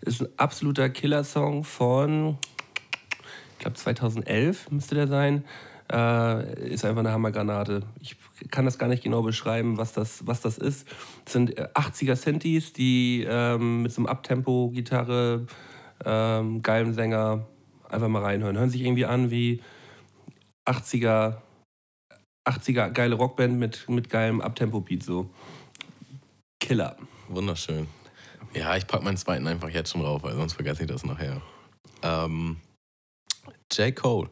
Ist 0.00 0.22
ein 0.22 0.28
absoluter 0.36 0.90
Killer-Song 0.90 1.64
von, 1.64 2.38
ich 3.52 3.58
glaube 3.58 3.76
2011 3.76 4.70
müsste 4.70 4.94
der 4.94 5.08
sein. 5.08 5.44
Äh, 5.92 6.72
ist 6.72 6.84
einfach 6.84 7.00
eine 7.00 7.12
Hammergranate. 7.12 7.82
Ich 8.00 8.16
kann 8.50 8.64
das 8.64 8.78
gar 8.78 8.88
nicht 8.88 9.02
genau 9.02 9.22
beschreiben, 9.22 9.78
was 9.78 9.92
das, 9.92 10.26
was 10.26 10.40
das 10.40 10.58
ist. 10.58 10.86
Es 11.26 11.32
sind 11.32 11.58
äh, 11.58 11.68
80er 11.74 12.16
Synthes, 12.16 12.72
die 12.72 13.26
ähm, 13.28 13.82
mit 13.82 13.92
so 13.92 14.00
einem 14.00 14.06
Abtempo-Gitarre, 14.06 15.46
ähm, 16.04 16.62
geilen 16.62 16.94
Sänger 16.94 17.46
einfach 17.88 18.08
mal 18.08 18.22
reinhören. 18.22 18.56
Hören 18.56 18.70
sich 18.70 18.82
irgendwie 18.82 19.06
an 19.06 19.30
wie 19.30 19.62
80er, 20.66 21.38
80er 22.46 22.90
geile 22.90 23.14
Rockband 23.16 23.58
mit, 23.58 23.88
mit 23.88 24.08
geilem 24.10 24.40
Abtempo-Beat 24.40 25.02
so. 25.02 25.30
Killer. 26.60 26.96
Wunderschön. 27.28 27.86
Ja, 28.54 28.76
ich 28.76 28.86
packe 28.86 29.04
meinen 29.04 29.16
zweiten 29.16 29.46
einfach 29.46 29.68
jetzt 29.68 29.92
schon 29.92 30.00
rauf, 30.00 30.22
weil 30.22 30.34
sonst 30.34 30.54
vergesse 30.54 30.82
ich 30.82 30.88
das 30.88 31.04
nachher. 31.04 31.40
Ähm, 32.02 32.56
J. 33.72 33.94
Cole. 33.94 34.30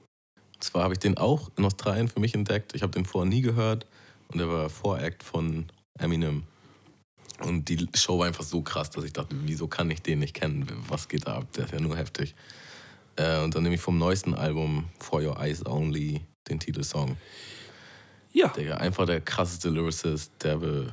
Und 0.54 0.64
zwar 0.64 0.84
habe 0.84 0.94
ich 0.94 0.98
den 0.98 1.18
auch 1.18 1.50
in 1.56 1.64
Australien 1.64 2.08
für 2.08 2.20
mich 2.20 2.34
entdeckt. 2.34 2.74
Ich 2.74 2.82
habe 2.82 2.92
den 2.92 3.04
vorher 3.04 3.28
nie 3.28 3.42
gehört. 3.42 3.86
Und 4.28 4.38
der 4.38 4.48
war 4.48 4.68
Voract 4.70 5.22
von 5.22 5.66
Eminem. 5.98 6.44
Und 7.40 7.68
die 7.68 7.86
Show 7.94 8.18
war 8.18 8.26
einfach 8.26 8.44
so 8.44 8.62
krass, 8.62 8.88
dass 8.90 9.04
ich 9.04 9.12
dachte, 9.12 9.36
wieso 9.44 9.66
kann 9.68 9.90
ich 9.90 10.00
den 10.02 10.20
nicht 10.20 10.34
kennen? 10.34 10.66
Was 10.88 11.08
geht 11.08 11.26
da 11.26 11.36
ab? 11.36 11.46
Der 11.56 11.64
ist 11.66 11.72
ja 11.72 11.80
nur 11.80 11.96
heftig. 11.96 12.34
Äh, 13.16 13.42
und 13.42 13.54
dann 13.54 13.62
nehme 13.62 13.74
ich 13.74 13.80
vom 13.80 13.98
neuesten 13.98 14.34
Album 14.34 14.84
For 15.00 15.22
Your 15.22 15.38
Eyes 15.38 15.64
Only 15.66 16.22
den 16.48 16.60
Titelsong. 16.60 17.16
Ja. 18.32 18.48
Digga, 18.48 18.76
einfach 18.76 19.06
der 19.06 19.20
krasseste 19.20 19.68
Lyricist, 19.70 20.32
derbe, 20.42 20.92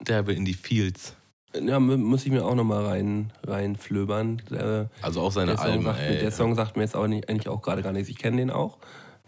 derbe 0.00 0.32
in 0.32 0.44
die 0.44 0.54
Fields. 0.54 1.14
Ja, 1.60 1.80
mu- 1.80 1.96
muss 1.96 2.24
ich 2.26 2.30
mir 2.30 2.44
auch 2.44 2.54
nochmal 2.54 2.84
rein, 2.86 3.32
reinflöbern. 3.44 4.42
Äh, 4.50 4.86
Also 5.02 5.20
auch 5.22 5.32
seine 5.32 5.52
der, 5.52 5.60
Alben, 5.60 5.84
sagt, 5.84 5.98
ey. 6.00 6.18
der 6.18 6.30
Song 6.32 6.54
sagt 6.54 6.76
mir 6.76 6.82
jetzt 6.82 6.94
auch 6.96 7.06
nicht, 7.06 7.28
eigentlich 7.28 7.48
auch 7.48 7.62
gerade 7.62 7.82
gar 7.82 7.92
nichts. 7.92 8.08
Ich 8.08 8.18
kenne 8.18 8.36
den 8.36 8.50
auch, 8.50 8.78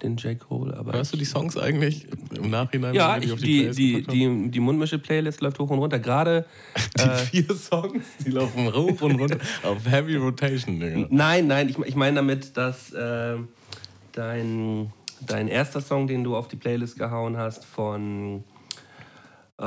den 0.03 0.17
J. 0.17 0.39
Cole. 0.39 0.77
Aber 0.77 0.93
Hörst 0.93 1.13
du 1.13 1.17
die 1.17 1.25
Songs 1.25 1.57
eigentlich 1.57 2.07
im 2.35 2.51
Nachhinein? 2.51 2.95
Ja, 2.95 3.17
ich, 3.19 3.33
auf 3.33 3.41
die, 3.41 3.59
Playlist 3.61 3.79
die, 3.79 4.03
die, 4.03 4.51
die 4.51 4.61
Mundmische-Playlist 4.61 5.41
läuft 5.41 5.59
hoch 5.59 5.71
und 5.71 5.79
runter. 5.79 5.99
Gerade. 5.99 6.45
Die 6.97 7.03
Äh, 7.03 7.17
vier 7.17 7.55
Songs, 7.55 8.05
die 8.25 8.31
laufen 8.31 8.73
hoch 8.73 9.01
und 9.03 9.21
runter 9.21 9.39
auf 9.63 9.85
Heavy 9.87 10.17
Rotation, 10.17 10.81
Digga. 10.81 11.07
Nein, 11.11 11.47
nein, 11.47 11.69
ich, 11.69 11.79
ich 11.79 11.97
meine 11.97 12.17
damit, 12.17 12.57
dass 12.57 12.93
äh, 12.93 13.37
dein, 14.13 14.93
dein 15.27 15.49
erster 15.49 15.81
Song, 15.81 16.07
den 16.07 16.25
du 16.25 16.37
auf 16.37 16.49
die 16.49 16.57
Playlist 16.57 16.99
gehauen 16.99 17.37
hast, 17.37 17.65
von. 17.65 18.45
Äh, 19.59 19.63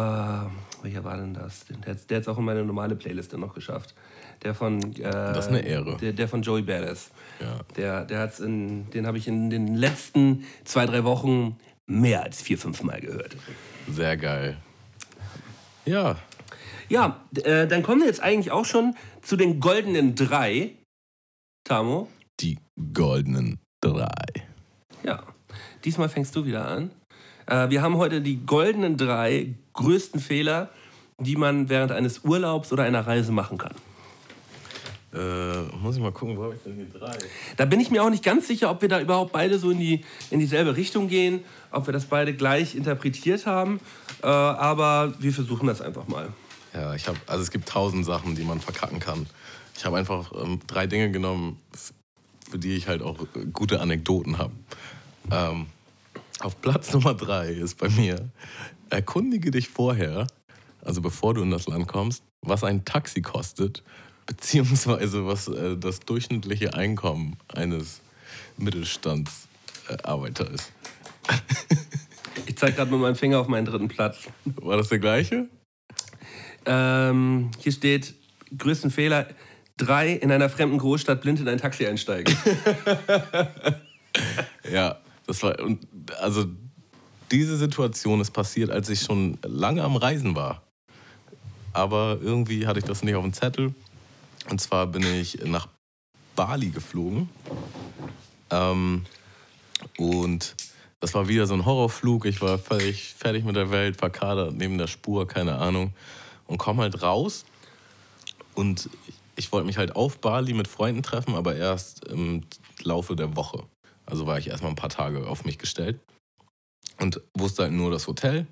welcher 0.81 1.03
war 1.03 1.17
denn 1.17 1.33
das? 1.33 1.65
Der 1.85 1.95
hat 1.95 2.21
es 2.21 2.27
auch 2.27 2.37
in 2.37 2.45
meine 2.45 2.63
normale 2.63 2.95
Playliste 2.95 3.37
noch 3.37 3.53
geschafft. 3.53 3.93
Der 4.43 4.53
von. 4.53 4.79
Äh, 4.95 5.01
Das 5.01 5.45
ist 5.45 5.47
eine 5.49 5.61
Ehre. 5.65 5.97
Der, 5.97 6.13
der 6.13 6.27
von 6.27 6.41
Joey 6.41 6.61
Badass. 6.61 7.11
Ja. 7.39 7.59
Der, 7.75 8.05
der 8.05 8.19
hat's 8.19 8.39
in, 8.39 8.89
den 8.91 9.05
habe 9.07 9.17
ich 9.17 9.27
in 9.27 9.49
den 9.49 9.75
letzten 9.75 10.45
zwei, 10.63 10.85
drei 10.85 11.03
Wochen 11.03 11.57
mehr 11.85 12.23
als 12.23 12.41
vier, 12.41 12.57
fünf 12.57 12.83
Mal 12.83 13.01
gehört. 13.01 13.35
Sehr 13.87 14.17
geil. 14.17 14.57
Ja, 15.85 16.15
Ja, 16.89 17.21
äh, 17.43 17.67
dann 17.67 17.83
kommen 17.83 18.01
wir 18.01 18.07
jetzt 18.07 18.21
eigentlich 18.21 18.51
auch 18.51 18.65
schon 18.65 18.95
zu 19.21 19.35
den 19.35 19.59
goldenen 19.59 20.15
drei. 20.15 20.71
Tamo. 21.65 22.07
die 22.39 22.57
goldenen 22.93 23.59
drei. 23.81 24.25
Ja, 25.03 25.23
diesmal 25.85 26.09
fängst 26.09 26.35
du 26.35 26.45
wieder 26.45 26.67
an. 26.67 26.91
Äh, 27.47 27.69
wir 27.69 27.81
haben 27.81 27.97
heute 27.97 28.21
die 28.21 28.45
goldenen 28.45 28.97
drei 28.97 29.55
größten 29.73 30.19
Fehler, 30.19 30.69
die 31.19 31.35
man 31.35 31.69
während 31.69 31.91
eines 31.91 32.23
Urlaubs 32.25 32.71
oder 32.73 32.83
einer 32.83 33.05
Reise 33.07 33.31
machen 33.31 33.57
kann. 33.57 33.75
Äh, 35.13 35.61
muss 35.77 35.95
ich 35.95 36.01
mal 36.01 36.11
gucken, 36.11 36.37
wo 36.37 36.43
habe 36.43 36.55
ich 36.55 36.61
denn 36.63 36.77
die 36.77 36.91
drei? 36.91 37.15
Da 37.55 37.65
bin 37.65 37.79
ich 37.79 37.91
mir 37.91 38.03
auch 38.03 38.09
nicht 38.09 38.23
ganz 38.23 38.47
sicher, 38.47 38.71
ob 38.71 38.81
wir 38.81 38.89
da 38.89 38.99
überhaupt 38.99 39.31
beide 39.31 39.59
so 39.59 39.69
in, 39.69 39.79
die, 39.79 40.03
in 40.31 40.39
dieselbe 40.39 40.75
Richtung 40.75 41.07
gehen, 41.07 41.43
ob 41.71 41.87
wir 41.87 41.93
das 41.93 42.05
beide 42.05 42.33
gleich 42.33 42.75
interpretiert 42.75 43.45
haben. 43.45 43.79
Äh, 44.23 44.27
aber 44.27 45.13
wir 45.19 45.31
versuchen 45.31 45.67
das 45.67 45.81
einfach 45.81 46.07
mal. 46.07 46.29
Ja, 46.73 46.95
ich 46.95 47.07
habe, 47.07 47.19
also 47.27 47.43
es 47.43 47.51
gibt 47.51 47.69
tausend 47.69 48.05
Sachen, 48.05 48.35
die 48.35 48.43
man 48.43 48.59
verkacken 48.59 48.99
kann. 48.99 49.27
Ich 49.77 49.85
habe 49.85 49.97
einfach 49.97 50.31
ähm, 50.33 50.59
drei 50.65 50.87
Dinge 50.87 51.11
genommen, 51.11 51.59
für 52.49 52.57
die 52.57 52.75
ich 52.75 52.87
halt 52.87 53.03
auch 53.03 53.21
äh, 53.35 53.45
gute 53.51 53.81
Anekdoten 53.81 54.39
habe. 54.39 54.53
Ähm, 55.31 55.67
auf 56.39 56.59
Platz 56.61 56.91
Nummer 56.93 57.13
drei 57.13 57.49
ist 57.49 57.77
bei 57.77 57.89
mir, 57.89 58.29
erkundige 58.89 59.51
dich 59.51 59.69
vorher, 59.69 60.25
also 60.83 61.01
bevor 61.01 61.35
du 61.35 61.43
in 61.43 61.51
das 61.51 61.67
Land 61.67 61.87
kommst, 61.87 62.23
was 62.41 62.63
ein 62.63 62.83
Taxi 62.83 63.21
kostet, 63.21 63.83
beziehungsweise 64.25 65.25
was 65.25 65.47
äh, 65.47 65.77
das 65.77 65.99
durchschnittliche 66.01 66.73
Einkommen 66.73 67.37
eines 67.47 68.01
Mittelstandsarbeiter 68.57 70.49
ist. 70.51 70.71
Ich 72.45 72.57
zeige 72.57 72.75
gerade 72.75 72.91
mit 72.91 72.99
meinem 72.99 73.15
Finger 73.15 73.39
auf 73.39 73.47
meinen 73.47 73.65
dritten 73.65 73.87
Platz. 73.87 74.27
War 74.43 74.75
das 74.75 74.89
der 74.89 74.99
gleiche? 74.99 75.47
Ähm, 76.65 77.51
hier 77.59 77.71
steht, 77.71 78.15
größten 78.57 78.89
Fehler, 78.89 79.27
drei, 79.77 80.13
in 80.13 80.31
einer 80.31 80.49
fremden 80.49 80.77
Großstadt 80.79 81.21
blind 81.21 81.39
in 81.39 81.47
ein 81.47 81.59
Taxi 81.59 81.85
einsteigen. 81.85 82.35
Ja, 84.71 84.97
das 85.25 85.41
war 85.43 85.59
und 85.59 85.85
also 86.21 86.45
diese 87.31 87.57
Situation 87.57 88.21
ist 88.21 88.31
passiert, 88.31 88.69
als 88.69 88.89
ich 88.89 89.01
schon 89.01 89.37
lange 89.43 89.83
am 89.83 89.95
Reisen 89.95 90.35
war. 90.35 90.61
Aber 91.73 92.19
irgendwie 92.21 92.67
hatte 92.67 92.79
ich 92.79 92.85
das 92.85 93.03
nicht 93.03 93.15
auf 93.15 93.23
dem 93.23 93.33
Zettel. 93.33 93.73
Und 94.49 94.59
zwar 94.59 94.87
bin 94.87 95.03
ich 95.03 95.43
nach 95.45 95.67
Bali 96.35 96.69
geflogen. 96.69 97.29
Ähm, 98.49 99.05
und 99.97 100.55
das 100.99 101.13
war 101.13 101.27
wieder 101.27 101.47
so 101.47 101.53
ein 101.53 101.65
Horrorflug. 101.65 102.25
Ich 102.25 102.41
war 102.41 102.57
völlig 102.57 103.13
fertig 103.13 103.43
mit 103.43 103.55
der 103.55 103.71
Welt, 103.71 103.97
verkadert 103.97 104.53
neben 104.53 104.77
der 104.77 104.87
Spur, 104.87 105.27
keine 105.27 105.57
Ahnung. 105.57 105.93
Und 106.47 106.57
komme 106.57 106.83
halt 106.83 107.01
raus. 107.01 107.45
Und 108.55 108.89
ich 109.35 109.51
wollte 109.51 109.65
mich 109.65 109.77
halt 109.77 109.95
auf 109.95 110.19
Bali 110.19 110.53
mit 110.53 110.67
Freunden 110.67 111.03
treffen, 111.03 111.35
aber 111.35 111.55
erst 111.55 112.05
im 112.05 112.43
Laufe 112.83 113.15
der 113.15 113.35
Woche. 113.35 113.63
Also 114.05 114.27
war 114.27 114.37
ich 114.37 114.47
erstmal 114.47 114.71
ein 114.71 114.75
paar 114.77 114.89
Tage 114.89 115.27
auf 115.27 115.45
mich 115.45 115.57
gestellt 115.57 115.99
und 116.99 117.21
wusste 117.33 117.63
halt 117.63 117.73
nur 117.73 117.91
das 117.91 118.07
Hotel. 118.07 118.47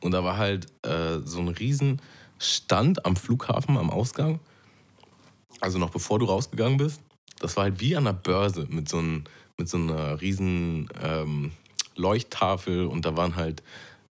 Und 0.00 0.12
da 0.12 0.22
war 0.22 0.36
halt 0.36 0.66
äh, 0.84 1.18
so 1.24 1.40
ein 1.40 1.48
riesen 1.48 2.00
Stand 2.38 3.06
am 3.06 3.16
Flughafen, 3.16 3.78
am 3.78 3.90
Ausgang. 3.90 4.40
Also 5.60 5.78
noch 5.78 5.90
bevor 5.90 6.18
du 6.18 6.26
rausgegangen 6.26 6.76
bist. 6.76 7.00
Das 7.40 7.56
war 7.56 7.64
halt 7.64 7.80
wie 7.80 7.96
an 7.96 8.04
der 8.04 8.12
Börse 8.12 8.66
mit 8.70 8.88
so, 8.88 8.98
ein, 8.98 9.24
mit 9.58 9.68
so 9.68 9.76
einer 9.76 10.20
riesen 10.20 10.88
ähm, 11.02 11.52
Leuchttafel 11.96 12.86
und 12.86 13.04
da 13.04 13.16
waren 13.16 13.36
halt, 13.36 13.62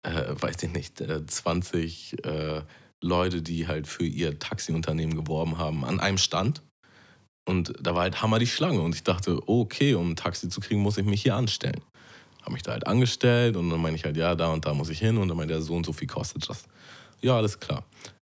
äh, 0.03 0.33
weiß 0.39 0.63
ich 0.63 0.71
nicht, 0.71 1.01
äh, 1.01 1.25
20 1.25 2.25
äh, 2.25 2.61
Leute, 3.01 3.41
die 3.41 3.67
halt 3.67 3.87
für 3.87 4.05
ihr 4.05 4.39
Taxiunternehmen 4.39 5.15
geworben 5.15 5.57
haben, 5.57 5.85
an 5.85 5.99
einem 5.99 6.17
Stand. 6.17 6.61
Und 7.45 7.73
da 7.81 7.95
war 7.95 8.03
halt 8.03 8.21
Hammer 8.21 8.39
die 8.39 8.47
Schlange. 8.47 8.81
Und 8.81 8.93
ich 8.93 9.03
dachte, 9.03 9.39
okay, 9.47 9.95
um 9.95 10.11
ein 10.11 10.15
Taxi 10.15 10.49
zu 10.49 10.59
kriegen, 10.59 10.81
muss 10.81 10.97
ich 10.97 11.05
mich 11.05 11.23
hier 11.23 11.35
anstellen. 11.35 11.81
Habe 12.41 12.53
mich 12.53 12.63
da 12.63 12.73
halt 12.73 12.85
angestellt 12.85 13.57
und 13.57 13.69
dann 13.69 13.81
meine 13.81 13.95
ich 13.95 14.03
halt, 14.05 14.17
ja, 14.17 14.35
da 14.35 14.49
und 14.49 14.65
da 14.65 14.73
muss 14.73 14.89
ich 14.89 14.99
hin. 14.99 15.17
Und 15.17 15.29
dann 15.29 15.37
meinte 15.37 15.53
er, 15.53 15.61
so 15.61 15.75
und 15.75 15.85
so 15.85 15.93
viel 15.93 16.07
kostet 16.07 16.47
das. 16.49 16.65
Ja, 17.21 17.37
alles 17.37 17.59
klar. 17.59 17.83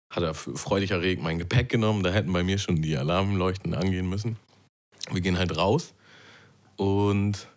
Hat 0.10 0.24
er 0.24 0.34
freudig 0.34 0.92
erregt 0.92 1.22
mein 1.22 1.38
Gepäck 1.38 1.70
genommen. 1.70 2.04
Da 2.04 2.12
hätten 2.12 2.34
bei 2.34 2.44
mir 2.44 2.58
schon 2.58 2.82
die 2.82 2.98
Alarmleuchten 2.98 3.74
angehen 3.74 4.10
müssen. 4.10 4.38
Wir 5.12 5.22
gehen 5.22 5.38
halt 5.38 5.56
raus 5.56 5.94
und 6.78 7.48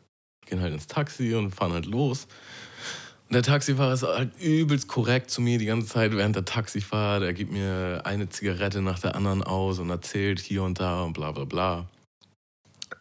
gehen 0.47 0.61
halt 0.61 0.75
ins 0.75 0.87
Taxi 0.87 1.35
und 1.35 1.55
fahren 1.55 1.73
halt 1.73 1.87
los. 1.87 2.27
Und 3.29 3.35
der 3.35 3.43
Taxifahrer 3.43 3.95
ist 3.95 4.03
halt 4.03 4.39
übelst 4.43 4.89
korrekt 4.89 5.31
zu 5.31 5.41
mir 5.41 5.59
die 5.59 5.65
ganze 5.65 5.89
Zeit 5.89 6.15
während 6.15 6.37
der 6.37 6.45
Taxifahrt. 6.45 7.23
Er 7.23 7.33
gibt 7.33 7.51
mir 7.51 8.03
eine 8.05 8.29
Zigarette 8.29 8.83
nach 8.83 8.99
der 8.99 9.15
anderen 9.15 9.43
aus 9.43 9.79
und 9.79 9.89
erzählt 9.89 10.39
hier 10.41 10.63
und 10.63 10.81
da 10.81 11.03
und 11.03 11.15
bla 11.15 11.33
bla 11.33 11.45
bla. 11.45 11.89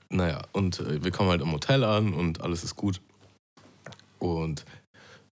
Naja, 0.07 0.41
und 0.53 0.79
äh, 0.79 1.03
wir 1.03 1.11
kommen 1.11 1.29
halt 1.29 1.41
im 1.41 1.51
Hotel 1.51 1.83
an 1.83 2.13
und 2.13 2.41
alles 2.41 2.63
ist 2.63 2.77
gut. 2.77 3.01
Und 4.19 4.65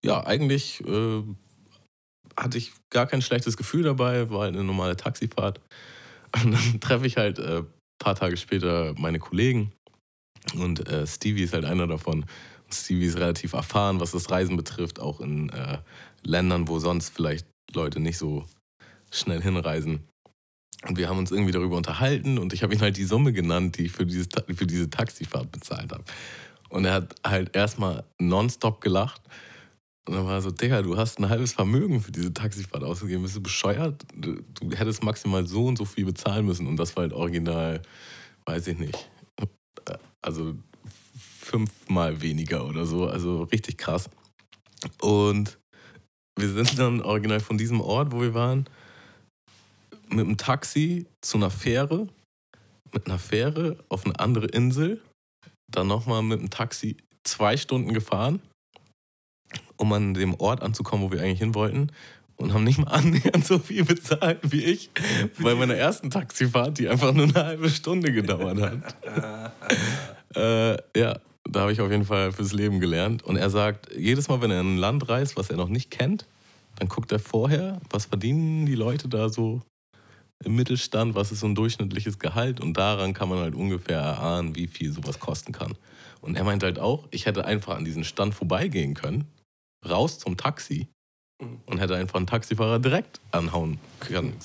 ja, 0.04 0.26
eigentlich 0.26 0.80
äh, 0.86 1.22
hatte 2.40 2.58
ich 2.58 2.72
gar 2.90 3.06
kein 3.06 3.22
schlechtes 3.22 3.56
Gefühl 3.56 3.82
dabei, 3.82 4.30
war 4.30 4.40
halt 4.40 4.54
eine 4.54 4.64
normale 4.64 4.96
Taxifahrt. 4.96 5.60
Und 6.42 6.52
dann 6.52 6.80
treffe 6.80 7.06
ich 7.06 7.16
halt 7.16 7.38
ein 7.38 7.58
äh, 7.58 7.64
paar 7.98 8.14
Tage 8.14 8.36
später 8.36 8.94
meine 8.98 9.18
Kollegen. 9.18 9.72
Und 10.54 10.88
äh, 10.88 11.06
Stevie 11.06 11.42
ist 11.42 11.52
halt 11.52 11.64
einer 11.64 11.86
davon. 11.86 12.24
Stevie 12.72 13.06
ist 13.06 13.18
relativ 13.18 13.52
erfahren, 13.52 14.00
was 14.00 14.12
das 14.12 14.30
Reisen 14.30 14.56
betrifft, 14.56 15.00
auch 15.00 15.20
in 15.20 15.50
äh, 15.50 15.78
Ländern, 16.22 16.68
wo 16.68 16.78
sonst 16.78 17.10
vielleicht 17.10 17.46
Leute 17.74 18.00
nicht 18.00 18.18
so 18.18 18.46
schnell 19.10 19.42
hinreisen. 19.42 20.08
Und 20.86 20.96
wir 20.96 21.08
haben 21.08 21.18
uns 21.18 21.30
irgendwie 21.30 21.52
darüber 21.52 21.76
unterhalten 21.76 22.38
und 22.38 22.54
ich 22.54 22.62
habe 22.62 22.72
ihm 22.72 22.80
halt 22.80 22.96
die 22.96 23.04
Summe 23.04 23.32
genannt, 23.32 23.76
die 23.76 23.86
ich 23.86 23.92
für, 23.92 24.06
dieses, 24.06 24.28
für 24.54 24.66
diese 24.66 24.88
Taxifahrt 24.88 25.52
bezahlt 25.52 25.92
habe. 25.92 26.04
Und 26.70 26.86
er 26.86 26.94
hat 26.94 27.14
halt 27.26 27.54
erstmal 27.54 28.04
nonstop 28.18 28.80
gelacht. 28.80 29.20
Und 30.10 30.16
dann 30.16 30.26
war 30.26 30.34
er 30.34 30.42
so, 30.42 30.50
Digga, 30.50 30.82
du 30.82 30.96
hast 30.96 31.20
ein 31.20 31.28
halbes 31.28 31.52
Vermögen 31.52 32.00
für 32.00 32.10
diese 32.10 32.34
Taxifahrt 32.34 32.82
ausgegeben. 32.82 33.22
Bist 33.22 33.36
du 33.36 33.42
bescheuert? 33.42 34.04
Du, 34.12 34.42
du 34.60 34.76
hättest 34.76 35.04
maximal 35.04 35.46
so 35.46 35.66
und 35.66 35.78
so 35.78 35.84
viel 35.84 36.04
bezahlen 36.04 36.44
müssen. 36.44 36.66
Und 36.66 36.78
das 36.78 36.96
war 36.96 37.02
halt 37.02 37.12
original, 37.12 37.80
weiß 38.44 38.66
ich 38.66 38.76
nicht. 38.76 39.08
Also 40.20 40.56
fünfmal 41.16 42.20
weniger 42.22 42.66
oder 42.66 42.86
so. 42.86 43.06
Also 43.06 43.44
richtig 43.44 43.78
krass. 43.78 44.10
Und 45.00 45.60
wir 46.36 46.48
sind 46.48 46.76
dann 46.76 47.02
original 47.02 47.38
von 47.38 47.56
diesem 47.56 47.80
Ort, 47.80 48.10
wo 48.10 48.20
wir 48.20 48.34
waren, 48.34 48.68
mit 50.08 50.26
einem 50.26 50.36
Taxi 50.36 51.06
zu 51.20 51.36
einer 51.36 51.52
Fähre, 51.52 52.08
mit 52.92 53.06
einer 53.06 53.20
Fähre 53.20 53.76
auf 53.88 54.04
eine 54.04 54.18
andere 54.18 54.46
Insel, 54.46 55.00
dann 55.70 55.86
nochmal 55.86 56.24
mit 56.24 56.40
dem 56.40 56.50
Taxi 56.50 56.96
zwei 57.22 57.56
Stunden 57.56 57.94
gefahren, 57.94 58.42
um 59.80 59.92
an 59.92 60.14
dem 60.14 60.34
Ort 60.34 60.62
anzukommen, 60.62 61.04
wo 61.04 61.12
wir 61.12 61.22
eigentlich 61.22 61.38
hin 61.38 61.54
wollten. 61.54 61.88
Und 62.36 62.54
haben 62.54 62.64
nicht 62.64 62.78
mal 62.78 62.86
annähernd 62.90 63.44
so 63.44 63.58
viel 63.58 63.84
bezahlt 63.84 64.38
wie 64.42 64.64
ich 64.64 64.90
bei 65.42 65.54
meiner 65.54 65.74
ersten 65.74 66.10
Taxifahrt, 66.10 66.78
die 66.78 66.88
einfach 66.88 67.12
nur 67.12 67.24
eine 67.24 67.34
halbe 67.34 67.68
Stunde 67.68 68.12
gedauert 68.12 68.60
hat. 68.60 69.52
äh, 70.36 70.98
ja, 70.98 71.18
da 71.44 71.60
habe 71.60 71.72
ich 71.72 71.80
auf 71.80 71.90
jeden 71.90 72.04
Fall 72.04 72.32
fürs 72.32 72.52
Leben 72.52 72.80
gelernt. 72.80 73.22
Und 73.22 73.36
er 73.36 73.50
sagt, 73.50 73.94
jedes 73.96 74.28
Mal, 74.28 74.40
wenn 74.40 74.50
er 74.50 74.60
in 74.60 74.74
ein 74.74 74.78
Land 74.78 75.08
reist, 75.08 75.36
was 75.36 75.50
er 75.50 75.56
noch 75.56 75.68
nicht 75.68 75.90
kennt, 75.90 76.26
dann 76.76 76.88
guckt 76.88 77.12
er 77.12 77.18
vorher, 77.18 77.80
was 77.90 78.06
verdienen 78.06 78.64
die 78.64 78.74
Leute 78.74 79.08
da 79.08 79.28
so 79.28 79.60
im 80.42 80.56
Mittelstand, 80.56 81.14
was 81.14 81.32
ist 81.32 81.40
so 81.40 81.46
ein 81.46 81.54
durchschnittliches 81.54 82.18
Gehalt 82.18 82.60
und 82.60 82.74
daran 82.78 83.12
kann 83.12 83.28
man 83.28 83.38
halt 83.38 83.54
ungefähr 83.54 83.98
erahnen, 83.98 84.56
wie 84.56 84.66
viel 84.66 84.90
sowas 84.92 85.18
kosten 85.18 85.52
kann. 85.52 85.74
Und 86.22 86.36
er 86.36 86.44
meint 86.44 86.62
halt 86.62 86.78
auch, 86.78 87.06
ich 87.10 87.26
hätte 87.26 87.44
einfach 87.44 87.76
an 87.76 87.84
diesen 87.84 88.04
Stand 88.04 88.34
vorbeigehen 88.34 88.94
können, 88.94 89.26
raus 89.88 90.18
zum 90.18 90.36
Taxi 90.36 90.88
und 91.66 91.78
hätte 91.78 91.96
einfach 91.96 92.16
einen 92.16 92.26
Taxifahrer 92.26 92.78
direkt 92.78 93.20
anhauen 93.30 93.78
können. 94.00 94.36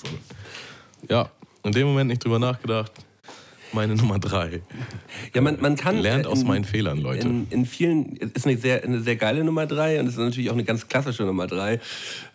Ja, 1.08 1.30
in 1.62 1.72
dem 1.72 1.86
Moment 1.86 2.08
nicht 2.08 2.24
drüber 2.24 2.38
nachgedacht. 2.38 2.92
Meine 3.76 3.94
Nummer 3.94 4.18
drei. 4.18 4.62
Ja, 5.34 5.42
man, 5.42 5.58
man 5.60 5.76
kann. 5.76 5.98
Lernt 5.98 6.24
äh, 6.24 6.28
aus 6.28 6.40
in- 6.40 6.46
meinen 6.48 6.64
Fehlern, 6.64 6.98
Leute. 6.98 7.28
In, 7.28 7.46
in 7.50 7.66
vielen 7.66 8.16
ist 8.16 8.46
eine 8.46 8.56
sehr, 8.56 8.82
eine 8.82 9.00
sehr 9.00 9.16
geile 9.16 9.44
Nummer 9.44 9.66
drei 9.66 10.00
und 10.00 10.06
es 10.06 10.14
ist 10.14 10.18
natürlich 10.18 10.48
auch 10.48 10.54
eine 10.54 10.64
ganz 10.64 10.88
klassische 10.88 11.24
Nummer 11.24 11.46
drei 11.46 11.78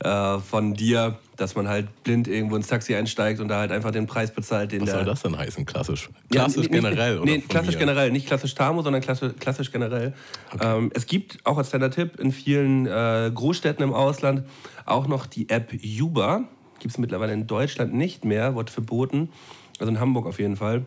äh, 0.03 0.37
von 0.39 0.75
dir, 0.75 1.17
dass 1.37 1.55
man 1.55 1.67
halt 1.67 1.87
blind 2.03 2.27
irgendwo 2.27 2.55
ins 2.55 2.67
Taxi 2.67 2.93
einsteigt 2.93 3.39
und 3.39 3.47
da 3.47 3.57
halt 3.57 3.71
einfach 3.71 3.89
den 3.89 4.05
Preis 4.05 4.29
bezahlt, 4.31 4.71
den 4.71 4.81
Was 4.81 4.89
der. 4.89 4.95
soll 4.97 5.05
das 5.05 5.21
denn 5.23 5.35
heißen, 5.37 5.65
klassisch? 5.65 6.09
Ja, 6.31 6.41
Klassisch 6.43 6.69
nee, 6.69 6.75
generell, 6.77 7.17
oder? 7.17 7.25
Nee, 7.25 7.39
klassisch 7.39 7.73
mir? 7.73 7.79
generell. 7.79 8.11
Nicht 8.11 8.27
klassisch 8.27 8.53
Tamo, 8.53 8.83
sondern 8.83 9.01
klassisch, 9.01 9.33
klassisch 9.39 9.71
generell. 9.71 10.13
Ähm, 10.61 10.91
es 10.93 11.07
gibt 11.07 11.39
auch 11.43 11.57
als 11.57 11.69
kleiner 11.71 11.89
Tipp 11.89 12.19
in 12.19 12.31
vielen 12.31 12.85
äh, 12.85 13.31
Großstädten 13.33 13.83
im 13.83 13.93
Ausland 13.93 14.43
auch 14.85 15.07
noch 15.07 15.25
die 15.25 15.49
App 15.49 15.73
Uber. 15.99 16.43
Gibt 16.79 16.93
es 16.93 16.99
mittlerweile 16.99 17.33
in 17.33 17.47
Deutschland 17.47 17.95
nicht 17.95 18.25
mehr, 18.25 18.55
wird 18.55 18.69
verboten. 18.69 19.29
Also 19.79 19.91
in 19.91 19.99
Hamburg 19.99 20.27
auf 20.27 20.37
jeden 20.39 20.57
Fall. 20.57 20.83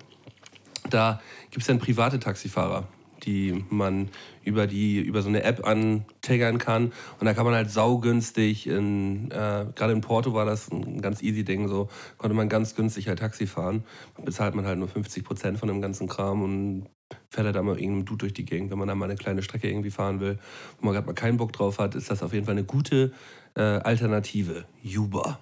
Da 0.90 1.20
gibt 1.50 1.62
es 1.62 1.66
dann 1.66 1.78
private 1.78 2.18
Taxifahrer, 2.18 2.86
die 3.22 3.64
man 3.70 4.10
über, 4.42 4.66
die, 4.66 5.00
über 5.00 5.22
so 5.22 5.28
eine 5.28 5.42
App 5.42 5.66
antaggern 5.66 6.58
kann. 6.58 6.92
Und 7.18 7.26
da 7.26 7.34
kann 7.34 7.44
man 7.44 7.54
halt 7.54 7.70
saugünstig, 7.70 8.66
in, 8.66 9.30
äh, 9.30 9.66
gerade 9.74 9.92
in 9.92 10.00
Porto 10.00 10.34
war 10.34 10.44
das 10.44 10.70
ein 10.70 11.00
ganz 11.00 11.22
easy 11.22 11.44
Ding, 11.44 11.68
so 11.68 11.88
konnte 12.18 12.36
man 12.36 12.48
ganz 12.48 12.74
günstig 12.74 13.08
halt 13.08 13.18
Taxi 13.18 13.46
fahren. 13.46 13.84
Bezahlt 14.22 14.54
man 14.54 14.66
halt 14.66 14.78
nur 14.78 14.88
50 14.88 15.24
Prozent 15.24 15.58
von 15.58 15.68
dem 15.68 15.80
ganzen 15.80 16.08
Kram 16.08 16.42
und 16.42 16.86
fährt 17.30 17.46
halt 17.46 17.64
mal 17.64 17.78
irgendeinem 17.78 18.04
Dude 18.04 18.18
durch 18.18 18.34
die 18.34 18.44
Gegend. 18.44 18.70
Wenn 18.70 18.78
man 18.78 18.88
da 18.88 18.94
mal 18.94 19.06
eine 19.06 19.16
kleine 19.16 19.42
Strecke 19.42 19.68
irgendwie 19.68 19.90
fahren 19.90 20.20
will, 20.20 20.38
wo 20.78 20.86
man 20.86 20.94
gerade 20.94 21.06
mal 21.06 21.14
keinen 21.14 21.36
Bock 21.36 21.52
drauf 21.52 21.78
hat, 21.78 21.94
ist 21.94 22.10
das 22.10 22.22
auf 22.22 22.32
jeden 22.32 22.46
Fall 22.46 22.54
eine 22.54 22.64
gute 22.64 23.12
äh, 23.54 23.60
Alternative. 23.60 24.64
Uber. 24.84 25.38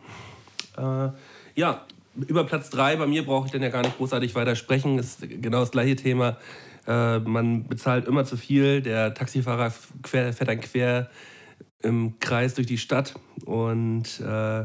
Äh, 0.76 1.10
ja, 1.54 1.84
über 2.14 2.44
Platz 2.44 2.70
3, 2.70 2.96
bei 2.96 3.06
mir 3.06 3.24
brauche 3.24 3.46
ich 3.46 3.52
dann 3.52 3.62
ja 3.62 3.68
gar 3.68 3.82
nicht 3.82 3.96
großartig 3.96 4.34
weiter 4.34 4.56
sprechen, 4.56 4.98
ist 4.98 5.20
genau 5.20 5.60
das 5.60 5.70
gleiche 5.70 5.96
Thema. 5.96 6.36
Äh, 6.86 7.20
man 7.20 7.66
bezahlt 7.68 8.06
immer 8.06 8.24
zu 8.24 8.36
viel, 8.36 8.82
der 8.82 9.14
Taxifahrer 9.14 9.72
quer, 10.02 10.32
fährt 10.32 10.48
dann 10.48 10.60
quer 10.60 11.10
im 11.82 12.18
Kreis 12.20 12.54
durch 12.54 12.66
die 12.66 12.78
Stadt 12.78 13.14
und 13.44 14.20
äh, 14.20 14.64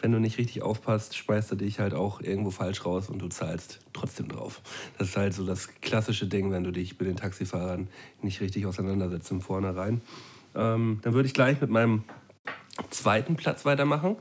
wenn 0.00 0.12
du 0.12 0.18
nicht 0.18 0.36
richtig 0.36 0.62
aufpasst, 0.62 1.16
speist 1.16 1.50
er 1.50 1.56
dich 1.56 1.78
halt 1.78 1.94
auch 1.94 2.20
irgendwo 2.20 2.50
falsch 2.50 2.84
raus 2.84 3.08
und 3.08 3.20
du 3.20 3.28
zahlst 3.28 3.80
trotzdem 3.94 4.28
drauf. 4.28 4.60
Das 4.98 5.08
ist 5.08 5.16
halt 5.16 5.32
so 5.32 5.46
das 5.46 5.80
klassische 5.80 6.26
Ding, 6.26 6.50
wenn 6.50 6.62
du 6.62 6.72
dich 6.72 6.98
mit 6.98 7.08
den 7.08 7.16
Taxifahrern 7.16 7.88
nicht 8.20 8.42
richtig 8.42 8.66
auseinandersetzt 8.66 9.30
im 9.30 9.40
Vornherein. 9.40 10.02
Ähm, 10.54 10.98
dann 11.02 11.14
würde 11.14 11.26
ich 11.26 11.32
gleich 11.32 11.58
mit 11.60 11.70
meinem 11.70 12.04
zweiten 12.90 13.36
Platz 13.36 13.64
weitermachen. 13.64 14.16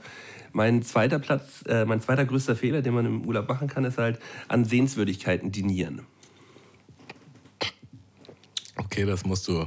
Mein 0.53 0.83
zweiter 0.83 1.19
Platz, 1.19 1.63
äh, 1.67 1.83
mein 1.83 1.99
zweiter 1.99 2.25
größter 2.25 2.55
Fehler, 2.55 2.81
den 2.81 2.93
man 2.93 3.05
im 3.05 3.25
Urlaub 3.25 3.49
machen 3.49 3.67
kann, 3.67 3.83
ist 3.85 3.97
halt 3.97 4.19
an 4.47 4.65
Sehenswürdigkeiten 4.65 5.51
dinieren. 5.51 6.03
Okay, 8.77 9.05
das 9.05 9.25
musst 9.25 9.47
du 9.47 9.65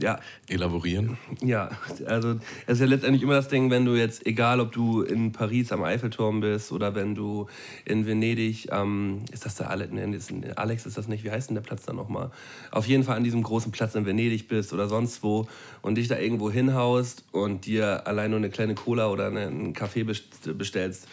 Ja, 0.00 0.20
elaborieren. 0.48 1.18
Ja, 1.42 1.70
also 2.06 2.36
es 2.66 2.74
ist 2.74 2.80
ja 2.80 2.86
letztendlich 2.86 3.22
immer 3.22 3.34
das 3.34 3.48
Ding, 3.48 3.68
wenn 3.70 3.84
du 3.84 3.96
jetzt, 3.96 4.24
egal 4.26 4.60
ob 4.60 4.70
du 4.70 5.02
in 5.02 5.32
Paris 5.32 5.72
am 5.72 5.82
Eiffelturm 5.82 6.40
bist 6.40 6.70
oder 6.70 6.94
wenn 6.94 7.16
du 7.16 7.48
in 7.84 8.06
Venedig, 8.06 8.68
ähm, 8.70 9.22
ist 9.32 9.44
das 9.44 9.56
der 9.56 9.70
Alex, 9.70 9.92
nee, 9.92 10.14
ist, 10.14 10.32
Alex 10.56 10.86
ist 10.86 10.96
das 10.98 11.08
nicht, 11.08 11.24
wie 11.24 11.32
heißt 11.32 11.48
denn 11.50 11.56
der 11.56 11.62
Platz 11.62 11.84
da 11.84 11.92
nochmal? 11.92 12.30
Auf 12.70 12.86
jeden 12.86 13.02
Fall 13.02 13.16
an 13.16 13.24
diesem 13.24 13.42
großen 13.42 13.72
Platz 13.72 13.96
in 13.96 14.06
Venedig 14.06 14.46
bist 14.46 14.72
oder 14.72 14.86
sonst 14.88 15.22
wo 15.24 15.48
und 15.82 15.96
dich 15.96 16.06
da 16.06 16.16
irgendwo 16.16 16.48
hinhaust 16.50 17.24
und 17.32 17.66
dir 17.66 18.06
allein 18.06 18.30
nur 18.30 18.38
eine 18.38 18.50
kleine 18.50 18.76
Cola 18.76 19.08
oder 19.10 19.26
eine- 19.26 19.48
einen 19.48 19.72
Kaffee 19.72 20.04
best- 20.04 20.56
bestellst 20.56 21.08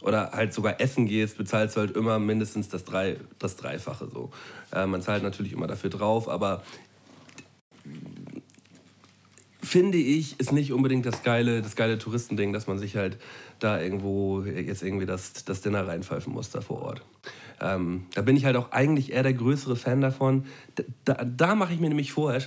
oder 0.00 0.32
halt 0.32 0.54
sogar 0.54 0.80
essen 0.80 1.04
gehst, 1.04 1.36
bezahlst 1.36 1.76
du 1.76 1.80
halt 1.80 1.94
immer 1.94 2.18
mindestens 2.18 2.70
das, 2.70 2.84
Drei, 2.84 3.18
das 3.38 3.56
Dreifache 3.56 4.08
so. 4.10 4.30
Äh, 4.72 4.86
man 4.86 5.02
zahlt 5.02 5.22
natürlich 5.22 5.52
immer 5.52 5.66
dafür 5.66 5.90
drauf, 5.90 6.26
aber 6.26 6.62
finde 9.70 9.98
ich, 9.98 10.40
ist 10.40 10.50
nicht 10.50 10.72
unbedingt 10.72 11.06
das 11.06 11.22
geile, 11.22 11.62
das 11.62 11.76
geile 11.76 11.96
Touristending, 11.96 12.52
dass 12.52 12.66
man 12.66 12.80
sich 12.80 12.96
halt 12.96 13.18
da 13.60 13.80
irgendwo 13.80 14.42
jetzt 14.42 14.82
irgendwie 14.82 15.06
das, 15.06 15.44
das 15.44 15.60
Dinner 15.60 15.86
reinpfeifen 15.86 16.32
muss 16.32 16.50
da 16.50 16.60
vor 16.60 16.82
Ort. 16.82 17.02
Ähm, 17.60 18.06
da 18.14 18.22
bin 18.22 18.36
ich 18.36 18.44
halt 18.44 18.56
auch 18.56 18.72
eigentlich 18.72 19.12
eher 19.12 19.22
der 19.22 19.32
größere 19.32 19.76
Fan 19.76 20.00
davon. 20.00 20.46
Da, 21.04 21.24
da, 21.24 21.54
mache 21.54 21.72
ich 21.72 21.78
mir 21.78 21.88
nämlich 21.88 22.10
vorher, 22.10 22.42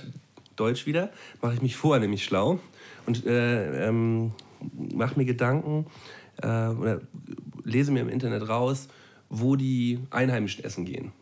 Deutsch 0.54 0.84
wieder, 0.84 1.10
mache 1.40 1.54
ich 1.54 1.62
mich 1.62 1.76
vorher 1.76 2.00
nämlich 2.00 2.24
schlau 2.24 2.58
und 3.06 3.24
äh, 3.24 3.88
ähm, 3.88 4.32
mache 4.94 5.18
mir 5.18 5.24
Gedanken 5.24 5.86
äh, 6.42 6.46
oder 6.46 7.00
lese 7.64 7.90
mir 7.90 8.00
im 8.00 8.10
Internet 8.10 8.50
raus, 8.50 8.88
wo 9.30 9.56
die 9.56 9.98
Einheimischen 10.10 10.62
essen 10.62 10.84
gehen 10.84 11.12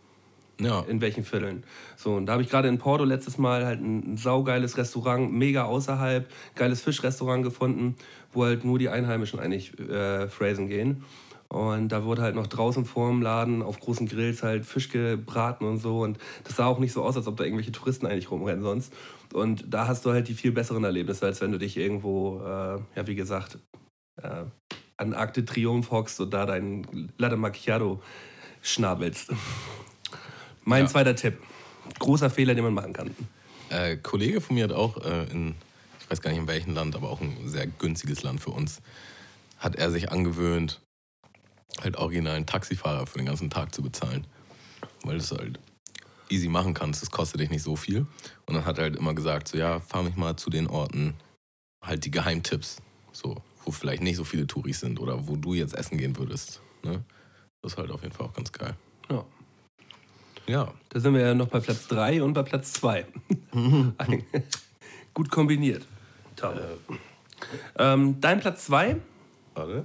Ja, 0.61 0.80
in 0.80 1.00
welchen 1.00 1.24
Vierteln. 1.24 1.64
So, 1.96 2.14
und 2.14 2.26
da 2.26 2.34
habe 2.34 2.42
ich 2.42 2.48
gerade 2.48 2.68
in 2.68 2.78
Porto 2.78 3.05
letztes 3.05 3.38
Mal 3.38 3.64
halt 3.64 3.80
ein, 3.80 4.16
saugeiles 4.16 4.76
Restaurant, 4.76 5.32
mega 5.32 5.64
außerhalb, 5.64 6.30
geiles 6.55 6.82
Fischrestaurant 6.82 7.42
gefunden, 7.42 7.96
wo 8.32 8.44
halt 8.44 8.64
nur 8.64 8.78
die 8.78 8.88
Einheimischen 8.88 9.40
eigentlich 9.40 9.78
äh, 9.80 10.28
phrasen 10.28 10.68
gehen. 10.68 11.05
Und 11.48 11.88
da 11.88 12.05
wurde 12.05 12.22
halt 12.22 12.34
noch 12.34 12.46
draußen 12.46 12.86
vorm 12.86 13.20
Laden 13.20 13.61
auf 13.61 13.78
großen 13.78 14.07
Grills 14.07 14.42
halt 14.42 14.64
Fisch 14.64 14.88
gebraten 14.88 15.66
und 15.66 15.78
so. 15.78 16.00
Und 16.00 16.18
das 16.44 16.57
sah 16.57 16.66
auch 16.66 16.78
nicht 16.78 16.92
so 16.92 17.03
aus, 17.03 17.16
als 17.16 17.26
ob 17.26 17.36
da 17.36 17.44
irgendwelche 17.44 17.72
Touristen 17.72 18.07
eigentlich 18.07 18.30
rumrennen 18.30 18.62
sonst. 18.62 18.94
Und 19.34 19.64
da 19.68 19.86
hast 19.86 20.07
du 20.07 20.12
halt 20.12 20.28
die 20.28 20.34
viel 20.34 20.53
besseren 20.53 20.84
Erlebnisse, 20.84 21.26
als 21.26 21.42
wenn 21.42 21.53
du 21.53 21.59
dich 21.59 21.76
irgendwo, 21.76 22.40
äh, 22.40 22.78
ja, 22.96 23.07
wie 23.07 23.14
gesagt, 23.14 23.59
äh, 24.22 24.44
an 24.96 25.12
Arc 25.12 25.34
de 25.34 25.44
Triomphe 25.44 25.90
hockst 25.90 26.20
und 26.20 26.32
da 26.32 26.46
dein 26.46 27.11
Latte 27.18 27.36
Macchiato 27.36 28.00
schnabelst. 28.62 29.32
Mein 30.64 30.84
Ja. 30.84 30.88
zweiter 30.90 31.14
Tipp. 31.16 31.38
Großer 31.98 32.30
Fehler, 32.30 32.54
den 32.54 32.64
man 32.64 32.74
machen 32.74 32.92
kann. 32.92 33.14
äh, 33.70 33.96
Kollege 33.96 34.40
von 34.40 34.54
mir 34.54 34.64
hat 34.64 34.72
auch 34.72 34.98
äh, 35.04 35.24
in, 35.30 35.54
ich 36.00 36.10
weiß 36.10 36.20
gar 36.20 36.30
nicht 36.30 36.38
in 36.40 36.46
welchem 36.46 36.74
Land, 36.74 36.94
aber 36.94 37.10
auch 37.10 37.20
ein 37.20 37.36
sehr 37.48 37.66
günstiges 37.66 38.22
Land 38.22 38.40
für 38.40 38.50
uns, 38.50 38.80
hat 39.58 39.76
er 39.76 39.90
sich 39.90 40.12
angewöhnt, 40.12 40.80
halt 41.80 41.96
original 41.96 42.36
einen 42.36 42.46
Taxifahrer 42.46 43.06
für 43.06 43.18
den 43.18 43.26
ganzen 43.26 43.50
Tag 43.50 43.74
zu 43.74 43.82
bezahlen. 43.82 44.26
Weil 45.04 45.14
du 45.14 45.20
es 45.22 45.30
halt 45.32 45.58
easy 46.28 46.48
machen 46.48 46.74
kannst, 46.74 47.02
das 47.02 47.10
kostet 47.10 47.40
dich 47.40 47.50
nicht 47.50 47.62
so 47.62 47.76
viel. 47.76 48.06
Und 48.46 48.54
dann 48.54 48.64
hat 48.64 48.78
er 48.78 48.84
halt 48.84 48.96
immer 48.96 49.14
gesagt, 49.14 49.48
so 49.48 49.56
ja, 49.58 49.80
fahr 49.80 50.02
mich 50.02 50.16
mal 50.16 50.36
zu 50.36 50.50
den 50.50 50.66
Orten, 50.66 51.14
halt 51.82 52.04
die 52.04 52.10
Geheimtipps, 52.10 52.76
so, 53.12 53.42
wo 53.64 53.72
vielleicht 53.72 54.02
nicht 54.02 54.16
so 54.16 54.24
viele 54.24 54.46
Touris 54.46 54.80
sind 54.80 55.00
oder 55.00 55.26
wo 55.28 55.36
du 55.36 55.54
jetzt 55.54 55.74
essen 55.74 55.98
gehen 55.98 56.16
würdest. 56.16 56.60
Ne? 56.84 57.02
Das 57.62 57.72
ist 57.72 57.78
halt 57.78 57.90
auf 57.90 58.02
jeden 58.02 58.14
Fall 58.14 58.26
auch 58.26 58.32
ganz 58.34 58.52
geil. 58.52 58.74
Ja. 59.10 59.24
Ja, 60.47 60.72
Da 60.90 61.01
sind 61.01 61.14
wir 61.14 61.20
ja 61.22 61.34
noch 61.34 61.49
bei 61.49 61.61
Platz 61.61 61.86
3 61.88 62.22
und 62.22 62.32
bei 62.34 62.43
Platz 62.43 62.72
2. 62.74 63.07
Gut 65.14 65.30
kombiniert. 65.30 65.86
Toll. 66.36 66.78
Ähm, 67.78 68.20
dein 68.20 68.40
Platz 68.40 68.64
2, 68.66 68.97
warte. 69.55 69.84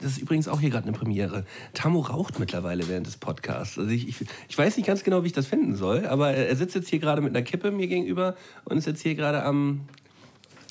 das 0.00 0.12
ist 0.12 0.18
übrigens 0.18 0.46
auch 0.48 0.60
hier 0.60 0.70
gerade 0.70 0.86
eine 0.88 0.96
Premiere. 0.96 1.44
Tamu 1.74 2.00
raucht 2.00 2.38
mittlerweile 2.38 2.86
während 2.88 3.06
des 3.06 3.16
Podcasts. 3.16 3.78
Also 3.78 3.90
ich, 3.90 4.08
ich, 4.08 4.16
ich 4.48 4.56
weiß 4.58 4.76
nicht 4.76 4.86
ganz 4.86 5.02
genau, 5.04 5.22
wie 5.24 5.28
ich 5.28 5.32
das 5.32 5.46
finden 5.46 5.74
soll, 5.74 6.06
aber 6.06 6.30
er 6.32 6.48
er 6.48 6.56
sitzt 6.56 6.74
jetzt 6.74 6.88
hier 6.88 6.98
gerade 7.00 7.20
mit 7.22 7.34
einer 7.34 7.44
Kippe 7.44 7.70
mir 7.70 7.88
gegenüber 7.88 8.36
und 8.64 8.76
ist 8.78 8.86
jetzt 8.86 9.02
hier 9.02 9.14
gerade 9.14 9.42
am, 9.42 9.80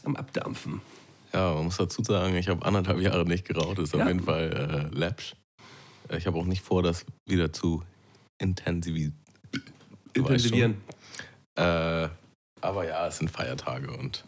am 0.06 0.16
Abdampfen. 0.16 0.82
Ja, 1.34 1.54
man 1.54 1.66
muss 1.66 1.78
dazu 1.78 2.02
sagen, 2.04 2.36
ich 2.36 2.48
habe 2.48 2.66
anderthalb 2.66 3.00
Jahre 3.02 3.26
nicht 3.26 3.46
geraucht. 3.46 3.78
Das 3.78 3.86
ist 3.86 3.94
Ja. 3.96 4.04
auf 4.04 4.08
jeden 4.08 4.22
Fall 4.24 4.90
äh, 4.94 4.96
läppsch. 4.98 5.36
Äh, 6.10 6.18
Ich 6.18 6.28
habe 6.28 6.38
auch 6.38 6.46
nicht 6.46 6.62
vor, 6.64 6.82
das 6.82 7.06
wieder 7.26 7.52
zu 7.52 7.84
weißt 10.24 10.46
Intensivieren. 10.46 10.82
Äh, 11.56 12.10
aber 12.62 12.86
ja, 12.86 13.08
es 13.08 13.18
sind 13.18 13.30
Feiertage 13.30 13.92
und 13.96 14.24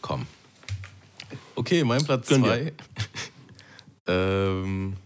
komm. 0.00 0.26
Okay, 1.54 1.84
mein 1.84 2.04
Platz 2.04 2.28
Gönn 2.28 2.42
zwei. 2.42 2.72
ähm, 4.06 4.96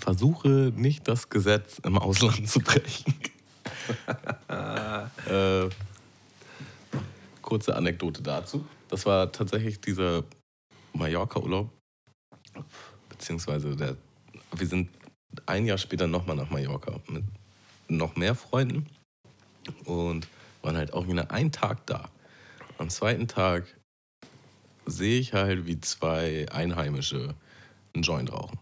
versuche 0.00 0.72
nicht 0.76 1.06
das 1.08 1.28
Gesetz 1.28 1.78
im 1.84 1.98
Ausland 1.98 2.48
zu 2.48 2.60
brechen. 2.60 3.14
äh, 4.48 5.68
kurze 7.40 7.76
Anekdote 7.76 8.22
dazu. 8.22 8.64
Das 8.88 9.06
war 9.06 9.30
tatsächlich 9.30 9.80
dieser 9.80 10.24
Mallorca-Urlaub. 10.92 11.70
Beziehungsweise 13.08 13.76
der, 13.76 13.96
wir 14.56 14.66
sind 14.66 14.88
ein 15.46 15.66
Jahr 15.66 15.78
später 15.78 16.06
nochmal 16.06 16.36
nach 16.36 16.50
Mallorca 16.50 17.00
mit 17.08 17.24
noch 17.88 18.16
mehr 18.16 18.34
Freunden. 18.34 18.86
Und 19.84 20.26
waren 20.62 20.76
halt 20.76 20.92
auch 20.92 21.06
wieder 21.06 21.30
einen 21.30 21.52
Tag 21.52 21.86
da. 21.86 22.08
Am 22.78 22.88
zweiten 22.88 23.28
Tag 23.28 23.66
sehe 24.86 25.20
ich 25.20 25.32
halt, 25.32 25.66
wie 25.66 25.80
zwei 25.80 26.46
Einheimische 26.50 27.34
einen 27.94 28.02
Joint 28.02 28.32
rauchen. 28.32 28.58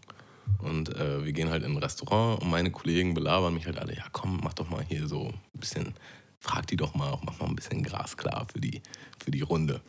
Und 0.59 0.95
äh, 0.95 1.23
wir 1.25 1.33
gehen 1.33 1.49
halt 1.49 1.63
in 1.63 1.71
ein 1.71 1.77
Restaurant 1.77 2.41
und 2.41 2.49
meine 2.49 2.71
Kollegen 2.71 3.13
belabern 3.13 3.53
mich 3.53 3.65
halt 3.65 3.79
alle, 3.79 3.95
ja 3.95 4.03
komm, 4.11 4.41
mach 4.43 4.53
doch 4.53 4.69
mal 4.69 4.83
hier 4.83 5.07
so 5.07 5.27
ein 5.29 5.59
bisschen, 5.59 5.95
frag 6.39 6.67
die 6.67 6.75
doch 6.75 6.93
mal, 6.93 7.17
mach 7.23 7.39
mal 7.39 7.47
ein 7.47 7.55
bisschen 7.55 7.83
Gras 7.83 8.17
klar 8.17 8.45
für 8.51 8.59
die, 8.59 8.81
für 9.23 9.31
die 9.31 9.41
Runde. 9.41 9.81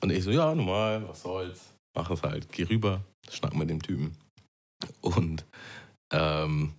Und 0.00 0.10
ich 0.10 0.24
so, 0.24 0.30
ja, 0.30 0.54
normal, 0.54 1.06
was 1.08 1.22
soll's, 1.22 1.74
mach 1.94 2.10
es 2.10 2.22
halt, 2.22 2.50
geh 2.52 2.64
rüber, 2.64 3.04
schnack 3.28 3.54
mit 3.54 3.68
dem 3.68 3.82
Typen. 3.82 4.16
Und 5.02 5.44
ähm, 6.10 6.74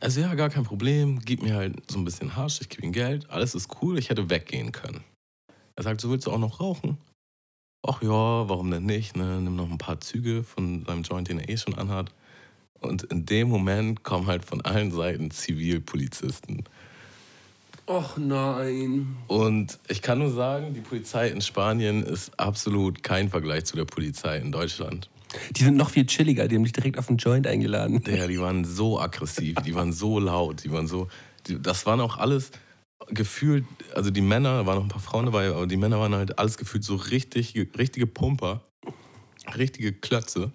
also 0.00 0.20
ja, 0.20 0.34
gar 0.34 0.50
kein 0.50 0.64
Problem, 0.64 1.20
gib 1.24 1.42
mir 1.42 1.54
halt 1.54 1.90
so 1.90 1.98
ein 1.98 2.04
bisschen 2.04 2.36
Hasch, 2.36 2.60
ich 2.60 2.68
gebe 2.68 2.86
ihm 2.86 2.92
Geld, 2.92 3.28
alles 3.30 3.54
ist 3.54 3.68
cool, 3.82 3.98
ich 3.98 4.10
hätte 4.10 4.30
weggehen 4.30 4.72
können. 4.72 5.04
Er 5.76 5.82
sagt, 5.82 6.00
so 6.00 6.10
willst 6.10 6.26
du 6.26 6.32
auch 6.32 6.38
noch 6.38 6.60
rauchen? 6.60 6.98
ach 7.86 8.02
ja, 8.02 8.48
warum 8.48 8.70
denn 8.70 8.86
nicht? 8.86 9.16
Ne? 9.16 9.40
Nimm 9.40 9.56
noch 9.56 9.70
ein 9.70 9.78
paar 9.78 10.00
Züge 10.00 10.42
von 10.42 10.84
seinem 10.84 11.02
Joint, 11.02 11.28
den 11.28 11.38
er 11.38 11.48
eh 11.48 11.56
schon 11.56 11.74
anhat. 11.74 12.12
Und 12.80 13.02
in 13.04 13.26
dem 13.26 13.48
Moment 13.48 14.02
kommen 14.04 14.26
halt 14.26 14.44
von 14.44 14.60
allen 14.62 14.90
Seiten 14.90 15.30
Zivilpolizisten. 15.30 16.64
Och 17.86 18.16
nein. 18.16 19.16
Und 19.26 19.78
ich 19.88 20.00
kann 20.00 20.20
nur 20.20 20.30
sagen, 20.30 20.74
die 20.74 20.80
Polizei 20.80 21.28
in 21.28 21.40
Spanien 21.40 22.02
ist 22.02 22.38
absolut 22.38 23.02
kein 23.02 23.28
Vergleich 23.28 23.64
zu 23.64 23.76
der 23.76 23.84
Polizei 23.84 24.38
in 24.38 24.52
Deutschland. 24.52 25.10
Die 25.52 25.62
sind 25.62 25.76
noch 25.76 25.90
viel 25.90 26.06
chilliger, 26.06 26.48
die 26.48 26.56
haben 26.56 26.64
dich 26.64 26.72
direkt 26.72 26.98
auf 26.98 27.06
den 27.06 27.16
Joint 27.16 27.46
eingeladen. 27.46 28.02
Ja, 28.06 28.26
die 28.26 28.40
waren 28.40 28.64
so 28.64 29.00
aggressiv, 29.00 29.56
die 29.64 29.74
waren 29.74 29.92
so 29.92 30.18
laut, 30.18 30.64
die 30.64 30.72
waren 30.72 30.86
so. 30.86 31.08
Die, 31.46 31.60
das 31.60 31.86
waren 31.86 32.00
auch 32.00 32.18
alles 32.18 32.50
gefühlt, 33.08 33.64
also 33.94 34.10
die 34.10 34.20
Männer, 34.20 34.66
waren 34.66 34.76
noch 34.76 34.84
ein 34.84 34.88
paar 34.88 35.00
Frauen 35.00 35.26
dabei, 35.26 35.48
aber 35.48 35.66
die 35.66 35.76
Männer 35.76 36.00
waren 36.00 36.14
halt 36.14 36.38
alles 36.38 36.58
gefühlt 36.58 36.84
so 36.84 36.96
richtig, 36.96 37.54
richtige 37.78 38.06
Pumper, 38.06 38.62
richtige 39.56 39.92
Klötze, 39.92 40.52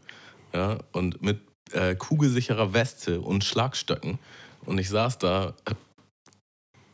ja, 0.54 0.78
und 0.92 1.22
mit 1.22 1.40
äh, 1.72 1.96
kugelsicherer 1.96 2.74
Weste 2.74 3.22
und 3.22 3.44
Schlagstöcken. 3.44 4.20
Und 4.66 4.78
ich 4.80 4.90
saß 4.90 5.18
da, 5.18 5.56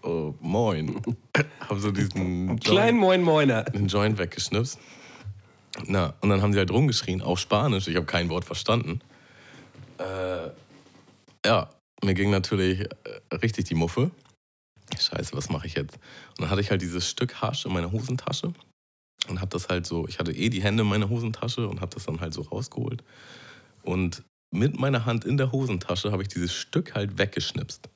oh, 0.03 0.33
moin, 0.39 1.01
hab 1.69 1.79
so 1.79 1.91
diesen 1.91 2.59
Kleinen 2.59 2.97
Moin 2.97 3.21
Moiner. 3.21 3.63
den 3.63 3.87
Joint 3.87 4.17
weggeschnipst. 4.17 4.79
Na, 5.87 6.13
und 6.21 6.29
dann 6.29 6.41
haben 6.41 6.53
sie 6.53 6.59
halt 6.59 6.71
rumgeschrien, 6.71 7.21
auf 7.21 7.39
Spanisch. 7.39 7.87
Ich 7.87 7.95
habe 7.95 8.05
kein 8.05 8.29
Wort 8.29 8.45
verstanden. 8.45 9.01
Äh, 9.97 10.49
ja, 11.45 11.69
mir 12.03 12.13
ging 12.13 12.29
natürlich 12.29 12.81
äh, 12.81 13.35
richtig 13.35 13.65
die 13.65 13.75
Muffe. 13.75 14.11
Scheiße, 14.99 15.35
was 15.35 15.49
mache 15.49 15.67
ich 15.67 15.75
jetzt? 15.75 15.95
Und 16.31 16.41
dann 16.41 16.49
hatte 16.49 16.61
ich 16.61 16.71
halt 16.71 16.81
dieses 16.81 17.09
Stück 17.09 17.41
Hasch 17.41 17.65
in 17.65 17.73
meiner 17.73 17.91
Hosentasche 17.91 18.53
und 19.29 19.39
habe 19.39 19.51
das 19.51 19.69
halt 19.69 19.85
so, 19.85 20.07
ich 20.07 20.19
hatte 20.19 20.33
eh 20.33 20.49
die 20.49 20.61
Hände 20.61 20.83
in 20.83 20.89
meiner 20.89 21.09
Hosentasche 21.09 21.67
und 21.67 21.81
habe 21.81 21.93
das 21.93 22.05
dann 22.05 22.19
halt 22.19 22.33
so 22.33 22.41
rausgeholt. 22.41 23.03
Und 23.83 24.23
mit 24.53 24.79
meiner 24.79 25.05
Hand 25.05 25.23
in 25.23 25.37
der 25.37 25.51
Hosentasche 25.51 26.11
habe 26.11 26.23
ich 26.23 26.27
dieses 26.27 26.53
Stück 26.53 26.93
halt 26.93 27.17
weggeschnipst. 27.17 27.89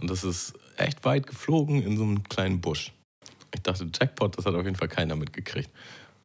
Und 0.00 0.10
das 0.10 0.24
ist 0.24 0.54
echt 0.76 1.04
weit 1.04 1.26
geflogen 1.26 1.82
in 1.82 1.96
so 1.96 2.02
einem 2.02 2.24
kleinen 2.24 2.60
Busch. 2.60 2.92
Ich 3.54 3.62
dachte, 3.62 3.88
Jackpot, 3.94 4.36
das 4.36 4.46
hat 4.46 4.54
auf 4.54 4.64
jeden 4.64 4.76
Fall 4.76 4.88
keiner 4.88 5.14
mitgekriegt. 5.14 5.70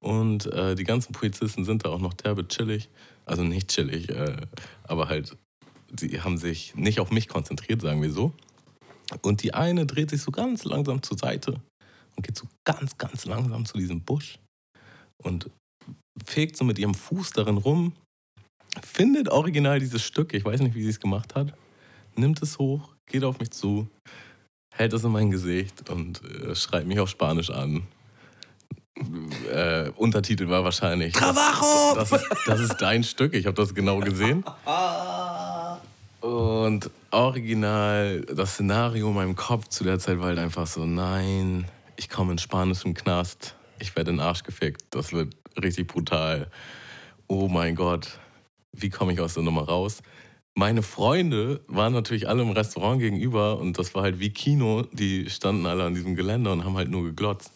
Und 0.02 0.46
äh, 0.48 0.76
die 0.76 0.86
ganzen 0.86 1.12
Polizisten 1.12 1.66
sind 1.66 1.86
da 1.86 1.90
auch 1.90 2.00
noch 2.00 2.14
derbe 2.14 2.48
chillig. 2.48 2.90
Also 3.26 3.44
nicht 3.44 3.70
chillig, 3.70 4.10
äh, 4.10 4.38
aber 4.84 5.08
halt, 5.08 5.38
sie 6.00 6.22
haben 6.22 6.38
sich 6.38 6.76
nicht 6.76 7.00
auf 7.00 7.12
mich 7.12 7.28
konzentriert, 7.28 7.82
sagen 7.82 8.02
wir 8.02 8.12
so. 8.12 8.34
Und 9.22 9.44
die 9.44 9.54
eine 9.54 9.86
dreht 9.86 10.10
sich 10.10 10.22
so 10.22 10.32
ganz 10.32 10.64
langsam 10.64 11.04
zur 11.04 11.18
Seite 11.18 11.62
und 12.16 12.26
geht 12.26 12.38
so 12.38 12.48
ganz, 12.66 12.98
ganz 12.98 13.26
langsam 13.26 13.66
zu 13.66 13.78
diesem 13.78 14.02
Busch 14.02 14.40
und 15.24 15.50
fegt 16.26 16.58
so 16.58 16.64
mit 16.64 16.80
ihrem 16.80 16.94
Fuß 16.94 17.32
darin 17.32 17.58
rum, 17.58 17.94
findet 18.82 19.30
original 19.30 19.80
dieses 19.80 20.04
Stück, 20.04 20.34
ich 20.34 20.46
weiß 20.46 20.62
nicht, 20.62 20.76
wie 20.76 20.84
sie 20.84 20.90
es 20.90 21.00
gemacht 21.00 21.36
hat, 21.36 21.54
nimmt 22.16 22.42
es 22.42 22.60
hoch, 22.60 22.96
geht 23.10 23.24
auf 23.24 23.40
mich 23.40 23.52
zu, 23.52 23.88
hält 24.76 24.94
es 24.94 25.04
in 25.04 25.12
mein 25.12 25.32
Gesicht 25.32 25.90
und 25.90 26.24
äh, 26.24 26.56
schreibt 26.56 26.88
mich 26.88 27.00
auf 27.00 27.10
Spanisch 27.10 27.50
an. 27.50 27.88
Äh, 29.52 29.90
Untertitel 29.96 30.50
war 30.50 30.64
wahrscheinlich. 30.64 31.14
Trabajo! 31.14 31.96
Das, 31.96 32.10
das, 32.10 32.22
ist, 32.22 32.30
das 32.46 32.60
ist 32.60 32.78
dein 32.80 33.04
Stück, 33.04 33.34
ich 33.34 33.46
habe 33.46 33.56
das 33.56 33.74
genau 33.74 34.00
gesehen. 34.00 34.44
Und 36.22 36.90
original, 37.12 38.22
das 38.22 38.54
Szenario 38.54 39.08
in 39.08 39.16
meinem 39.16 39.36
Kopf 39.36 39.70
zu 39.70 39.84
der 39.84 40.00
Zeit 40.00 40.20
war 40.20 40.28
halt 40.28 40.40
einfach 40.40 40.68
so, 40.68 40.86
nein, 40.86 41.66
ich 41.96 42.10
komme 42.10 42.34
in 42.34 42.38
Spanisch 42.38 42.84
im 42.86 42.94
Knast, 42.94 43.56
ich 43.80 43.96
werde 43.96 44.12
in 44.12 44.18
den 44.18 44.26
Arsch 44.26 44.44
gefickt, 44.44 44.84
das 44.92 45.14
wird 45.14 45.36
richtig 45.62 45.88
brutal. 45.88 46.50
Oh 47.28 47.48
mein 47.48 47.76
Gott, 47.76 48.20
wie 48.74 48.90
komme 48.90 49.14
ich 49.14 49.22
aus 49.22 49.36
der 49.36 49.44
Nummer 49.44 49.64
raus? 49.64 50.02
Meine 50.56 50.84
Freunde 50.84 51.62
waren 51.68 51.94
natürlich 51.94 52.28
alle 52.28 52.42
im 52.42 52.52
Restaurant 52.52 53.00
gegenüber 53.00 53.60
und 53.60 53.80
das 53.80 53.96
war 53.96 54.04
halt 54.04 54.20
wie 54.20 54.32
Kino, 54.32 54.84
die 54.92 55.30
standen 55.30 55.66
alle 55.66 55.86
an 55.86 55.94
diesem 55.94 56.16
Geländer 56.16 56.52
und 56.52 56.66
haben 56.66 56.76
halt 56.76 56.90
nur 56.90 57.04
geglotzt. 57.04 57.54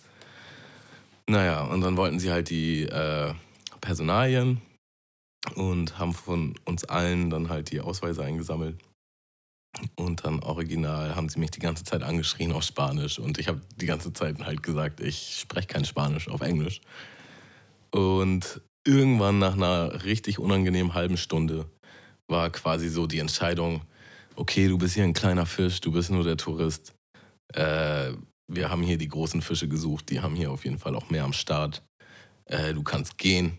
Naja, 1.30 1.64
und 1.64 1.82
dann 1.82 1.98
wollten 1.98 2.20
sie 2.20 2.32
halt 2.32 2.50
die 2.50 2.84
äh, 2.84 3.34
Personalien 3.82 4.62
und 5.56 5.98
haben 6.00 6.14
von 6.14 6.56
uns 6.66 6.84
allen 6.86 7.30
dann 7.30 7.50
halt 7.50 7.72
die 7.72 7.82
Ausweise 7.82 8.24
eingesammelt. 8.24 8.78
Und 9.96 10.24
dann 10.24 10.42
original 10.42 11.16
haben 11.16 11.30
sie 11.30 11.40
mich 11.40 11.52
die 11.52 11.60
ganze 11.60 11.84
Zeit 11.84 12.04
angeschrien 12.04 12.52
auf 12.52 12.64
Spanisch 12.64 13.18
und 13.18 13.40
ich 13.40 13.48
habe 13.48 13.62
die 13.78 13.88
ganze 13.88 14.14
Zeit 14.14 14.40
halt 14.46 14.62
gesagt, 14.62 15.00
ich 15.00 15.40
spreche 15.40 15.68
kein 15.68 15.86
Spanisch 15.86 16.28
auf 16.28 16.42
Englisch. 16.42 16.82
Und 17.90 18.62
irgendwann 18.86 19.40
nach 19.40 19.54
einer 19.54 20.04
richtig 20.04 20.40
unangenehmen 20.40 20.94
halben 20.94 21.18
Stunde 21.18 21.66
war 22.28 22.50
quasi 22.50 22.90
so 22.90 23.08
die 23.08 23.20
Entscheidung, 23.20 23.82
okay, 24.36 24.68
du 24.68 24.78
bist 24.78 24.96
hier 24.96 25.04
ein 25.04 25.14
kleiner 25.14 25.46
Fisch, 25.46 25.82
du 25.82 25.92
bist 25.92 26.12
nur 26.12 26.24
der 26.24 26.38
Tourist. 26.38 26.94
Äh, 27.54 28.14
wir 28.48 28.70
haben 28.70 28.84
hier 28.84 28.98
die 28.98 29.08
großen 29.08 29.42
Fische 29.42 29.68
gesucht, 29.68 30.10
die 30.10 30.22
haben 30.22 30.36
hier 30.36 30.52
auf 30.52 30.66
jeden 30.66 30.80
Fall 30.80 30.96
auch 30.96 31.10
mehr 31.10 31.24
am 31.24 31.34
Start. 31.34 31.84
Äh, 32.46 32.74
du 32.74 32.84
kannst 32.84 33.18
gehen, 33.18 33.58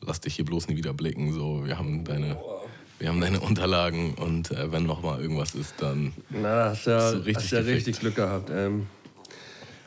lass 0.00 0.20
dich 0.20 0.36
hier 0.36 0.44
bloß 0.44 0.68
nie 0.68 0.76
wieder 0.76 0.92
blicken. 0.92 1.32
So, 1.32 1.64
wir 1.64 1.78
haben 1.78 2.04
deine, 2.04 2.38
wir 2.98 3.08
haben 3.08 3.20
deine 3.20 3.40
Unterlagen 3.48 4.14
und 4.14 4.50
äh, 4.50 4.72
wenn 4.72 4.84
noch 4.84 5.02
mal 5.02 5.20
irgendwas 5.20 5.54
ist, 5.54 5.74
dann 5.78 6.12
Na, 6.30 6.70
hast 6.70 6.86
ja, 6.86 7.12
du 7.12 7.18
richtig 7.18 7.44
hast 7.44 7.50
ja 7.52 7.60
richtig 7.60 8.00
Glück 8.00 8.16
gehabt. 8.16 8.50
Ähm, 8.50 8.86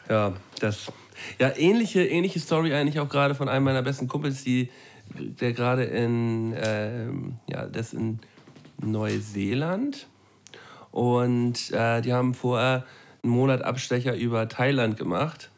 ja, 0.09 0.33
das. 0.59 0.91
Ja, 1.39 1.55
ähnliche, 1.55 2.03
ähnliche 2.05 2.39
Story 2.39 2.73
eigentlich 2.73 2.99
auch 2.99 3.09
gerade 3.09 3.35
von 3.35 3.47
einem 3.47 3.65
meiner 3.65 3.83
besten 3.83 4.07
Kumpels, 4.07 4.43
die, 4.43 4.71
der 5.15 5.53
gerade 5.53 5.83
in, 5.83 6.55
ähm, 6.57 7.35
ja, 7.47 7.67
das 7.67 7.93
in 7.93 8.19
Neuseeland 8.81 10.07
und 10.89 11.71
äh, 11.71 12.01
die 12.01 12.13
haben 12.13 12.33
vorher 12.33 12.85
einen 13.23 13.33
Monat 13.33 13.61
Abstecher 13.61 14.15
über 14.15 14.47
Thailand 14.49 14.97
gemacht 14.97 15.49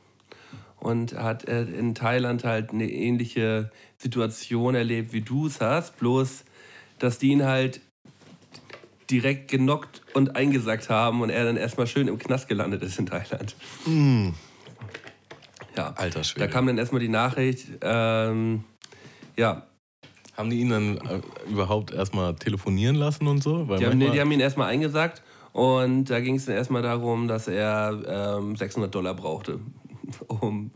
und 0.79 1.13
hat 1.13 1.47
äh, 1.47 1.63
in 1.63 1.95
Thailand 1.95 2.43
halt 2.43 2.71
eine 2.71 2.89
ähnliche 2.89 3.71
Situation 3.97 4.75
erlebt, 4.75 5.13
wie 5.13 5.21
du 5.21 5.47
es 5.47 5.61
hast, 5.61 5.97
bloß 5.97 6.43
dass 6.99 7.17
die 7.17 7.29
ihn 7.29 7.43
halt 7.43 7.81
direkt 9.09 9.51
genockt 9.51 10.01
und 10.13 10.35
eingesackt 10.35 10.89
haben 10.89 11.21
und 11.21 11.29
er 11.29 11.43
dann 11.43 11.57
erstmal 11.57 11.87
schön 11.87 12.07
im 12.07 12.17
Knast 12.17 12.47
gelandet 12.47 12.81
ist 12.81 12.97
in 12.97 13.07
Thailand. 13.07 13.55
Ja, 15.75 15.93
Alter 15.95 16.23
Schwede. 16.23 16.45
da 16.45 16.51
kam 16.51 16.67
dann 16.67 16.77
erstmal 16.77 17.01
die 17.01 17.09
Nachricht, 17.09 17.67
ähm, 17.81 18.63
ja, 19.35 19.65
haben 20.37 20.49
die 20.49 20.59
ihn 20.59 20.69
dann 20.69 20.97
äh, 20.97 21.21
überhaupt 21.49 21.91
erstmal 21.91 22.35
telefonieren 22.35 22.95
lassen 22.95 23.27
und 23.27 23.43
so? 23.43 23.67
Weil 23.67 23.79
die 23.79 23.85
haben, 23.85 23.97
nee, 23.97 24.11
die 24.11 24.21
haben 24.21 24.31
ihn 24.31 24.39
erstmal 24.39 24.69
eingesackt 24.69 25.22
und 25.53 26.05
da 26.05 26.19
ging 26.19 26.35
es 26.35 26.45
dann 26.45 26.55
erstmal 26.55 26.81
darum, 26.81 27.27
dass 27.27 27.47
er 27.47 28.37
ähm, 28.39 28.55
600 28.55 28.93
Dollar 28.93 29.13
brauchte, 29.13 29.59
um, 30.27 30.71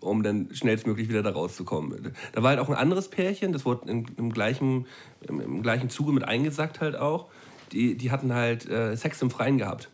um 0.00 0.22
dann 0.22 0.48
schnellstmöglich 0.52 1.08
wieder 1.08 1.22
da 1.22 1.30
rauszukommen. 1.30 2.12
Da 2.32 2.42
war 2.42 2.50
halt 2.50 2.58
auch 2.58 2.70
ein 2.70 2.74
anderes 2.74 3.08
Pärchen, 3.08 3.52
das 3.52 3.64
wurde 3.64 3.88
im, 3.90 4.06
im, 4.16 4.32
gleichen, 4.32 4.86
im, 5.28 5.40
im 5.40 5.62
gleichen 5.62 5.90
Zuge 5.90 6.12
mit 6.12 6.24
eingesackt 6.24 6.80
halt 6.80 6.96
auch. 6.96 7.28
Die, 7.72 7.96
die 7.96 8.10
hatten 8.10 8.32
halt 8.32 8.68
äh, 8.68 8.96
Sex 8.96 9.20
im 9.20 9.30
Freien 9.30 9.58
gehabt. 9.58 9.90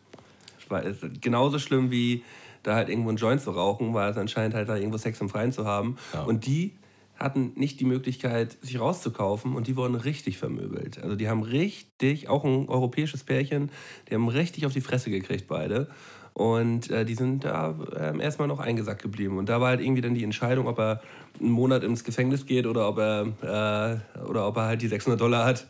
War 0.68 0.82
genauso 1.20 1.58
schlimm 1.58 1.90
wie 1.90 2.22
da 2.62 2.76
halt 2.76 2.88
irgendwo 2.88 3.08
einen 3.08 3.18
Joint 3.18 3.40
zu 3.40 3.50
rauchen, 3.50 3.94
war 3.94 4.10
es 4.10 4.16
anscheinend 4.16 4.54
halt 4.54 4.68
da 4.68 4.76
irgendwo 4.76 4.98
Sex 4.98 5.20
im 5.20 5.28
Freien 5.28 5.50
zu 5.50 5.66
haben. 5.66 5.96
Ja. 6.12 6.22
Und 6.22 6.46
die 6.46 6.72
hatten 7.20 7.52
nicht 7.54 7.78
die 7.78 7.84
Möglichkeit, 7.84 8.56
sich 8.62 8.80
rauszukaufen 8.80 9.54
und 9.54 9.66
die 9.66 9.76
wurden 9.76 9.94
richtig 9.94 10.38
vermöbelt. 10.38 11.02
Also 11.02 11.14
die 11.16 11.28
haben 11.28 11.42
richtig, 11.42 12.28
auch 12.28 12.44
ein 12.44 12.68
europäisches 12.68 13.24
Pärchen, 13.24 13.70
die 14.08 14.14
haben 14.14 14.28
richtig 14.28 14.64
auf 14.66 14.72
die 14.72 14.80
Fresse 14.80 15.10
gekriegt 15.10 15.46
beide. 15.46 15.88
Und 16.32 16.90
äh, 16.90 17.04
die 17.04 17.14
sind 17.14 17.44
da 17.44 17.76
ähm, 17.98 18.20
erstmal 18.20 18.48
noch 18.48 18.60
eingesackt 18.60 19.02
geblieben. 19.02 19.36
Und 19.36 19.48
da 19.48 19.60
war 19.60 19.68
halt 19.68 19.80
irgendwie 19.80 20.00
dann 20.00 20.14
die 20.14 20.24
Entscheidung, 20.24 20.68
ob 20.68 20.78
er 20.78 21.02
einen 21.38 21.50
Monat 21.50 21.84
ins 21.84 22.04
Gefängnis 22.04 22.46
geht 22.46 22.66
oder 22.66 22.88
ob 22.88 22.98
er, 22.98 24.02
äh, 24.16 24.22
oder 24.22 24.46
ob 24.46 24.56
er 24.56 24.62
halt 24.64 24.82
die 24.82 24.88
600 24.88 25.20
Dollar 25.20 25.44
hat. 25.44 25.66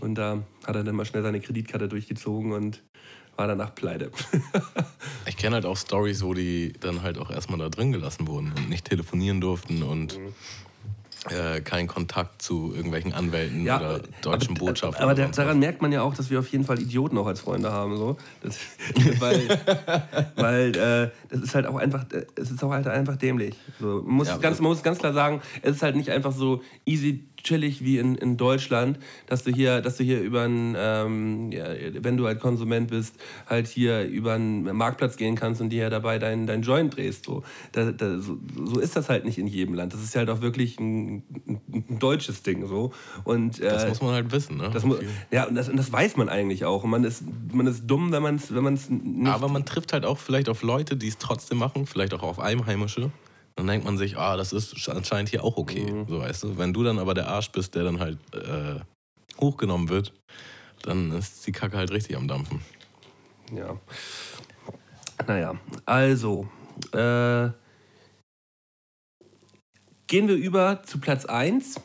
Und 0.00 0.14
da 0.14 0.42
hat 0.64 0.76
er 0.76 0.84
dann 0.84 0.94
mal 0.94 1.06
schnell 1.06 1.22
seine 1.22 1.40
Kreditkarte 1.40 1.88
durchgezogen 1.88 2.52
und 2.52 2.82
war 3.36 3.48
danach 3.48 3.74
pleite. 3.74 4.12
Ich 5.26 5.36
kenne 5.36 5.56
halt 5.56 5.66
auch 5.66 5.76
Stories, 5.76 6.22
wo 6.22 6.32
die 6.34 6.72
dann 6.80 7.02
halt 7.02 7.18
auch 7.18 7.30
erstmal 7.30 7.58
da 7.58 7.68
drin 7.68 7.92
gelassen 7.92 8.26
wurden 8.26 8.52
und 8.56 8.68
nicht 8.70 8.86
telefonieren 8.86 9.40
durften 9.40 9.82
und 9.82 10.18
Mhm. 10.18 10.34
Äh, 11.30 11.60
keinen 11.60 11.88
Kontakt 11.88 12.42
zu 12.42 12.72
irgendwelchen 12.74 13.12
Anwälten 13.12 13.62
oder 13.62 14.00
deutschen 14.22 14.56
aber, 14.56 14.66
Botschaften. 14.66 15.02
Aber 15.02 15.14
da, 15.14 15.26
daran 15.26 15.58
merkt 15.58 15.82
man 15.82 15.92
ja 15.92 16.02
auch, 16.02 16.14
dass 16.14 16.30
wir 16.30 16.38
auf 16.38 16.48
jeden 16.48 16.64
Fall 16.64 16.80
Idioten 16.80 17.18
auch 17.18 17.26
als 17.26 17.40
Freunde 17.40 17.72
haben. 17.72 17.96
So. 17.96 18.16
Das, 18.40 18.58
weil 19.18 19.48
weil 20.36 20.76
äh, 20.76 21.10
das 21.28 21.40
ist 21.40 21.54
halt 21.54 21.66
auch 21.66 21.76
einfach, 21.76 22.04
äh, 22.12 22.24
es 22.36 22.50
ist 22.50 22.62
auch 22.62 22.70
halt 22.70 22.86
einfach 22.86 23.16
dämlich. 23.16 23.56
So, 23.80 24.02
man, 24.02 24.14
muss 24.14 24.28
Ja, 24.28 24.36
ganz, 24.38 24.60
man 24.60 24.70
muss 24.70 24.82
ganz 24.82 24.98
klar 24.98 25.12
sagen, 25.12 25.42
es 25.62 25.76
ist 25.76 25.82
halt 25.82 25.96
nicht 25.96 26.10
einfach 26.10 26.32
so 26.32 26.62
easy 26.86 27.27
chillig 27.42 27.82
wie 27.84 27.98
in, 27.98 28.14
in 28.16 28.36
Deutschland, 28.36 28.98
dass 29.26 29.44
du 29.44 29.52
hier, 29.52 29.80
dass 29.80 29.96
du 29.96 30.04
hier 30.04 30.20
über 30.20 30.42
einen, 30.42 30.74
ähm, 30.78 31.52
ja, 31.52 31.66
wenn 32.00 32.16
du 32.16 32.26
halt 32.26 32.40
Konsument 32.40 32.90
bist, 32.90 33.14
halt 33.46 33.66
hier 33.68 34.04
über 34.04 34.34
einen 34.34 34.64
Marktplatz 34.76 35.16
gehen 35.16 35.34
kannst 35.36 35.60
und 35.60 35.70
dir 35.70 35.82
ja 35.84 35.90
dabei 35.90 36.18
dein, 36.18 36.46
dein 36.46 36.62
Joint 36.62 36.96
drehst. 36.96 37.24
So. 37.24 37.42
Da, 37.72 37.92
da, 37.92 38.18
so, 38.20 38.38
so 38.64 38.80
ist 38.80 38.96
das 38.96 39.08
halt 39.08 39.24
nicht 39.24 39.38
in 39.38 39.46
jedem 39.46 39.74
Land. 39.74 39.94
Das 39.94 40.02
ist 40.02 40.14
halt 40.16 40.30
auch 40.30 40.40
wirklich 40.40 40.78
ein, 40.78 41.22
ein, 41.46 41.98
deutsches 41.98 42.42
Ding. 42.42 42.66
So. 42.66 42.92
Und, 43.24 43.60
äh, 43.60 43.68
Das 43.70 43.88
muss 43.88 44.02
man 44.02 44.12
halt 44.12 44.30
wissen, 44.32 44.56
ne? 44.56 44.70
das 44.72 44.84
mu- 44.84 44.94
Viel. 44.96 45.08
ja, 45.30 45.44
und 45.46 45.54
das, 45.54 45.68
und 45.68 45.76
das 45.76 45.92
weiß 45.92 46.16
man 46.16 46.28
eigentlich 46.28 46.64
auch. 46.64 46.84
Und 46.84 46.90
man 46.90 47.04
ist, 47.04 47.22
man 47.52 47.66
ist 47.66 47.86
dumm, 47.86 48.12
wenn 48.12 48.22
man 48.22 48.36
es 48.36 48.54
wenn 48.54 48.64
man's 48.64 48.88
nicht. 48.90 49.28
Aber 49.28 49.48
man 49.48 49.64
trifft 49.64 49.92
halt 49.92 50.04
auch 50.04 50.18
vielleicht 50.18 50.48
auf 50.48 50.62
Leute, 50.62 50.96
die 50.96 51.08
es 51.08 51.18
trotzdem 51.18 51.58
machen, 51.58 51.86
vielleicht 51.86 52.14
auch 52.14 52.22
auf 52.22 52.38
Einheimische. 52.40 53.10
Dann 53.58 53.66
denkt 53.66 53.84
man 53.84 53.98
sich, 53.98 54.16
ah, 54.16 54.36
das 54.36 54.52
ist 54.52 54.88
anscheinend 54.88 55.30
hier 55.30 55.42
auch 55.42 55.56
okay. 55.56 55.90
Mhm. 55.90 56.06
So 56.06 56.20
weißt 56.20 56.44
du. 56.44 56.58
Wenn 56.58 56.72
du 56.72 56.84
dann 56.84 57.00
aber 57.00 57.12
der 57.12 57.26
Arsch 57.26 57.50
bist, 57.50 57.74
der 57.74 57.82
dann 57.82 57.98
halt 57.98 58.16
äh, 58.32 58.78
hochgenommen 59.40 59.88
wird, 59.88 60.12
dann 60.82 61.10
ist 61.10 61.44
die 61.44 61.50
Kacke 61.50 61.76
halt 61.76 61.90
richtig 61.90 62.16
am 62.16 62.28
Dampfen. 62.28 62.60
Ja. 63.52 63.76
Naja, 65.26 65.56
also. 65.86 66.48
Äh, 66.92 67.50
gehen 70.06 70.28
wir 70.28 70.36
über 70.36 70.84
zu 70.84 71.00
Platz 71.00 71.24
1. 71.24 71.80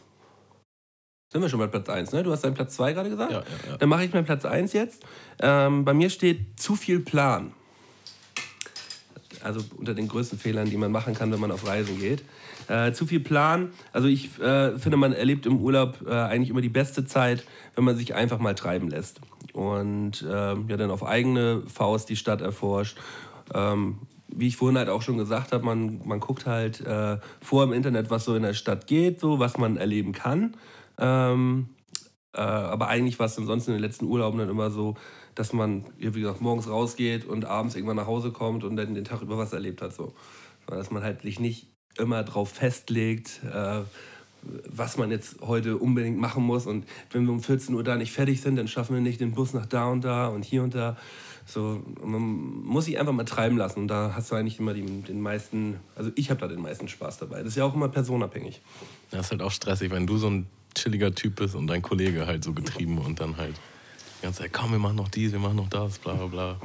Sind 1.31 1.41
wir 1.41 1.49
schon 1.49 1.57
bei 1.57 1.65
Platz 1.65 1.89
1, 1.89 2.11
ne? 2.11 2.21
Du 2.21 2.31
hast 2.31 2.43
deinen 2.43 2.53
Platz 2.53 2.75
2 2.75 2.93
gerade 2.93 3.09
gesagt? 3.09 3.31
Ja, 3.31 3.39
ja, 3.39 3.71
ja. 3.71 3.77
Dann 3.77 3.89
mache 3.89 4.05
ich 4.05 4.13
meinen 4.13 4.25
Platz 4.25 4.45
1 4.45 4.73
jetzt. 4.73 5.03
Ähm, 5.39 5.85
bei 5.85 5.95
mir 5.95 6.11
steht 6.11 6.59
zu 6.59 6.75
viel 6.75 6.99
Plan. 6.99 7.51
Also 9.43 9.61
unter 9.77 9.93
den 9.93 10.07
größten 10.07 10.39
Fehlern, 10.39 10.69
die 10.69 10.77
man 10.77 10.91
machen 10.91 11.13
kann, 11.13 11.31
wenn 11.31 11.39
man 11.39 11.51
auf 11.51 11.67
Reisen 11.67 11.99
geht. 11.99 12.23
Äh, 12.67 12.93
zu 12.93 13.05
viel 13.05 13.19
Plan. 13.19 13.71
Also 13.91 14.07
ich 14.07 14.39
äh, 14.39 14.77
finde, 14.79 14.97
man 14.97 15.13
erlebt 15.13 15.45
im 15.45 15.59
Urlaub 15.59 15.99
äh, 16.07 16.11
eigentlich 16.11 16.49
immer 16.49 16.61
die 16.61 16.69
beste 16.69 17.05
Zeit, 17.05 17.43
wenn 17.75 17.83
man 17.83 17.97
sich 17.97 18.15
einfach 18.15 18.39
mal 18.39 18.55
treiben 18.55 18.89
lässt. 18.89 19.19
Und 19.53 20.25
ähm, 20.27 20.65
ja, 20.67 20.77
dann 20.77 20.91
auf 20.91 21.05
eigene 21.05 21.63
Faust 21.67 22.09
die 22.09 22.15
Stadt 22.15 22.41
erforscht. 22.41 22.97
Ähm, 23.53 23.99
wie 24.35 24.47
ich 24.47 24.57
vorhin 24.57 24.77
halt 24.77 24.89
auch 24.89 25.01
schon 25.01 25.17
gesagt 25.17 25.51
habe, 25.51 25.63
man, 25.63 26.01
man 26.05 26.19
guckt 26.19 26.45
halt 26.45 26.81
äh, 26.81 27.17
vor 27.41 27.63
im 27.63 27.73
Internet, 27.73 28.09
was 28.09 28.25
so 28.25 28.35
in 28.35 28.43
der 28.43 28.53
Stadt 28.53 28.87
geht, 28.87 29.19
so 29.19 29.39
was 29.39 29.57
man 29.57 29.77
erleben 29.77 30.11
kann. 30.11 30.55
Ähm, 30.97 31.69
äh, 32.33 32.41
aber 32.41 32.87
eigentlich 32.87 33.19
war 33.19 33.27
es 33.27 33.37
ansonsten 33.37 33.71
in 33.71 33.77
den 33.77 33.83
letzten 33.83 34.05
Urlauben 34.05 34.39
dann 34.39 34.49
immer 34.49 34.71
so, 34.71 34.95
dass 35.35 35.53
man, 35.53 35.85
wie 35.97 36.11
gesagt, 36.11 36.41
morgens 36.41 36.68
rausgeht 36.68 37.26
und 37.26 37.45
abends 37.45 37.76
irgendwann 37.76 37.97
nach 37.97 38.07
Hause 38.07 38.31
kommt 38.31 38.64
und 38.64 38.76
dann 38.76 38.93
den 38.93 39.05
Tag 39.05 39.22
über 39.22 39.38
was 39.38 39.53
erlebt 39.53 39.81
hat. 39.81 39.93
So. 39.93 40.14
Dass 40.68 40.91
man 40.91 41.03
halt 41.03 41.22
sich 41.23 41.39
nicht 41.39 41.68
immer 41.97 42.23
drauf 42.23 42.49
festlegt, 42.49 43.41
äh, 43.43 43.81
was 44.65 44.97
man 44.97 45.10
jetzt 45.11 45.38
heute 45.41 45.77
unbedingt 45.77 46.18
machen 46.18 46.43
muss. 46.43 46.65
Und 46.65 46.85
wenn 47.11 47.26
wir 47.26 47.31
um 47.31 47.41
14 47.41 47.73
Uhr 47.76 47.84
da 47.84 47.95
nicht 47.95 48.11
fertig 48.11 48.41
sind, 48.41 48.57
dann 48.57 48.68
schaffen 48.68 48.95
wir 48.95 49.01
nicht 49.01 49.22
den 49.22 49.31
Bus 49.31 49.53
nach 49.53 49.65
da 49.65 49.88
und 49.88 50.03
da 50.03 50.27
und 50.27 50.43
hier 50.43 50.64
und 50.64 50.76
da. 50.76 50.97
So, 51.45 51.84
man 52.03 52.22
muss 52.22 52.85
sich 52.85 52.99
einfach 52.99 53.14
mal 53.14 53.26
treiben 53.26 53.57
lassen. 53.57 53.80
Und 53.80 53.88
da 53.88 54.14
hast 54.15 54.31
du 54.31 54.35
eigentlich 54.35 54.60
immer 54.60 54.73
die, 54.73 54.84
den 54.84 55.22
meisten, 55.22 55.80
also 55.95 56.11
ich 56.15 56.30
habe 56.30 56.39
da 56.39 56.47
den 56.47 56.61
meisten 56.61 56.88
Spaß 56.88 57.19
dabei. 57.19 57.39
Das 57.39 57.49
ist 57.49 57.55
ja 57.55 57.65
auch 57.65 57.73
immer 57.73 57.89
personabhängig. 57.89 58.61
Das 59.11 59.26
ist 59.26 59.31
halt 59.31 59.41
auch 59.41 59.51
stressig, 59.51 59.91
wenn 59.91 60.07
du 60.07 60.18
so 60.18 60.30
ein 60.30 60.47
chilliger 60.76 61.14
Typ 61.14 61.35
bist 61.35 61.55
und 61.55 61.68
dein 61.68 61.81
Kollege 61.81 62.27
halt 62.27 62.43
so 62.43 62.53
getrieben 62.53 62.97
und 63.05 63.19
dann 63.19 63.38
halt 63.38 63.55
die 64.23 64.27
ganze 64.27 64.43
Zeit, 64.43 64.53
komm, 64.53 64.71
wir 64.71 64.79
machen 64.79 64.95
noch 64.95 65.09
dies, 65.09 65.33
wir 65.33 65.39
machen 65.39 65.57
noch 65.57 65.67
das, 65.67 65.99
bla 65.99 66.13
bla 66.13 66.27
bla. 66.27 66.59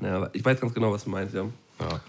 Ja, 0.00 0.30
ich 0.32 0.42
weiß 0.42 0.58
ganz 0.58 0.72
genau, 0.72 0.90
was 0.92 1.04
du 1.04 1.10
meinst, 1.10 1.34
ja. 1.34 1.44
Ja. 1.78 2.00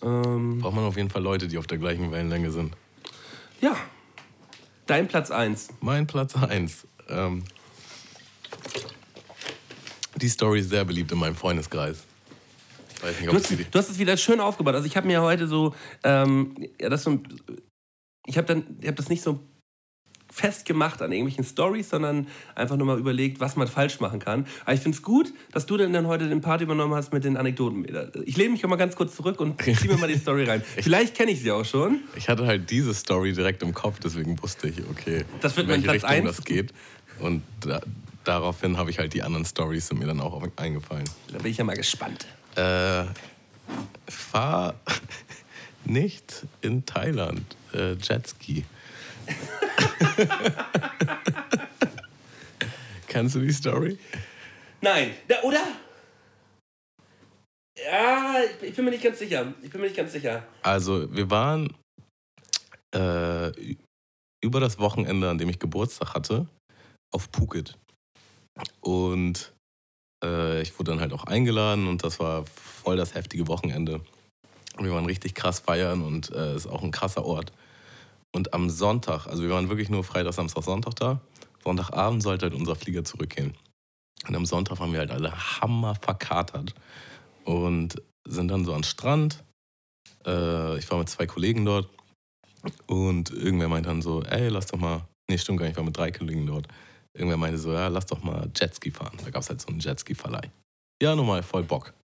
Ähm, 0.00 0.60
Braucht 0.60 0.76
man 0.76 0.84
auf 0.84 0.96
jeden 0.96 1.10
Fall 1.10 1.22
Leute, 1.22 1.48
die 1.48 1.58
auf 1.58 1.66
der 1.66 1.78
gleichen 1.78 2.12
Wellenlänge 2.12 2.52
sind. 2.52 2.72
ja. 3.60 3.76
Dein 4.86 5.08
Platz 5.08 5.32
1. 5.32 5.70
Mein 5.80 6.06
Platz 6.06 6.36
1. 6.36 6.86
Ähm, 7.08 7.42
die 10.14 10.28
Story 10.28 10.60
ist 10.60 10.68
sehr 10.70 10.84
beliebt 10.84 11.10
in 11.10 11.18
meinem 11.18 11.34
Freundeskreis. 11.34 12.04
Ich 12.94 13.02
weiß 13.02 13.16
nicht, 13.18 13.26
Du 13.26 13.30
ob 13.30 13.42
hast, 13.42 13.50
du 13.50 13.78
hast 13.80 13.90
es 13.90 13.98
wieder 13.98 14.16
schön 14.16 14.38
aufgebaut. 14.38 14.76
Also 14.76 14.86
ich 14.86 14.96
habe 14.96 15.08
mir 15.08 15.20
heute 15.22 15.48
so, 15.48 15.74
ähm, 16.04 16.54
ja, 16.80 16.88
das 16.88 17.02
so, 17.02 17.18
ich 18.26 18.38
habe 18.38 18.46
dann, 18.46 18.76
ich 18.80 18.86
habe 18.86 18.94
das 18.94 19.08
nicht 19.08 19.24
so 19.24 19.40
festgemacht 20.36 21.00
an 21.00 21.12
irgendwelchen 21.12 21.44
Stories, 21.44 21.88
sondern 21.88 22.26
einfach 22.54 22.76
nur 22.76 22.86
mal 22.86 22.98
überlegt, 22.98 23.40
was 23.40 23.56
man 23.56 23.66
falsch 23.68 24.00
machen 24.00 24.18
kann. 24.18 24.46
Aber 24.66 24.74
ich 24.74 24.80
finde 24.80 24.96
es 24.96 25.02
gut, 25.02 25.32
dass 25.50 25.64
du 25.64 25.78
denn 25.78 25.94
dann 25.94 26.06
heute 26.06 26.28
den 26.28 26.42
Part 26.42 26.60
übernommen 26.60 26.94
hast 26.94 27.10
mit 27.14 27.24
den 27.24 27.38
Anekdoten. 27.38 27.86
Ich 28.26 28.36
lehne 28.36 28.50
mich 28.50 28.62
mal 28.66 28.76
ganz 28.76 28.96
kurz 28.96 29.16
zurück 29.16 29.40
und 29.40 29.60
ziehe 29.62 29.90
mir 29.90 29.96
mal 29.96 30.08
die 30.08 30.18
Story 30.18 30.44
rein. 30.44 30.62
Vielleicht 30.76 31.14
kenne 31.14 31.30
ich 31.30 31.40
sie 31.40 31.50
auch 31.50 31.64
schon. 31.64 32.00
Ich 32.16 32.28
hatte 32.28 32.44
halt 32.46 32.70
diese 32.70 32.92
Story 32.92 33.32
direkt 33.32 33.62
im 33.62 33.72
Kopf, 33.72 33.98
deswegen 33.98 34.40
wusste 34.42 34.68
ich, 34.68 34.82
okay, 34.90 35.24
Das 35.40 35.56
wird 35.56 35.68
in 35.68 35.72
welche 35.72 35.90
Richtung 35.90 36.10
eins. 36.10 36.36
das 36.36 36.44
geht. 36.44 36.74
Und 37.20 37.42
da, 37.60 37.80
daraufhin 38.24 38.76
habe 38.76 38.90
ich 38.90 38.98
halt 38.98 39.14
die 39.14 39.22
anderen 39.22 39.46
Stories 39.46 39.88
sind 39.88 40.00
mir 40.00 40.06
dann 40.06 40.20
auch 40.20 40.38
eingefallen. 40.56 41.08
Da 41.32 41.38
bin 41.38 41.50
ich 41.50 41.56
ja 41.56 41.64
mal 41.64 41.76
gespannt. 41.76 42.26
Äh, 42.56 43.04
fahr 44.06 44.74
nicht 45.86 46.46
in 46.60 46.84
Thailand 46.84 47.56
äh, 47.72 47.94
Jetski. 47.94 48.66
Kennst 53.06 53.34
du 53.34 53.40
die 53.40 53.52
Story? 53.52 53.98
Nein, 54.80 55.14
da, 55.28 55.42
oder? 55.42 55.62
Ja, 57.82 58.36
ich, 58.62 58.74
bin 58.74 58.84
mir 58.84 58.90
nicht 58.90 59.04
ganz 59.04 59.18
sicher. 59.18 59.52
Ich 59.62 59.70
bin 59.70 59.80
mir 59.80 59.86
nicht 59.86 59.96
ganz 59.96 60.12
sicher. 60.12 60.46
Also, 60.62 61.14
wir 61.14 61.30
waren 61.30 61.74
äh, 62.94 63.52
über 64.42 64.60
das 64.60 64.78
Wochenende, 64.78 65.28
an 65.28 65.38
dem 65.38 65.48
ich 65.48 65.58
Geburtstag 65.58 66.14
hatte, 66.14 66.46
auf 67.12 67.28
Phuket. 67.32 67.76
Und 68.80 69.52
äh, 70.24 70.62
ich 70.62 70.78
wurde 70.78 70.92
dann 70.92 71.00
halt 71.00 71.12
auch 71.12 71.24
eingeladen 71.24 71.86
und 71.86 72.04
das 72.04 72.18
war 72.20 72.46
voll 72.46 72.96
das 72.96 73.14
heftige 73.14 73.48
Wochenende. 73.48 74.00
Wir 74.78 74.92
waren 74.92 75.06
richtig 75.06 75.34
krass 75.34 75.60
feiern 75.60 76.02
und 76.02 76.30
es 76.30 76.36
äh, 76.36 76.56
ist 76.56 76.66
auch 76.66 76.82
ein 76.82 76.90
krasser 76.90 77.24
Ort. 77.24 77.52
Und 78.36 78.52
am 78.52 78.68
Sonntag, 78.68 79.26
also 79.28 79.42
wir 79.42 79.48
waren 79.48 79.70
wirklich 79.70 79.88
nur 79.88 80.04
Freitag, 80.04 80.34
Samstag, 80.34 80.62
Sonntag 80.62 80.94
da. 80.96 81.22
Sonntagabend 81.64 82.22
sollte 82.22 82.44
halt 82.44 82.54
unser 82.54 82.76
Flieger 82.76 83.02
zurückgehen. 83.02 83.54
Und 84.28 84.36
am 84.36 84.44
Sonntag 84.44 84.78
waren 84.78 84.92
wir 84.92 84.98
halt 84.98 85.10
alle 85.10 85.32
hammer 85.32 85.94
verkatert 85.94 86.74
und 87.44 88.02
sind 88.28 88.48
dann 88.48 88.66
so 88.66 88.74
am 88.74 88.82
Strand. 88.82 89.42
Äh, 90.26 90.78
ich 90.78 90.90
war 90.90 90.98
mit 90.98 91.08
zwei 91.08 91.26
Kollegen 91.26 91.64
dort 91.64 91.88
und 92.86 93.30
irgendwer 93.30 93.68
meinte 93.68 93.88
dann 93.88 94.02
so, 94.02 94.22
ey, 94.22 94.48
lass 94.48 94.66
doch 94.66 94.78
mal, 94.78 95.08
nee, 95.30 95.38
stimmt 95.38 95.58
gar 95.58 95.64
nicht, 95.64 95.72
ich 95.72 95.78
war 95.78 95.84
mit 95.84 95.96
drei 95.96 96.12
Kollegen 96.12 96.46
dort. 96.46 96.68
Irgendwer 97.14 97.38
meinte 97.38 97.56
so, 97.56 97.72
ja, 97.72 97.88
lass 97.88 98.04
doch 98.04 98.22
mal 98.22 98.50
Jetski 98.54 98.90
fahren. 98.90 99.16
Da 99.24 99.30
gab 99.30 99.40
es 99.40 99.48
halt 99.48 99.62
so 99.62 99.68
einen 99.68 99.80
Jetski-Verleih. 99.80 100.50
Ja, 101.02 101.16
nochmal 101.16 101.42
voll 101.42 101.62
Bock. 101.62 101.94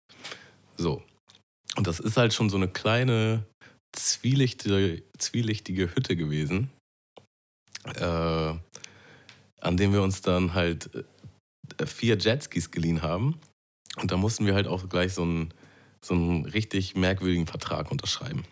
So. 0.79 1.03
Und 1.77 1.87
das 1.87 2.01
ist 2.01 2.17
halt 2.17 2.33
schon 2.33 2.49
so 2.49 2.57
eine 2.57 2.69
kleine, 2.69 3.45
zwielichtige, 3.93 5.03
zwielichtige 5.19 5.95
Hütte 5.95 6.17
gewesen, 6.17 6.71
äh, 7.97 8.55
an 9.61 9.77
dem 9.77 9.93
wir 9.93 10.03
uns 10.03 10.23
dann 10.23 10.55
halt 10.55 10.91
äh, 11.79 11.87
vier 11.87 12.17
Jetskis 12.17 12.71
geliehen 12.71 13.03
haben. 13.03 13.39
Und 14.01 14.11
da 14.11 14.17
mussten 14.17 14.47
wir 14.47 14.55
halt 14.55 14.67
auch 14.67 14.89
gleich 14.89 15.15
so 15.15 15.23
einen, 15.23 15.55
so 16.05 16.15
einen 16.15 16.47
richtig 16.47 16.97
merkwürdigen 16.97 17.47
Vertrag 17.47 17.91
unterschreiben. 17.91 18.45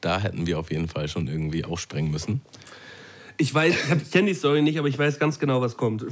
Da 0.00 0.20
hätten 0.20 0.46
wir 0.46 0.58
auf 0.58 0.70
jeden 0.70 0.88
Fall 0.88 1.08
schon 1.08 1.28
irgendwie 1.28 1.64
aufspringen 1.64 2.10
müssen. 2.10 2.42
Ich 3.38 3.54
weiß, 3.54 3.74
ich, 4.02 4.10
kenne 4.10 4.28
die 4.28 4.34
Story 4.34 4.62
nicht, 4.62 4.78
aber 4.78 4.88
ich 4.88 4.98
weiß 4.98 5.18
ganz 5.18 5.38
genau, 5.38 5.60
was 5.60 5.76
kommt. 5.76 6.04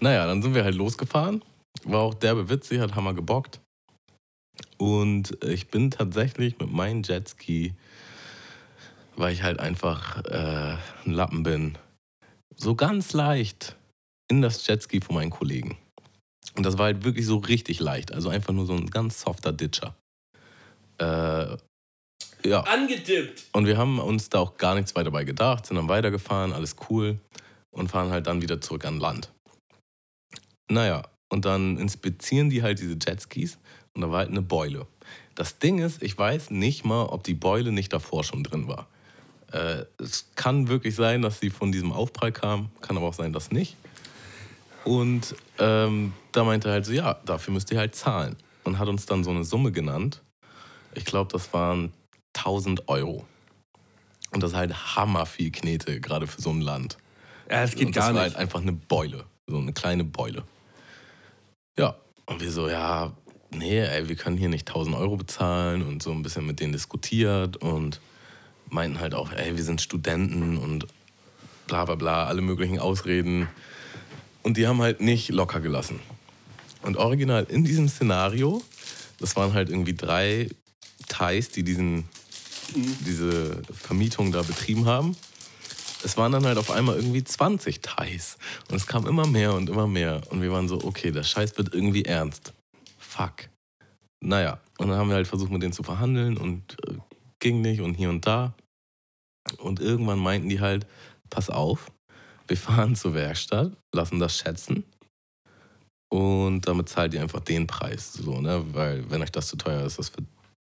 Naja, 0.00 0.26
dann 0.26 0.42
sind 0.42 0.54
wir 0.54 0.64
halt 0.64 0.74
losgefahren. 0.74 1.42
War 1.84 2.00
auch 2.00 2.14
derbe 2.14 2.48
witzig, 2.48 2.80
hat 2.80 2.94
Hammer 2.94 3.14
gebockt. 3.14 3.60
Und 4.76 5.42
ich 5.44 5.68
bin 5.68 5.90
tatsächlich 5.90 6.58
mit 6.58 6.72
meinem 6.72 7.02
Jetski, 7.02 7.74
weil 9.16 9.32
ich 9.32 9.42
halt 9.42 9.60
einfach 9.60 10.24
äh, 10.24 10.76
ein 11.04 11.12
Lappen 11.12 11.42
bin, 11.42 11.78
so 12.56 12.74
ganz 12.74 13.12
leicht 13.12 13.76
in 14.28 14.42
das 14.42 14.66
Jetski 14.66 15.00
von 15.00 15.14
meinen 15.14 15.30
Kollegen. 15.30 15.76
Und 16.56 16.64
das 16.64 16.78
war 16.78 16.86
halt 16.86 17.04
wirklich 17.04 17.26
so 17.26 17.38
richtig 17.38 17.80
leicht. 17.80 18.12
Also 18.12 18.28
einfach 18.28 18.52
nur 18.52 18.66
so 18.66 18.74
ein 18.74 18.90
ganz 18.90 19.20
softer 19.20 19.52
Ditcher. 19.52 19.94
Äh, 20.98 21.56
ja. 22.44 22.60
Angedippt. 22.60 23.44
Und 23.52 23.66
wir 23.66 23.76
haben 23.76 23.98
uns 23.98 24.28
da 24.28 24.40
auch 24.40 24.56
gar 24.56 24.74
nichts 24.74 24.94
weiter 24.94 25.10
bei 25.10 25.24
gedacht, 25.24 25.66
sind 25.66 25.76
dann 25.76 25.88
weitergefahren, 25.88 26.52
alles 26.52 26.76
cool 26.88 27.18
und 27.70 27.88
fahren 27.88 28.10
halt 28.10 28.26
dann 28.26 28.42
wieder 28.42 28.60
zurück 28.60 28.84
an 28.84 29.00
Land. 29.00 29.32
Naja, 30.70 31.02
und 31.30 31.44
dann 31.44 31.78
inspizieren 31.78 32.50
die 32.50 32.62
halt 32.62 32.78
diese 32.78 32.96
Jetskis 33.00 33.58
und 33.94 34.00
da 34.00 34.10
war 34.10 34.18
halt 34.18 34.30
eine 34.30 34.42
Beule. 34.42 34.86
Das 35.34 35.58
Ding 35.58 35.78
ist, 35.78 36.02
ich 36.02 36.16
weiß 36.16 36.50
nicht 36.50 36.84
mal, 36.84 37.04
ob 37.06 37.24
die 37.24 37.34
Beule 37.34 37.72
nicht 37.72 37.92
davor 37.92 38.24
schon 38.24 38.44
drin 38.44 38.68
war. 38.68 38.86
Äh, 39.52 39.84
es 39.98 40.30
kann 40.34 40.68
wirklich 40.68 40.94
sein, 40.94 41.22
dass 41.22 41.40
sie 41.40 41.50
von 41.50 41.72
diesem 41.72 41.92
Aufprall 41.92 42.32
kam, 42.32 42.70
kann 42.80 42.96
aber 42.96 43.06
auch 43.06 43.14
sein, 43.14 43.32
dass 43.32 43.50
nicht. 43.50 43.76
Und 44.84 45.34
ähm, 45.58 46.12
da 46.32 46.44
meinte 46.44 46.68
er 46.68 46.74
halt 46.74 46.86
so, 46.86 46.92
ja, 46.92 47.14
dafür 47.24 47.54
müsst 47.54 47.70
ihr 47.70 47.78
halt 47.78 47.94
zahlen. 47.94 48.36
Und 48.64 48.78
hat 48.78 48.88
uns 48.88 49.06
dann 49.06 49.24
so 49.24 49.30
eine 49.30 49.44
Summe 49.44 49.72
genannt. 49.72 50.22
Ich 50.94 51.04
glaube, 51.04 51.30
das 51.32 51.52
waren 51.52 51.92
1000 52.34 52.88
Euro. 52.88 53.26
Und 54.30 54.42
das 54.42 54.52
ist 54.52 54.56
halt 54.56 54.96
hammer 54.96 55.26
viel 55.26 55.50
Knete, 55.52 56.00
gerade 56.00 56.26
für 56.26 56.40
so 56.40 56.50
ein 56.50 56.60
Land. 56.60 56.98
Ja, 57.50 57.62
es 57.62 57.74
geht 57.74 57.88
und 57.88 57.96
das 57.96 58.06
gar 58.06 58.14
war 58.14 58.24
nicht. 58.24 58.34
halt 58.34 58.42
einfach 58.42 58.60
eine 58.60 58.72
Beule. 58.72 59.24
So 59.46 59.58
eine 59.58 59.72
kleine 59.72 60.04
Beule. 60.04 60.44
Ja. 61.76 61.96
Und 62.26 62.40
wir 62.40 62.50
so, 62.50 62.68
ja, 62.68 63.12
nee, 63.54 63.80
ey, 63.80 64.08
wir 64.08 64.16
können 64.16 64.36
hier 64.36 64.48
nicht 64.48 64.68
1000 64.68 64.96
Euro 64.96 65.16
bezahlen 65.16 65.82
und 65.82 66.02
so 66.02 66.12
ein 66.12 66.22
bisschen 66.22 66.46
mit 66.46 66.60
denen 66.60 66.72
diskutiert 66.72 67.56
und 67.56 68.00
meinten 68.70 69.00
halt 69.00 69.14
auch, 69.14 69.32
ey, 69.32 69.56
wir 69.56 69.64
sind 69.64 69.80
Studenten 69.80 70.56
und 70.56 70.86
bla 71.66 71.84
bla 71.84 71.94
bla, 71.94 72.26
alle 72.26 72.42
möglichen 72.42 72.78
Ausreden. 72.78 73.48
Und 74.42 74.56
die 74.56 74.66
haben 74.66 74.82
halt 74.82 75.00
nicht 75.00 75.30
locker 75.30 75.60
gelassen. 75.60 76.00
Und 76.82 76.96
original 76.96 77.44
in 77.44 77.64
diesem 77.64 77.88
Szenario, 77.88 78.62
das 79.18 79.36
waren 79.36 79.54
halt 79.54 79.70
irgendwie 79.70 79.94
drei 79.94 80.50
Thais, 81.08 81.48
die 81.48 81.62
diesen, 81.62 82.08
diese 82.74 83.62
Vermietung 83.72 84.32
da 84.32 84.42
betrieben 84.42 84.86
haben. 84.86 85.16
Es 86.04 86.18
waren 86.18 86.32
dann 86.32 86.44
halt 86.44 86.58
auf 86.58 86.70
einmal 86.70 86.96
irgendwie 86.96 87.24
20 87.24 87.80
Thais. 87.80 88.36
Und 88.68 88.76
es 88.76 88.86
kam 88.86 89.06
immer 89.06 89.26
mehr 89.26 89.54
und 89.54 89.70
immer 89.70 89.86
mehr. 89.86 90.20
Und 90.28 90.42
wir 90.42 90.52
waren 90.52 90.68
so, 90.68 90.84
okay, 90.84 91.10
der 91.10 91.22
Scheiß 91.22 91.56
wird 91.56 91.72
irgendwie 91.72 92.04
ernst. 92.04 92.52
Fuck. 93.14 93.48
Naja, 94.20 94.60
und 94.78 94.88
dann 94.88 94.98
haben 94.98 95.08
wir 95.08 95.14
halt 95.14 95.28
versucht, 95.28 95.52
mit 95.52 95.62
denen 95.62 95.72
zu 95.72 95.84
verhandeln 95.84 96.36
und 96.36 96.76
äh, 96.88 96.98
ging 97.38 97.60
nicht 97.60 97.80
und 97.80 97.94
hier 97.94 98.10
und 98.10 98.26
da. 98.26 98.54
Und 99.58 99.78
irgendwann 99.78 100.18
meinten 100.18 100.48
die 100.48 100.60
halt, 100.60 100.84
pass 101.30 101.48
auf, 101.48 101.92
wir 102.48 102.56
fahren 102.56 102.96
zur 102.96 103.14
Werkstatt, 103.14 103.72
lassen 103.94 104.18
das 104.18 104.36
schätzen 104.36 104.82
und 106.08 106.62
damit 106.62 106.88
zahlt 106.88 107.14
ihr 107.14 107.22
einfach 107.22 107.38
den 107.38 107.68
Preis. 107.68 108.14
So, 108.14 108.40
ne? 108.40 108.64
Weil 108.72 109.08
wenn 109.10 109.22
euch 109.22 109.30
das 109.30 109.46
zu 109.46 109.56
teuer 109.56 109.86
ist, 109.86 110.00
das 110.00 110.16
wird 110.16 110.26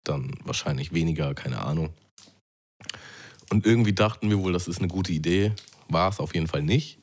dann 0.04 0.34
wahrscheinlich 0.44 0.92
weniger, 0.92 1.34
keine 1.36 1.62
Ahnung. 1.62 1.94
Und 3.50 3.66
irgendwie 3.66 3.94
dachten 3.94 4.30
wir 4.30 4.40
wohl, 4.40 4.52
das 4.52 4.68
ist 4.68 4.80
eine 4.80 4.90
gute 4.90 5.14
Idee. 5.14 5.54
War 5.88 6.10
es 6.10 6.20
auf 6.20 6.34
jeden 6.34 6.48
Fall 6.48 6.64
nicht. 6.64 7.00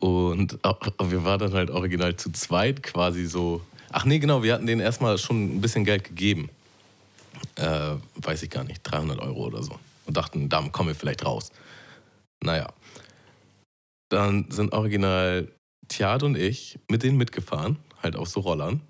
Und 0.00 0.54
wir 0.54 1.24
waren 1.24 1.38
dann 1.38 1.52
halt 1.52 1.70
original 1.70 2.16
zu 2.16 2.32
zweit 2.32 2.82
quasi 2.82 3.26
so. 3.26 3.60
Ach 3.90 4.04
nee, 4.04 4.18
genau, 4.18 4.42
wir 4.42 4.54
hatten 4.54 4.66
denen 4.66 4.80
erstmal 4.80 5.18
schon 5.18 5.56
ein 5.56 5.60
bisschen 5.60 5.84
Geld 5.84 6.04
gegeben. 6.04 6.50
Äh, 7.56 7.96
weiß 8.16 8.42
ich 8.42 8.50
gar 8.50 8.64
nicht, 8.64 8.82
300 8.82 9.18
Euro 9.20 9.46
oder 9.46 9.62
so. 9.62 9.78
Und 10.06 10.16
dachten, 10.16 10.48
damit 10.48 10.72
kommen 10.72 10.88
wir 10.88 10.94
vielleicht 10.94 11.24
raus. 11.24 11.50
Naja. 12.42 12.68
Dann 14.10 14.50
sind 14.50 14.72
original 14.72 15.48
Thiad 15.88 16.22
und 16.22 16.36
ich 16.36 16.78
mit 16.88 17.02
denen 17.02 17.16
mitgefahren, 17.16 17.76
halt 18.02 18.16
auf 18.16 18.28
so 18.28 18.40
Rollern, 18.40 18.80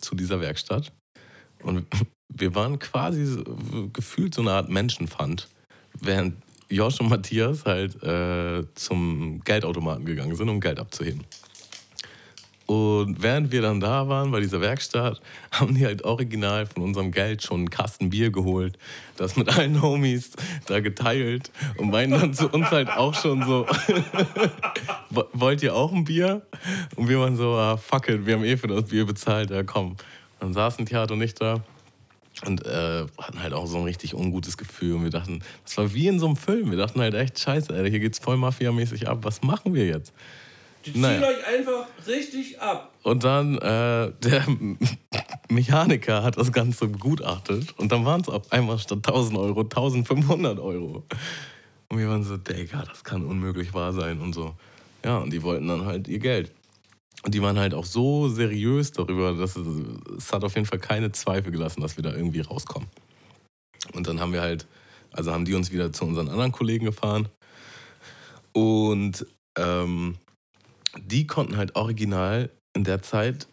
zu 0.00 0.14
dieser 0.14 0.40
Werkstatt. 0.40 0.92
Und 1.62 1.86
wir 2.32 2.54
waren 2.54 2.78
quasi 2.78 3.24
so, 3.24 3.44
gefühlt 3.92 4.34
so 4.34 4.42
eine 4.42 4.52
Art 4.52 4.68
Menschenpfand, 4.68 5.48
während 6.00 6.36
Josh 6.70 7.00
und 7.00 7.08
Matthias 7.08 7.64
halt 7.64 8.02
äh, 8.02 8.64
zum 8.74 9.40
Geldautomaten 9.44 10.04
gegangen 10.04 10.36
sind, 10.36 10.48
um 10.48 10.60
Geld 10.60 10.78
abzuheben. 10.78 11.24
Und 12.68 13.22
während 13.22 13.50
wir 13.50 13.62
dann 13.62 13.80
da 13.80 14.08
waren 14.08 14.30
bei 14.30 14.40
dieser 14.40 14.60
Werkstatt, 14.60 15.22
haben 15.52 15.74
die 15.74 15.86
halt 15.86 16.04
original 16.04 16.66
von 16.66 16.82
unserem 16.82 17.12
Geld 17.12 17.42
schon 17.42 17.60
einen 17.60 17.70
Kasten 17.70 18.10
Bier 18.10 18.30
geholt, 18.30 18.76
das 19.16 19.36
mit 19.36 19.48
allen 19.56 19.80
Homies 19.80 20.32
da 20.66 20.80
geteilt 20.80 21.50
und 21.78 21.90
meinen 21.90 22.12
dann 22.12 22.34
zu 22.34 22.46
uns 22.50 22.70
halt 22.70 22.90
auch 22.90 23.14
schon 23.14 23.42
so, 23.42 23.66
"Wo- 25.10 25.26
wollt 25.32 25.62
ihr 25.62 25.74
auch 25.74 25.92
ein 25.92 26.04
Bier? 26.04 26.42
Und 26.96 27.08
wir 27.08 27.18
waren 27.20 27.36
so, 27.36 27.54
ah, 27.54 27.78
fuck 27.78 28.08
it, 28.10 28.26
wir 28.26 28.34
haben 28.34 28.44
eh 28.44 28.58
für 28.58 28.66
das 28.68 28.84
Bier 28.90 29.06
bezahlt, 29.06 29.50
ja 29.50 29.62
komm. 29.62 29.96
Dann 30.40 30.52
saßen 30.52 30.84
Theater 30.84 31.14
und 31.14 31.22
ich 31.22 31.34
da 31.34 31.62
und 32.46 32.64
äh, 32.66 33.06
hatten 33.18 33.42
halt 33.42 33.52
auch 33.54 33.66
so 33.66 33.78
ein 33.78 33.84
richtig 33.84 34.14
ungutes 34.14 34.56
Gefühl. 34.58 34.94
Und 34.96 35.04
wir 35.04 35.10
dachten, 35.10 35.40
das 35.64 35.76
war 35.78 35.92
wie 35.94 36.06
in 36.06 36.20
so 36.20 36.26
einem 36.26 36.36
Film. 36.36 36.70
Wir 36.70 36.78
dachten 36.78 37.00
halt 37.00 37.14
echt, 37.14 37.38
scheiße, 37.38 37.72
Alter, 37.72 37.88
hier 37.88 37.98
geht's 37.98 38.18
voll 38.18 38.36
mafiamäßig 38.36 39.08
ab. 39.08 39.20
Was 39.22 39.42
machen 39.42 39.74
wir 39.74 39.86
jetzt? 39.86 40.12
Die 40.86 40.92
ziehen 40.92 41.00
Naja. 41.02 41.26
euch 41.28 41.46
einfach 41.46 41.86
richtig 42.06 42.60
ab. 42.60 42.92
Und 43.02 43.24
dann 43.24 43.58
äh, 43.58 44.12
der 44.22 44.46
Mechaniker 45.48 46.22
hat 46.22 46.36
das 46.36 46.52
Ganze 46.52 46.88
begutachtet. 46.88 47.74
Und 47.78 47.92
dann 47.92 48.04
waren 48.04 48.20
es 48.20 48.28
auf 48.28 48.50
einmal 48.52 48.78
statt 48.78 48.98
1000 49.06 49.38
Euro 49.38 49.60
1500 49.60 50.58
Euro. 50.58 51.04
Und 51.88 51.98
wir 51.98 52.08
waren 52.08 52.22
so, 52.22 52.36
Digga, 52.36 52.84
das 52.84 53.02
kann 53.04 53.24
unmöglich 53.24 53.72
wahr 53.74 53.92
sein 53.92 54.20
und 54.20 54.34
so. 54.34 54.54
Ja, 55.04 55.18
und 55.18 55.32
die 55.32 55.42
wollten 55.42 55.68
dann 55.68 55.84
halt 55.86 56.06
ihr 56.08 56.18
Geld. 56.18 56.52
Und 57.24 57.34
die 57.34 57.42
waren 57.42 57.58
halt 57.58 57.74
auch 57.74 57.84
so 57.84 58.28
seriös 58.28 58.92
darüber, 58.92 59.32
dass 59.34 59.56
es, 59.56 59.66
es 60.16 60.32
hat 60.32 60.44
auf 60.44 60.54
jeden 60.54 60.66
Fall 60.66 60.78
keine 60.78 61.10
Zweifel 61.12 61.50
gelassen, 61.50 61.80
dass 61.80 61.96
wir 61.96 62.04
da 62.04 62.12
irgendwie 62.14 62.40
rauskommen. 62.40 62.88
Und 63.92 64.06
dann 64.06 64.20
haben 64.20 64.32
wir 64.32 64.40
halt, 64.42 64.66
also 65.12 65.32
haben 65.32 65.44
die 65.44 65.54
uns 65.54 65.72
wieder 65.72 65.92
zu 65.92 66.04
unseren 66.04 66.28
anderen 66.28 66.52
Kollegen 66.52 66.84
gefahren. 66.84 67.28
Und 68.52 69.26
ähm, 69.56 70.16
die 70.96 71.26
konnten 71.26 71.56
halt 71.56 71.76
original 71.76 72.50
in 72.74 72.84
der 72.84 73.02
Zeit 73.02 73.48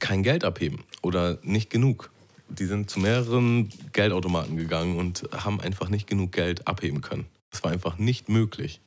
kein 0.00 0.22
Geld 0.22 0.44
abheben 0.44 0.84
oder 1.02 1.38
nicht 1.42 1.70
genug. 1.70 2.10
Die 2.48 2.66
sind 2.66 2.90
zu 2.90 3.00
mehreren 3.00 3.70
Geldautomaten 3.92 4.56
gegangen 4.56 4.98
und 4.98 5.28
haben 5.32 5.60
einfach 5.60 5.88
nicht 5.88 6.06
genug 6.06 6.32
Geld 6.32 6.66
abheben 6.66 7.00
können. 7.00 7.26
Das 7.50 7.62
war 7.62 7.70
einfach 7.70 7.98
nicht 7.98 8.28
möglich. 8.28 8.80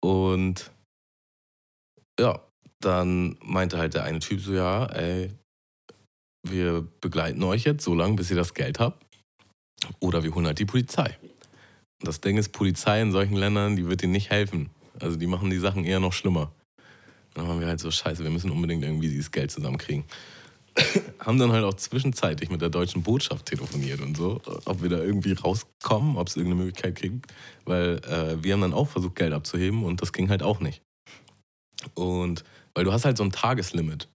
Und 0.00 0.70
ja, 2.20 2.40
dann 2.80 3.36
meinte 3.42 3.78
halt 3.78 3.94
der 3.94 4.04
eine 4.04 4.20
Typ 4.20 4.40
so, 4.40 4.52
ja, 4.52 4.86
ey, 4.86 5.30
wir 6.46 6.86
begleiten 7.00 7.42
euch 7.42 7.64
jetzt 7.64 7.84
so 7.84 7.94
lange, 7.94 8.16
bis 8.16 8.30
ihr 8.30 8.36
das 8.36 8.54
Geld 8.54 8.78
habt. 8.78 9.04
Oder 10.00 10.22
wir 10.22 10.34
holen 10.34 10.46
halt 10.46 10.58
die 10.58 10.64
Polizei. 10.64 11.16
Und 12.00 12.06
das 12.06 12.20
Ding 12.20 12.36
ist, 12.36 12.52
Polizei 12.52 13.00
in 13.00 13.12
solchen 13.12 13.36
Ländern, 13.36 13.76
die 13.76 13.86
wird 13.86 14.02
ihnen 14.02 14.12
nicht 14.12 14.30
helfen. 14.30 14.70
Also 15.00 15.16
die 15.16 15.26
machen 15.26 15.50
die 15.50 15.58
Sachen 15.58 15.84
eher 15.84 16.00
noch 16.00 16.12
schlimmer. 16.12 16.52
Dann 17.38 17.48
waren 17.48 17.60
wir 17.60 17.68
halt 17.68 17.80
so, 17.80 17.90
scheiße, 17.90 18.24
wir 18.24 18.30
müssen 18.30 18.50
unbedingt 18.50 18.84
irgendwie 18.84 19.08
dieses 19.08 19.30
Geld 19.30 19.50
zusammenkriegen. 19.50 20.04
Haben 21.20 21.38
dann 21.38 21.52
halt 21.52 21.64
auch 21.64 21.74
zwischenzeitlich 21.74 22.50
mit 22.50 22.60
der 22.60 22.68
deutschen 22.68 23.02
Botschaft 23.02 23.46
telefoniert 23.46 24.00
und 24.00 24.16
so, 24.16 24.40
ob 24.64 24.82
wir 24.82 24.88
da 24.88 24.98
irgendwie 24.98 25.32
rauskommen, 25.32 26.16
ob 26.16 26.28
es 26.28 26.36
irgendeine 26.36 26.64
Möglichkeit 26.64 26.96
gibt. 26.96 27.32
Weil 27.64 28.00
äh, 28.04 28.42
wir 28.42 28.52
haben 28.52 28.60
dann 28.60 28.74
auch 28.74 28.88
versucht, 28.88 29.16
Geld 29.16 29.32
abzuheben 29.32 29.84
und 29.84 30.02
das 30.02 30.12
ging 30.12 30.28
halt 30.28 30.42
auch 30.42 30.60
nicht. 30.60 30.82
Und 31.94 32.44
weil 32.74 32.84
du 32.84 32.92
hast 32.92 33.04
halt 33.04 33.16
so 33.16 33.24
ein 33.24 33.32
Tageslimit. 33.32 34.08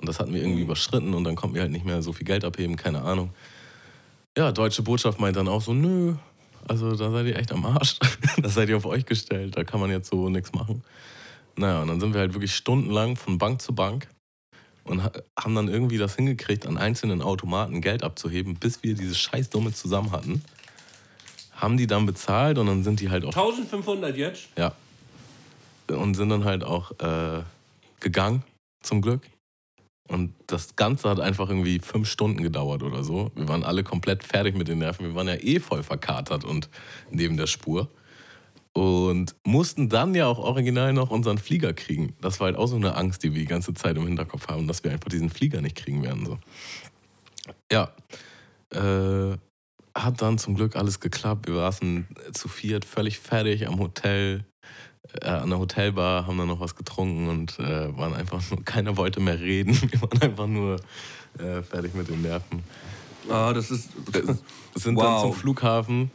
Und 0.00 0.08
das 0.08 0.20
hatten 0.20 0.32
wir 0.32 0.40
irgendwie 0.40 0.62
überschritten 0.62 1.14
und 1.14 1.24
dann 1.24 1.34
konnten 1.34 1.56
wir 1.56 1.62
halt 1.62 1.72
nicht 1.72 1.84
mehr 1.84 2.02
so 2.02 2.12
viel 2.12 2.26
Geld 2.26 2.44
abheben, 2.44 2.76
keine 2.76 3.02
Ahnung. 3.02 3.30
Ja, 4.36 4.52
deutsche 4.52 4.82
Botschaft 4.82 5.18
meint 5.18 5.36
dann 5.36 5.48
auch 5.48 5.62
so, 5.62 5.74
nö, 5.74 6.14
also 6.68 6.94
da 6.94 7.10
seid 7.10 7.26
ihr 7.26 7.36
echt 7.36 7.50
am 7.50 7.66
Arsch. 7.66 7.98
das 8.42 8.54
seid 8.54 8.68
ihr 8.68 8.76
auf 8.76 8.86
euch 8.86 9.04
gestellt, 9.04 9.56
da 9.56 9.64
kann 9.64 9.80
man 9.80 9.90
jetzt 9.90 10.10
so 10.10 10.28
nichts 10.28 10.52
machen. 10.52 10.84
Naja, 11.58 11.82
und 11.82 11.88
dann 11.88 12.00
sind 12.00 12.14
wir 12.14 12.20
halt 12.20 12.34
wirklich 12.34 12.54
stundenlang 12.54 13.16
von 13.16 13.38
Bank 13.38 13.60
zu 13.60 13.74
Bank 13.74 14.08
und 14.84 15.02
ha- 15.02 15.12
haben 15.38 15.54
dann 15.54 15.68
irgendwie 15.68 15.98
das 15.98 16.14
hingekriegt, 16.16 16.66
an 16.66 16.78
einzelnen 16.78 17.20
Automaten 17.20 17.80
Geld 17.80 18.02
abzuheben, 18.04 18.54
bis 18.54 18.82
wir 18.82 18.94
diese 18.94 19.14
Scheißdumme 19.14 19.72
zusammen 19.72 20.12
hatten. 20.12 20.42
Haben 21.52 21.76
die 21.76 21.88
dann 21.88 22.06
bezahlt 22.06 22.58
und 22.58 22.66
dann 22.68 22.84
sind 22.84 23.00
die 23.00 23.10
halt 23.10 23.24
auch 23.24 23.34
1500 23.36 24.16
jetzt? 24.16 24.48
ja. 24.56 24.72
Und 25.90 26.14
sind 26.14 26.28
dann 26.28 26.44
halt 26.44 26.64
auch 26.64 26.92
äh, 27.00 27.42
gegangen, 28.00 28.42
zum 28.82 29.00
Glück. 29.00 29.22
Und 30.06 30.34
das 30.46 30.76
Ganze 30.76 31.08
hat 31.08 31.18
einfach 31.18 31.48
irgendwie 31.48 31.78
fünf 31.80 32.08
Stunden 32.10 32.42
gedauert 32.42 32.82
oder 32.82 33.02
so. 33.02 33.30
Wir 33.34 33.48
waren 33.48 33.64
alle 33.64 33.82
komplett 33.84 34.22
fertig 34.22 34.54
mit 34.54 34.68
den 34.68 34.78
Nerven. 34.78 35.06
Wir 35.06 35.14
waren 35.14 35.28
ja 35.28 35.36
eh 35.36 35.60
voll 35.60 35.82
verkatert 35.82 36.44
und 36.44 36.68
neben 37.10 37.38
der 37.38 37.46
Spur. 37.46 37.88
Und 38.78 39.34
mussten 39.44 39.88
dann 39.88 40.14
ja 40.14 40.26
auch 40.28 40.38
original 40.38 40.92
noch 40.92 41.10
unseren 41.10 41.38
Flieger 41.38 41.72
kriegen. 41.72 42.14
Das 42.20 42.38
war 42.38 42.44
halt 42.44 42.56
auch 42.56 42.68
so 42.68 42.76
eine 42.76 42.94
Angst, 42.94 43.24
die 43.24 43.34
wir 43.34 43.40
die 43.40 43.48
ganze 43.48 43.74
Zeit 43.74 43.96
im 43.96 44.06
Hinterkopf 44.06 44.46
haben, 44.46 44.68
dass 44.68 44.84
wir 44.84 44.92
einfach 44.92 45.08
diesen 45.08 45.30
Flieger 45.30 45.60
nicht 45.60 45.74
kriegen 45.74 46.04
werden. 46.04 46.24
So. 46.24 46.38
Ja. 47.72 47.90
Äh, 48.72 49.36
hat 49.96 50.22
dann 50.22 50.38
zum 50.38 50.54
Glück 50.54 50.76
alles 50.76 51.00
geklappt. 51.00 51.48
Wir 51.48 51.56
saßen 51.56 52.06
zu 52.32 52.46
viert 52.46 52.84
völlig 52.84 53.18
fertig 53.18 53.66
am 53.66 53.80
Hotel, 53.80 54.44
äh, 55.22 55.26
an 55.26 55.50
der 55.50 55.58
Hotelbar, 55.58 56.28
haben 56.28 56.38
dann 56.38 56.46
noch 56.46 56.60
was 56.60 56.76
getrunken 56.76 57.28
und 57.28 57.58
äh, 57.58 57.96
waren 57.98 58.14
einfach 58.14 58.48
nur, 58.48 58.62
keiner 58.64 58.96
wollte 58.96 59.18
mehr 59.18 59.40
reden. 59.40 59.76
Wir 59.90 60.00
waren 60.02 60.22
einfach 60.22 60.46
nur 60.46 60.76
äh, 61.40 61.62
fertig 61.62 61.94
mit 61.94 62.08
den 62.08 62.22
Nerven. 62.22 62.62
Ah, 63.28 63.52
das 63.52 63.72
ist. 63.72 63.90
Sind 64.76 64.94
Wow. 64.94 65.02
dann 65.02 65.20
zum 65.22 65.32
Flughafen, 65.32 66.12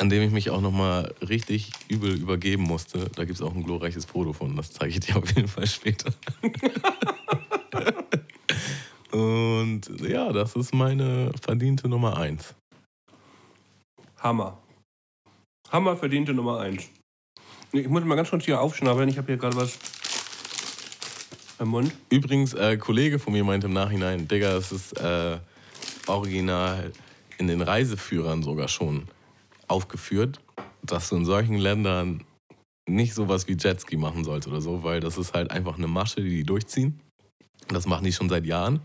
an 0.00 0.08
dem 0.08 0.22
ich 0.22 0.30
mich 0.30 0.48
auch 0.48 0.62
nochmal 0.62 1.14
richtig 1.28 1.72
übel 1.88 2.14
übergeben 2.14 2.62
musste. 2.62 3.10
Da 3.14 3.26
gibt 3.26 3.38
es 3.38 3.42
auch 3.42 3.54
ein 3.54 3.64
glorreiches 3.64 4.06
Foto 4.06 4.32
von, 4.32 4.56
das 4.56 4.72
zeige 4.72 4.94
ich 4.94 5.00
dir 5.00 5.16
auf 5.16 5.28
jeden 5.36 5.46
Fall 5.46 5.66
später. 5.66 6.10
Und 9.12 9.82
ja, 10.00 10.32
das 10.32 10.56
ist 10.56 10.72
meine 10.72 11.32
verdiente 11.42 11.86
Nummer 11.86 12.16
eins. 12.16 12.54
Hammer. 14.18 14.56
Hammer 15.70 15.98
verdiente 15.98 16.32
Nummer 16.32 16.60
1. 16.60 16.88
Ich 17.72 17.88
muss 17.88 18.02
mal 18.02 18.14
ganz 18.14 18.30
kurz 18.30 18.46
hier 18.46 18.58
aufschnabbeln. 18.58 19.10
Ich 19.10 19.18
habe 19.18 19.26
hier 19.26 19.36
gerade 19.36 19.56
was 19.56 19.78
im 21.58 21.68
Mund. 21.68 21.94
Übrigens, 22.08 22.54
äh, 22.54 22.78
Kollege 22.78 23.18
von 23.18 23.34
mir 23.34 23.44
meinte 23.44 23.66
im 23.66 23.74
Nachhinein, 23.74 24.26
Digga, 24.26 24.56
es 24.56 24.72
ist 24.72 24.98
äh, 24.98 25.38
original 26.06 26.90
in 27.36 27.48
den 27.48 27.60
Reiseführern 27.60 28.42
sogar 28.42 28.68
schon 28.68 29.06
aufgeführt, 29.70 30.40
dass 30.82 31.08
du 31.08 31.16
in 31.16 31.24
solchen 31.24 31.56
Ländern 31.56 32.24
nicht 32.88 33.14
sowas 33.14 33.46
wie 33.48 33.56
Jetski 33.56 33.96
machen 33.96 34.24
sollst 34.24 34.48
oder 34.48 34.60
so, 34.60 34.82
weil 34.82 35.00
das 35.00 35.16
ist 35.16 35.32
halt 35.32 35.50
einfach 35.50 35.78
eine 35.78 35.86
Masche, 35.86 36.22
die 36.22 36.30
die 36.30 36.44
durchziehen. 36.44 37.00
Das 37.68 37.86
machen 37.86 38.04
die 38.04 38.12
schon 38.12 38.28
seit 38.28 38.46
Jahren. 38.46 38.80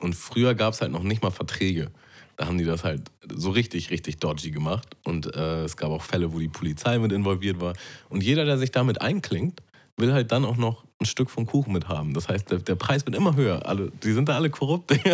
Und 0.00 0.14
früher 0.14 0.54
gab 0.54 0.74
es 0.74 0.80
halt 0.80 0.92
noch 0.92 1.02
nicht 1.02 1.22
mal 1.22 1.30
Verträge. 1.30 1.90
Da 2.36 2.46
haben 2.46 2.58
die 2.58 2.64
das 2.64 2.84
halt 2.84 3.10
so 3.32 3.50
richtig, 3.50 3.90
richtig 3.90 4.18
dodgy 4.18 4.50
gemacht. 4.50 4.96
Und 5.04 5.34
äh, 5.34 5.64
es 5.64 5.76
gab 5.76 5.90
auch 5.90 6.02
Fälle, 6.02 6.32
wo 6.32 6.38
die 6.38 6.48
Polizei 6.48 6.98
mit 6.98 7.12
involviert 7.12 7.60
war. 7.60 7.74
Und 8.08 8.22
jeder, 8.22 8.44
der 8.44 8.58
sich 8.58 8.70
damit 8.70 9.00
einklingt, 9.00 9.62
will 9.96 10.12
halt 10.12 10.32
dann 10.32 10.44
auch 10.44 10.56
noch 10.56 10.84
ein 11.00 11.06
Stück 11.06 11.30
vom 11.30 11.46
Kuchen 11.46 11.72
mit 11.72 11.88
haben. 11.88 12.14
Das 12.14 12.28
heißt, 12.28 12.50
der, 12.50 12.58
der 12.58 12.74
Preis 12.74 13.06
wird 13.06 13.16
immer 13.16 13.36
höher. 13.36 13.66
Alle, 13.66 13.92
die 14.02 14.12
sind 14.12 14.28
da 14.28 14.36
alle 14.36 14.50
korrupt. 14.50 14.90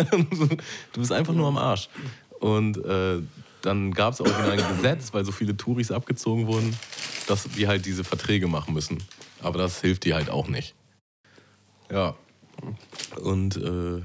du 0.93 0.99
bist 0.99 1.11
einfach 1.11 1.33
nur 1.33 1.47
am 1.47 1.57
Arsch. 1.57 1.89
Und 2.39 2.77
äh, 2.77 3.21
dann 3.61 3.91
gab 3.93 4.13
es 4.13 4.21
original 4.21 4.51
ein 4.51 4.75
Gesetz, 4.75 5.13
weil 5.13 5.25
so 5.25 5.31
viele 5.31 5.57
Touris 5.57 5.91
abgezogen 5.91 6.47
wurden, 6.47 6.75
dass 7.27 7.43
die 7.43 7.67
halt 7.67 7.85
diese 7.85 8.03
Verträge 8.03 8.47
machen 8.47 8.73
müssen. 8.73 9.03
Aber 9.41 9.57
das 9.57 9.81
hilft 9.81 10.05
dir 10.05 10.15
halt 10.15 10.29
auch 10.29 10.47
nicht. 10.47 10.75
Ja. 11.91 12.15
Und 13.21 13.57
äh, 13.57 14.01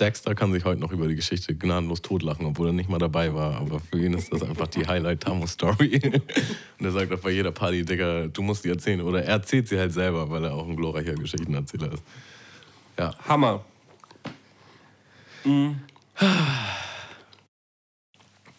Dexter 0.00 0.34
kann 0.34 0.52
sich 0.52 0.64
heute 0.64 0.80
noch 0.80 0.90
über 0.90 1.06
die 1.06 1.14
Geschichte 1.14 1.54
gnadenlos 1.54 2.02
totlachen, 2.02 2.46
obwohl 2.46 2.68
er 2.68 2.72
nicht 2.72 2.88
mal 2.88 2.98
dabei 2.98 3.34
war. 3.34 3.56
Aber 3.58 3.80
für 3.80 3.98
ihn 4.04 4.14
ist 4.14 4.32
das 4.32 4.42
einfach 4.42 4.66
die 4.68 4.86
Highlight-Tamo-Story. 4.86 6.00
Und 6.78 6.84
er 6.84 6.90
sagt 6.90 7.12
auch 7.12 7.20
bei 7.20 7.30
jeder 7.30 7.52
Party, 7.52 7.84
Digga, 7.84 8.26
du 8.26 8.42
musst 8.42 8.64
die 8.64 8.70
erzählen. 8.70 9.00
Oder 9.00 9.22
er 9.22 9.34
erzählt 9.34 9.68
sie 9.68 9.78
halt 9.78 9.92
selber, 9.92 10.28
weil 10.30 10.44
er 10.44 10.54
auch 10.54 10.66
ein 10.66 10.76
glorreicher 10.76 11.14
Geschichtenerzähler 11.14 11.92
ist. 11.92 12.02
Ja. 12.98 13.14
Hammer. 13.28 13.64
Mhm. 15.44 15.80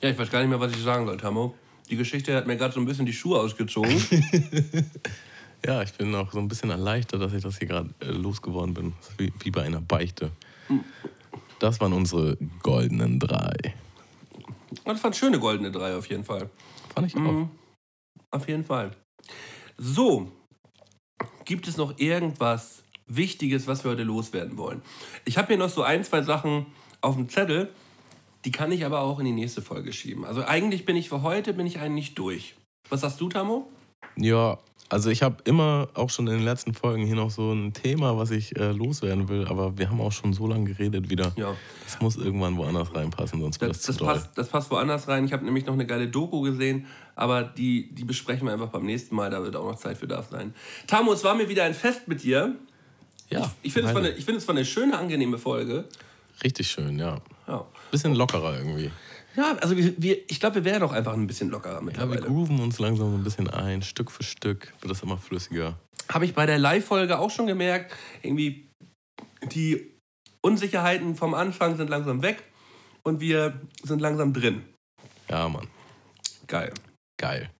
Ja, 0.03 0.09
ich 0.09 0.17
weiß 0.17 0.29
gar 0.29 0.41
nicht 0.41 0.49
mehr, 0.49 0.59
was 0.59 0.73
ich 0.73 0.83
sagen 0.83 1.05
soll, 1.05 1.15
Tamo. 1.15 1.55
Die 1.89 1.95
Geschichte 1.95 2.35
hat 2.35 2.45
mir 2.45 2.57
gerade 2.57 2.73
so 2.73 2.81
ein 2.81 2.85
bisschen 2.85 3.05
die 3.05 3.13
Schuhe 3.13 3.39
ausgezogen. 3.39 3.89
ja, 5.65 5.81
ich 5.81 5.93
bin 5.93 6.13
auch 6.13 6.29
so 6.29 6.39
ein 6.39 6.49
bisschen 6.49 6.71
erleichtert, 6.71 7.21
dass 7.21 7.31
ich 7.31 7.41
das 7.41 7.57
hier 7.57 7.69
gerade 7.69 7.89
äh, 8.01 8.11
losgeworden 8.11 8.73
bin. 8.73 8.93
Wie, 9.17 9.31
wie 9.39 9.49
bei 9.49 9.61
einer 9.63 9.79
Beichte. 9.79 10.31
Das 11.59 11.79
waren 11.79 11.93
unsere 11.93 12.37
goldenen 12.61 13.17
drei. 13.17 13.55
Das 14.83 15.01
waren 15.01 15.13
schöne 15.13 15.39
goldene 15.39 15.71
drei 15.71 15.95
auf 15.95 16.09
jeden 16.09 16.25
Fall. 16.25 16.49
Fand 16.93 17.07
ich 17.07 17.15
auch. 17.15 17.21
Mhm. 17.21 17.49
Auf 18.29 18.45
jeden 18.49 18.65
Fall. 18.65 18.91
So, 19.77 20.33
gibt 21.45 21.65
es 21.69 21.77
noch 21.77 21.97
irgendwas 21.97 22.83
Wichtiges, 23.07 23.67
was 23.67 23.85
wir 23.85 23.91
heute 23.91 24.03
loswerden 24.03 24.57
wollen? 24.57 24.81
Ich 25.23 25.37
habe 25.37 25.47
hier 25.47 25.57
noch 25.57 25.69
so 25.69 25.81
ein, 25.81 26.03
zwei 26.03 26.23
Sachen 26.23 26.65
auf 26.99 27.15
dem 27.15 27.29
Zettel, 27.29 27.69
die 28.45 28.51
kann 28.51 28.71
ich 28.71 28.85
aber 28.85 29.01
auch 29.01 29.19
in 29.19 29.25
die 29.25 29.31
nächste 29.31 29.61
Folge 29.61 29.93
schieben. 29.93 30.25
Also 30.25 30.43
eigentlich 30.43 30.85
bin 30.85 30.95
ich 30.95 31.09
für 31.09 31.21
heute 31.21 31.53
bin 31.53 31.65
ich 31.65 31.79
eigentlich 31.79 32.15
durch. 32.15 32.55
Was 32.89 33.01
sagst 33.01 33.21
du, 33.21 33.29
Tamo? 33.29 33.69
Ja, 34.15 34.59
also 34.89 35.09
ich 35.09 35.23
habe 35.23 35.37
immer 35.45 35.87
auch 35.95 36.09
schon 36.09 36.27
in 36.27 36.33
den 36.33 36.43
letzten 36.43 36.73
Folgen 36.73 37.05
hier 37.05 37.15
noch 37.15 37.31
so 37.31 37.51
ein 37.51 37.73
Thema, 37.73 38.17
was 38.17 38.29
ich 38.29 38.55
äh, 38.57 38.71
loswerden 38.71 39.27
will, 39.27 39.47
aber 39.47 39.77
wir 39.77 39.89
haben 39.89 39.99
auch 40.01 40.11
schon 40.11 40.33
so 40.33 40.45
lange 40.45 40.65
geredet 40.65 41.09
wieder. 41.09 41.31
Ja. 41.35 41.55
Es 41.87 41.99
muss 41.99 42.15
irgendwann 42.15 42.57
woanders 42.57 42.93
reinpassen, 42.93 43.41
sonst 43.41 43.59
wird 43.59 43.71
das, 43.71 43.81
das, 43.81 43.97
zu 43.97 44.05
passt, 44.05 44.29
das 44.35 44.49
passt 44.49 44.69
woanders 44.69 45.07
rein. 45.07 45.25
Ich 45.25 45.33
habe 45.33 45.45
nämlich 45.45 45.65
noch 45.65 45.73
eine 45.73 45.87
geile 45.87 46.09
Doku 46.09 46.41
gesehen, 46.41 46.85
aber 47.15 47.41
die, 47.41 47.93
die 47.95 48.03
besprechen 48.03 48.45
wir 48.45 48.53
einfach 48.53 48.69
beim 48.69 48.85
nächsten 48.85 49.15
Mal, 49.15 49.31
da 49.31 49.41
wird 49.41 49.55
auch 49.55 49.65
noch 49.65 49.79
Zeit 49.79 49.97
für 49.97 50.07
darf 50.07 50.29
sein. 50.29 50.53
Tamo, 50.85 51.13
es 51.13 51.23
war 51.23 51.33
mir 51.33 51.49
wieder 51.49 51.63
ein 51.63 51.73
Fest 51.73 52.07
mit 52.07 52.21
dir. 52.21 52.55
Ja. 53.29 53.51
Ich, 53.63 53.69
ich 53.69 53.73
finde 53.73 53.89
es, 53.89 53.95
war 53.95 54.03
eine, 54.03 54.13
find 54.13 54.37
es 54.37 54.47
war 54.47 54.53
eine 54.53 54.65
schöne, 54.65 54.95
angenehme 54.95 55.39
Folge. 55.39 55.85
Richtig 56.43 56.69
schön, 56.69 56.99
ja. 56.99 57.19
ja. 57.47 57.65
Bisschen 57.93 58.15
lockerer 58.15 58.57
irgendwie. 58.57 58.89
Ja, 59.35 59.55
also 59.61 59.77
wir, 59.77 59.93
wir 60.01 60.17
ich 60.27 60.39
glaube, 60.39 60.55
wir 60.55 60.65
werden 60.65 60.81
auch 60.81 60.91
einfach 60.91 61.13
ein 61.13 61.27
bisschen 61.27 61.49
lockerer 61.49 61.79
mittlerweile. 61.79 62.21
Ja, 62.21 62.25
wir 62.25 62.27
grooven 62.27 62.59
uns 62.59 62.79
langsam 62.79 63.11
so 63.11 63.17
ein 63.17 63.23
bisschen 63.23 63.47
ein. 63.51 63.83
Stück 63.83 64.09
für 64.09 64.23
Stück 64.23 64.73
wird 64.81 64.89
das 64.89 65.03
immer 65.03 65.19
flüssiger. 65.19 65.77
Habe 66.11 66.25
ich 66.25 66.33
bei 66.33 66.47
der 66.47 66.57
Live-Folge 66.57 67.19
auch 67.19 67.29
schon 67.29 67.45
gemerkt. 67.45 67.93
Irgendwie 68.23 68.67
die 69.51 69.91
Unsicherheiten 70.41 71.15
vom 71.15 71.35
Anfang 71.35 71.77
sind 71.77 71.91
langsam 71.91 72.23
weg 72.23 72.41
und 73.03 73.19
wir 73.19 73.61
sind 73.83 74.01
langsam 74.01 74.33
drin. 74.33 74.63
Ja, 75.29 75.47
Mann. 75.47 75.67
Geil. 76.47 76.73
Geil. 77.17 77.51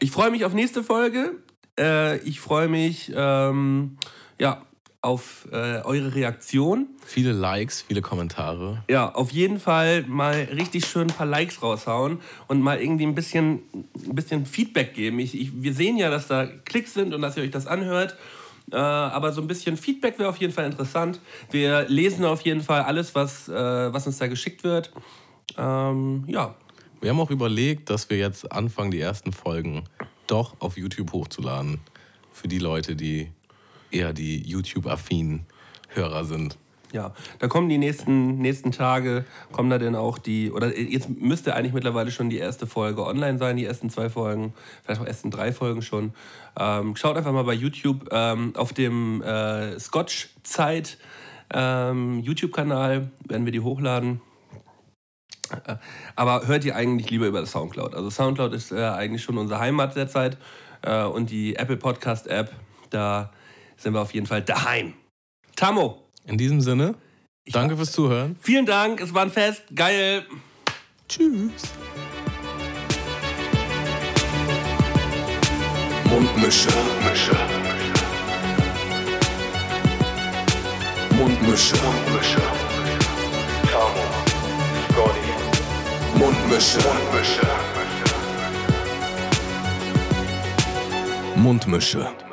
Ich 0.00 0.10
freue 0.10 0.32
mich 0.32 0.44
auf 0.44 0.54
nächste 0.54 0.82
Folge. 0.82 1.36
Äh, 1.78 2.18
ich 2.18 2.40
freue 2.40 2.66
mich, 2.66 3.12
ähm, 3.14 3.96
ja, 4.40 4.66
auf 5.02 5.48
äh, 5.50 5.82
eure 5.82 6.14
Reaktion. 6.14 6.86
Viele 7.04 7.32
Likes, 7.32 7.82
viele 7.82 8.00
Kommentare. 8.02 8.84
Ja, 8.88 9.12
auf 9.12 9.32
jeden 9.32 9.58
Fall 9.58 10.02
mal 10.02 10.48
richtig 10.54 10.86
schön 10.86 11.08
ein 11.08 11.14
paar 11.14 11.26
Likes 11.26 11.60
raushauen 11.60 12.20
und 12.46 12.60
mal 12.62 12.80
irgendwie 12.80 13.04
ein 13.04 13.14
bisschen, 13.16 13.62
ein 13.74 14.14
bisschen 14.14 14.46
Feedback 14.46 14.94
geben. 14.94 15.18
Ich, 15.18 15.38
ich, 15.38 15.50
wir 15.60 15.74
sehen 15.74 15.96
ja, 15.96 16.08
dass 16.08 16.28
da 16.28 16.46
Klicks 16.46 16.94
sind 16.94 17.12
und 17.12 17.20
dass 17.20 17.36
ihr 17.36 17.42
euch 17.42 17.50
das 17.50 17.66
anhört. 17.66 18.16
Äh, 18.70 18.76
aber 18.76 19.32
so 19.32 19.40
ein 19.40 19.48
bisschen 19.48 19.76
Feedback 19.76 20.20
wäre 20.20 20.28
auf 20.28 20.36
jeden 20.36 20.52
Fall 20.52 20.66
interessant. 20.66 21.20
Wir 21.50 21.88
lesen 21.88 22.24
auf 22.24 22.42
jeden 22.42 22.60
Fall 22.60 22.82
alles, 22.82 23.16
was, 23.16 23.48
äh, 23.48 23.52
was 23.92 24.06
uns 24.06 24.18
da 24.18 24.28
geschickt 24.28 24.62
wird. 24.62 24.92
Ähm, 25.58 26.24
ja. 26.28 26.54
Wir 27.00 27.10
haben 27.10 27.18
auch 27.18 27.30
überlegt, 27.30 27.90
dass 27.90 28.08
wir 28.08 28.18
jetzt 28.18 28.52
anfangen, 28.52 28.92
die 28.92 29.00
ersten 29.00 29.32
Folgen 29.32 29.82
doch 30.28 30.60
auf 30.60 30.76
YouTube 30.76 31.12
hochzuladen. 31.12 31.80
Für 32.30 32.46
die 32.46 32.60
Leute, 32.60 32.94
die 32.94 33.32
eher 33.92 34.12
die 34.12 34.42
YouTube-affinen 34.42 35.46
Hörer 35.88 36.24
sind. 36.24 36.56
Ja, 36.92 37.14
da 37.38 37.48
kommen 37.48 37.70
die 37.70 37.78
nächsten, 37.78 38.36
nächsten 38.38 38.70
Tage, 38.70 39.24
kommen 39.50 39.70
da 39.70 39.78
denn 39.78 39.96
auch 39.96 40.18
die, 40.18 40.52
oder 40.52 40.78
jetzt 40.78 41.08
müsste 41.08 41.54
eigentlich 41.54 41.72
mittlerweile 41.72 42.10
schon 42.10 42.28
die 42.28 42.36
erste 42.36 42.66
Folge 42.66 43.06
online 43.06 43.38
sein, 43.38 43.56
die 43.56 43.64
ersten 43.64 43.88
zwei 43.88 44.10
Folgen, 44.10 44.52
vielleicht 44.84 45.00
auch 45.00 45.06
ersten 45.06 45.30
drei 45.30 45.52
Folgen 45.52 45.80
schon. 45.80 46.12
Ähm, 46.58 46.94
schaut 46.94 47.16
einfach 47.16 47.32
mal 47.32 47.44
bei 47.44 47.54
YouTube 47.54 48.10
ähm, 48.12 48.52
auf 48.56 48.74
dem 48.74 49.22
äh, 49.22 49.80
Scotch-Zeit 49.80 50.98
ähm, 51.52 52.20
YouTube-Kanal, 52.20 53.10
werden 53.26 53.44
wir 53.46 53.52
die 53.52 53.60
hochladen. 53.60 54.20
Äh, 55.66 55.76
aber 56.14 56.46
hört 56.46 56.64
ihr 56.66 56.76
eigentlich 56.76 57.10
lieber 57.10 57.26
über 57.26 57.44
Soundcloud. 57.44 57.94
Also 57.94 58.10
Soundcloud 58.10 58.52
ist 58.52 58.70
äh, 58.70 58.84
eigentlich 58.84 59.22
schon 59.22 59.38
unsere 59.38 59.60
Heimat 59.60 59.96
derzeit 59.96 60.36
äh, 60.82 61.04
und 61.04 61.30
die 61.30 61.56
Apple 61.56 61.78
Podcast 61.78 62.26
App, 62.26 62.52
da 62.90 63.32
sind 63.82 63.94
wir 63.94 64.00
auf 64.00 64.14
jeden 64.14 64.26
Fall 64.26 64.42
daheim. 64.42 64.94
Tammo. 65.56 65.98
In 66.26 66.38
diesem 66.38 66.60
Sinne, 66.60 66.94
danke 67.46 67.76
fürs 67.76 67.92
Zuhören. 67.92 68.36
Vielen 68.40 68.64
Dank, 68.64 69.00
es 69.00 69.12
war 69.12 69.22
ein 69.22 69.30
Fest. 69.30 69.64
Geil. 69.74 70.24
Tschüss. 71.08 71.72
Mundmische. 76.04 76.68
Mundmische. 76.70 77.36
Mundmische. 81.16 81.76
Mundmische. 81.76 82.42
Tamo. 83.70 84.04
Scotty. 84.90 86.18
Mundmische. 86.18 86.78
Mundmische. 86.78 87.46
Mundmische. 91.36 92.31